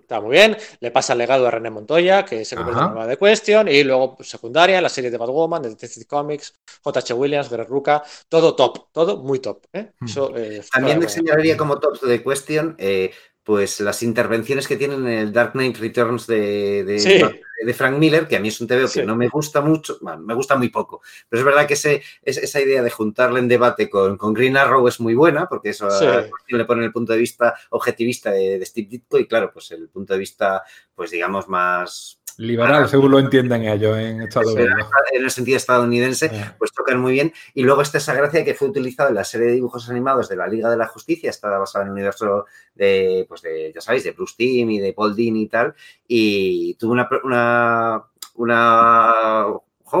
[0.00, 0.56] Está muy bien.
[0.80, 3.68] Le pasa el legado a René Montoya, que se convierte en una de Question.
[3.68, 7.14] Y luego pues, secundaria, la serie de Batwoman, de Detective Comics, J.H.
[7.14, 8.02] Williams, Greg Ruca.
[8.28, 9.66] Todo top, todo muy top.
[9.72, 9.92] ¿eh?
[9.98, 10.06] Hmm.
[10.36, 13.10] Eh, También señalaría como top de Question eh,
[13.44, 18.36] pues las intervenciones que tienen en el Dark Knight Returns de, de, Frank Miller, que
[18.36, 21.40] a mí es un TV que no me gusta mucho, me gusta muy poco, pero
[21.40, 24.98] es verdad que ese, esa idea de juntarle en debate con, con Green Arrow es
[25.00, 25.88] muy buena, porque eso
[26.48, 30.14] le pone el punto de vista objetivista de, Steve Ditko y claro, pues el punto
[30.14, 30.62] de vista,
[30.94, 34.88] pues digamos, más Liberal, según lo entienden ellos en Estados Unidos.
[35.12, 37.32] En el sentido estadounidense, pues tocan muy bien.
[37.54, 40.36] Y luego está esa gracia que fue utilizada en la serie de dibujos animados de
[40.36, 44.04] la Liga de la Justicia, está basada en el universo de, pues de, ya sabéis,
[44.04, 45.74] de Bruce Timm y de Paul Dean y tal.
[46.08, 48.02] Y tuvo una, una,
[48.34, 49.44] una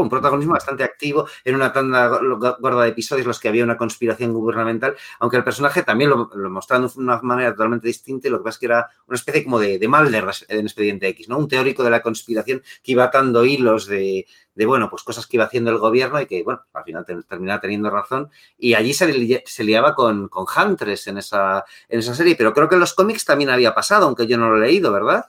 [0.00, 3.76] un protagonismo bastante activo en una tanda gorda de episodios en los que había una
[3.76, 8.30] conspiración gubernamental, aunque el personaje también lo, lo mostraba de una manera totalmente distinta y
[8.30, 11.28] lo que pasa es que era una especie como de, de Mulder en Expediente X,
[11.28, 11.38] ¿no?
[11.38, 15.36] Un teórico de la conspiración que iba atando hilos de, de, bueno, pues cosas que
[15.36, 18.30] iba haciendo el gobierno y que, bueno, al final terminaba teniendo razón.
[18.58, 22.68] Y allí se, se liaba con, con Huntress en esa, en esa serie, pero creo
[22.68, 25.26] que en los cómics también había pasado, aunque yo no lo he leído, ¿verdad?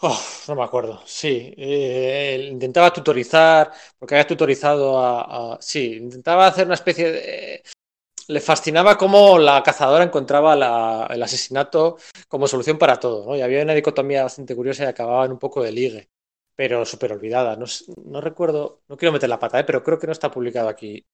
[0.00, 0.16] Oh,
[0.46, 1.52] no me acuerdo, sí.
[1.56, 7.62] Eh, intentaba tutorizar, porque había tutorizado a, Sí, intentaba hacer una especie de...
[8.28, 11.98] Le fascinaba cómo la cazadora encontraba la, el asesinato
[12.28, 13.36] como solución para todo, ¿no?
[13.36, 16.10] Y había una dicotomía bastante curiosa y acababa en un poco de ligue,
[16.56, 17.56] pero súper olvidada.
[17.56, 17.66] No,
[18.06, 19.64] no, recuerdo, no quiero meter la pata, ¿eh?
[19.64, 21.04] pero creo que no está publicado aquí.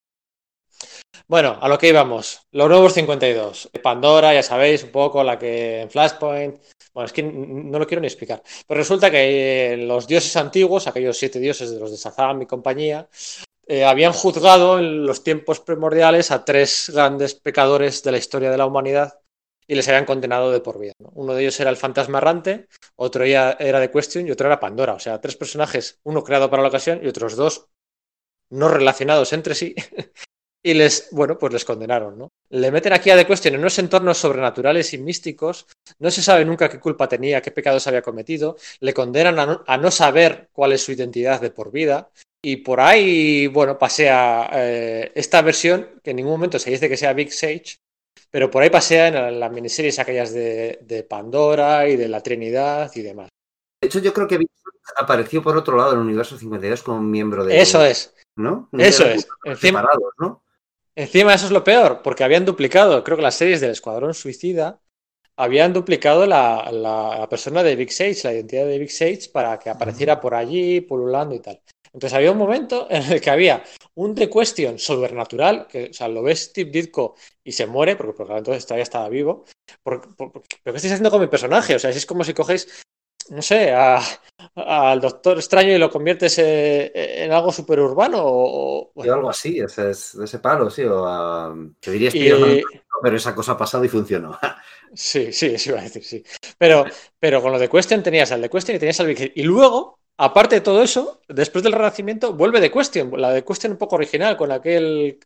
[1.26, 2.46] Bueno, a lo que íbamos.
[2.52, 3.70] Los nuevos 52.
[3.82, 6.60] Pandora, ya sabéis, un poco la que en Flashpoint
[6.94, 8.42] bueno, es que no lo quiero ni explicar.
[8.66, 13.08] Pero resulta que los dioses antiguos, aquellos siete dioses de los de y compañía,
[13.66, 18.58] eh, habían juzgado en los tiempos primordiales a tres grandes pecadores de la historia de
[18.58, 19.18] la humanidad
[19.66, 20.92] y les habían condenado de por vida.
[20.98, 21.10] ¿no?
[21.14, 24.94] Uno de ellos era el fantasma errante, otro era de Question y otro era Pandora.
[24.94, 27.68] O sea, tres personajes, uno creado para la ocasión y otros dos
[28.50, 29.74] no relacionados entre sí,
[30.66, 32.32] y les, bueno, pues les condenaron, ¿no?
[32.48, 35.66] Le meten aquí a The Question en unos entornos sobrenaturales y místicos,
[35.98, 39.64] no se sabe nunca qué culpa tenía, qué pecados había cometido, le condenan a no,
[39.66, 42.08] a no saber cuál es su identidad de por vida,
[42.42, 46.96] y por ahí, bueno, pasea eh, esta versión, que en ningún momento se dice que
[46.96, 47.76] sea Big Sage,
[48.30, 52.90] pero por ahí pasea en las miniseries aquellas de, de Pandora y de la Trinidad
[52.94, 53.28] y demás.
[53.82, 56.98] De hecho, yo creo que Big Sage apareció por otro lado del universo 52 como
[56.98, 57.60] un miembro de...
[57.60, 58.14] Eso es.
[58.36, 58.68] ¿No?
[58.72, 59.28] Eso es.
[59.44, 59.86] Encima,
[60.18, 60.43] ¿no?
[60.96, 64.80] Encima eso es lo peor, porque habían duplicado, creo que las series del Escuadrón Suicida
[65.36, 69.58] habían duplicado la, la, la, persona de Big Sage, la identidad de Big Sage, para
[69.58, 71.60] que apareciera por allí, pululando y tal.
[71.92, 73.64] Entonces había un momento en el que había
[73.94, 78.12] un The Question sobrenatural, que o sea, lo ves Steve Ditko y se muere, porque,
[78.12, 79.44] porque entonces todavía estaba vivo.
[79.82, 81.74] Por, por, ¿Pero qué estáis haciendo con mi personaje?
[81.76, 82.83] O sea, es como si cogéis
[83.30, 89.12] no sé, al Doctor Extraño y lo conviertes en, en algo superurbano o, bueno.
[89.12, 92.62] o algo así, ese, ese palo, sí, o a, te diría y,
[93.02, 94.38] pero esa cosa ha pasado y funcionó.
[94.94, 96.22] sí, sí, eso iba a decir, sí.
[96.58, 96.84] Pero,
[97.18, 99.98] pero con lo de Question tenías al de Question y tenías al Big Y luego,
[100.16, 103.96] aparte de todo eso, después del Renacimiento, vuelve de Question, la de Question un poco
[103.96, 105.18] original, con aquel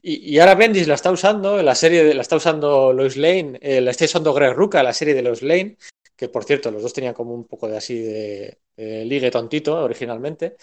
[0.00, 3.58] y, y, ahora Bendis la está usando, la serie de, la está usando Lois Lane,
[3.60, 5.76] eh, la está usando Greg Ruca, la serie de Lois Lane,
[6.22, 9.82] que por cierto, los dos tenían como un poco de así de, de ligue tontito
[9.82, 10.56] originalmente.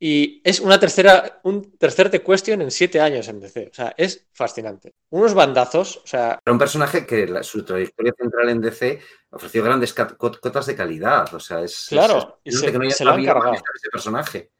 [0.00, 3.68] Y es una tercera, un tercer The Question en siete años en DC.
[3.70, 4.94] O sea, es fascinante.
[5.10, 6.38] Unos bandazos, o sea...
[6.42, 8.98] Era un personaje que la, su trayectoria central en DC
[9.28, 11.34] ofreció grandes cotas de calidad.
[11.34, 11.84] O sea, es...
[11.90, 13.52] Claro, es, y se, que no se lo han cargado.
[13.52, 14.52] Ese personaje.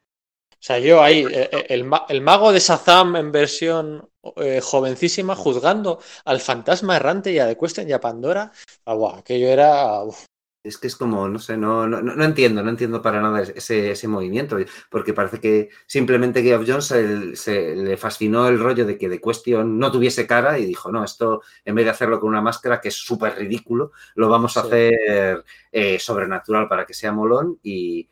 [0.51, 1.25] O sea, yo ahí,
[1.71, 7.47] el, el mago de Sazam en versión eh, jovencísima, juzgando al fantasma errante y a
[7.47, 8.53] The Question y a Pandora,
[8.85, 10.03] ah, wow, aquello era...
[10.03, 10.27] Uf.
[10.65, 13.91] Es que es como, no sé, no, no, no, entiendo, no entiendo para nada ese,
[13.91, 14.57] ese movimiento,
[14.89, 19.21] porque parece que simplemente Geoff Jones se, se, le fascinó el rollo de que The
[19.21, 22.81] Question no tuviese cara y dijo, no, esto en vez de hacerlo con una máscara,
[22.81, 24.67] que es súper ridículo, lo vamos a sí.
[24.67, 28.09] hacer eh, sobrenatural para que sea molón y,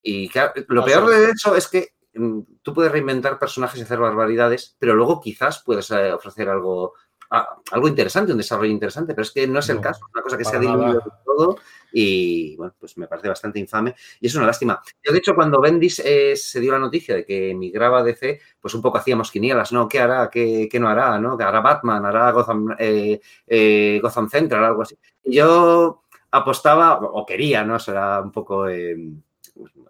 [0.00, 3.98] y claro, lo peor de eso es que mm, tú puedes reinventar personajes y hacer
[3.98, 6.94] barbaridades, pero luego quizás puedes eh, ofrecer algo,
[7.30, 10.22] a, algo interesante, un desarrollo interesante, pero es que no es el no, caso, una
[10.22, 11.58] cosa que se ha diluido todo
[11.92, 14.80] y bueno, pues me parece bastante infame y es una lástima.
[15.02, 18.40] Yo, de hecho, cuando Bendis eh, se dio la noticia de que emigraba a DC,
[18.60, 19.88] pues un poco hacíamos quinielas, ¿no?
[19.88, 20.28] ¿Qué hará?
[20.30, 21.18] ¿Qué, qué no hará?
[21.18, 21.38] ¿no?
[21.38, 22.04] ¿Qué hará Batman?
[22.04, 24.64] ¿Hará Gotham, eh, eh, Gotham Central?
[24.64, 24.98] Algo así.
[25.24, 27.78] Yo apostaba, o quería, ¿no?
[27.78, 28.68] Será un poco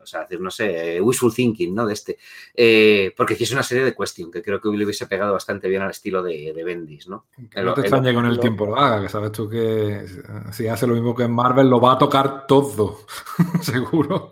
[0.06, 1.84] o sea, decir, no sé, wishful thinking, ¿no?
[1.84, 2.16] De este.
[2.54, 5.82] Eh, porque hiciese una serie de Question, que creo que le hubiese pegado bastante bien
[5.82, 7.26] al estilo de, de Bendis, ¿no?
[7.50, 10.06] Que no te extrañe con el tiempo lo haga, que sabes tú que
[10.52, 13.00] si hace lo mismo que en Marvel, lo va a tocar todo,
[13.60, 14.30] seguro.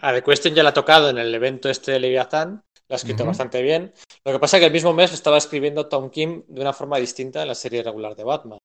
[0.00, 2.96] A The Question ya la ha tocado en el evento este de Leviathan, lo ha
[2.96, 3.28] escrito uh -huh.
[3.28, 3.92] bastante bien.
[4.24, 6.98] Lo que pasa es que el mismo mes estaba escribiendo Tom Kim de una forma
[6.98, 8.58] distinta en la serie regular de Batman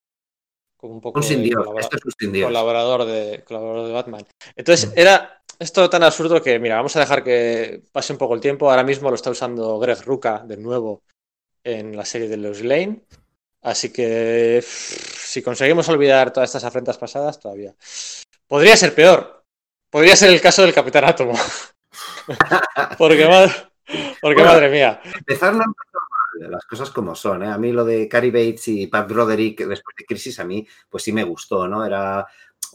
[0.77, 1.57] como un poco un sin Dios.
[1.57, 2.47] Colabor Esto es un sin Dios.
[2.47, 4.25] colaborador, de, colaborador de Batman.
[4.55, 8.41] Entonces, era esto tan absurdo que, mira, vamos a dejar que pase un poco el
[8.41, 8.69] tiempo.
[8.69, 11.03] Ahora mismo lo está usando Greg Ruca de nuevo
[11.63, 13.01] en la serie de los Lane.
[13.61, 17.75] Así que si conseguimos olvidar todas estas afrentas pasadas, todavía.
[18.47, 19.43] Podría ser peor.
[19.89, 21.33] Podría ser el caso del Capitán Átomo.
[22.97, 23.53] porque, madre,
[24.21, 25.01] porque madre mía.
[25.03, 25.65] Empezar no
[26.39, 27.43] las cosas como son.
[27.43, 27.47] ¿eh?
[27.47, 31.03] A mí lo de Cary Bates y Pat Broderick después de Crisis, a mí pues
[31.03, 31.85] sí me gustó, ¿no?
[31.85, 32.25] Era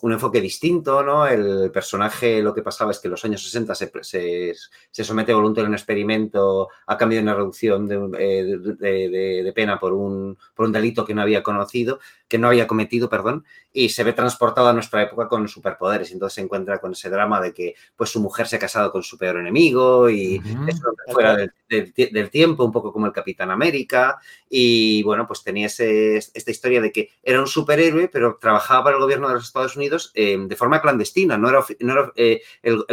[0.02, 1.26] un enfoque distinto, ¿no?
[1.28, 4.54] El personaje, lo que pasaba es que en los años 60 se, se,
[4.90, 7.88] se somete voluntario a un experimento a cambio de una reducción
[8.18, 12.36] eh, de, de, de, pena por un, por un delito que no había conocido, que
[12.36, 16.10] no había cometido, perdón, y se ve transportado a nuestra época con superpoderes.
[16.10, 18.90] Y entonces se encuentra con ese drama de que pues su mujer se ha casado
[18.90, 20.68] con su peor enemigo y uh -huh.
[20.68, 24.18] eso fuera del, del, del, tiempo, un poco como el Capitán América.
[24.54, 28.96] Y bueno, pues tenía ese, esta historia de que era un superhéroe, pero trabajaba para
[28.96, 31.38] el gobierno de los Estados Unidos eh, de forma clandestina.
[31.38, 32.84] No era, no era eh, el,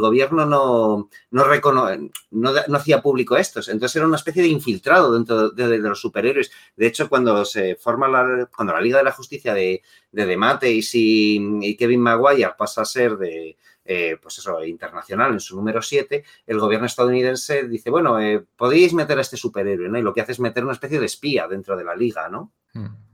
[0.00, 1.88] gobierno no, no, recono,
[2.32, 3.68] no, no, hacía público estos.
[3.68, 6.50] Entonces era una especie de infiltrado dentro de, los superhéroes.
[6.74, 10.96] De hecho, cuando se forma la, cuando la Liga de la Justicia de, de Demateis
[10.96, 15.82] y, y Kevin Maguire pasa a ser de, eh, pues eso, internacional en su número
[15.82, 19.98] 7, el gobierno estadounidense dice, bueno, eh, podéis meter a este superhéroe, ¿no?
[19.98, 22.52] Y lo que hace es meter una especie de espía dentro de la liga, ¿no?
[22.72, 23.04] Hmm.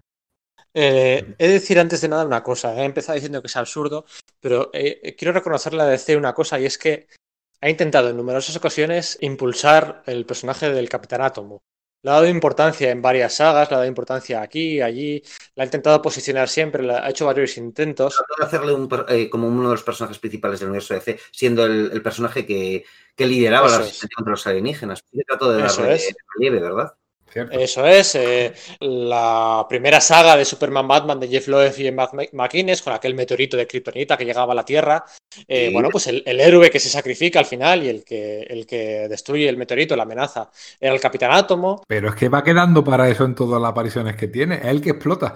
[0.72, 4.04] Eh, he de decir antes de nada una cosa, he empezado diciendo que es absurdo,
[4.40, 7.08] pero eh, quiero reconocerle a DC una cosa y es que
[7.60, 11.62] ha intentado en numerosas ocasiones impulsar el personaje del Capitán Átomo.
[12.02, 15.22] Le ha dado importancia en varias sagas, le ha dado importancia aquí, allí,
[15.54, 18.22] la ha intentado posicionar siempre, ha hecho varios intentos.
[18.38, 21.90] De hacerle un, eh, como uno de los personajes principales del universo DC, siendo el,
[21.92, 24.16] el personaje que, que lideraba Eso la resistencia es.
[24.16, 25.04] contra los alienígenas.
[25.26, 25.98] Trató de darle
[26.36, 26.94] relieve, ¿verdad?
[27.32, 27.58] Cierto.
[27.58, 32.82] Eso es, eh, la primera saga de Superman Batman de Jeff Loeb y Matt McInnes
[32.82, 35.04] con aquel meteorito de Kryptonita que llegaba a la Tierra.
[35.46, 35.72] Eh, sí.
[35.72, 39.06] Bueno, pues el, el, héroe que se sacrifica al final y el que, el que
[39.08, 40.50] destruye el meteorito, la amenaza,
[40.80, 41.84] era el Capitán Átomo.
[41.86, 44.82] Pero es que va quedando para eso en todas las apariciones que tiene, es el
[44.82, 45.34] que explota.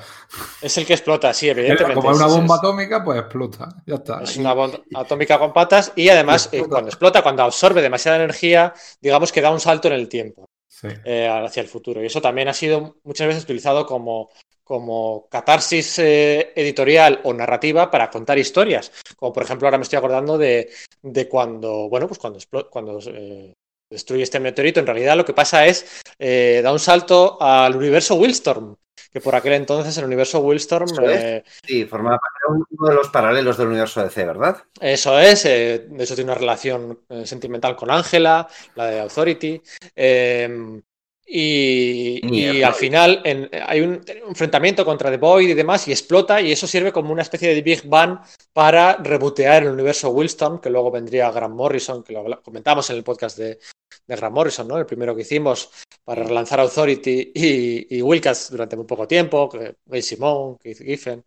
[0.61, 1.95] Es el que explota, sí, evidentemente.
[1.95, 4.23] Como es una bomba es, atómica, pues explota, ya está.
[4.23, 8.75] Es una bomba atómica con patas y además eh, cuando explota, cuando absorbe demasiada energía,
[9.01, 10.44] digamos que da un salto en el tiempo
[10.83, 12.03] eh, hacia el futuro.
[12.03, 14.31] Y eso también ha sido muchas veces utilizado como,
[14.65, 18.91] como catarsis eh, editorial o narrativa para contar historias.
[19.17, 20.71] Como por ejemplo, ahora me estoy acordando de,
[21.03, 22.39] de cuando, bueno, pues cuando,
[22.71, 23.53] cuando eh,
[23.91, 28.17] destruye este meteorito, en realidad lo que pasa es eh, da un salto al universo
[28.17, 28.75] Willstorm,
[29.13, 30.89] que por aquel entonces el universo Willstorm...
[31.03, 32.19] Eh, sí, formaba
[32.49, 34.57] uno de los paralelos del universo DC, ¿verdad?
[34.81, 39.63] Eso es, eh, de hecho tiene una relación eh, sentimental con Ángela, la de Authority,
[39.95, 40.83] eh,
[41.27, 45.93] y, y, al final en, hay un, un, enfrentamiento contra The Void y demás y
[45.93, 48.19] explota y eso sirve como una especie de Big Bang
[48.53, 53.05] para rebotear el universo Willstorm, que luego vendría Grant Morrison, que lo comentamos en el
[53.05, 53.59] podcast de,
[54.07, 54.77] de Grant Morrison, ¿no?
[54.77, 55.71] El primero que hicimos
[56.05, 59.51] para relanzar Authority y, y Wilcats durante muy poco tiempo,
[59.87, 61.25] Ray Simon, Keith Giffen.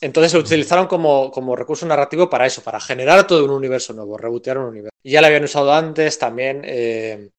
[0.00, 4.16] Entonces lo utilizaron como, como, recurso narrativo para eso, para generar todo un universo nuevo,
[4.16, 4.96] rebotear un universo.
[5.02, 6.62] Y ya lo habían usado antes también.
[6.64, 7.30] Eh...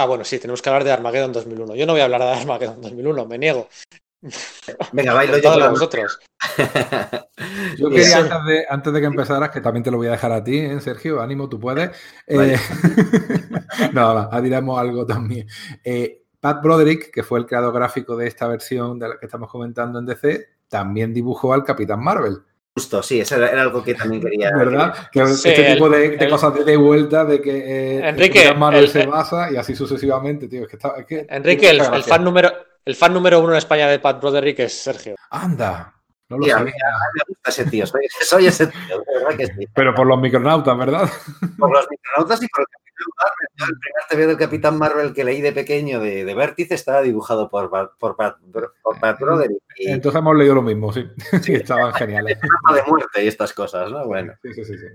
[0.00, 1.74] Ah, bueno, sí, tenemos que hablar de Armageddon 2001.
[1.74, 3.68] Yo no voy a hablar de Armageddon 2001, me niego.
[4.92, 5.58] Venga, bailo yo.
[5.58, 6.20] Con vosotros.
[7.76, 10.30] yo quería, antes de, antes de, que empezaras, que también te lo voy a dejar
[10.30, 11.90] a ti, ¿eh, Sergio, ánimo, tú puedes.
[12.28, 12.56] Eh,
[13.92, 15.48] no, diremos algo también.
[15.82, 19.50] Eh, Pat Broderick, que fue el creador gráfico de esta versión de la que estamos
[19.50, 22.36] comentando en DC, también dibujó al Capitán Marvel.
[22.78, 24.52] Justo, sí, eso era, algo que también quería.
[24.56, 24.94] ¿Verdad?
[25.10, 27.56] Que sí, este tipo de, de el, cosas de, de, vuelta, de que
[27.96, 30.62] eh, Enrique, el, se basa y así sucesivamente, tío.
[30.62, 32.52] Es que está, es que, Enrique, el, el, fan número,
[32.84, 35.16] el fan número uno en España de Pat Broderick es Sergio.
[35.30, 35.92] Anda.
[36.28, 36.56] No lo sabía.
[36.56, 39.66] A mí, me gusta ese tío, soy, soy ese tío, de verdad que sí.
[39.74, 41.10] Pero por los micronautas, ¿verdad?
[41.58, 45.52] Por los micronautas y por el el primer TV del Capitán Marvel que leí de
[45.52, 49.62] pequeño de, de Vértice estaba dibujado por, por, por, por Pat Broderick.
[49.76, 49.90] Y...
[49.90, 51.08] Entonces hemos leído lo mismo, sí.
[51.42, 52.38] sí estaban geniales.
[52.40, 54.06] de muerte y estas cosas, ¿no?
[54.06, 54.34] Bueno.
[54.42, 54.78] Sí, sí, sí.
[54.78, 54.86] sí.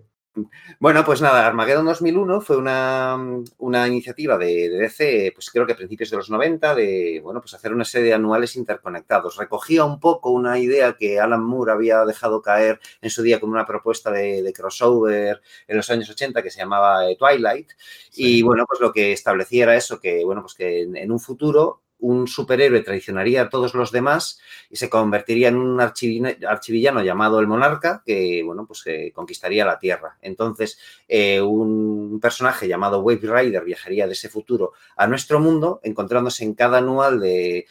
[0.79, 3.17] Bueno, pues nada, Armageddon 2001 fue una,
[3.59, 7.39] una iniciativa de, de, DC, pues creo que a principios de los 90, de, bueno,
[7.39, 9.37] pues hacer una serie de anuales interconectados.
[9.37, 13.53] Recogía un poco una idea que Alan Moore había dejado caer en su día como
[13.53, 17.69] una propuesta de, de crossover en los años 80 que se llamaba eh, Twilight.
[18.09, 18.39] Sí.
[18.39, 21.19] Y bueno, pues lo que establecía era eso, que bueno, pues que en, en un
[21.19, 24.39] futuro un superhéroe traicionaría a todos los demás
[24.69, 29.79] y se convertiría en un archivillano llamado el Monarca que, bueno, pues eh, conquistaría la
[29.79, 30.17] Tierra.
[30.21, 30.77] Entonces,
[31.07, 36.55] eh, un personaje llamado Wave Rider viajaría de ese futuro a nuestro mundo, encontrándose en
[36.55, 37.67] cada anual de,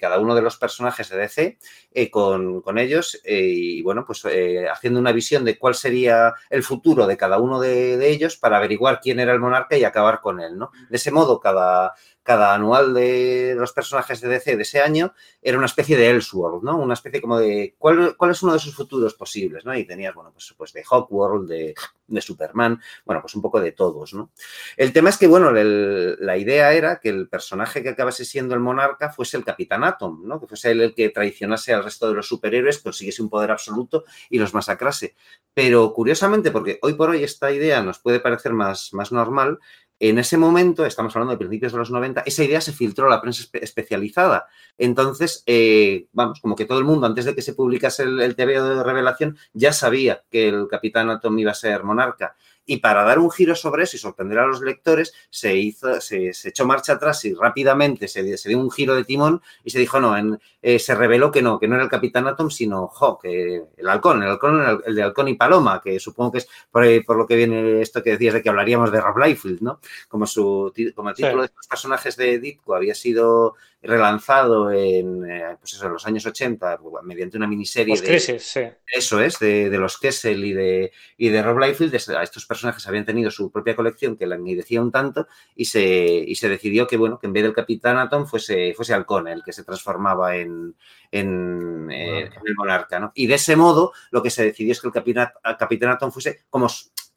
[0.00, 1.58] cada uno de los personajes de DC
[1.92, 4.24] eh, con, con, ellos y, bueno, pues
[4.72, 8.56] haciendo una visión de cuál sería el futuro de cada uno de, de ellos para
[8.56, 10.70] averiguar quién era el monarca y acabar con él, ¿no?
[10.88, 11.92] De ese modo, cada,
[12.28, 16.62] cada anual de los personajes de DC de ese año era una especie de Elseworld,
[16.62, 16.76] ¿no?
[16.76, 19.74] Una especie como de cuál, es uno de sus futuros posibles, ¿no?
[19.74, 21.74] Y tenías, bueno, pues, pues de Hawkworld, de,
[22.06, 24.30] de Superman, bueno, pues un poco de todos, ¿no?
[24.76, 28.60] El tema es que, bueno, la idea era que el personaje que acabase siendo el
[28.60, 30.38] monarca fuese el Capitán Atom, ¿no?
[30.38, 34.04] Que fuese él el que traicionase al resto de los superhéroes, consiguiese un poder absoluto
[34.28, 35.16] y los masacrase.
[35.54, 39.60] Pero curiosamente, porque hoy por hoy esta idea nos puede parecer más, más normal,
[40.00, 43.10] en ese momento, estamos hablando de principios de los 90, esa idea se filtró a
[43.10, 44.46] la prensa espe especializada.
[44.76, 48.36] Entonces, eh, vamos, como que todo el mundo, antes de que se publicase el, el
[48.36, 52.36] de revelación, ya sabía que el Capitán Atom iba a ser monarca.
[52.70, 56.34] Y para dar un giro sobre eso y sorprender a los lectores, se hizo, se,
[56.34, 59.78] se echó marcha atrás y rápidamente se, se, dio un giro de timón y se
[59.78, 62.88] dijo, no, en, eh, se reveló que no, que no era el Capitán Atom, sino
[62.88, 66.38] Hawk, eh, el halcón, el halcón, el, el, de halcón y paloma, que supongo que
[66.38, 69.62] es por, por, lo que viene esto que decías de que hablaríamos de Rob Liefeld,
[69.62, 69.80] ¿no?
[70.06, 71.40] Como, su, como el título sí.
[71.40, 76.26] de estos personajes de Ditko había sido relanzado en, eh, pues eso, en los años
[76.26, 78.60] 80 mediante una miniserie los de crisis, sí.
[78.92, 83.04] eso es, de, de, los Kessel y de, y de Rob Liefeld, estos personajes habían
[83.04, 86.96] tenido su propia colección que la engrandecía un tanto y se, y se decidió que
[86.96, 90.74] bueno, que en vez del Capitán Atom fuese, fuese Halcón el que se transformaba en,
[91.12, 93.12] en, eh, en el monarca, ¿no?
[93.14, 96.44] Y de ese modo lo que se decidió es que el Capitán, Capitán Atom fuese
[96.50, 96.68] como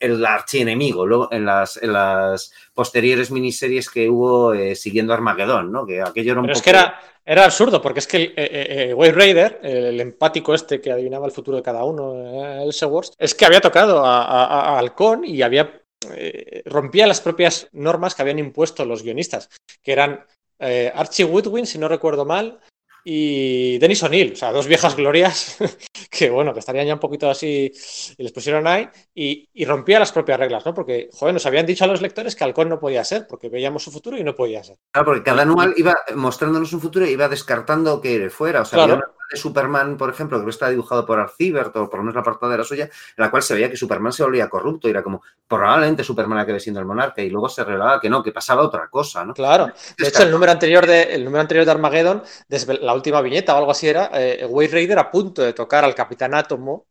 [0.02, 1.30] el archienemigo ¿no?
[1.32, 5.86] en, las, en las posteriores miniseries que hubo eh, siguiendo Armagedón, ¿no?
[5.86, 6.60] Que aquello era un Pero poco...
[6.60, 10.54] es que era, era absurdo, porque es que el eh, eh, Wave Raider, el empático
[10.54, 12.74] este que adivinaba el futuro de cada uno, eh, el
[13.18, 15.82] es que había tocado a, a, a Halcón y había
[16.16, 19.50] eh, rompía las propias normas que habían impuesto los guionistas,
[19.84, 20.26] que eran
[20.94, 22.60] Archie Woodwin, si no recuerdo mal,
[23.04, 25.58] y Dennis O'Neill, o sea, dos viejas glorias
[26.10, 27.72] que, bueno, que estarían ya un poquito así
[28.18, 30.74] y les pusieron ahí y, y, rompía las propias reglas, ¿no?
[30.74, 33.84] Porque, joder, nos habían dicho a los lectores que Halcón no podía ser, porque veíamos
[33.84, 34.78] su futuro y no podía ser.
[34.92, 38.78] Claro, porque cada anual iba mostrándonos un futuro y iba descartando que fuera, o sea,
[38.78, 38.94] claro.
[38.94, 42.24] había de Superman, por ejemplo, que está dibujado por Arcibert, o por lo menos la
[42.24, 45.02] portada era suya, en la cual se veía que Superman se volvía corrupto y era
[45.02, 48.62] como, probablemente Superman acabe siendo el monarca, y luego se revelaba que no, que pasaba
[48.62, 49.34] otra cosa, ¿no?
[49.34, 49.72] Claro.
[49.98, 52.24] De hecho, el número anterior de, el número anterior de Armageddon,
[52.82, 56.34] la última viñeta o algo así era, eh, Raider a punto de tocar al Capitán
[56.34, 56.86] Átomo.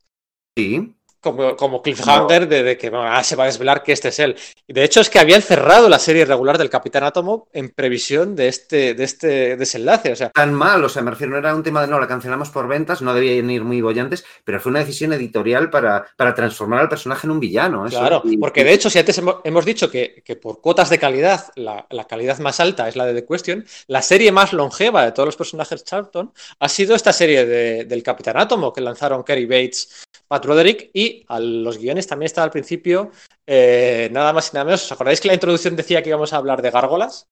[0.55, 2.47] Sí como, como cliffhanger no.
[2.47, 4.35] de, de, que ah, se va a desvelar que este es él.
[4.67, 8.35] Y de hecho es que habían cerrado la serie regular del Capitán Átomo en previsión
[8.35, 10.11] de este, de este desenlace.
[10.11, 12.07] O sea, tan mal, o sea, me refiero, no era un tema de no, la
[12.07, 16.33] cancelamos por ventas, no debían ir muy bollantes, pero fue una decisión editorial para, para
[16.33, 17.85] transformar al personaje en un villano.
[17.85, 17.99] Eso.
[17.99, 21.51] Claro, porque de hecho, si antes hemos, hemos dicho que, que, por cuotas de calidad,
[21.55, 25.11] la, la, calidad más alta es la de The Question, la serie más longeva de
[25.11, 29.45] todos los personajes Charlton ha sido esta serie de, del Capitán Átomo que lanzaron Kerry
[29.45, 33.11] Bates Pat Roderick y a los guiones también estaba al principio
[33.45, 34.85] eh, nada más y nada menos.
[34.85, 37.27] ¿Os acordáis que la introducción decía que íbamos a hablar de gárgolas?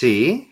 [0.00, 0.48] Sí.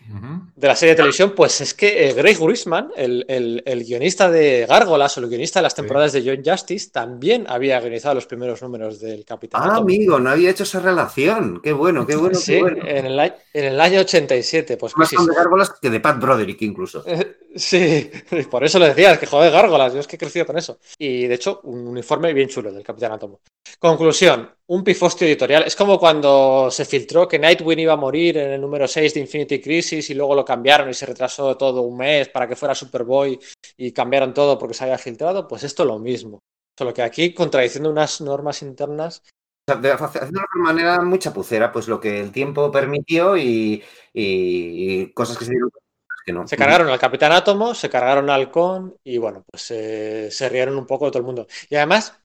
[0.57, 4.29] De la serie de televisión, pues es que eh, Greg Gruisman, el, el, el, guionista
[4.29, 6.19] de Gárgolas o el guionista de las temporadas sí.
[6.19, 9.61] de John Justice, también había guionizado los primeros números del Capitán.
[9.63, 11.61] Ah, amigo, no había hecho esa relación.
[11.63, 12.85] Qué bueno, qué bueno, sí, qué bueno.
[12.85, 13.19] En el,
[13.53, 14.75] en el año 87.
[14.75, 17.05] Pues, Más sí, de Gárgolas que de Pat Broderick, incluso.
[17.55, 18.11] sí,
[18.51, 19.93] por eso lo decías, que joder, Gárgolas.
[19.93, 20.79] Yo es que he crecido con eso.
[20.97, 23.39] Y de hecho, un uniforme bien chulo del Capitán Átomo.
[23.79, 25.63] Conclusión, un pifostio editorial.
[25.63, 29.19] Es como cuando se filtró que Nightwing iba a morir en el número 6 de
[29.21, 32.73] Infinity Crisis y luego lo cambiaron y se retrasó todo un mes para que fuera
[32.73, 33.39] Superboy
[33.77, 35.47] y cambiaron todo porque se había filtrado.
[35.47, 36.39] Pues esto lo mismo.
[36.77, 39.23] Solo que aquí, contradiciendo unas normas internas.
[39.67, 43.83] De, una manera muy chapucera, pues lo que el tiempo permitió y,
[44.13, 45.69] y, y cosas que se dieron
[46.25, 46.47] que no.
[46.47, 50.77] Se cargaron al Capitán Átomo, se cargaron al Halcón y bueno, pues eh, se rieron
[50.77, 51.47] un poco de todo el mundo.
[51.69, 52.19] Y además,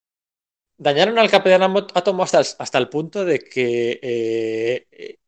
[0.77, 5.19] dañaron al Capitán Átomo hasta el, hasta el punto de que eh,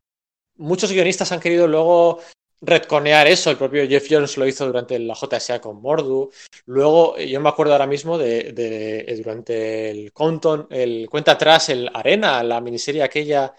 [0.56, 2.20] muchos guionistas han querido luego
[2.60, 3.51] retconear eso.
[3.51, 6.31] El propio Jeff Jones lo hizo durante la JSA con Mordu.
[6.66, 11.68] Luego, yo me acuerdo ahora mismo de, de, de durante el Compton, el cuenta atrás,
[11.68, 13.55] el Arena, la miniserie aquella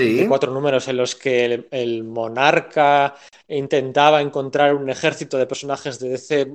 [0.00, 0.14] Sí.
[0.14, 3.16] de cuatro números en los que el, el, monarca
[3.48, 6.46] intentaba encontrar un ejército de personajes de DC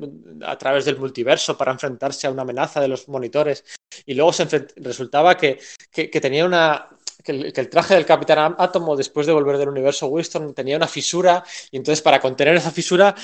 [0.46, 3.66] a través del multiverso para enfrentarse a una amenaza de los monitores
[4.06, 4.46] y luego se
[4.78, 5.60] resultaba que,
[5.92, 6.88] que, que tenía una
[7.24, 10.78] que el, que el, traje del Capitán Átomo después de volver del universo Winston tenía
[10.78, 13.16] una fisura y entonces para contener esa fisura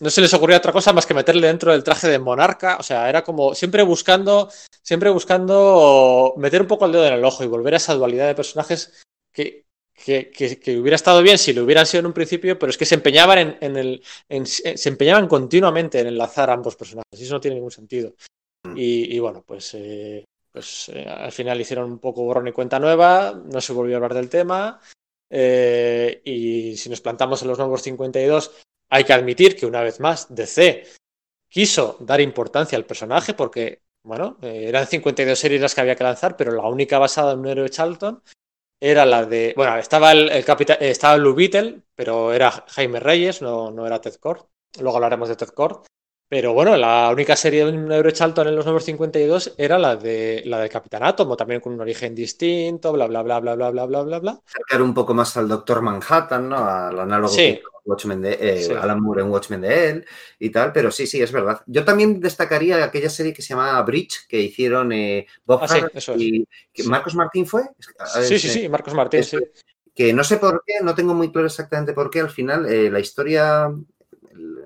[0.00, 2.82] no se les ocurría otra cosa más que meterle dentro del traje de monarca, o
[2.82, 4.48] sea, era como siempre buscando,
[4.82, 8.28] siempre buscando meter un poco el dedo en el ojo y volver a esa dualidad
[8.28, 9.02] de personajes
[9.32, 12.70] que, que, que, que, hubiera estado bien si lo hubieran sido en un principio, pero
[12.70, 14.02] es que se empeñaban en, en el.
[14.28, 17.20] En, se empeñaban continuamente en enlazar ambos personajes.
[17.20, 18.14] Y eso no tiene ningún sentido.
[18.76, 20.24] Y, y bueno, pues, eh,
[20.58, 23.98] pues eh, al final hicieron un poco borrón y cuenta nueva, no se volvió a
[23.98, 24.80] hablar del tema.
[25.30, 28.56] Eh, y si nos plantamos en los nuevos 52,
[28.90, 30.82] hay que admitir que una vez más DC
[31.48, 36.02] quiso dar importancia al personaje porque, bueno, eh, eran 52 series las que había que
[36.02, 38.20] lanzar, pero la única basada en un héroe Charlton
[38.80, 39.54] era la de.
[39.56, 44.16] Bueno, estaba el, capitán, estaba Blue Beetle, pero era Jaime Reyes, no, no era Ted
[44.16, 44.46] Cord.
[44.80, 45.86] Luego hablaremos de Ted Cord.
[46.28, 49.96] Pero bueno, la única serie de un Euro Charlton en los números 52 era la
[49.96, 53.70] de la de Capitán Átomo, también con un origen distinto, bla bla bla bla bla
[53.70, 54.40] bla bla bla bla.
[54.46, 56.56] Acercar un poco más al Doctor Manhattan, ¿no?
[56.58, 57.58] Al análogo sí.
[57.88, 60.06] Watchmen de eh, Alan Moore en Watchmen de él
[60.38, 61.62] y tal, pero sí, sí, es verdad.
[61.66, 65.68] Yo también destacaría aquella serie que se llama Bridge, que hicieron eh, Bob ah,
[65.98, 66.46] sí,
[66.76, 67.62] y Marcos Martín fue.
[68.22, 69.38] Sí, sí, sí, Marcos Martín, sí.
[69.94, 72.90] Que no sé por qué, no tengo muy claro exactamente por qué, al final eh,
[72.90, 73.72] la historia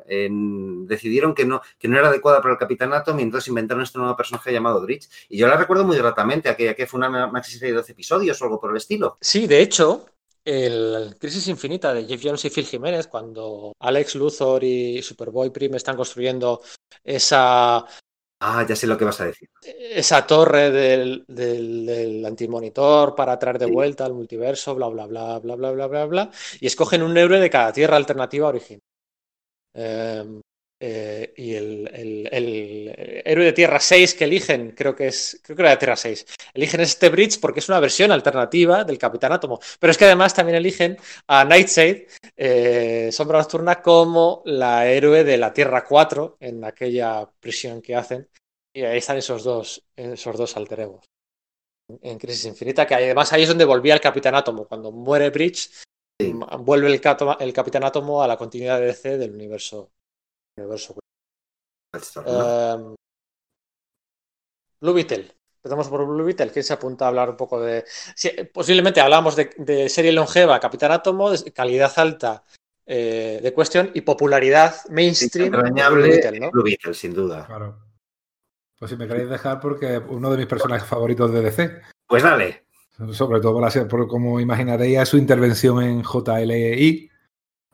[0.07, 3.99] decidieron que no, que no era adecuada para el Capitán Atom y entonces inventaron este
[3.99, 5.09] nuevo personaje llamado Bridge.
[5.29, 8.45] Y yo la recuerdo muy gratamente, aquella que fue una maxi de 12 episodios o
[8.45, 9.19] algo por el estilo.
[9.21, 10.07] Sí, de hecho,
[10.45, 15.75] el Crisis Infinita de Jeff Jones y Phil Jiménez, cuando Alex Luthor y Superboy Prim
[15.75, 16.63] están construyendo
[17.05, 17.85] esa.
[18.45, 19.49] Ah, ya sé lo que vas a decir.
[19.63, 25.55] Esa torre del, del, antimonitor para traer de vuelta al multiverso, bla, bla, bla, bla,
[25.55, 26.31] bla, bla, bla, bla.
[26.59, 28.81] Y escogen un héroe de cada tierra alternativa original.
[29.75, 30.41] Em,
[30.85, 32.93] eh, y el,
[33.25, 36.27] héroe de Tierra 6 que eligen, creo que es, creo que era de Tierra 6,
[36.55, 39.61] eligen este Bridge porque es una versión alternativa del Capitán Átomo.
[39.79, 45.39] Pero es que además también eligen a Nightshade, eh, Sombra Nocturna, como la héroe de
[45.39, 48.29] la Tierra 4 en aquella prisión que hacen.
[48.75, 50.89] Y ahí están esos dos, esos dos alter
[52.01, 54.67] En Crisis Infinita, que además ahí es donde volvía el Capitán Átomo.
[54.67, 55.71] Cuando muere Bridge,
[56.61, 57.01] Vuelve el,
[57.41, 59.91] el, Capitán Átomo a la continuidad de DC del universo.
[60.57, 60.97] universo.
[62.27, 62.95] Em,
[64.81, 65.31] Blue Beetle.
[65.57, 66.51] Empezamos por Blue Beetle.
[66.51, 67.85] ¿Quién se apunta a hablar un poco de.
[68.53, 72.43] posiblemente hablamos de, serie longeva, Capitán Átomo, calidad alta
[72.85, 75.53] eh, de cuestión y popularidad mainstream.
[75.53, 76.51] Blue Beetle, ¿no?
[76.51, 77.47] Blue Beetle, sin duda.
[77.47, 77.79] Claro.
[78.77, 81.83] Pues si me queréis dejar, porque uno de mis personajes favoritos de DC.
[82.09, 82.65] Pues dale.
[83.11, 87.11] Sobre todo por, como imaginaréis, su intervención en JLI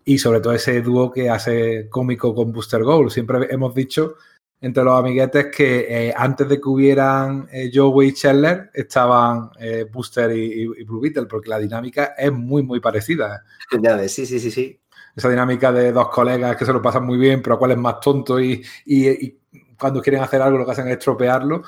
[0.05, 3.10] y sobre todo ese dúo que hace cómico con Booster Gold.
[3.10, 4.16] Siempre hemos dicho
[4.60, 9.86] entre los amiguetes que eh, antes de que hubieran eh, Joey y Scheller estaban eh,
[9.90, 13.44] Booster y, Blue Beetle, porque la dinámica es muy, muy parecida.
[13.82, 14.80] Ya ves, sí, sí, sí, sí.
[15.14, 18.00] Esa dinámica de dos colegas que se lo pasan muy bien, pero cuál es más
[18.00, 19.38] tonto y, y
[19.78, 21.62] cuando quieren hacer algo lo que hacen es estropearlo.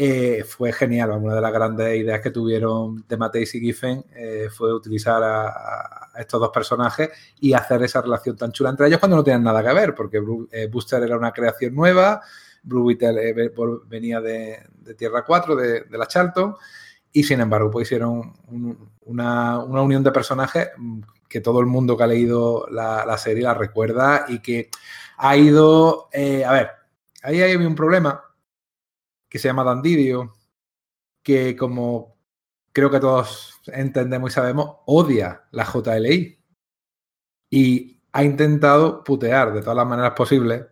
[0.00, 1.10] Eh, fue genial.
[1.10, 6.10] Una de las grandes ideas que tuvieron de Mateis y Giffen eh, fue utilizar a,
[6.16, 7.10] estos dos personajes
[7.40, 10.22] y hacer esa relación tan chula entre ellos cuando no tenían nada que ver, porque
[10.52, 12.20] eh, Booster era una creación nueva,
[12.62, 13.50] Blue Beetle
[13.88, 14.60] venía de,
[14.96, 16.54] Tierra 4, de, la Charlton,
[17.12, 18.34] y sin embargo, pues hicieron
[19.00, 20.68] una, unión de personajes
[21.28, 24.70] que todo el mundo que ha leído la, la serie la recuerda y que
[25.16, 26.08] ha ido.
[26.14, 26.70] a ver,
[27.24, 28.27] ahí hay un problema
[29.28, 30.34] que se llama Dandidio,
[31.22, 32.16] que como
[32.72, 36.38] creo que todos entendemos y sabemos, odia la JLI.
[37.50, 40.66] Y ha intentado putear de todas las maneras posibles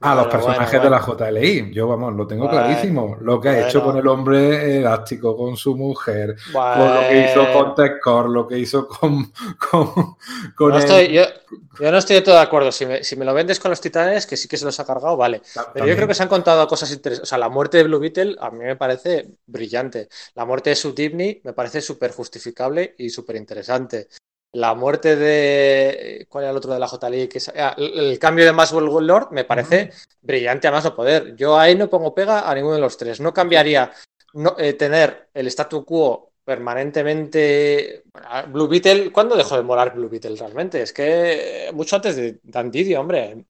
[0.00, 1.72] a los personajes de la JLI.
[1.72, 3.18] Yo, vamos, lo tengo clarísimo.
[3.20, 7.52] Lo que ha hecho con el hombre elástico, con su mujer, con lo que hizo
[7.52, 9.30] con Tecor, lo que hizo con.
[9.70, 10.16] con,
[10.58, 12.72] yo, no estoy de todo de acuerdo.
[12.72, 15.42] Si me, lo vendes con los titanes, que sí que se los ha cargado, vale.
[15.74, 17.22] Pero yo creo que se han contado cosas interesantes.
[17.22, 20.08] O sea, la muerte de Blue Beetle a mí me parece brillante.
[20.34, 24.08] La muerte de Sutibni me parece súper justificable y súper interesante.
[24.52, 26.26] La muerte de.
[26.28, 27.28] ¿Cuál era el otro de la JLI?
[27.28, 31.36] Que ah, el, cambio de Maxwell Lord me parece brillante a más no poder.
[31.36, 33.20] Yo ahí no pongo pega a ninguno de los tres.
[33.20, 33.92] No cambiaría
[34.34, 38.02] no, eh, tener el statu quo permanentemente.
[38.48, 40.82] Blue Beetle, ¿cuándo dejó de molar Blue Beetle realmente?
[40.82, 43.44] Es que mucho antes de Dandidio, hombre.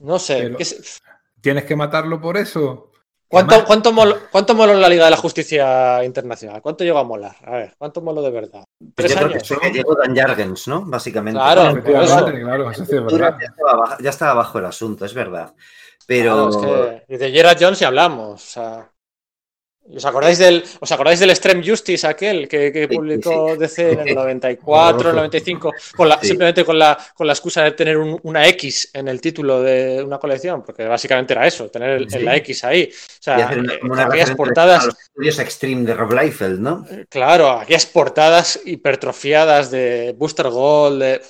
[0.00, 0.56] No sé.
[1.40, 2.91] ¿Tienes que matarlo por eso?
[3.32, 6.60] ¿Cuánto, cuánto, moló, ¿Cuánto moló en la Liga de la Justicia Internacional?
[6.60, 7.34] ¿Cuánto llegó a molar?
[7.46, 8.62] A ver, ¿cuánto moló de verdad?
[8.94, 9.42] Pues ¿Tres años?
[9.42, 10.82] que llegó Dan Jargens, ¿no?
[10.84, 11.40] Básicamente.
[11.40, 13.38] Claro, claro, eso sí es verdad.
[13.40, 15.54] Ya estaba, bajo, ya estaba, bajo, el asunto, es verdad.
[16.06, 16.50] Pero.
[16.50, 18.34] Claro, es que, de Gerard Jones si hablamos.
[18.34, 18.91] O sea,
[19.84, 25.10] ¿Os acordáis del, ¿Os acordáis del Extreme Justice aquel que, publicó DC en el 94,
[25.10, 29.08] el 95, con la, simplemente con la, con la excusa de tener una X en
[29.08, 30.62] el título de una colección?
[30.62, 32.90] Porque básicamente era eso, tener la X ahí.
[32.92, 33.50] O sea,
[33.98, 34.88] aquellas portadas.
[35.14, 36.86] los Extreme de Rob Liefeld, ¿no?
[36.88, 41.20] Eh, claro, aquellas portadas hipertrofiadas de Booster Gold, de.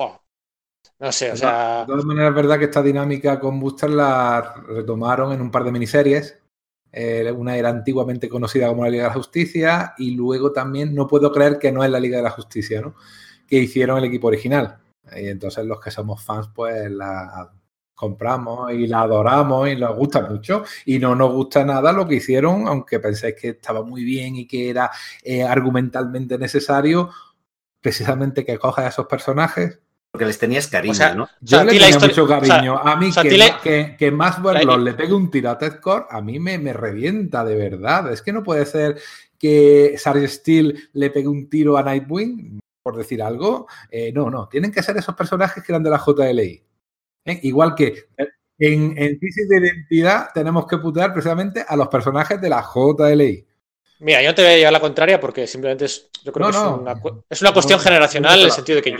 [0.99, 1.81] no sé, o sea.
[1.81, 5.65] De todas maneras, es verdad que esta dinámica con Booster la retomaron en un par
[5.65, 6.42] de miniseries
[6.93, 11.07] eh, una era antiguamente conocida como la Liga de la Justicia y luego también no
[11.07, 12.95] puedo creer que no es la Liga de la Justicia, ¿no?
[13.47, 14.79] que hicieron el equipo original.
[15.17, 17.51] Y entonces los que somos fans, pues la
[17.95, 20.65] compramos y la adoramos y nos gusta mucho.
[20.87, 24.47] Y no nos gusta nada lo que hicieron, aunque penséis que estaba muy bien y
[24.47, 24.91] que era
[25.23, 27.11] eh, argumentalmente necesario,
[27.81, 29.81] precisamente que coja a esos personajes
[30.13, 31.27] porque les tenías cariño, O sea, ¿no?
[31.41, 32.75] Yo O sea, le la tenía historia- mucho cariño.
[32.75, 34.97] o sea, a mí o sea, a que, ma- que, que Max Verlon La- le
[34.97, 38.13] pegue un tiro a Ted Core, a mí me, me revienta de verdad.
[38.13, 39.01] Es que no puede ser
[39.39, 43.67] que Sarge Steel le pegue un tiro a Nightwing, por decir algo.
[43.91, 44.49] Eh, no, no.
[44.49, 46.63] Tienen que ser esos personajes que eran de la JLI.
[47.25, 47.41] ¿Eh?
[47.45, 48.05] Igual que
[48.59, 53.47] en, en Crisis de Identidad tenemos que putear precisamente a los personajes de la JLI.
[54.03, 56.51] Mira, yo no te voy a llevar la contraria porque simplemente es, yo creo No,
[56.51, 58.97] que es, una, cu- es una cuestión No, generacional en el sentido de que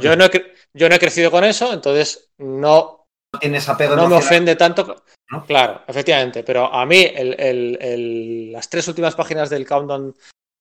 [0.00, 3.06] yo, no he, yo no he crecido con eso, entonces no,
[3.38, 5.04] tienes apego no me ofende tanto.
[5.30, 5.44] ¿no?
[5.44, 10.14] Claro, efectivamente, pero a mí el- el- el- las tres últimas páginas del Countdown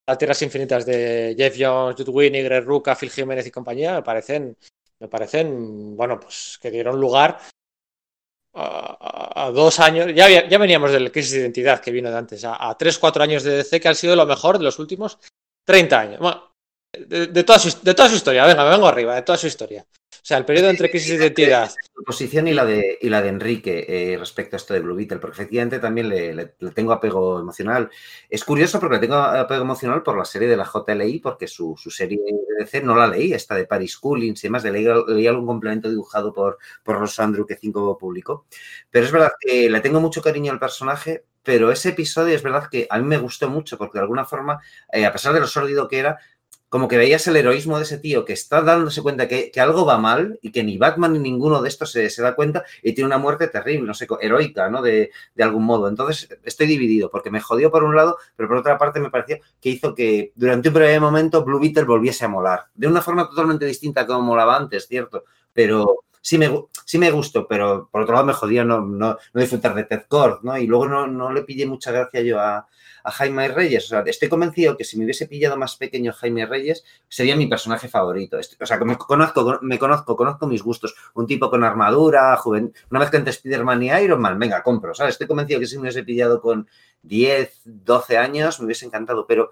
[0.07, 4.03] a Tierras Infinitas de Jeff Jones, Jude Winnie, Greg Rucka, Phil Jiménez y compañía me
[4.03, 4.57] parecen,
[4.99, 7.38] me parecen, bueno, pues que dieron lugar
[8.56, 12.76] a, dos años, ya, ya veníamos del crisis de identidad que vino de antes, a,
[12.77, 15.18] tres, cuatro años de DC que han sido lo mejor de los últimos
[15.65, 16.19] 30 años.
[16.19, 16.52] Bueno,
[16.98, 19.48] de, de toda su, de toda su historia, venga, me vengo arriba, de toda su
[19.48, 19.86] historia.
[20.26, 23.22] O sea, el periodo entre crisis de identidad Tu posición y la de, y la
[23.22, 26.72] de Enrique eh, respecto a esto de Blue Beetle, porque efectivamente también le, le- le
[26.72, 27.91] tengo apego emocional.
[28.27, 31.76] Es curioso porque le tengo apego emocional por la serie de la JLI, porque su,
[31.77, 34.88] su serie de DC no la leí, esta de Paris Coolings y demás, le leí,
[35.10, 38.47] leí algún complemento dibujado por, por Ross Andrew que Cinco publicó.
[38.89, 42.68] Pero es verdad que le tengo mucho cariño al personaje, pero ese episodio es verdad
[42.72, 44.60] que a mí me gustó mucho, porque de alguna forma,
[44.91, 46.18] eh, a pesar de lo sórdido que era,
[46.69, 49.85] como que veías el heroísmo de ese tío que está dándose cuenta que, que algo
[49.85, 52.93] va mal y que ni Batman ni ninguno de estos se, se da cuenta y
[52.93, 54.81] tiene una muerte terrible, no sé, heroica, ¿no?
[54.81, 55.87] De, de algún modo.
[55.87, 59.39] Entonces estoy dividido porque me jodió por un lado, pero por otra parte me pareció
[59.61, 62.65] que hizo que durante un breve momento Blue Beetle volviese a molar.
[62.73, 65.23] De una forma totalmente distinta como molaba antes, ¿cierto?
[65.53, 66.49] Pero sí me,
[66.85, 70.03] sí me gustó, pero por otro lado me jodía no, no, no disfrutar de Ted
[70.07, 70.57] Kord, ¿no?
[70.57, 72.68] Y luego no, no le pillé mucha gracia yo a,
[73.03, 73.85] a Jaime Reyes.
[73.85, 77.45] O sea, estoy convencido que si me hubiese pillado más pequeño Jaime Reyes, sería mi
[77.47, 78.39] personaje favorito.
[78.39, 80.95] Est- O sea, que me conozco, me conozco, conozco mis gustos.
[81.14, 82.73] Un tipo con armadura, juven...
[82.89, 84.93] una mezcla entre Spider-Man y Iron Man, venga, compro.
[84.95, 85.14] ¿sabes?
[85.15, 86.68] Estoy convencido que si me hubiese pillado con
[87.03, 89.52] 10, 12 años, me hubiese encantado, pero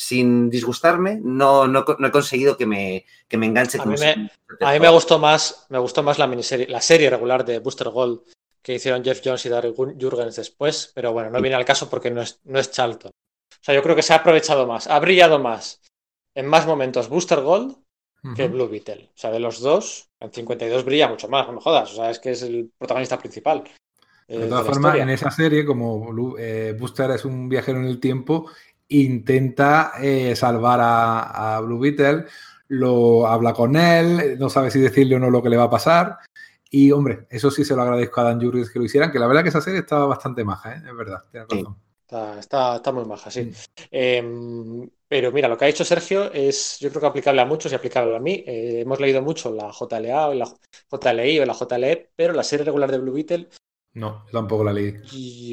[0.00, 3.98] sin disgustarme, no, no, no he conseguido que me, que me enganche A con mí
[4.00, 4.30] me-
[4.66, 7.90] A mí me gustó más, me gustó más la miniserie, la serie regular de Booster
[7.90, 8.22] Gold
[8.62, 12.10] que hicieron Jeff Jones y Darryl Jurgens después, pero bueno, no viene al caso porque
[12.10, 13.10] no es, no es Charlton.
[13.12, 15.82] O sea, yo creo que se ha aprovechado más, ha brillado más
[16.34, 17.76] en más momentos Booster Gold
[18.36, 18.48] que.
[18.48, 19.10] Blue Beetle.
[19.14, 21.92] O sea, de los dos, en 52 brilla mucho más, no me jodas.
[21.92, 23.64] O sea, es que es el protagonista principal.
[24.28, 27.86] eh, De todas formas, en esa serie, como Blue- eh, Booster es un viajero en
[27.86, 28.50] el tiempo,
[28.90, 32.26] intenta eh, salvar a, a Blue Beetle,
[32.68, 35.70] lo habla con él, no sabe si decirle o no lo que le va a
[35.70, 36.18] pasar.
[36.70, 39.26] Y hombre, eso sí se lo agradezco a Dan Jurgens que lo hicieran, que la
[39.26, 40.82] verdad que esa serie estaba bastante maja, ¿eh?
[40.88, 41.58] es verdad, tienes Sí.
[41.58, 41.76] razón.
[42.02, 43.42] Está, está, está muy maja, sí.
[43.44, 43.52] Mm.
[43.92, 47.70] Eh, pero mira, lo que ha dicho Sergio es, yo creo que aplicable a muchos
[47.72, 48.44] y aplicable a mí.
[48.46, 50.46] Eh, hemos leído mucho la JLA o la
[50.90, 53.48] JLI o la JLE, pero la serie regular de Blue Beetle,
[53.94, 54.94] No, yo tampoco la leí.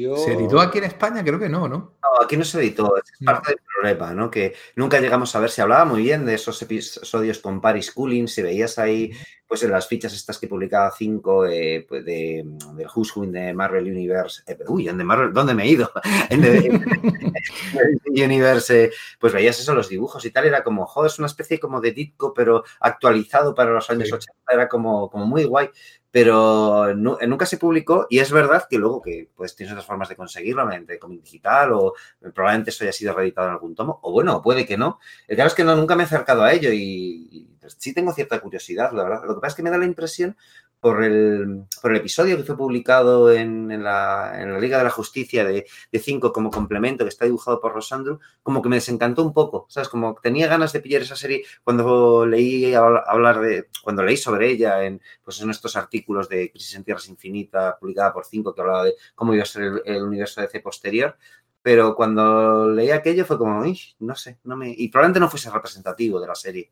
[0.00, 0.16] yo.
[0.16, 1.24] ¿Se editó aquí en España?
[1.24, 1.76] Creo que no, ¿no?
[2.02, 3.32] No, aquí no se editó, es No.
[3.32, 4.30] parte del problema, ¿no?
[4.30, 8.28] Que nunca llegamos a ver, se hablaba muy bien de esos episodios con Paris Cooling,
[8.28, 9.10] si veías ahí,
[9.48, 12.44] pues en las fichas estas que publicaba 5 eh, pues de,
[12.74, 15.90] del Who's Who in Marvel Universe, eh, uy, en de Marvel, ¿dónde me he ido?
[16.30, 21.18] en de Universe, eh, pues veías eso, los dibujos y tal, era como, joder, es
[21.18, 24.14] una especie como de Ditko, pero actualizado para los años Sí.
[24.14, 25.70] 80, era como, como muy guay
[26.10, 30.08] pero nu- nunca se publicó y es verdad que luego que pues tienes otras formas
[30.08, 31.92] de conseguirlo, mediante cómic digital o
[32.34, 34.98] probablemente eso haya sido reeditado en algún tomo, o bueno, puede que no.
[35.26, 37.92] El caso es que no, nunca me he acercado a ello y, y, pues, sí
[37.92, 39.20] tengo cierta curiosidad, la verdad.
[39.38, 40.36] Que pasa es que me da la impresión
[40.80, 44.84] por el, por el episodio que fue publicado en, en la, en la Liga de
[44.84, 48.76] la Justicia de, de Cinco como complemento, que está dibujado por Rosandro, como que me
[48.76, 49.88] desencantó un poco, ¿sabes?
[49.88, 54.50] Como tenía ganas de pillar esa serie cuando leí habl- hablar de, cuando leí sobre
[54.50, 58.60] ella en, pues en estos artículos de Crisis en Tierras Infinitas, publicada por Cinco, que
[58.60, 61.16] hablaba de cómo iba a ser el, el universo DC posterior.
[61.60, 64.70] Pero cuando leí aquello fue como, "Ih, no sé, no me.
[64.70, 66.70] Y probablemente no fuese representativo de la serie.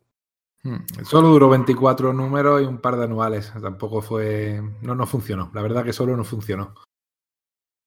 [0.63, 3.53] Hmm, Solo duró 24 números y un par de anuales.
[3.61, 4.61] Tampoco fue.
[4.83, 5.51] No, no funcionó.
[5.55, 6.75] La verdad que solo no funcionó.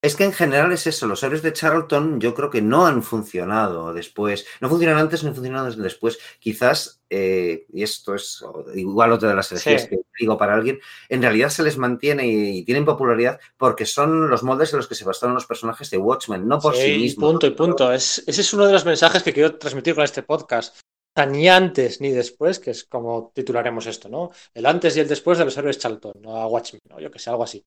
[0.02, 3.04] Es que en general es eso, los héroes de Charlton yo creo que no han
[3.04, 6.18] funcionado después, no funcionan antes ni funcionan después.
[6.40, 8.42] Quizás, eh, y esto es
[8.76, 9.90] igual otra de las energías Sí.
[9.90, 10.80] que digo para alguien,
[11.10, 14.88] en realidad se les mantiene y, y tienen popularidad porque son los moldes en los
[14.88, 17.32] que se basaron los personajes de Watchmen, no por sí, Sí, y mismos.
[17.32, 17.92] punto y punto.
[17.92, 20.80] Es, ese es uno de los mensajes que quiero transmitir con este podcast.
[21.26, 24.32] Ni antes ni después, que es como titularemos esto, ¿no?
[24.54, 27.00] El antes y el después de los héroes Charlton, no a Watchmen, ¿no?
[27.00, 27.66] Yo que sé, algo así.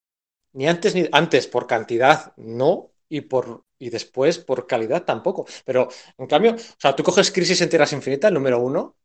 [0.53, 5.45] Ni antes ni antes por cantidad, no, y por y después por calidad tampoco.
[5.65, 8.95] Pero en cambio, o sea, tú coges Crisis en Tierras Infinitas, el número uno,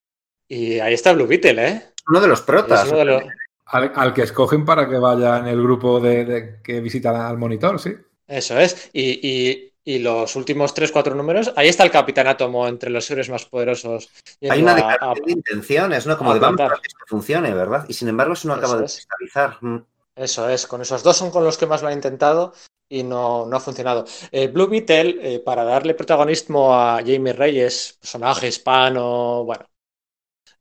[0.47, 1.83] y ahí está Blue Beetle, ¿eh?
[2.09, 2.91] Uno de los protas.
[2.91, 3.23] De los...
[3.67, 7.37] Al, al, que escogen para que vaya en el grupo de, de que visitan al
[7.37, 7.95] monitor, sí.
[8.27, 8.91] Eso es.
[8.93, 13.31] Y, y, y los últimos 3-4 números, ahí está el Capitán Átomo entre los héroes
[13.31, 14.11] más poderosos.
[14.51, 16.19] Hay una declaración de intenciones, ¿no?
[16.19, 17.87] Como de vamos a que esto funcione, ¿verdad?
[17.89, 19.57] Y sin embargo, eso no acaba de cristalizar.
[19.63, 20.25] Es.
[20.25, 22.53] Eso es, con esos dos son con los que más lo han intentado
[22.87, 24.05] y no, no ha funcionado.
[24.31, 29.71] Eh, Blue Beetle, eh, para darle protagonismo a Jamie Reyes, personaje hispano, bueno,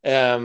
[0.02, 0.38] eh,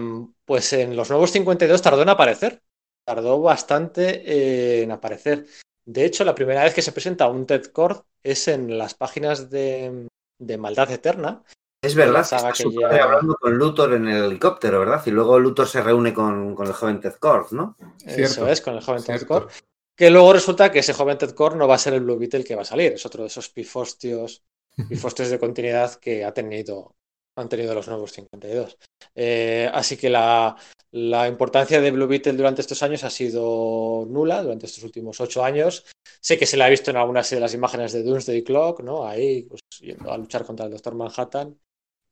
[0.43, 2.61] pues en los nuevos 52 tardó en aparecer.
[3.05, 5.45] Tardó bastante en aparecer.
[5.85, 9.49] De hecho, la primera vez que se presenta un Ted Cord es en las páginas
[9.49, 10.07] de,
[10.39, 11.43] de Maldad Eterna.
[11.81, 13.03] Es verdad, que está que ya...
[13.03, 15.01] hablando con Luthor en el helicóptero, ¿verdad?
[15.05, 17.76] Y luego Luthor se reúne con, con el joven Ted Cord, ¿no?
[18.05, 18.47] Eso Cierto.
[18.47, 19.26] es, con el joven Cierto.
[19.26, 19.51] Ted Cord.
[19.95, 22.45] Que luego resulta que ese joven Ted Cord no va a ser el Blue Beetle
[22.45, 24.43] que va a salir, es otro de esos pifostios,
[24.88, 26.95] pifostios de continuidad que ha tenido,
[27.35, 28.77] han tenido los nuevos 52.
[29.15, 30.55] Eh, así que la,
[30.91, 35.43] la, importancia de Blue Beetle durante estos años ha sido nula, durante estos últimos ocho
[35.43, 35.85] años.
[36.19, 39.05] Sé que se la ha visto en algunas de las imágenes de Doomsday Clock, ¿no?
[39.05, 41.57] Ahí, pues, yendo a luchar contra el Doctor Manhattan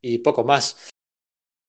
[0.01, 0.89] y poco más.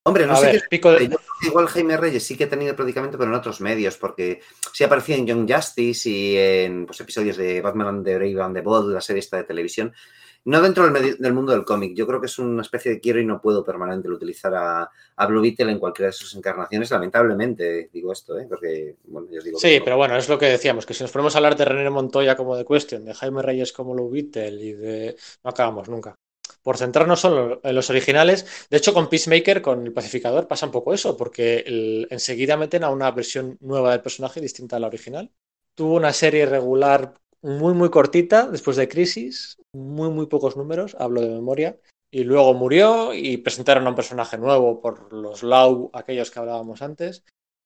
[0.04, 1.08] Hombre, no a sé ver, qué, pico de...
[1.08, 4.40] yo, igual Jaime Reyes sí que ha tenido prácticamente, pero en otros medios, porque
[4.72, 8.56] sí aparecía en Young Justice y en pues, episodios de Batman and the Brave and
[8.56, 9.94] the Bold, la serie esta de televisión.
[10.44, 11.94] No dentro del, medio, del mundo del cómic.
[11.94, 14.90] Yo creo que es una especie de quiero y no puedo permanente el utilizar a,
[15.16, 16.90] a, Blue Beetle en cualquiera de sus encarnaciones.
[16.90, 18.46] Lamentablemente, digo esto, ¿eh?
[18.48, 19.84] porque, bueno, yo os digo Sí, no.
[19.84, 22.36] pero bueno, es lo que decíamos, que si nos ponemos a hablar de René Montoya
[22.36, 25.16] como de Question, de Jaime Reyes como Blue Beetle y de...
[25.44, 26.16] no acabamos nunca
[26.62, 28.46] por centrarnos solo en los originales.
[28.70, 32.84] De hecho, con Peacemaker, con el pacificador, pasa un poco eso, porque el, enseguida meten
[32.84, 35.30] a una versión nueva del personaje distinta a la original.
[35.74, 41.20] Tuvo una serie regular muy, muy cortita después de Crisis, muy, muy pocos números, hablo
[41.20, 41.78] de memoria.
[42.10, 46.82] Y luego murió y presentaron a un personaje nuevo por los Lau, aquellos que hablábamos
[46.82, 47.24] antes.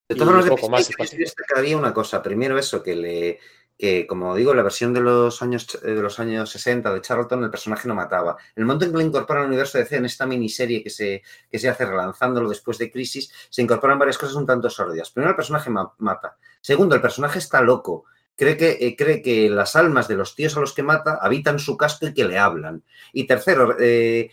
[0.08, 0.88] De todas formas, poco más
[1.18, 2.22] destacaría una cosa.
[2.22, 3.40] Primero, eso, que le,
[3.76, 7.50] que, como digo, la versión de los años de los años 60 de Charlton, el
[7.50, 8.36] personaje no mataba.
[8.54, 10.90] En el momento en que lo incorporan al universo de DC en esta miniserie que
[10.90, 15.10] se, que se hace relanzándolo después de Crisis, se incorporan varias cosas un tanto sordias.
[15.10, 16.36] Primero, el personaje ma mata.
[16.60, 18.04] Segundo, el personaje está loco.
[18.36, 21.58] Cree que, eh, cree que las almas de los tíos a los que mata habitan
[21.58, 22.84] su casco y que le hablan.
[23.12, 24.30] Y tercero, eh,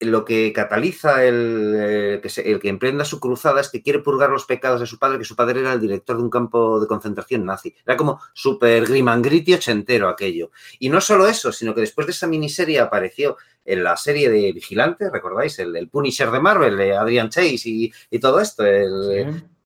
[0.00, 4.46] lo que cataliza el, eh, el, que emprenda su cruzada es que quiere purgar los
[4.46, 7.44] pecados de su padre, que su padre era el director de un campo de concentración
[7.44, 7.74] nazi.
[7.84, 10.52] Era como súper grimangriti ochentero aquello.
[10.78, 14.52] Y no solo eso, sino que después de esa miniserie apareció en la serie de
[14.52, 15.58] Vigilante, ¿recordáis?
[15.58, 17.68] El, Punisher de Marvel, de Adrian Chase
[18.10, 18.64] y, todo esto.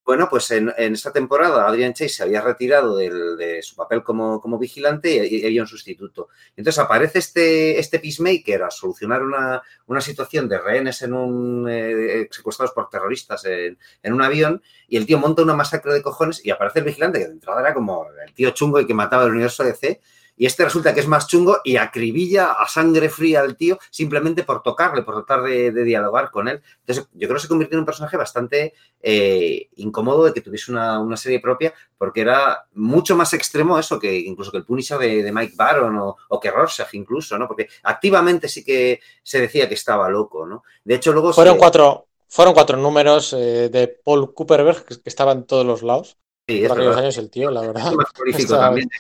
[0.05, 4.03] Bueno, pues en, en, esta temporada Adrian Chase se había retirado del, de su papel
[4.03, 6.29] como, como vigilante y, y, había un sustituto.
[6.57, 12.29] Entonces aparece este, este Peacemaker a solucionar una, una situación de rehenes en un, eh,
[12.31, 16.45] secuestrados por terroristas en, en, un avión y el tío monta una masacre de cojones
[16.45, 19.25] y aparece el vigilante que de entrada era como el tío chungo y que mataba
[19.25, 20.03] el universo DC
[20.37, 24.43] y este resulta que es más chungo y acribilla a sangre fría al tío simplemente
[24.43, 26.61] por tocarle, por tratar de, de dialogar con él.
[26.81, 30.73] Entonces, yo creo que se convirtió en un personaje bastante eh, incómodo de que tuviese
[30.73, 34.99] una, una, serie propia, porque era mucho más extremo eso que incluso que el Punisher
[34.99, 37.47] de, de Mike Baron o, o, que Rorschach incluso, ¿no?
[37.47, 40.65] Porque activamente sí que se decía que estaba loco, ¿no?
[40.85, 41.33] De hecho, luego...
[41.33, 41.59] Fueron, se...
[41.59, 46.17] cuatro, fueron cuatro números eh, de Paul Cooperberg que, que estaban en todos los lados.
[46.47, 47.89] Sí, aquellos años el tío, la verdad.
[47.89, 48.61] Es más prolífico Está...
[48.67, 48.91] también,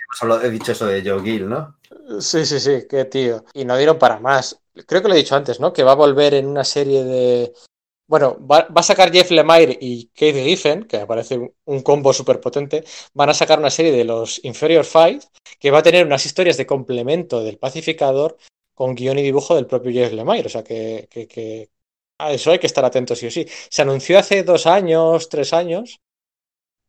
[0.42, 1.76] he dicho eso de Joe Gill, ¿no?
[2.20, 3.44] Sí, sí, sí, qué tío.
[3.52, 4.60] Y no dieron para más.
[4.86, 5.72] Creo que lo he dicho antes, ¿no?
[5.72, 7.52] Que va a volver en una serie de.
[8.06, 11.82] Bueno, va, va a sacar Jeff Lemire y Kate Giffen, que me parece un, un
[11.82, 12.84] combo súper potente.
[13.14, 15.20] Van a sacar una serie de los Inferior Five,
[15.58, 18.36] que va a tener unas historias de complemento del pacificador
[18.74, 20.46] con guion y dibujo del propio Jeff Lemire.
[20.46, 21.70] O sea que, que, que
[22.18, 23.46] a eso hay que estar atentos, sí o sí.
[23.70, 26.00] Se anunció hace dos años, tres años,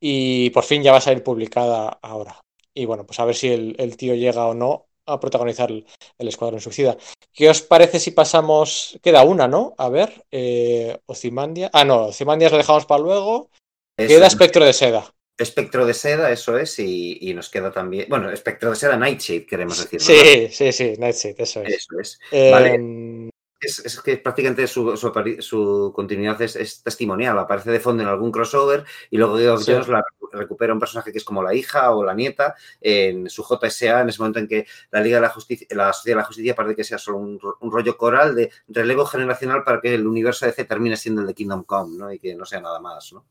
[0.08, 2.40] y por fin ya va a salir publicada ahora.
[2.76, 5.84] Y bueno, pues a ver si el, el tío llega o no a protagonizar el,
[6.20, 6.96] el, Escuadrón Suicida.
[7.34, 9.00] ¿Qué os parece si pasamos?
[9.02, 9.74] Queda una, ¿no?
[9.80, 11.72] A ver, eh, Ocimandia.
[11.74, 13.50] Ah, no, Ocimandias lo dejamos para luego.
[13.98, 14.08] Eso.
[14.08, 15.12] Queda Espectro de Seda.
[15.40, 18.06] Espectro de Seda, eso es, y, y, nos queda también.
[18.08, 20.00] Bueno, Espectro de Seda, Nightshade, queremos decir.
[20.00, 21.74] Sí, sí, sí, Nightshade, eso es.
[21.74, 22.20] Eso es.
[22.32, 23.25] Eh, vale.
[23.60, 28.10] Es, es, que prácticamente su, su, su continuidad es, es, testimonial, aparece de fondo en
[28.10, 29.72] algún crossover y luego Geoff sí.
[29.72, 30.04] Jones la,
[30.36, 34.10] recupera un personaje que es como la hija o la nieta en su JSA, en
[34.10, 36.76] ese momento en que la Liga de la Justicia, la Sociedad de la Justicia parece
[36.76, 37.40] que sea solo un,
[37.72, 41.64] rollo coral de relevo generacional para que el universo DC termine siendo el de Kingdom
[41.64, 42.12] Come, ¿no?
[42.12, 43.26] Y que no sea nada más, ¿no?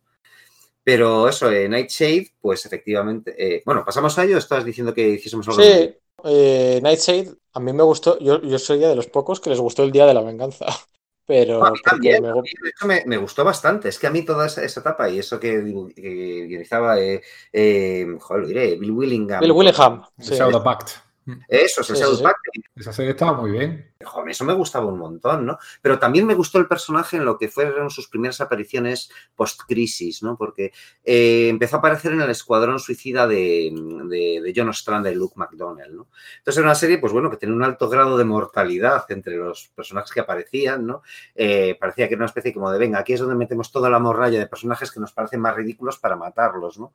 [0.83, 3.35] Pero eso, eh, Nightshade, pues efectivamente.
[3.39, 4.37] Eh, bueno, pasamos a ello.
[4.37, 5.63] Estabas diciendo que hiciésemos algo.
[5.63, 8.19] Sí, eh, Nightshade, a mí me gustó.
[8.19, 10.67] Yo, yo soy de los pocos que les gustó el día de la venganza.
[11.27, 12.29] Pero también, me...
[12.29, 13.89] de hecho me, gustó bastante.
[13.89, 18.49] Es que a mí toda esa, etapa y eso que, guionizaba, eh, eh, joder, lo
[18.49, 19.41] diré, Bill Willingham.
[19.41, 20.03] Bill Willingham.
[20.19, 20.37] Sí.
[20.63, 21.03] Pact.
[21.49, 22.39] Eso, es el Pact.
[22.77, 23.95] Esa serie estaba muy bien.
[24.05, 25.59] Joder, eso me gustaba un montón, ¿no?
[25.81, 30.37] Pero también me gustó el personaje en lo que fueron sus primeras apariciones post-crisis, ¿no?
[30.37, 30.73] Porque
[31.03, 35.97] eh, empezó a aparecer en el escuadrón suicida de, de, John Strand y Luke McDonnell,
[35.97, 36.09] ¿no?
[36.39, 39.69] Entonces era una serie, pues bueno, que tenía un alto grado de mortalidad entre los
[39.75, 41.03] personajes que aparecían, ¿no?
[41.35, 43.99] Eh, parecía que era una especie como de, venga, aquí es donde metemos toda la
[43.99, 46.93] morralla de personajes que nos parecen más ridículos para matarlos, ¿no?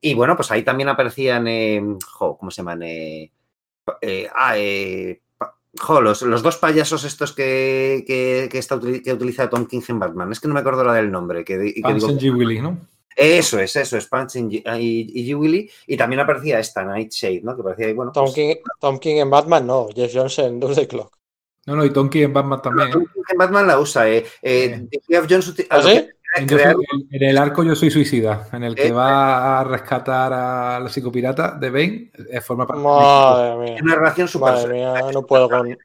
[0.00, 1.82] Y bueno, pues ahí también aparecían, eh,
[2.18, 2.82] ¿cómo se llaman?
[4.00, 5.20] Eh, ah, eh,
[6.00, 10.32] los, dos payasos estos que, que, está, que utiliza Tom King en Batman.
[10.32, 11.44] Es que no me acuerdo la del nombre.
[11.44, 12.36] Que, que G.
[12.36, 12.78] Willy, ¿no?
[13.14, 15.38] Eso es, eso es, Punch y, y, G.
[15.38, 15.70] Willy.
[15.86, 17.56] Y también aparecía esta Nightshade, ¿no?
[17.56, 18.12] Que parecía, bueno.
[18.12, 19.88] Tom, pues King, Tom King en Batman, no.
[19.94, 21.16] Jeff Johnson en the Clock.
[21.66, 22.90] No, no, y Tom King en Batman también.
[22.90, 24.26] Tom King en Batman la usa, eh.
[24.42, 25.54] eh Jeff Johnson.
[25.70, 26.06] ¿Ah, sí?
[26.36, 30.88] En, el arco Yo Soy Suicida, en el que eh, va a rescatar a la
[30.88, 33.76] psicopirata de Bane, eh, forma parte Madre mía.
[33.82, 34.52] una relación súper.
[34.52, 35.76] Madre mía, no puedo con,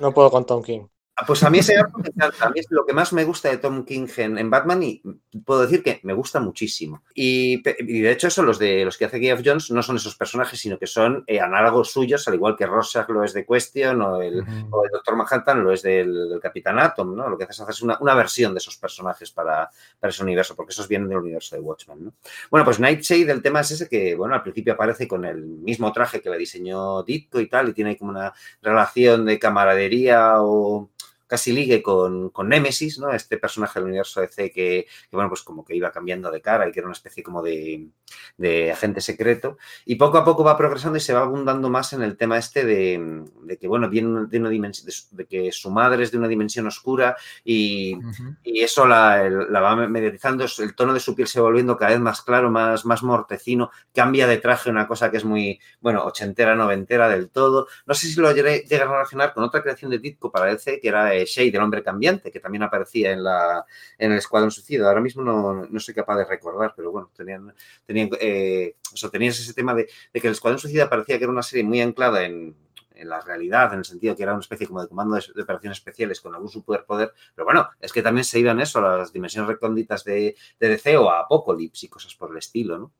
[0.00, 0.82] no puedo con Tom King.
[1.14, 2.46] Ah, pues a mí ese arco me encanta.
[2.46, 5.02] A mí es lo que más me gusta de Tom King en, Batman y
[5.44, 7.02] puedo decir que me gusta muchísimo.
[7.14, 10.58] Y, de hecho, eso, los de los que hace Geoff Jones no son esos personajes,
[10.58, 14.22] sino que son eh, análogos suyos, al igual que Rorschach lo es de Question o
[14.22, 14.42] el,
[14.90, 17.28] Doctor Manhattan lo es del, Capitán Atom, ¿no?
[17.28, 19.68] Lo que haces es hacer una, una, versión de esos personajes para,
[20.00, 22.14] para, ese universo, porque esos vienen del universo de Watchmen, ¿no?
[22.50, 25.92] Bueno, pues Nightshade, el tema es ese que, bueno, al principio aparece con el mismo
[25.92, 28.32] traje que le diseñó Ditko y tal, y tiene como una
[28.62, 30.88] relación de camaradería o
[31.32, 33.10] casi ligue con, con Nemesis, ¿no?
[33.10, 36.68] Este personaje del universo DC que, que, bueno, pues como que iba cambiando de cara
[36.68, 37.88] y que era una especie como de,
[38.36, 39.56] de, agente secreto.
[39.86, 42.66] Y poco a poco va progresando y se va abundando más en el tema este
[42.66, 46.28] de, de que, bueno, viene de una dimensión, de, que su madre es de una
[46.28, 47.96] dimensión oscura y,
[48.42, 51.92] y eso la, la, va mediatizando, el tono de su piel se va volviendo cada
[51.92, 56.04] vez más claro, más, más mortecino, cambia de traje, una cosa que es muy, bueno,
[56.04, 57.68] ochentera, noventera del todo.
[57.86, 60.88] No sé si lo llegan a relacionar con otra creación de Ditko para DC, que
[60.88, 63.64] era Shade, del hombre cambiante, que también aparecía en, la,
[63.98, 64.88] en el Escuadrón Suicida.
[64.88, 67.54] Ahora mismo no, no soy capaz de recordar, pero bueno, tenían,
[67.86, 68.76] tenían, eh,
[69.10, 72.24] tenías ese tema de, que el Escuadrón Suicida parecía que era una serie muy anclada
[72.24, 72.56] en,
[72.94, 75.78] en la realidad, en el sentido que era una especie como de comando de, operaciones
[75.78, 79.48] especiales con algún superpoder, pero bueno, es que también se iban eso a las dimensiones
[79.48, 82.92] recónditas de, de DC o a Apocalypse y cosas por el estilo, ¿no?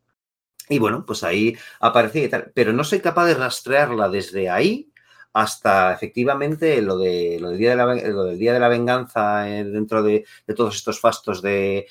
[0.69, 4.92] Y bueno, pues ahí aparecía y tal, pero no soy capaz de rastrearla desde ahí
[5.33, 9.65] hasta efectivamente lo, de, lo, del, día de la, del Día de la Venganza eh,
[9.65, 11.87] dentro de, todos estos fastos de,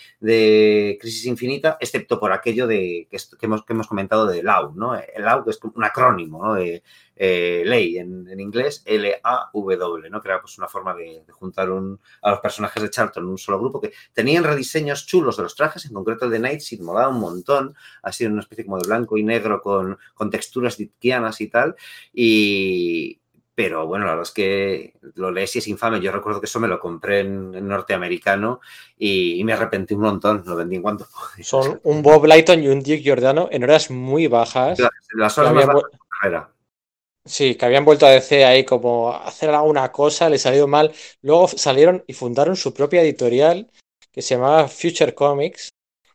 [1.00, 4.96] Crisis Infinita, excepto por aquello de, que, hemos, que hemos comentado de LAU, ¿no?
[4.96, 6.54] El LAU es un acrónimo ¿no?
[6.54, 6.84] de
[7.16, 10.22] eh, ley en, inglés, L-A-W, ¿no?
[10.22, 11.70] que era pues, una forma de, juntar
[12.22, 15.56] a los personajes de Charlton en un solo grupo, que tenían rediseños chulos de los
[15.56, 18.88] trajes, en concreto el de Nightseed molaba un montón, ha sido una especie como de
[18.88, 21.76] blanco y negro con, con texturas ditkianas y tal,
[22.14, 23.22] y,
[23.64, 26.02] pero bueno, la verdad es que lo lees y es infame.
[26.02, 28.60] Yo recuerdo que eso me lo compré en, norteamericano
[28.98, 30.42] y, me arrepentí un montón.
[30.48, 31.08] Lo vendí en cuanto
[31.44, 34.80] Son un Bob Lighton y un Dick Giordano en horas muy bajas.
[35.14, 35.84] Las horas más bajas
[36.24, 36.42] de
[37.24, 40.92] Sí, que habían vuelto a decir ahí como hacer alguna cosa, le salió mal.
[41.22, 43.70] Luego salieron y fundaron su propia editorial
[44.12, 45.70] que se llamaba Future Comics,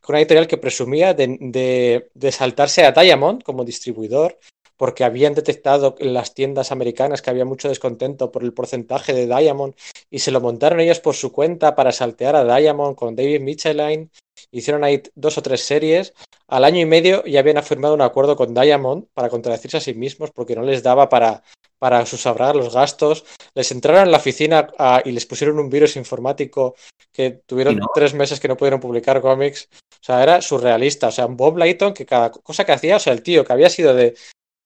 [0.09, 4.37] una editorial que presumía de, de saltarse a Diamond como distribuidor
[4.77, 9.27] porque habían detectado en las tiendas americanas que había mucho descontento por el porcentaje de
[9.27, 9.75] Diamond
[10.11, 14.11] y se lo montaron ellos por su cuenta para saltear a Diamond con David Michelin.
[14.51, 16.15] Hicieron ahí dos o tres series.
[16.49, 19.95] Al año y medio ya habían firmado un acuerdo con Diamond para contradecirse a sí
[19.95, 21.43] mismos porque no les daba para,
[21.79, 23.25] para susabrar los gastos.
[23.55, 26.77] Les entraron en la oficina ah, y les pusieron un virus informático
[27.13, 29.69] que tuvieron tres meses que no pudieron publicar cómics.
[29.95, 31.09] O sea, era surrealista.
[31.09, 33.71] O sea, Bob Layton, que cada cosa que hacía, o sea, el tío que había
[33.71, 34.15] sido de,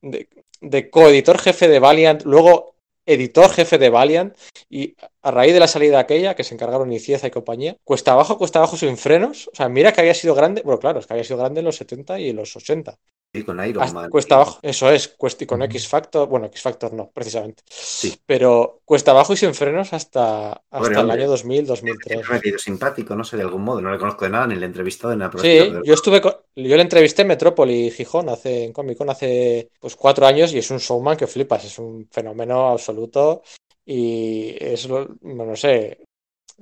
[0.03, 2.75] de, coeditor jefe de Valiant, luego
[3.07, 4.37] editor jefe de Valiant,
[4.69, 8.39] y a raíz de la salida aquella, que se encargaron Icieza y compañía, cuesta abajo,
[8.39, 9.49] cuesta abajo sin frenos.
[9.49, 11.67] O sea, mira que había sido grande, bueno, claro, es que había sido grande en
[11.67, 12.99] los 70 y en los 80.
[13.33, 14.11] Sí, con Iron Man.
[14.11, 17.63] Cuesta abajo, eso es, cuesta, y con X Factor, bueno, X Factor no, precisamente.
[17.69, 18.21] Sí.
[18.27, 22.29] Pero cuesta abajo y sin frenos hasta, hasta el año 2000, 2003.
[22.29, 24.57] Me ha querido simpático, no sé, de algún modo, no le conozco de nada, ni
[24.57, 25.39] le he entrevistado en nada.
[25.41, 29.95] Sí, yo estuve, yo le entrevisté en Metrópoli Gijón hace, en Comic Con hace pues
[29.95, 33.43] cuatro años y es un showman que flipas, es un fenómeno absoluto
[33.85, 36.01] y es, no sé,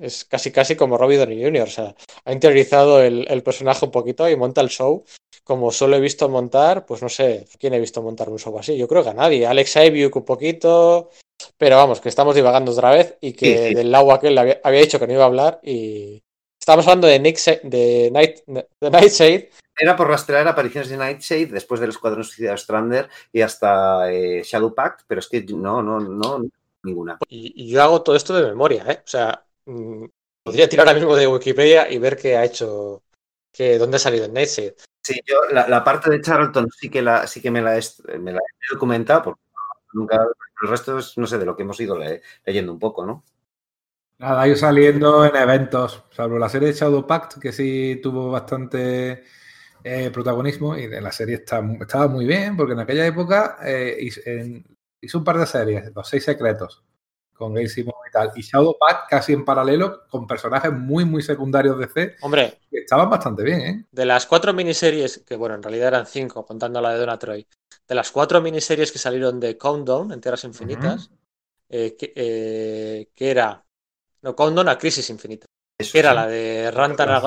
[0.00, 1.94] es casi casi como Robbie Downey Jr., o sea,
[2.24, 5.04] ha interiorizado el, el personaje un poquito y monta el show
[5.48, 8.76] como solo he visto montar, pues no sé, ¿quién he visto montar un show así?
[8.76, 9.46] Yo creo que a nadie.
[9.46, 11.08] Alex Aybiuk un poquito,
[11.56, 14.98] pero vamos, que estamos divagando otra vez y que del agua aquel había, había, dicho
[14.98, 16.22] que no iba a hablar y
[16.60, 19.48] estamos hablando de, Nick de, Night, de Nightshade.
[19.74, 24.74] Era por rastrear apariciones de Nightshade después del Escuadrón Suicida Strander y hasta eh, Shadow
[24.74, 26.44] Pact, pero es que no, no, no,
[26.82, 27.16] ninguna.
[27.26, 29.00] Y, y yo hago todo esto de memoria, ¿eh?
[29.02, 29.46] O sea,
[30.42, 33.02] podría tirar ahora mismo de Wikipedia y ver qué ha hecho,
[33.52, 34.76] que dónde ha salido en Nightshade.
[35.02, 37.82] Sí, yo la, la, parte de Charlton sí que, la, sí que me, la he,
[38.18, 39.40] me la he documentado, porque
[39.92, 40.16] nunca,
[40.62, 43.24] el resto es, no sé, de lo que hemos ido le, leyendo un poco, ¿no?
[44.18, 48.30] Nada, ha ido saliendo en eventos, salvo la serie de Shadow Pact, que sí tuvo
[48.32, 49.22] bastante
[49.84, 53.96] eh, protagonismo, y de la serie está, estaba muy bien, porque en aquella época eh,
[54.00, 54.64] hizo, en,
[55.00, 56.84] hizo, un par de series, Los Seis Secretos,
[57.38, 61.22] con Gail Simon y tal, y Shadow Pact casi en paralelo con personajes muy, muy
[61.22, 62.16] secundarios de C.
[62.20, 63.86] Hombre, que estaban bastante bien, ¿eh?
[63.90, 67.46] De las cuatro miniseries, que bueno, en realidad eran cinco, contando la de Donna Troy,
[67.86, 71.18] de las cuatro miniseries que salieron de Countdown, en Tierras Infinitas, uh -huh.
[71.70, 73.64] eh, que, eh, que, era.
[74.22, 75.46] No, Countdown a Crisis Infinita.
[75.78, 77.22] Eso, que era la de Rantar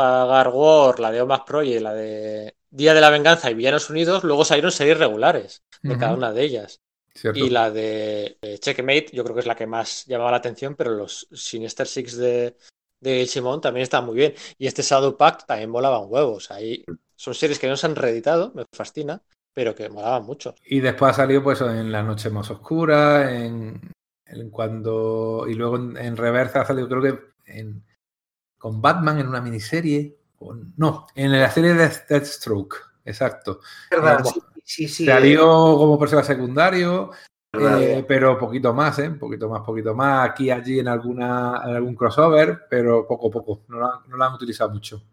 [0.53, 4.43] War, la de Omas Project, la de Día de la Venganza y Villanos Unidos, luego
[4.43, 5.99] salieron series regulares de uh -huh.
[5.99, 6.81] cada una de ellas.
[7.13, 7.39] Cierto.
[7.39, 10.91] Y la de Checkmate, yo creo que es la que más llamaba la atención, pero
[10.91, 12.55] los Sinister Six de,
[13.01, 14.33] de Simón también estaban muy bien.
[14.57, 16.51] Y este Shadow Pact también volaban huevos.
[16.51, 19.21] Ahí son series que no se han reeditado, me fascina,
[19.53, 20.55] pero que molaban mucho.
[20.65, 23.91] Y después ha salido pues en La Noche Más Oscura, en,
[24.25, 25.45] en cuando.
[25.47, 27.83] Y luego en, en, reversa ha salido, creo que en,
[28.57, 30.17] con Batman en una miniserie.
[30.39, 32.75] O, no, en la serie de Deathstroke,
[33.05, 33.59] exacto.
[33.91, 34.23] ¿Verdad?
[34.71, 35.05] Sí, sí.
[35.05, 35.43] Salió
[35.75, 37.11] como personaje secundario,
[37.51, 39.09] eh, pero poquito más, ¿eh?
[39.09, 40.29] Poquito más, poquito más.
[40.29, 43.65] Aquí, allí, en, alguna, en algún crossover, pero poco a poco.
[43.67, 45.03] No la, no la, han utilizado mucho.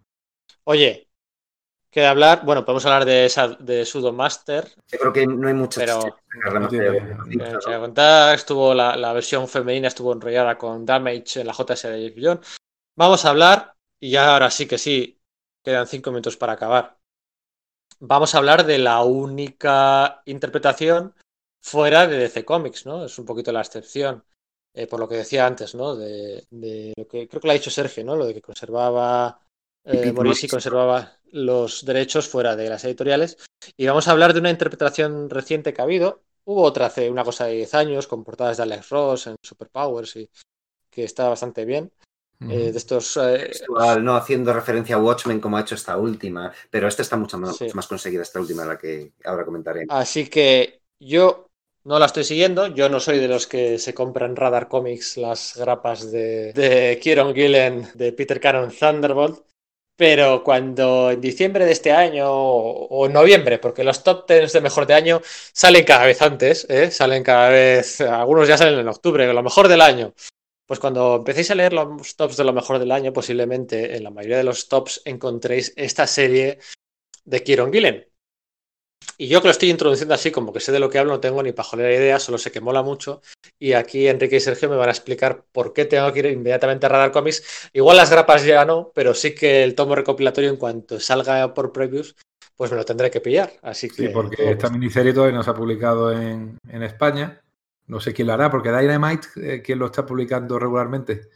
[0.62, 1.08] Oye,
[1.90, 2.44] queda hablar.
[2.44, 4.68] Bueno, podemos hablar de esa de Sudomaster.
[4.86, 5.80] Yo creo que no hay mucho.
[5.80, 6.02] Pero.
[6.60, 11.82] No tiene, contar, estuvo la, la, versión femenina estuvo enrollada con Damage en la JS
[11.82, 12.40] de Billón.
[12.96, 15.20] Vamos a hablar, y ya ahora sí que sí,
[15.64, 16.97] quedan cinco minutos para acabar
[18.00, 21.14] vamos a hablar de la única interpretación
[21.62, 23.04] fuera de DC Comics, ¿no?
[23.04, 24.24] Es un poquito la excepción,
[24.74, 25.96] eh, por lo que decía antes, ¿no?
[25.96, 28.16] De, de, lo que creo que lo ha dicho Sergio, ¿no?
[28.16, 29.40] Lo de que conservaba,
[29.84, 33.36] eh, Morisi conservaba los derechos fuera de las editoriales.
[33.76, 36.22] Y vamos a hablar de una interpretación reciente que ha habido.
[36.44, 40.16] Hubo otra hace una cosa de 10 años, con portadas de Alex Ross en Superpowers
[40.16, 40.30] y
[40.90, 41.92] que está bastante bien.
[42.40, 43.16] Eh, de estos.
[43.16, 43.50] Eh,
[44.00, 47.56] no haciendo referencia a Watchmen como ha hecho esta última, pero esta está mucho más,
[47.56, 47.66] sí.
[47.74, 49.86] más conseguida, esta última, la que ahora comentaré.
[49.88, 51.48] Así que yo
[51.84, 55.56] no la estoy siguiendo, yo no soy de los que se compran Radar Comics las
[55.56, 59.40] grapas de, de Kieron Gillen, de Peter Caron Thunderbolt,
[59.96, 64.60] pero cuando en diciembre de este año o en noviembre, porque los top 10 de
[64.60, 66.92] mejor de año salen cada vez antes, ¿eh?
[66.92, 70.14] salen cada vez, algunos ya salen en octubre, lo mejor del año.
[70.68, 74.10] Pues cuando empecéis a leer los tops de lo mejor del año, posiblemente en la
[74.10, 76.58] mayoría de los tops encontréis esta serie
[77.24, 78.06] de Kieron Gillen.
[79.16, 81.20] Y yo que lo estoy introduciendo así, como que sé de lo que hablo, no
[81.20, 83.22] tengo ni pajolera idea, solo sé que mola mucho.
[83.58, 86.84] Y aquí Enrique y Sergio me van a explicar por qué tengo que ir inmediatamente
[86.84, 87.70] a Radar Comics.
[87.72, 91.72] Igual las grapas ya no, pero sí que el tomo recopilatorio, en cuanto salga por
[91.72, 92.14] previews,
[92.56, 93.54] pues me lo tendré que pillar.
[93.62, 97.40] Así que, sí, porque esta miniserie todavía no se ha publicado en, en España.
[97.88, 101.30] No sé quién lo hará, porque Dynamite, eh, ¿quién lo está publicando regularmente?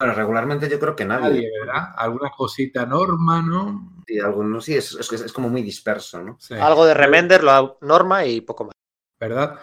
[0.00, 1.28] Bueno, regularmente yo creo que nadie.
[1.28, 1.94] nadie ¿verdad?
[1.96, 4.02] Alguna cosita Norma, ¿no?
[4.04, 6.36] Sí, algunos, sí es, es, es, como muy disperso, ¿no?
[6.40, 6.54] Sí.
[6.54, 8.72] Algo de Remender, lo Norma y poco más.
[9.20, 9.60] ¿Verdad?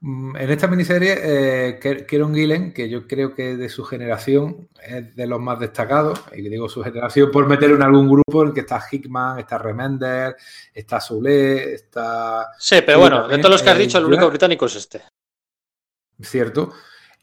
[0.00, 5.16] Mm, En esta miniserie, eh, Kieron Gillen, que yo creo que de su generación es
[5.16, 8.54] de los más destacados, y digo su generación por meterlo en algún grupo en el
[8.54, 10.36] que está Hickman, está Remender,
[10.74, 12.48] está Soule, está...
[12.58, 15.00] Sí, pero bueno, de todos los que has dicho, el único británico es este
[16.28, 16.72] cierto.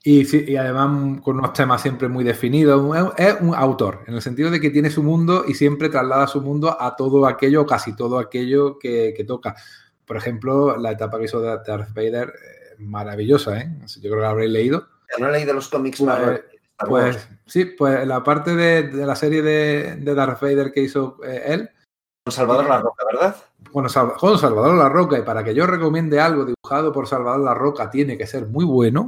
[0.03, 2.81] Y, y, además con unos temas siempre muy definidos.
[3.17, 6.41] Es un autor, en el sentido de que tiene su mundo y siempre traslada su
[6.41, 9.55] mundo a todo aquello, casi todo aquello que, que toca.
[10.05, 13.69] Por ejemplo, la etapa que hizo de Darth Vader, eh, maravillosa, ¿eh?
[13.95, 14.87] Yo creo que la habréis leído.
[15.19, 16.41] No he leído los cómics pues, más.
[16.87, 21.17] Pues sí, pues la parte de, de la serie de, de, Darth Vader que hizo
[21.25, 21.69] eh, él,
[22.23, 23.35] Con Salvador La Roca, ¿verdad?
[23.71, 27.53] Bueno, con Salvador La Roca, y para que yo recomiende algo dibujado por Salvador La
[27.53, 29.07] Roca, tiene que ser muy bueno.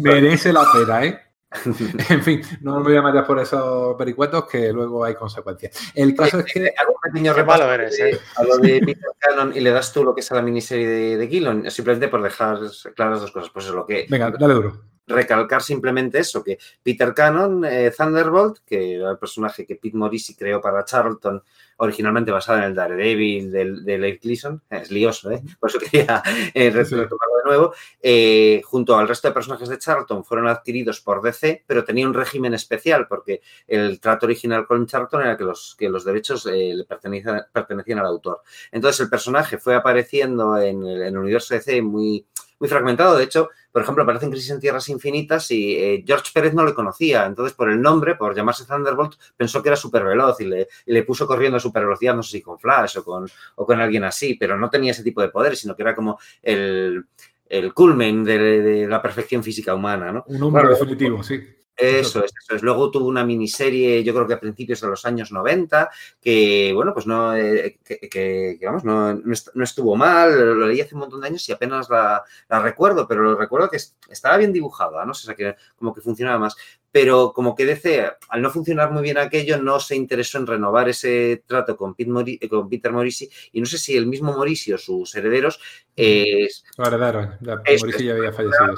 [0.00, 1.20] Merece la pena, ¿eh?
[2.10, 5.92] en fin, no me voy a meter por esos pericuetos que luego hay consecuencias.
[5.94, 6.60] El caso es que.
[6.60, 8.18] Un pequeño repaso eres, ¿eh?
[8.36, 10.88] a lo de Peter Cannon y le das tú lo que es a la miniserie
[10.88, 12.58] de, de Gillon, simplemente por dejar
[12.96, 13.50] claras dos cosas.
[13.50, 14.06] Pues es lo que.
[14.08, 19.66] Venga, dale duro recalcar simplemente eso, que Peter Cannon, eh, Thunderbolt, que era el personaje
[19.66, 21.42] que Pete Morisi creó para Charlton,
[21.76, 25.42] originalmente basado en el Daredevil de Leif Gleason, es lioso, ¿eh?
[25.58, 26.22] por eso quería
[26.54, 31.22] eh, retomarlo de nuevo, eh, junto al resto de personajes de Charlton fueron adquiridos por
[31.22, 35.76] DC, pero tenía un régimen especial, porque el trato original con Charlton era que los,
[35.78, 38.42] que los derechos le pertenecían, pertenecían, al autor.
[38.72, 42.26] Entonces el personaje fue apareciendo en el, en el universo DC muy
[42.58, 43.16] muy fragmentado.
[43.16, 46.64] De hecho, por ejemplo, aparece en Crisis en Tierras Infinitas y eh, George Pérez no
[46.64, 47.26] le conocía.
[47.26, 51.02] Entonces, por el nombre, por llamarse Thunderbolt, pensó que era súper veloz y le, le,
[51.02, 54.04] puso corriendo a super velocidad, no sé si con Flash o con, o con alguien
[54.04, 57.04] así, pero no tenía ese tipo de poder, sino que era como el,
[57.48, 60.22] el culmen de, la perfección física humana, ¿no?
[60.28, 61.42] Un hombre definitivo, sí.
[61.76, 62.62] Eso es, eso es.
[62.62, 66.94] Luego tuvo una miniserie, yo creo que a principios de los años 90, que, bueno,
[66.94, 71.28] pues no, eh, que, vamos, no, no, estuvo mal, lo leí hace un montón de
[71.28, 73.78] años y apenas la, la recuerdo, pero lo recuerdo que
[74.08, 75.14] estaba bien dibujada, ¿no?
[75.14, 76.56] sé, o sea, que como que funcionaba más
[76.94, 80.88] pero como que DC, al no funcionar muy bien aquello, no se interesó en renovar
[80.88, 84.78] ese trato con, eh, con Peter Morisi y no sé si el mismo Morisi o
[84.78, 85.58] sus herederos...
[85.96, 86.46] Eh,
[86.78, 87.36] heredaron,
[87.80, 88.74] Morisi ya había fallecido.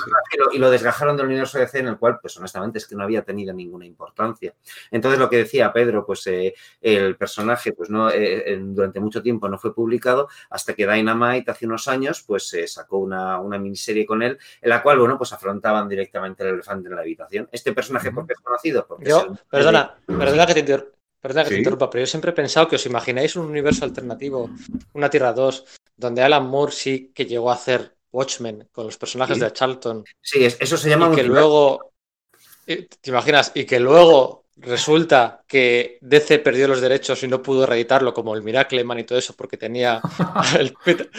[0.54, 3.20] Y lo desgajaron del universo DC en el cual, pues honestamente, es que no había
[3.20, 4.54] tenido ninguna importancia.
[4.90, 9.46] Entonces, lo que decía Pedro, pues eh, el personaje, pues no eh, durante mucho tiempo
[9.46, 14.06] no fue publicado hasta que Dynamite hace unos años, pues se sacó una, una miniserie
[14.06, 17.48] con él, en la cual, bueno, pues afrontaban directamente el elefante en la habitación.
[17.52, 18.86] Este personaje porque es conocido.
[18.86, 23.36] Porque yo, perdona, perdona que te interrumpa, pero yo siempre he pensado que os imagináis
[23.36, 24.50] un universo alternativo,
[24.94, 25.64] una Tierra 2,
[25.96, 30.04] donde Alan Moore sí que llegó a hacer Watchmen con los personajes de Charlton.
[30.20, 31.92] Sí, eso se llama y que luego,
[32.64, 33.52] ¿te imaginas?
[33.54, 38.42] Y que luego resulta que DC perdió los derechos y no pudo reeditarlo como el
[38.42, 40.00] Miracleman y todo eso porque tenía
[40.58, 41.10] el Peter.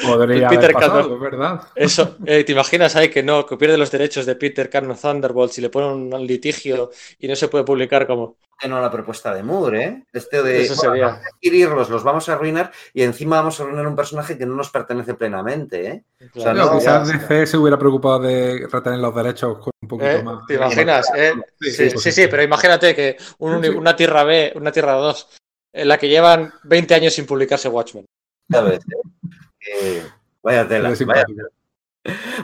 [1.20, 1.62] ¿verdad?
[1.76, 5.58] Eso, eh, ¿te imaginas ahí que no, que pierde los derechos de Peter Cannon Thunderbolts
[5.58, 9.34] y le pone un litigio y no se puede publicar como que no la propuesta
[9.34, 10.04] de Moore, ¿eh?
[10.12, 11.22] Este de Eso sería.
[11.34, 14.72] adquirirlos, los vamos a arruinar y encima vamos a arruinar un personaje que no nos
[14.72, 16.04] pertenece plenamente, ¿eh?
[16.34, 20.24] Claro, quizás DC se hubiera preocupado de retener los derechos con un poquito ¿Eh?
[20.24, 20.46] más.
[20.46, 21.08] ¿Te imaginas?
[21.16, 21.34] ¿eh?
[21.60, 25.30] Sí, sí, sí, pero imagínate que una Tierra B, una Tierra 2,
[25.74, 28.06] en la que llevan 20 años sin publicarse Watchmen.
[28.50, 28.80] Ya ves,
[29.62, 30.04] ¿eh?
[30.44, 31.50] vaya tela, vaya tela.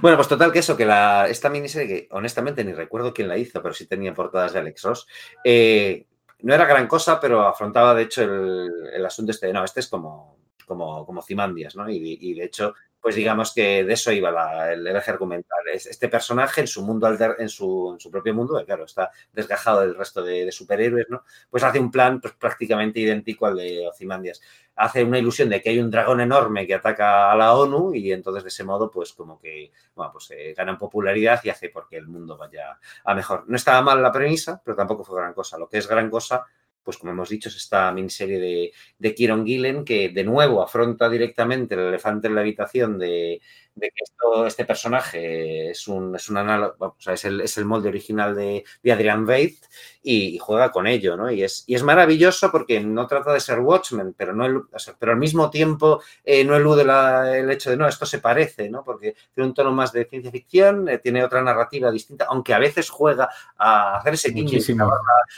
[0.01, 3.38] Bueno, pues total que eso, que la, esta miniserie, que honestamente ni recuerdo quién la
[3.38, 5.07] hizo, pero sí tenía portadas de Alex Ross,
[5.43, 6.05] eh,
[6.39, 9.88] no era gran cosa, pero afrontaba de hecho el, asunto este de, no, este es
[9.88, 11.89] como, como, como Cimandias, ¿no?
[11.89, 12.73] y de hecho
[13.03, 15.59] pues digamos que de eso iba el, eje argumental.
[15.73, 17.06] Este personaje en su mundo,
[17.38, 21.25] en su, en su propio mundo, que claro, está desgajado del resto de, superhéroes, ¿no?
[21.49, 24.40] Pues hace un plan pues, prácticamente idéntico al de Ozymandias.
[24.77, 28.14] Hace una ilusión de que hay un dragón enorme que ataca a la ONU y
[28.14, 31.98] entonces de ese modo, pues como que, bueno, pues eh, ganan popularidad y hace porque
[31.98, 33.43] el mundo vaya a mejor.
[33.48, 35.57] No estaba mal la premisa, pero tampoco fue gran cosa.
[35.57, 36.45] Lo que es gran cosa
[36.84, 41.10] pues como hemos dicho, es esta miniserie de, de Kieron Gillen que de nuevo afronta
[41.10, 43.42] directamente el elefante en la habitación de,
[43.76, 47.58] de que esto, este personaje es un, es un análogo, o sea, es el, es
[47.58, 49.66] el molde original de, de Adrian Veidt
[50.02, 51.32] y, y, juega con ello, ¿no?
[51.32, 54.95] Y es, y es maravilloso porque no trata de ser Watchmen, pero, no, o sea,
[55.00, 58.69] pero al mismo tiempo eh, no elude la, el hecho de, no, esto se parece,
[58.69, 58.84] ¿no?
[58.84, 62.60] Porque tiene un tono más de ciencia ficción, eh, tiene otra narrativa distinta, aunque a
[62.60, 64.34] veces juega a hacer ese
[64.76, 64.90] la,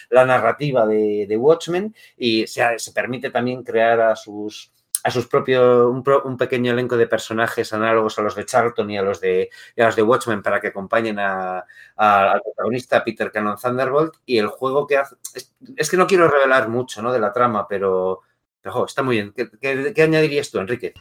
[0.10, 4.72] la, narrativa de, de Watchmen y se, se permite también crear a sus
[5.06, 8.98] a sus propios, un, un, pequeño elenco de personajes análogos a los de Charlton y
[8.98, 11.64] a los de, a los de Watchmen para que acompañen a,
[11.96, 16.08] a, al protagonista Peter Cannon Thunderbolt y el juego que hace, es, es, que no
[16.08, 17.14] quiero revelar mucho ¿no?
[17.14, 18.22] de la trama, pero,
[18.60, 19.32] pero está muy bien.
[19.32, 20.96] ¿Qué, qué, qué añadirías tú, Enrique?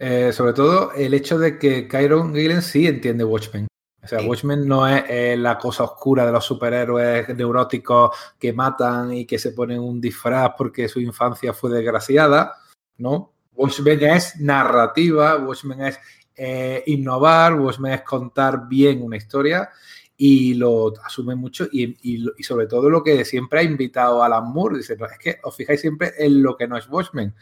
[0.00, 3.68] Eh, sobre todo el hecho de que Kyron Gillen sí entiende Watchmen.
[4.02, 4.20] O sea.
[4.20, 9.38] Watchmen no es eh, la cosa oscura de los superhéroes neuróticos que matan y que
[9.38, 12.56] se ponen un disfraz porque su infancia fue desgraciada,
[12.98, 13.32] ¿no?
[13.54, 15.98] Watchmen es narrativa, Watchmen es
[16.36, 19.68] eh, innovar, Watchmen es contar bien una historia
[20.16, 24.78] y lo asume mucho y, y, sobre todo lo que siempre ha invitado Alan Moore,
[24.78, 27.34] dice, es que os fijáis siempre en lo que no es Watchmen.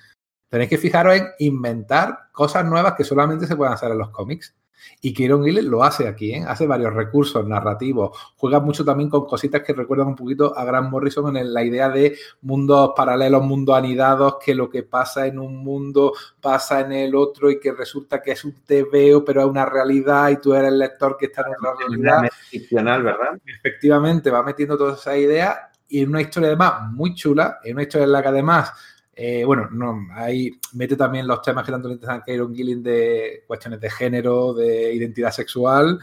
[0.48, 4.54] Tenéis que fijaros en inventar cosas nuevas que solamente se pueden hacer en los cómics.
[5.00, 6.44] Y Kieron Gillen lo hace aquí, ¿eh?
[6.46, 10.90] hace varios recursos narrativos, juega mucho también con cositas que recuerdan un poquito a Grant
[10.90, 15.56] Morrison en la idea de mundos paralelos, mundos anidados, que lo que pasa en un
[15.56, 19.66] mundo pasa en el otro y que resulta que es un TVO, pero es una
[19.66, 22.30] realidad y tú eres el lector que está en otra realidad.
[22.50, 23.38] Ficcional, ¿verdad?
[23.44, 25.56] Efectivamente, va metiendo todas esas ideas
[25.88, 28.72] y en una historia además muy chula, en una historia en la que además
[29.18, 32.82] eh, bueno, no, ahí mete también los temas que tanto le interesan a Kieron Gilling
[32.82, 35.98] de cuestiones de género, de identidad sexual,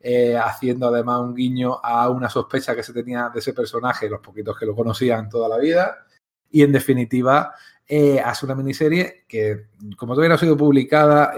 [0.00, 4.20] eh, haciendo además un guiño a una sospecha que se tenía de ese personaje, los
[4.20, 6.06] poquitos que lo conocían toda la vida.
[6.50, 7.52] Y en definitiva,
[7.86, 9.66] eh, hace una miniserie que,
[9.98, 11.34] como todavía no ha sido publicada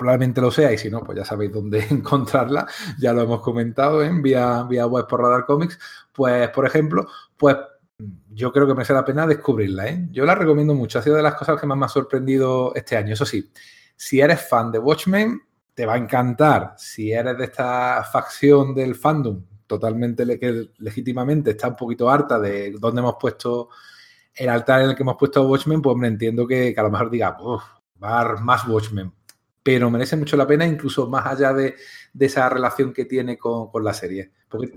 [0.00, 2.66] probablemente lo sea, y si no, pues ya sabéis dónde encontrarla,
[2.98, 5.78] ya lo hemos comentado en vía, vía web por Radar Comics,
[6.10, 7.56] pues por ejemplo, pues
[8.30, 9.88] yo creo que merece la pena descubrirla.
[9.88, 10.08] ¿eh?
[10.10, 10.98] Yo la recomiendo mucho.
[10.98, 13.14] Ha sido de las cosas que más me ha sorprendido este año.
[13.14, 13.50] Eso sí,
[13.96, 15.40] si eres fan de Watchmen,
[15.74, 16.74] te va a encantar.
[16.76, 22.72] Si eres de esta facción del fandom, totalmente que legítimamente está un poquito harta de
[22.78, 23.68] dónde hemos puesto
[24.34, 27.10] el altar en el que hemos puesto Watchmen, pues me entiendo que, a lo mejor
[27.10, 27.36] diga,
[28.02, 29.12] va a más Watchmen.
[29.62, 31.74] Pero merece mucho la pena, incluso más allá de,
[32.18, 34.30] esa relación que tiene con la serie.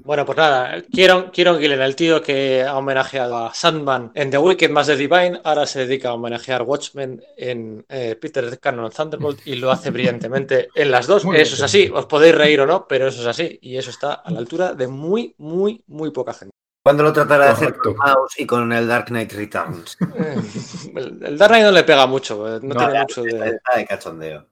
[0.03, 4.69] Bueno, pues nada, quiero Gillen, el tío que ha homenajeado a Sandman en The Wicked
[4.69, 9.55] más The Divine, ahora se dedica a homenajear Watchmen en eh, Peter Cannon Thunderbolt y
[9.55, 11.25] lo hace brillantemente en las dos.
[11.33, 14.13] eso es así, os podéis reír o no, pero eso es así y eso está
[14.13, 16.53] a la altura de muy, muy, muy poca gente.
[16.83, 19.97] ¿Cuándo lo tratará de hacer con Mouse y con el Dark Knight Returns?
[20.95, 23.59] el, Dark Knight no le pega mucho, eh, no, tiene mucho de...
[23.75, 24.45] de cachondeo.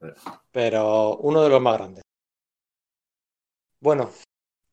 [0.50, 2.02] Pero uno de los más grandes.
[3.82, 4.12] Bueno,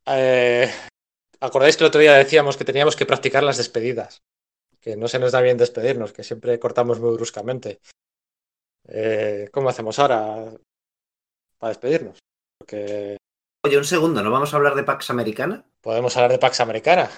[0.05, 0.71] eh,
[1.39, 4.21] ¿Acordáis que el otro día decíamos que teníamos que practicar las despedidas?
[4.79, 7.79] Que no se nos da bien despedirnos, que siempre cortamos muy bruscamente.
[8.87, 10.51] Eh, ¿Cómo hacemos ahora
[11.57, 12.19] para despedirnos?
[12.61, 15.65] Oye, un segundo, ¿no vamos a hablar de Pax Americana?
[15.81, 17.09] Podemos hablar de Pax Americana.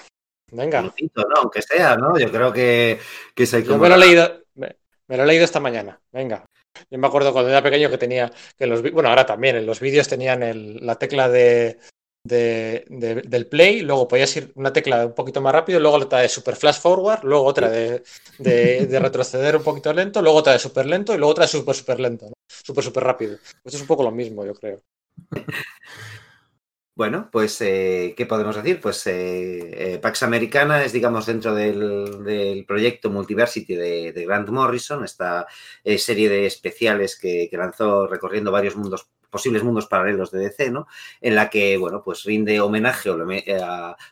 [0.51, 0.81] Venga.
[0.81, 0.91] no,
[1.35, 2.17] aunque sea, ¿no?
[2.17, 2.99] Yo creo que,
[3.35, 5.99] que Yo me lo, he leído, me, lo he leído esta mañana.
[6.11, 6.45] Venga.
[6.89, 9.79] Yo me acuerdo cuando era pequeño que tenía, que los, bueno, ahora también, en los
[9.79, 11.79] vídeos tenían la tecla de,
[12.23, 12.85] de,
[13.25, 16.55] del play, luego podías ir una tecla un poquito más rápido, luego otra de super
[16.55, 18.03] flash forward, luego otra de,
[18.99, 21.99] retroceder un poquito lento, luego otra de super lento y luego otra de super super
[21.99, 23.33] lento, super super rápido.
[23.33, 24.81] Esto es un poco lo mismo, yo creo.
[27.01, 28.79] Bueno, pues, eh, ¿qué podemos decir?
[28.79, 35.47] Pues eh, eh, Pax Americana es, digamos, dentro del, proyecto Multiversity de, Grant Morrison, esta
[35.97, 40.87] serie de especiales que, lanzó recorriendo varios mundos posibles mundos paralelos de DC, ¿no?
[41.21, 43.17] En la que, bueno, pues rinde homenaje o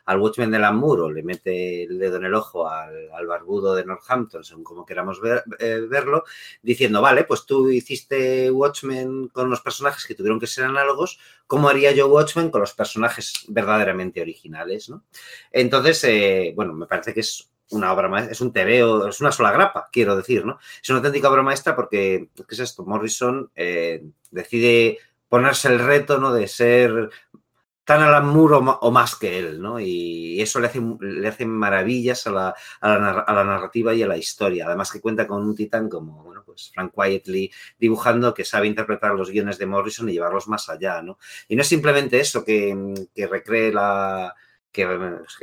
[0.05, 3.85] al Watchmen de Lamour o le mete el dedo en el ojo al, barbudo de
[3.85, 5.19] Northampton, según como queramos
[5.59, 6.23] eh, verlo,
[6.63, 11.69] diciendo, vale, pues tú hiciste Watchmen con los personajes que tuvieron que ser análogos, ¿cómo
[11.69, 15.03] haría yo Watchmen con los personajes verdaderamente originales, ¿no?
[15.51, 19.31] Entonces, eh, bueno, me parece que es una obra maestra, es un tebeo, es una
[19.31, 20.59] sola grapa, quiero decir, ¿no?
[20.81, 22.83] Es una auténtica obra maestra porque, ¿qué es esto?
[22.83, 24.97] Morrison eh, decide
[25.29, 26.33] ponerse el reto, ¿no?
[26.33, 27.09] De ser
[27.85, 29.79] tan Alan Moore o, más que él, ¿no?
[29.79, 34.17] Y eso le hace, le hace maravillas a la, a, la, narrativa y a la
[34.17, 34.67] historia.
[34.67, 39.15] Además que cuenta con un titán como, bueno, pues Frank Quietly dibujando que sabe interpretar
[39.15, 41.17] los guiones de Morrison y llevarlos más allá, ¿no?
[41.47, 44.35] Y no es simplemente eso que, que recree la,
[44.71, 44.85] que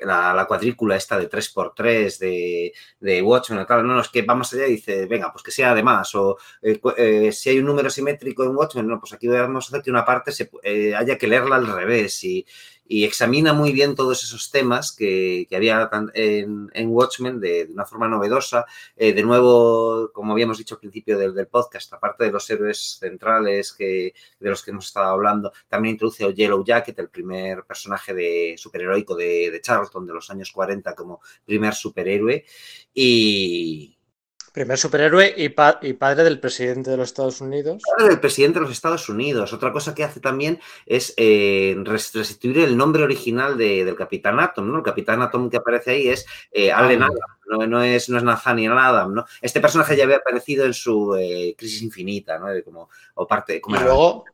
[0.05, 4.73] la, cuadrícula esta de 3x3 de, de Watchmen, claro, no, es que vamos allá y
[4.73, 8.55] dice, venga, pues que sea además, o eh, eh, si hay un número simétrico en
[8.57, 11.57] Watchmen, no, pues aquí vamos a hacer que una parte se, eh, haya que leerla
[11.57, 12.47] al revés y,
[12.89, 18.67] y examina muy bien todos esos temas que, había en, Watchmen de, una forma novedosa.
[18.97, 23.73] Eh, de nuevo, como habíamos dicho al principio del, podcast, aparte de los héroes centrales
[23.73, 28.15] que, de los que hemos estado hablando, también introduce a Yellow Jacket, el primer personaje
[28.15, 32.45] de superheroico de, de Charlton de los años 40 como primer superhéroe.
[32.95, 33.96] Y,
[34.57, 37.83] Primer superhéroe y, padre del presidente de los Estados Unidos.
[37.95, 39.53] Padre del presidente de los Estados Unidos.
[39.53, 44.79] Otra cosa que hace también es eh, restituir el nombre original del Capitán Atom, ¿no?
[44.79, 48.79] El Capitán Atom que aparece ahí es eh, Allen Adam, no, es, no es Nathaniel
[48.79, 49.27] Adam, ¿no?
[49.43, 52.47] Este personaje ya había aparecido en su eh, Crisis Infinita, ¿no?
[52.65, 54.25] Como, o parte, como y luego,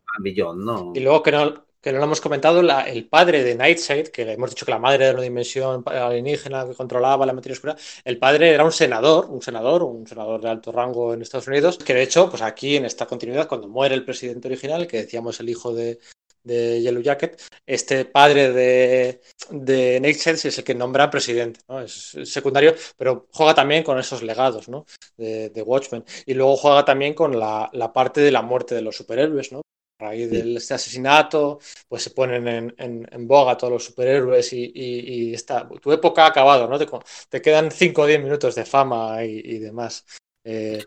[0.55, 0.93] ¿no?
[0.95, 4.51] Y luego que no, que no lo hemos comentado, el padre de Nightside, que hemos
[4.51, 8.51] dicho que la madre de una dimensión alienígena que controlaba la materia oscura, el padre
[8.51, 12.03] era un senador, un senador, un senador de alto rango en Estados Unidos, que de
[12.03, 15.75] hecho, pues aquí en esta continuidad, cuando muere el presidente original, que decíamos el hijo
[15.75, 15.99] de,
[16.45, 19.21] Yellow Jacket, este padre de,
[19.51, 21.81] de Nate Shades es el que nombra presidente, ¿no?
[21.81, 24.85] Es secundario, pero juega también con esos legados, ¿no?
[25.17, 26.05] De, de Watchmen.
[26.27, 29.63] Y luego juega también con la, la, parte de la muerte de los superhéroes, ¿no?
[30.03, 34.53] A raíz de este asesinato, pues se ponen en, en, en boga todos los superhéroes
[34.53, 36.79] y, y, y, está, tu época ha acabado, ¿no?
[36.79, 36.89] Te,
[37.29, 40.05] te quedan 5 o 10 minutos de fama y, y demás.
[40.45, 40.83] Eh,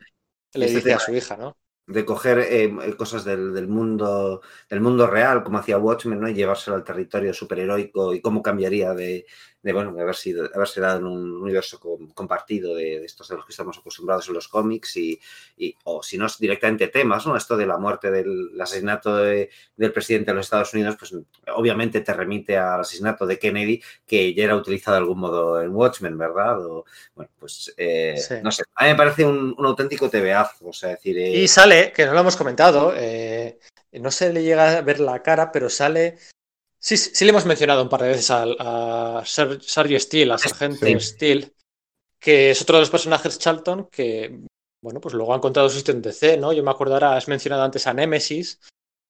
[0.53, 1.55] le dice a su hija, ¿no?
[1.87, 6.27] de coger eh, cosas del, del, mundo del mundo real, como hacía Watchmen, ¿no?
[6.27, 9.25] y llevárselo al territorio superheroico y cómo cambiaría de,
[9.65, 13.27] de bueno, de haber sido, haberse dado en un universo com, compartido de, de, estos
[13.27, 15.19] de los que estamos acostumbrados en los cómics y,
[15.57, 17.35] y o si no directamente temas, ¿no?
[17.35, 21.15] Esto de la muerte del asesinato de, del presidente de los Estados Unidos, pues
[21.55, 25.71] obviamente te remite al asesinato de Kennedy, que ya era utilizado de algún modo en
[25.71, 26.63] Watchmen, ¿verdad?
[26.63, 26.85] O,
[27.15, 28.35] bueno, pues eh, sí.
[28.43, 31.17] no sé, a mí me parece un, un auténtico TVAzo, o sea, decir...
[31.17, 31.39] Eh...
[31.39, 33.57] Y sale, que no lo hemos comentado, eh,
[33.93, 36.19] no se le llega a ver la cara, pero sale
[36.85, 40.85] Sí, sí, le hemos mencionado un par de veces a, a Sergio Steele, a Sargento
[40.85, 40.99] sí.
[40.99, 41.51] Steele,
[42.19, 44.41] que es otro de los personajes Charlton que,
[44.83, 46.53] bueno, pues luego ha encontrado su sitio en DC, ¿no?
[46.53, 48.59] Yo me acuerdo ahora, has mencionado antes a Nemesis,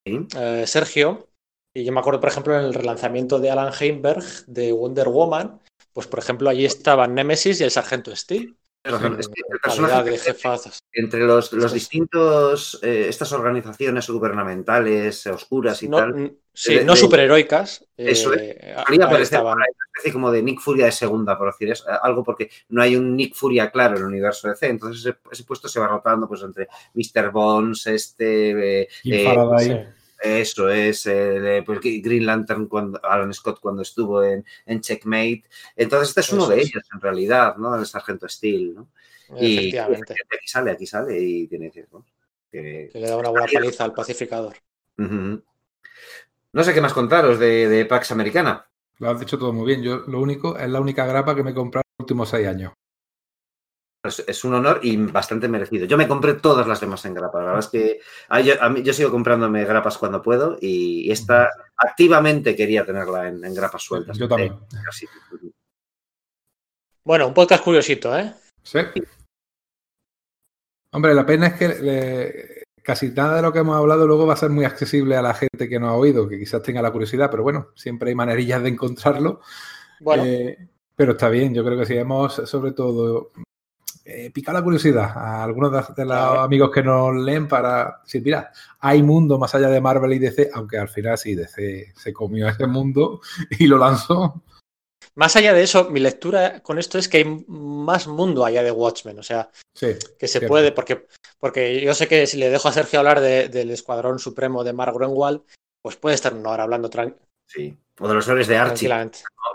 [0.07, 0.25] sí.
[0.37, 1.27] eh, Sergio,
[1.75, 5.59] y yo me acuerdo, por ejemplo, en el relanzamiento de Alan Heinberg de Wonder Woman,
[5.91, 8.53] pues, por ejemplo, allí estaban Nemesis y el Sargento Steele.
[8.85, 10.79] Es que el personaje de jefazos.
[10.93, 16.95] entre los, los distintos eh, estas organizaciones gubernamentales oscuras y no, tal sí, de, no
[16.95, 19.65] superheroicas eso eh, es podría parecer una
[19.95, 23.15] especie como de Nick Furia de segunda por decir es algo porque no hay un
[23.15, 26.27] Nick Furia claro en el universo de C entonces ese, ese puesto se va rotando
[26.27, 27.31] pues entre Mr.
[27.31, 29.87] Bones este eh.
[30.21, 35.43] Eso es, eh, pues Green Lantern, cuando, Alan Scott cuando estuvo en, en Checkmate.
[35.75, 36.67] Entonces, este es uno Eso de es.
[36.69, 37.75] ellos, en realidad, ¿no?
[37.75, 38.89] El Sargento Steel, ¿no?
[39.39, 41.85] Y, aquí sale, aquí sale y tiene que...
[41.91, 42.05] ¿no?
[42.51, 44.55] Que, que, le da una buena paliza al pacificador.
[44.97, 45.43] Uh -huh.
[46.53, 48.65] No sé qué más contaros de, de Pax Americana.
[48.99, 49.83] Lo has dicho todo muy bien.
[49.83, 52.47] Yo lo único, es la única grapa que me he comprado en los últimos seis
[52.47, 52.71] años.
[54.07, 55.85] Es, es, un honor y bastante merecido.
[55.85, 57.39] Yo me compré todas las demás en grapa.
[57.39, 61.07] La verdad es que a, yo, a mí, yo, sigo comprándome grapas cuando puedo y,
[61.07, 64.17] y esta activamente quería tenerla en, en grapas sueltas.
[64.17, 64.57] Yo también.
[67.03, 68.33] Bueno, un podcast curiosito, ¿eh?
[68.63, 68.79] Sí.
[70.91, 74.33] Hombre, la pena es que le, casi nada de lo que hemos hablado luego va
[74.33, 76.91] a ser muy accesible a la gente que no ha oído, que quizás tenga la
[76.91, 79.41] curiosidad, pero bueno, siempre hay manerillas de encontrarlo.
[79.99, 80.23] Bueno.
[80.25, 83.31] Eh, pero está bien, yo creo que si hemos sobre todo
[84.07, 88.21] eh, picar la curiosidad a algunos de, de los amigos que nos leen para decir,
[88.21, 92.13] mira, hay mundo más allá de Marvel y DC, aunque al final sí, DC se
[92.13, 93.19] comió ese mundo
[93.57, 94.43] y lo lanzó.
[95.15, 98.69] Más allá de eso, mi lectura con esto es que hay más mundo allá de
[98.69, 100.49] Watchmen, o sea, sí, que se cierto.
[100.49, 101.07] puede, porque,
[101.39, 104.73] porque yo sé que si le dejo a Sergio hablar de, del Escuadrón Supremo de
[104.73, 105.41] Mark Greenwald,
[105.81, 107.25] pues puede estar una hora hablando tranquilo.
[107.47, 108.89] Sí, o de los héroes de Archie.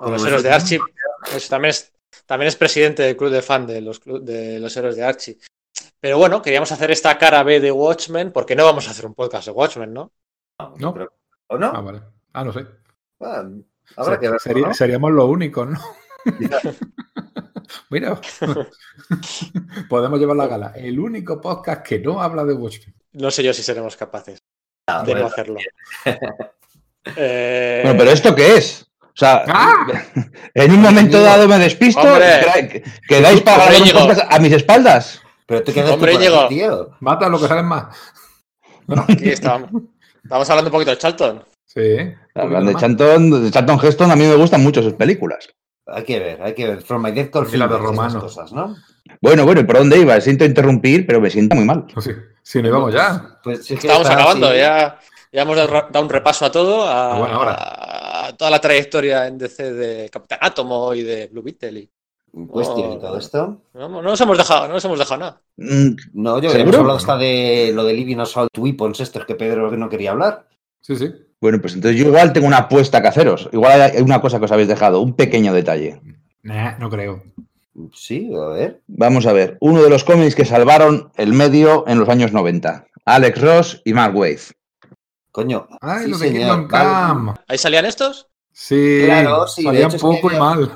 [0.01, 0.81] O de los héroes de Archie,
[1.37, 1.93] eso también es,
[2.27, 5.39] también es presidente del club de fan de los, de los héroes de Archie.
[5.99, 9.15] Pero bueno, queríamos hacer esta cara B de Watchmen, porque no vamos a hacer un
[9.15, 10.13] podcast de Watchmen, ¿no?
[10.79, 10.93] No.
[10.93, 11.13] Pero,
[11.49, 11.73] ¿O no?
[11.75, 12.01] Ah, vale.
[12.33, 12.67] Ah, no sé.
[13.21, 13.45] Ah,
[13.97, 14.75] habrá que verlo, sería, ¿no?
[14.75, 15.81] Seríamos los únicos, ¿no?
[17.91, 18.21] Mira,
[19.89, 20.73] podemos llevar la gala.
[20.77, 22.95] El único podcast que no habla de Watchmen.
[23.13, 24.39] No sé yo si seremos capaces
[24.87, 25.21] ah, de bueno.
[25.21, 25.59] no hacerlo.
[27.17, 27.81] eh...
[27.83, 28.90] Bueno, pero ¿esto qué es?
[29.21, 29.87] O sea, ¡Ah!
[30.55, 32.83] en un momento dado me despisto, Hombre.
[33.07, 33.65] quedáis para
[34.31, 35.21] a mis espaldas.
[35.45, 36.89] Pero te quedas Hombre, aquí, tío.
[37.01, 37.95] Mata lo que salen más.
[39.09, 39.69] Aquí estamos.
[40.25, 41.45] Estamos hablando un poquito de Charlton.
[41.67, 42.15] Sí.
[42.35, 45.51] Hablando de Charlton, de Charlton Heston, a mí me gustan mucho sus películas.
[45.87, 46.81] Hay que ver, hay que ver.
[46.81, 48.21] From My Death to la de Romano.
[48.21, 48.75] Cosas, ¿no?
[49.21, 50.19] Bueno, bueno, ¿por dónde iba?
[50.23, 51.85] Siento interrumpir, pero me siento muy mal.
[51.99, 53.39] Sí, sí nos vamos ya.
[53.45, 54.59] Pues, pues Estamos acabando, así.
[54.59, 54.99] ya,
[55.33, 59.39] ya hemos dado un repaso a todo, a, a, bueno, a, toda la trayectoria en
[59.39, 61.81] DC de Capitán Átomo y de Blue Beetle.
[61.81, 61.91] Y...
[62.49, 63.63] Cuestión oh, y todo esto.
[63.75, 65.43] No, no, nos hemos dejado, no nos hemos dejado nada.
[65.57, 69.71] Mm, no, yo hemos hablado hasta de lo de Living Assault Weapons, estos que Pedro
[69.77, 70.47] no quería hablar.
[70.81, 71.13] Sí, sí.
[71.41, 73.49] Bueno, pues entonces yo igual tengo una apuesta que haceros.
[73.53, 76.01] Igual hay una cosa que os habéis dejado, un pequeño detalle.
[76.43, 77.23] Nah, no creo.
[77.95, 78.81] Sí, a ver.
[78.87, 79.57] Vamos a ver.
[79.61, 82.87] Uno de los cómics que salvaron el medio en los años 90.
[83.07, 84.41] Alex Ross y Mark Wade.
[85.33, 85.69] Coño.
[85.81, 87.35] Ay, sí, lo de Kingdom Come.
[87.47, 88.29] ¿Ahí salían estos?
[88.53, 90.71] Sí, claro, sí salían poco y mal.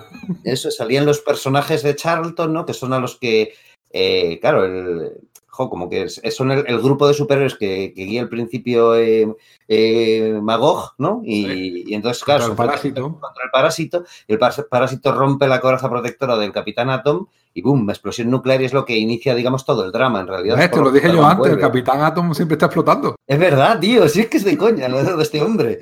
[0.44, 2.64] Eso, salían los personajes de Charlton, ¿no?
[2.64, 3.54] Que son a los que,
[3.90, 5.12] eh, claro, el,
[5.54, 8.96] jo, como que es, son el, el, grupo de superhéroes que, que guía al principio
[8.96, 9.32] eh,
[9.68, 11.22] eh, Magog, ¿no?
[11.24, 11.84] Y, sí.
[11.86, 13.02] y entonces, claro, contra el parásito.
[13.20, 18.30] Contra el parásito, el parásito rompe la coraza protectora del Capitán Atom y boom, explosión
[18.30, 20.60] nuclear y es lo que inicia, digamos, todo el drama, en realidad.
[20.60, 21.54] Esto lo dije yo antes, vuelve.
[21.54, 23.14] el Capitán Atom siempre está explotando.
[23.24, 25.78] Es verdad, tío, sí es que es de coña lo de este hombre.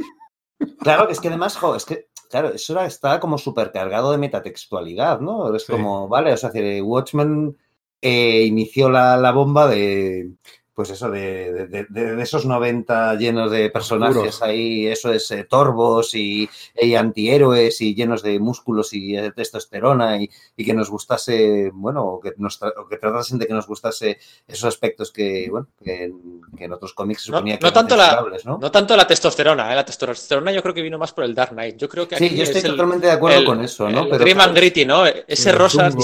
[0.80, 4.18] Claro, que es que además, jo, es que, claro, eso está como súper cargado de
[4.18, 5.54] metatextualidad, ¿no?
[5.56, 5.72] Es Sí.
[5.72, 6.50] como, vale, o sea,
[6.82, 7.56] Watchmen
[8.02, 10.32] eh, inició la, la bomba de,
[10.74, 14.42] pues eso, de, de- de- de- de esos 90 llenos de personajes Oscuros.
[14.42, 16.48] ahí, eso es, eh, torbos y,
[16.80, 22.04] y antihéroes y llenos de músculos y eh, testosterona y, y que nos gustase, bueno,
[22.06, 24.18] o que, nos tra- o que tratasen de que nos gustase
[24.48, 27.68] esos aspectos que, bueno, que, en- que en otros cómics se No- suponía que no
[27.68, 28.58] eran tanto la- ¿no?
[28.58, 29.76] No tanto la testosterona, ¿eh?
[29.76, 31.76] la testosterona yo creo que vino más por el Dark Knight.
[31.76, 34.04] Yo creo que Sí, yo estoy es el, totalmente de acuerdo el- con eso, ¿no?
[34.04, 35.04] el Pero grim and gritty, ¿no?
[35.06, 35.98] Ese El rosa, sí.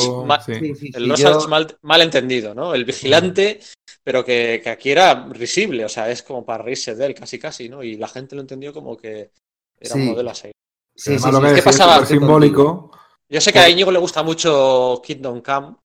[0.75, 2.75] Sí, el rosa yo- mal, mal entendido, ¿no?
[2.75, 3.61] El vigilante,
[4.09, 7.39] pero que, que aquí era risible, o sea, es como para reírse de él casi
[7.39, 7.83] casi, ¿no?
[7.83, 9.33] Y la gente lo entendió como que
[9.79, 10.09] era un Sí.
[10.09, 10.55] modelo a seguir.
[10.97, 12.07] Sí, Además, sí, lo sí, que ¿Qué pasaba?
[12.07, 12.91] simbólico.
[13.29, 15.77] Yo sé que a Íñigo le gusta mucho Kingdom Come.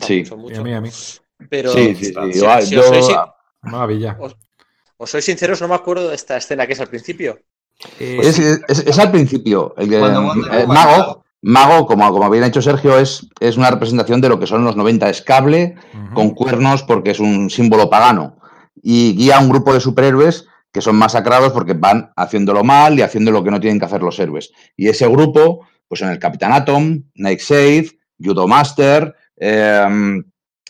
[0.00, 0.22] Sí.
[0.36, 0.90] Mucho, a mí, a mí.
[1.50, 2.04] Pero Sí, sí, sí.
[2.04, 3.16] si- Yo- si yo- os sois,
[3.62, 4.16] Maravilla.
[4.98, 7.40] os sois sinceros, no me acuerdo de esta escena que es al principio.
[7.98, 9.74] Eh, Es, es- es al principio.
[9.76, 9.98] El que-
[10.68, 14.64] Mago, Mago, como, como había hecho Sergio, es, es una representación de lo que son
[14.64, 15.10] los 90.
[15.10, 15.74] Es cable
[16.14, 18.36] con cuernos porque es un símbolo pagano.
[18.80, 23.02] Y guía a un grupo de superhéroes que son masacrados porque van haciéndolo mal y
[23.02, 24.52] haciendo lo que no tienen que hacer los héroes.
[24.76, 30.22] Y ese grupo, pues son el Capitán Atom, Nightshade, Judo Master, eh,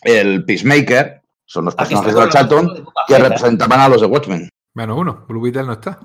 [0.03, 4.49] el Peacemaker, son los personajes de Boba que representaban a los de Watchmen.
[4.73, 5.25] Menos uno.
[5.27, 5.99] Blue Beetle no está.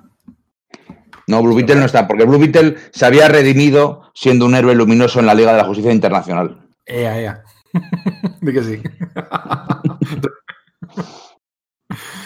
[1.29, 5.21] No, Blue Beetle no está, porque Blue Beetle se había redimido siendo un héroe luminoso
[5.21, 6.67] en la Liga de la Justicia Internacional.
[6.87, 7.45] Ea, ea.
[8.41, 8.83] Di que sí.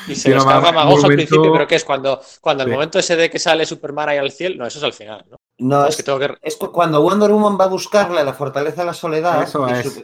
[0.09, 2.73] Y se los carga un Magos al principio, pero que es cuando, cuando el Sí.
[2.75, 4.57] momento ese de que sale Superman ahí al cielo.
[4.59, 5.37] No, eso es al final, ¿no?
[5.59, 6.35] No, es es, que tengo que.
[6.43, 9.47] es cu- cuando Wonder Woman va a buscarle la fortaleza de la soledad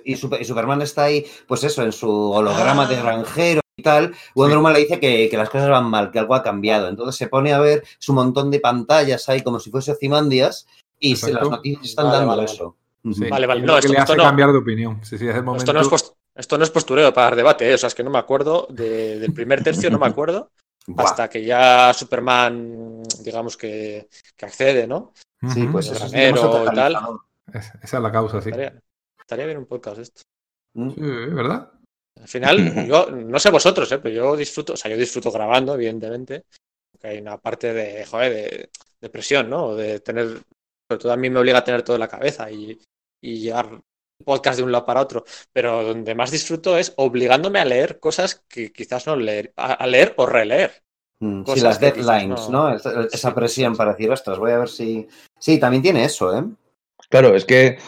[0.05, 4.12] y, Superman está ahí, pues eso, en su holograma de granjero y tal.
[4.34, 6.89] Wonder Woman le dice que, que las cosas van mal, que algo ha cambiado.
[6.89, 10.66] Entonces se pone a ver su montón de pantallas ahí como si fuese Ozymandias
[10.98, 12.76] y se, las noticias están Vale, dando vale, eso.
[13.15, 13.28] Sí.
[13.31, 14.24] Vale, vale, no, lo que esto- le esto hace no.
[14.24, 15.00] cambiar de opinión.
[15.05, 15.62] Sí, sí, es el momento.
[15.62, 17.74] Esto no, es post- esto no es postureo para dar debate, ¿eh?
[17.74, 20.50] o sea, es que no me acuerdo de- del primer tercio, no me acuerdo,
[20.97, 25.12] hasta que ya Superman, digamos que, que accede, ¿no?
[25.55, 25.97] Sí, pues de
[26.31, 26.97] eso es tal.
[27.52, 28.48] esa es la causa, sí.
[28.50, 28.74] Estaría,
[29.20, 30.23] estaría bien un podcast esto.
[30.74, 30.90] Mm.
[30.90, 31.70] Sí, ¿verdad?
[32.20, 33.98] Al final, yo no sé vosotros, ¿eh?
[33.98, 36.44] pero yo disfruto, o sea, yo disfruto grabando, evidentemente,
[36.92, 39.74] porque hay una parte de, joder, de, de presión, ¿no?
[39.74, 40.26] De tener,
[40.88, 42.78] sobre todo a mí me obliga a tener todo en la cabeza y,
[43.22, 43.80] y llevar
[44.24, 48.44] podcast de un lado para otro, pero donde más disfruto es obligándome a leer cosas
[48.48, 50.82] que quizás no leer, a, leer o releer.
[51.20, 52.76] Mm, Sí, las deadlines, no- ¿no?
[52.76, 55.06] Esa, presión para decir, ostras, voy a ver si.
[55.38, 56.44] Sí, también tiene eso, ¿eh?
[57.08, 57.78] Claro, es que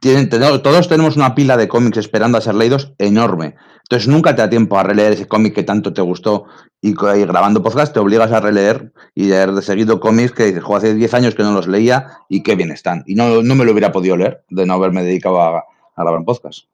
[0.00, 3.54] tienen- todos tenemos una pila de cómics esperando a ser leídos enorme.
[3.84, 6.46] Entonces nunca te da tiempo a releer ese cómic que tanto te gustó
[6.82, 10.76] y, grabando podcast te obligas a releer y leer de seguido cómics que dices, "Jo,
[10.76, 13.04] hace 10 años que no los leía y qué bien están.
[13.06, 15.64] Y no, no me lo hubiera podido leer de no haberme dedicado a, a
[16.02, 16.64] grabar un podcast.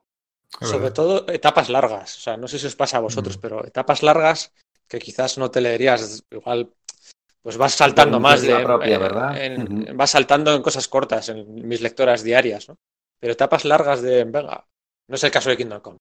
[0.61, 3.41] Sobre todo etapas largas, o sea, no sé si os pasa a vosotros, Mm.
[3.41, 4.51] pero etapas largas
[4.87, 6.69] que quizás no te leerías, igual,
[7.43, 8.57] pues vas saltando más de...
[8.59, 9.37] propia, eh, ¿verdad?
[9.37, 9.95] en-.
[9.97, 12.77] Vas saltando en cosas cortas, en mis lectoras diarias, ¿no?
[13.19, 14.65] Pero etapas largas de, venga,
[15.07, 15.97] no es el caso de Kingdom Come.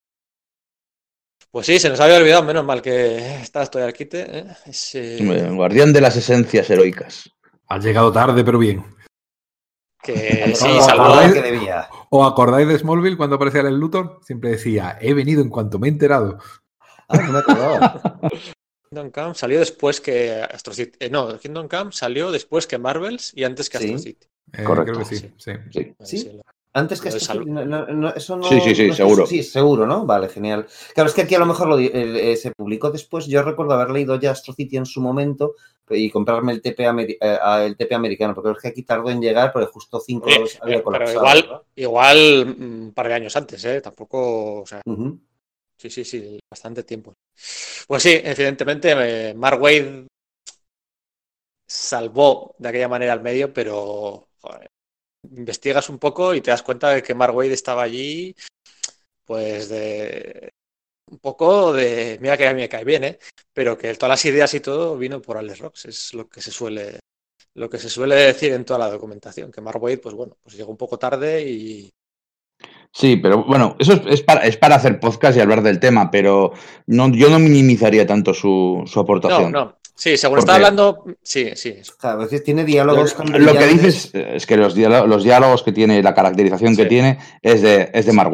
[1.51, 4.39] Pues sí, se nos había olvidado, menos mal que está estoy al quite.
[4.39, 5.51] ¿eh?
[5.51, 7.29] Guardián de las esencias heroicas.
[7.69, 8.85] Has llegado tarde, pero bien.
[10.03, 11.89] que sí, lo que debía.
[12.11, 14.21] ¿O acordáis de Smallville cuando aparecía el Luthor?
[14.23, 16.39] Siempre decía, he venido en cuanto me he enterado.
[17.09, 18.01] Ah, no me acordaba.
[18.93, 20.93] Kingdom Come salió después que Astro City.
[21.01, 23.85] eh, no, Kingdom Come salió después que Marvels y antes que Sí.
[23.87, 24.27] Astro City.
[24.53, 24.93] Eh, Correcto.
[24.93, 25.33] Creo que sí.
[25.39, 25.95] sí.
[26.05, 26.31] Sí.
[26.75, 28.45] Antes que esto, no, no, no, eso no.
[28.45, 29.27] Sí, sí, sí, no sé- seguro.
[29.27, 30.05] Sí, seguro, ¿no?
[30.07, 30.67] Vale, genial.
[30.95, 31.91] Claro, es que aquí a lo mejor lo eh,
[32.33, 33.27] eh, se publicó después.
[33.27, 35.55] Yo recuerdo haber leído ya Astro City en su momento
[35.89, 39.21] y comprarme el TP, ameri- eh, el TP americano, porque es que aquí tardó en
[39.23, 41.19] llegar, porque justo cinco Oye, había eh, pero colapsado.
[41.19, 43.81] igual, igual mm, un par de años antes, ¿eh?
[43.83, 44.81] Tampoco, o sea,
[45.79, 47.15] sí, sí, sí, bastante tiempo.
[47.87, 48.93] Pues sí, evidentemente,
[49.31, 50.07] eh, Mark Wade
[51.67, 54.29] salvó de aquella manera al medio, pero
[55.31, 58.35] investigas un poco y te das cuenta de que Mark Wade estaba allí,
[59.25, 60.53] pues de
[61.11, 63.19] un poco de, mira que a mí me cae bien, ¿eh?
[63.53, 66.51] Pero que todas las ideas y todo vino por Alex Rocks, es lo que se
[66.51, 67.01] suele,
[67.55, 70.57] lo que se suele decir en toda la documentación, que Mark Wade, pues bueno, pues
[70.57, 71.91] llegó un poco tarde y
[72.95, 76.11] Sí, pero bueno, eso es, es para, es para hacer podcast y hablar del tema,
[76.11, 76.53] pero
[76.87, 79.51] no, yo no minimizaría tanto su, su no, aportación.
[79.51, 83.55] no, sí, según Porque- está hablando, sí, sí, Claro, es decir, tiene diálogos con Lo
[83.55, 87.63] que dices es que los diálogos, los diálogos que tiene, la caracterización que tiene, es
[87.63, 88.33] de, es de Mark.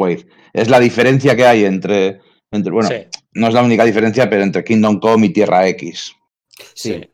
[0.51, 2.19] Es la diferencia que hay entre,
[2.51, 2.95] entre bueno, sí,
[3.33, 6.15] no es la única diferencia, pero entre Kingdom Come y Tierra X.
[6.73, 6.93] Sí.
[6.93, 7.09] sí.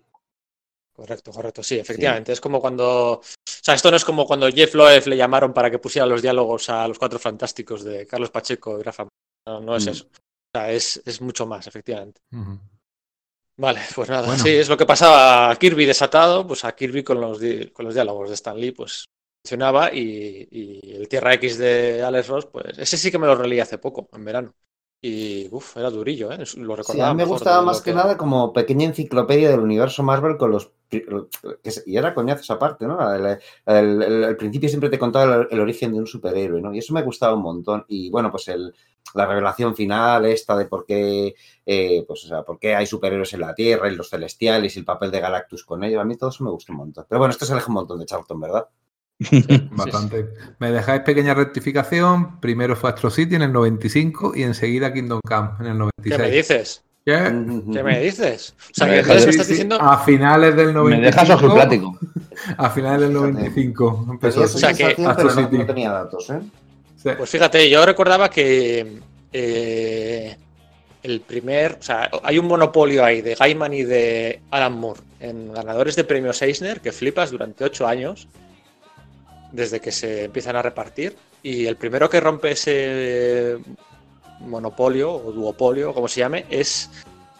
[0.95, 2.31] Correcto, correcto, sí, efectivamente.
[2.31, 3.13] Es como cuando.
[3.19, 6.21] O sea, esto no es como cuando Jeff Loeb le llamaron para que pusiera los
[6.21, 9.05] diálogos a los cuatro fantásticos de Carlos Pacheco y Rafa.
[9.47, 9.89] No, no es Mm.
[9.89, 10.05] eso.
[10.05, 12.21] O sea, es, es mucho más, efectivamente.
[13.57, 14.41] Vale, pues nada, Bueno.
[14.43, 17.85] sí, es lo que pasaba a Kirby desatado, pues a Kirby con los, di- con
[17.85, 19.05] los diálogos de Stan Lee, pues
[19.43, 23.35] funcionaba y, y el Tierra X de Alex Ross, pues ese sí que me lo
[23.35, 24.53] releí hace poco, en verano.
[25.07, 26.43] Y uff, era durillo, ¿eh?
[26.57, 30.03] Lo Sí, recordaba a mí me gustaba más que nada como pequeña enciclopedia del universo
[30.03, 30.71] Marvel con los...
[31.85, 33.13] Y era coñazos aparte, ¿no?
[33.13, 33.25] El,
[33.65, 36.73] el- el- al principio siempre te contaba el, el origen de un superhéroe, ¿no?
[36.73, 37.85] Y eso me gustaba un montón.
[37.87, 38.73] Y bueno, pues el,
[39.15, 41.35] la revelación final esta de por qué,
[41.65, 44.79] eh, pues, o sea, por qué hay superhéroes en la Tierra y los celestiales y
[44.79, 47.05] el papel de Galactus con ellos, a mí todo eso me gustó un montón.
[47.09, 48.67] Pero bueno, esto se aleja un montón de Charlton, ¿verdad?
[49.71, 50.27] Bastante.
[50.59, 52.39] Me dejáis pequeña rectificación.
[52.39, 56.17] Primero fue Astro City en el 95 y enseguida Kingdom Come en el ¿Qué me
[56.17, 56.31] 96.
[56.31, 56.81] dices?
[57.05, 57.13] ¿Qué?
[57.73, 58.55] ¿Qué me dices?
[58.59, 59.77] O sea, Me que entonces me estás diciendo...
[59.79, 60.89] A finales del 95.
[60.89, 61.99] Me dejas ojiplático.
[62.57, 64.41] A finales del 95 empezó.
[64.41, 65.57] O sea que- Astro no, City.
[65.59, 66.39] no tenía datos, ¿eh?
[66.97, 67.09] Sí.
[67.15, 68.99] Pues fíjate, yo recordaba que
[69.31, 70.35] eh,
[71.03, 75.53] el primer, o sea, hay un monopolio ahí de Gaiman y de Alan Moore en
[75.53, 78.27] ganadores de premios Eisner que flipas durante ocho años
[79.55, 81.15] desde que se empiezan a repartir.
[81.41, 83.57] Y el primero que rompe ese
[84.41, 86.89] monopolio o duopolio, como se llame, es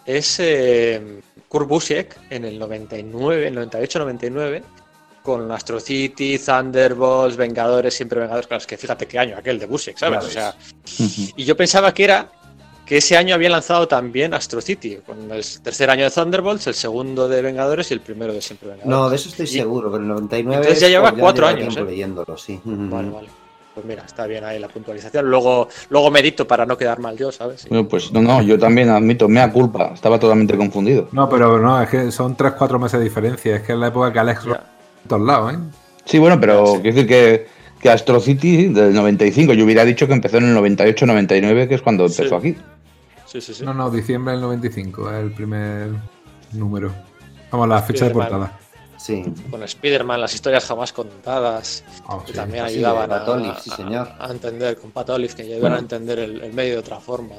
[0.05, 4.63] es eh, Kurt Busiek en el 99, el 98-99
[5.23, 9.65] con Astro City, Thunderbolts, Vengadores, siempre Vengadores, claro, es que fíjate qué año aquel de
[9.65, 10.23] Busiek, ¿sabes?
[10.23, 10.55] O sea,
[11.35, 12.29] y yo pensaba que era
[12.85, 16.75] que ese año habían lanzado también Astro City, con el tercer año de Thunderbolts, el
[16.75, 18.89] segundo de Vengadores y el primero de siempre Vengadores.
[18.89, 21.83] No, de eso estoy Y- seguro, pero el 99 Entonces ya lleva cuatro años, ¿eh?
[21.83, 22.59] leyéndolo, sí.
[22.63, 23.27] Vale, vale.
[23.75, 25.29] Pues mira, está bien ahí la puntualización.
[25.29, 27.67] Luego, luego medito para no quedar mal yo, ¿sabes?
[27.67, 31.09] Bueno, pues no, no, yo también admito, mea culpa, estaba totalmente confundido.
[31.11, 33.57] No, pero no, es que son 3-4 meses de diferencia.
[33.57, 34.45] Es que es la época que Alex.
[34.45, 34.57] Ross
[35.03, 35.57] en todos lados, ¿eh?
[36.05, 36.71] Sí, bueno, pero Sí.
[36.83, 37.47] quiero decir que,
[37.81, 41.81] que Astro City del 95, yo hubiera dicho que empezó en el 98-99, que es
[41.81, 42.21] cuando Sí.
[42.21, 42.55] empezó aquí.
[43.35, 43.65] Sí, sí, sí.
[43.65, 45.89] No, no, diciembre del 95 es el primer
[46.53, 46.89] número.
[47.51, 48.57] Vamos, la fecha de portada.
[48.97, 49.25] Sí.
[49.51, 52.37] Con Spider-Man, las historias jamás contadas, Ah, que sí.
[52.37, 54.07] también ayudaban a, Olive, sí, a- señor.
[54.17, 55.75] a entender, con Pat Olive, que ayudaban Bueno.
[55.75, 57.35] a entender el, el medio de otra forma.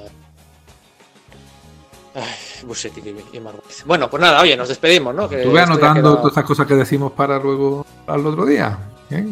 [2.14, 2.24] Ay,
[2.62, 3.74] y, y Marguerite.
[3.86, 5.28] Bueno, pues nada, oye, nos despedimos, ¿no?
[5.28, 8.78] Que ya anotando todas estas cosas que decimos para luego al otro día.
[9.10, 9.26] ¿eh?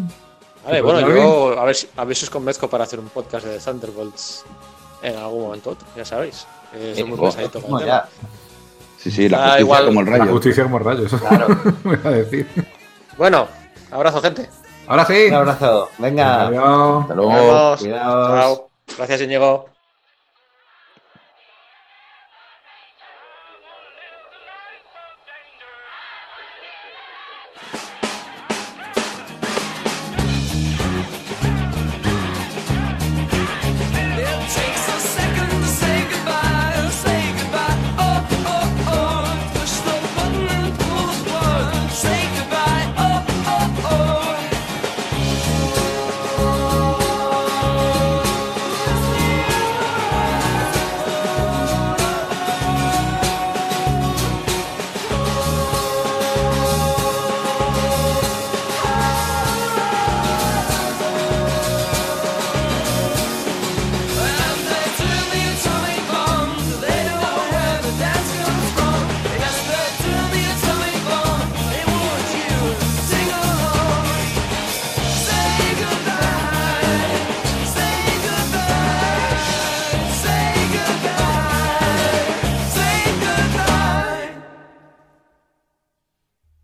[0.65, 3.09] Vale, ¿Te bueno, yo a ver, si, a ver si os convenzco para hacer un
[3.10, 4.44] podcast de Thunderbolts
[5.05, 6.47] en algún momento otro, ya sabéis.
[6.73, 8.02] muy Eh, pesadito con Bueno, el tema.
[8.05, 8.08] ya,
[8.99, 10.33] Sí, sí, la Ah, justicia igual- como el La rayo.
[10.33, 11.47] justicia como rayos, eso claro.
[11.84, 12.49] voy a decir.
[13.18, 13.47] Bueno,
[13.91, 14.49] abrazo, gente.
[14.86, 15.26] Ahora sí.
[15.28, 15.91] Un abrazo.
[15.99, 16.47] Venga.
[16.47, 17.02] Adiós.
[17.02, 17.31] Hasta luego.
[17.33, 17.83] Cuidaos.
[17.83, 18.68] Chao.
[18.97, 19.74] Gracias, Íñigo.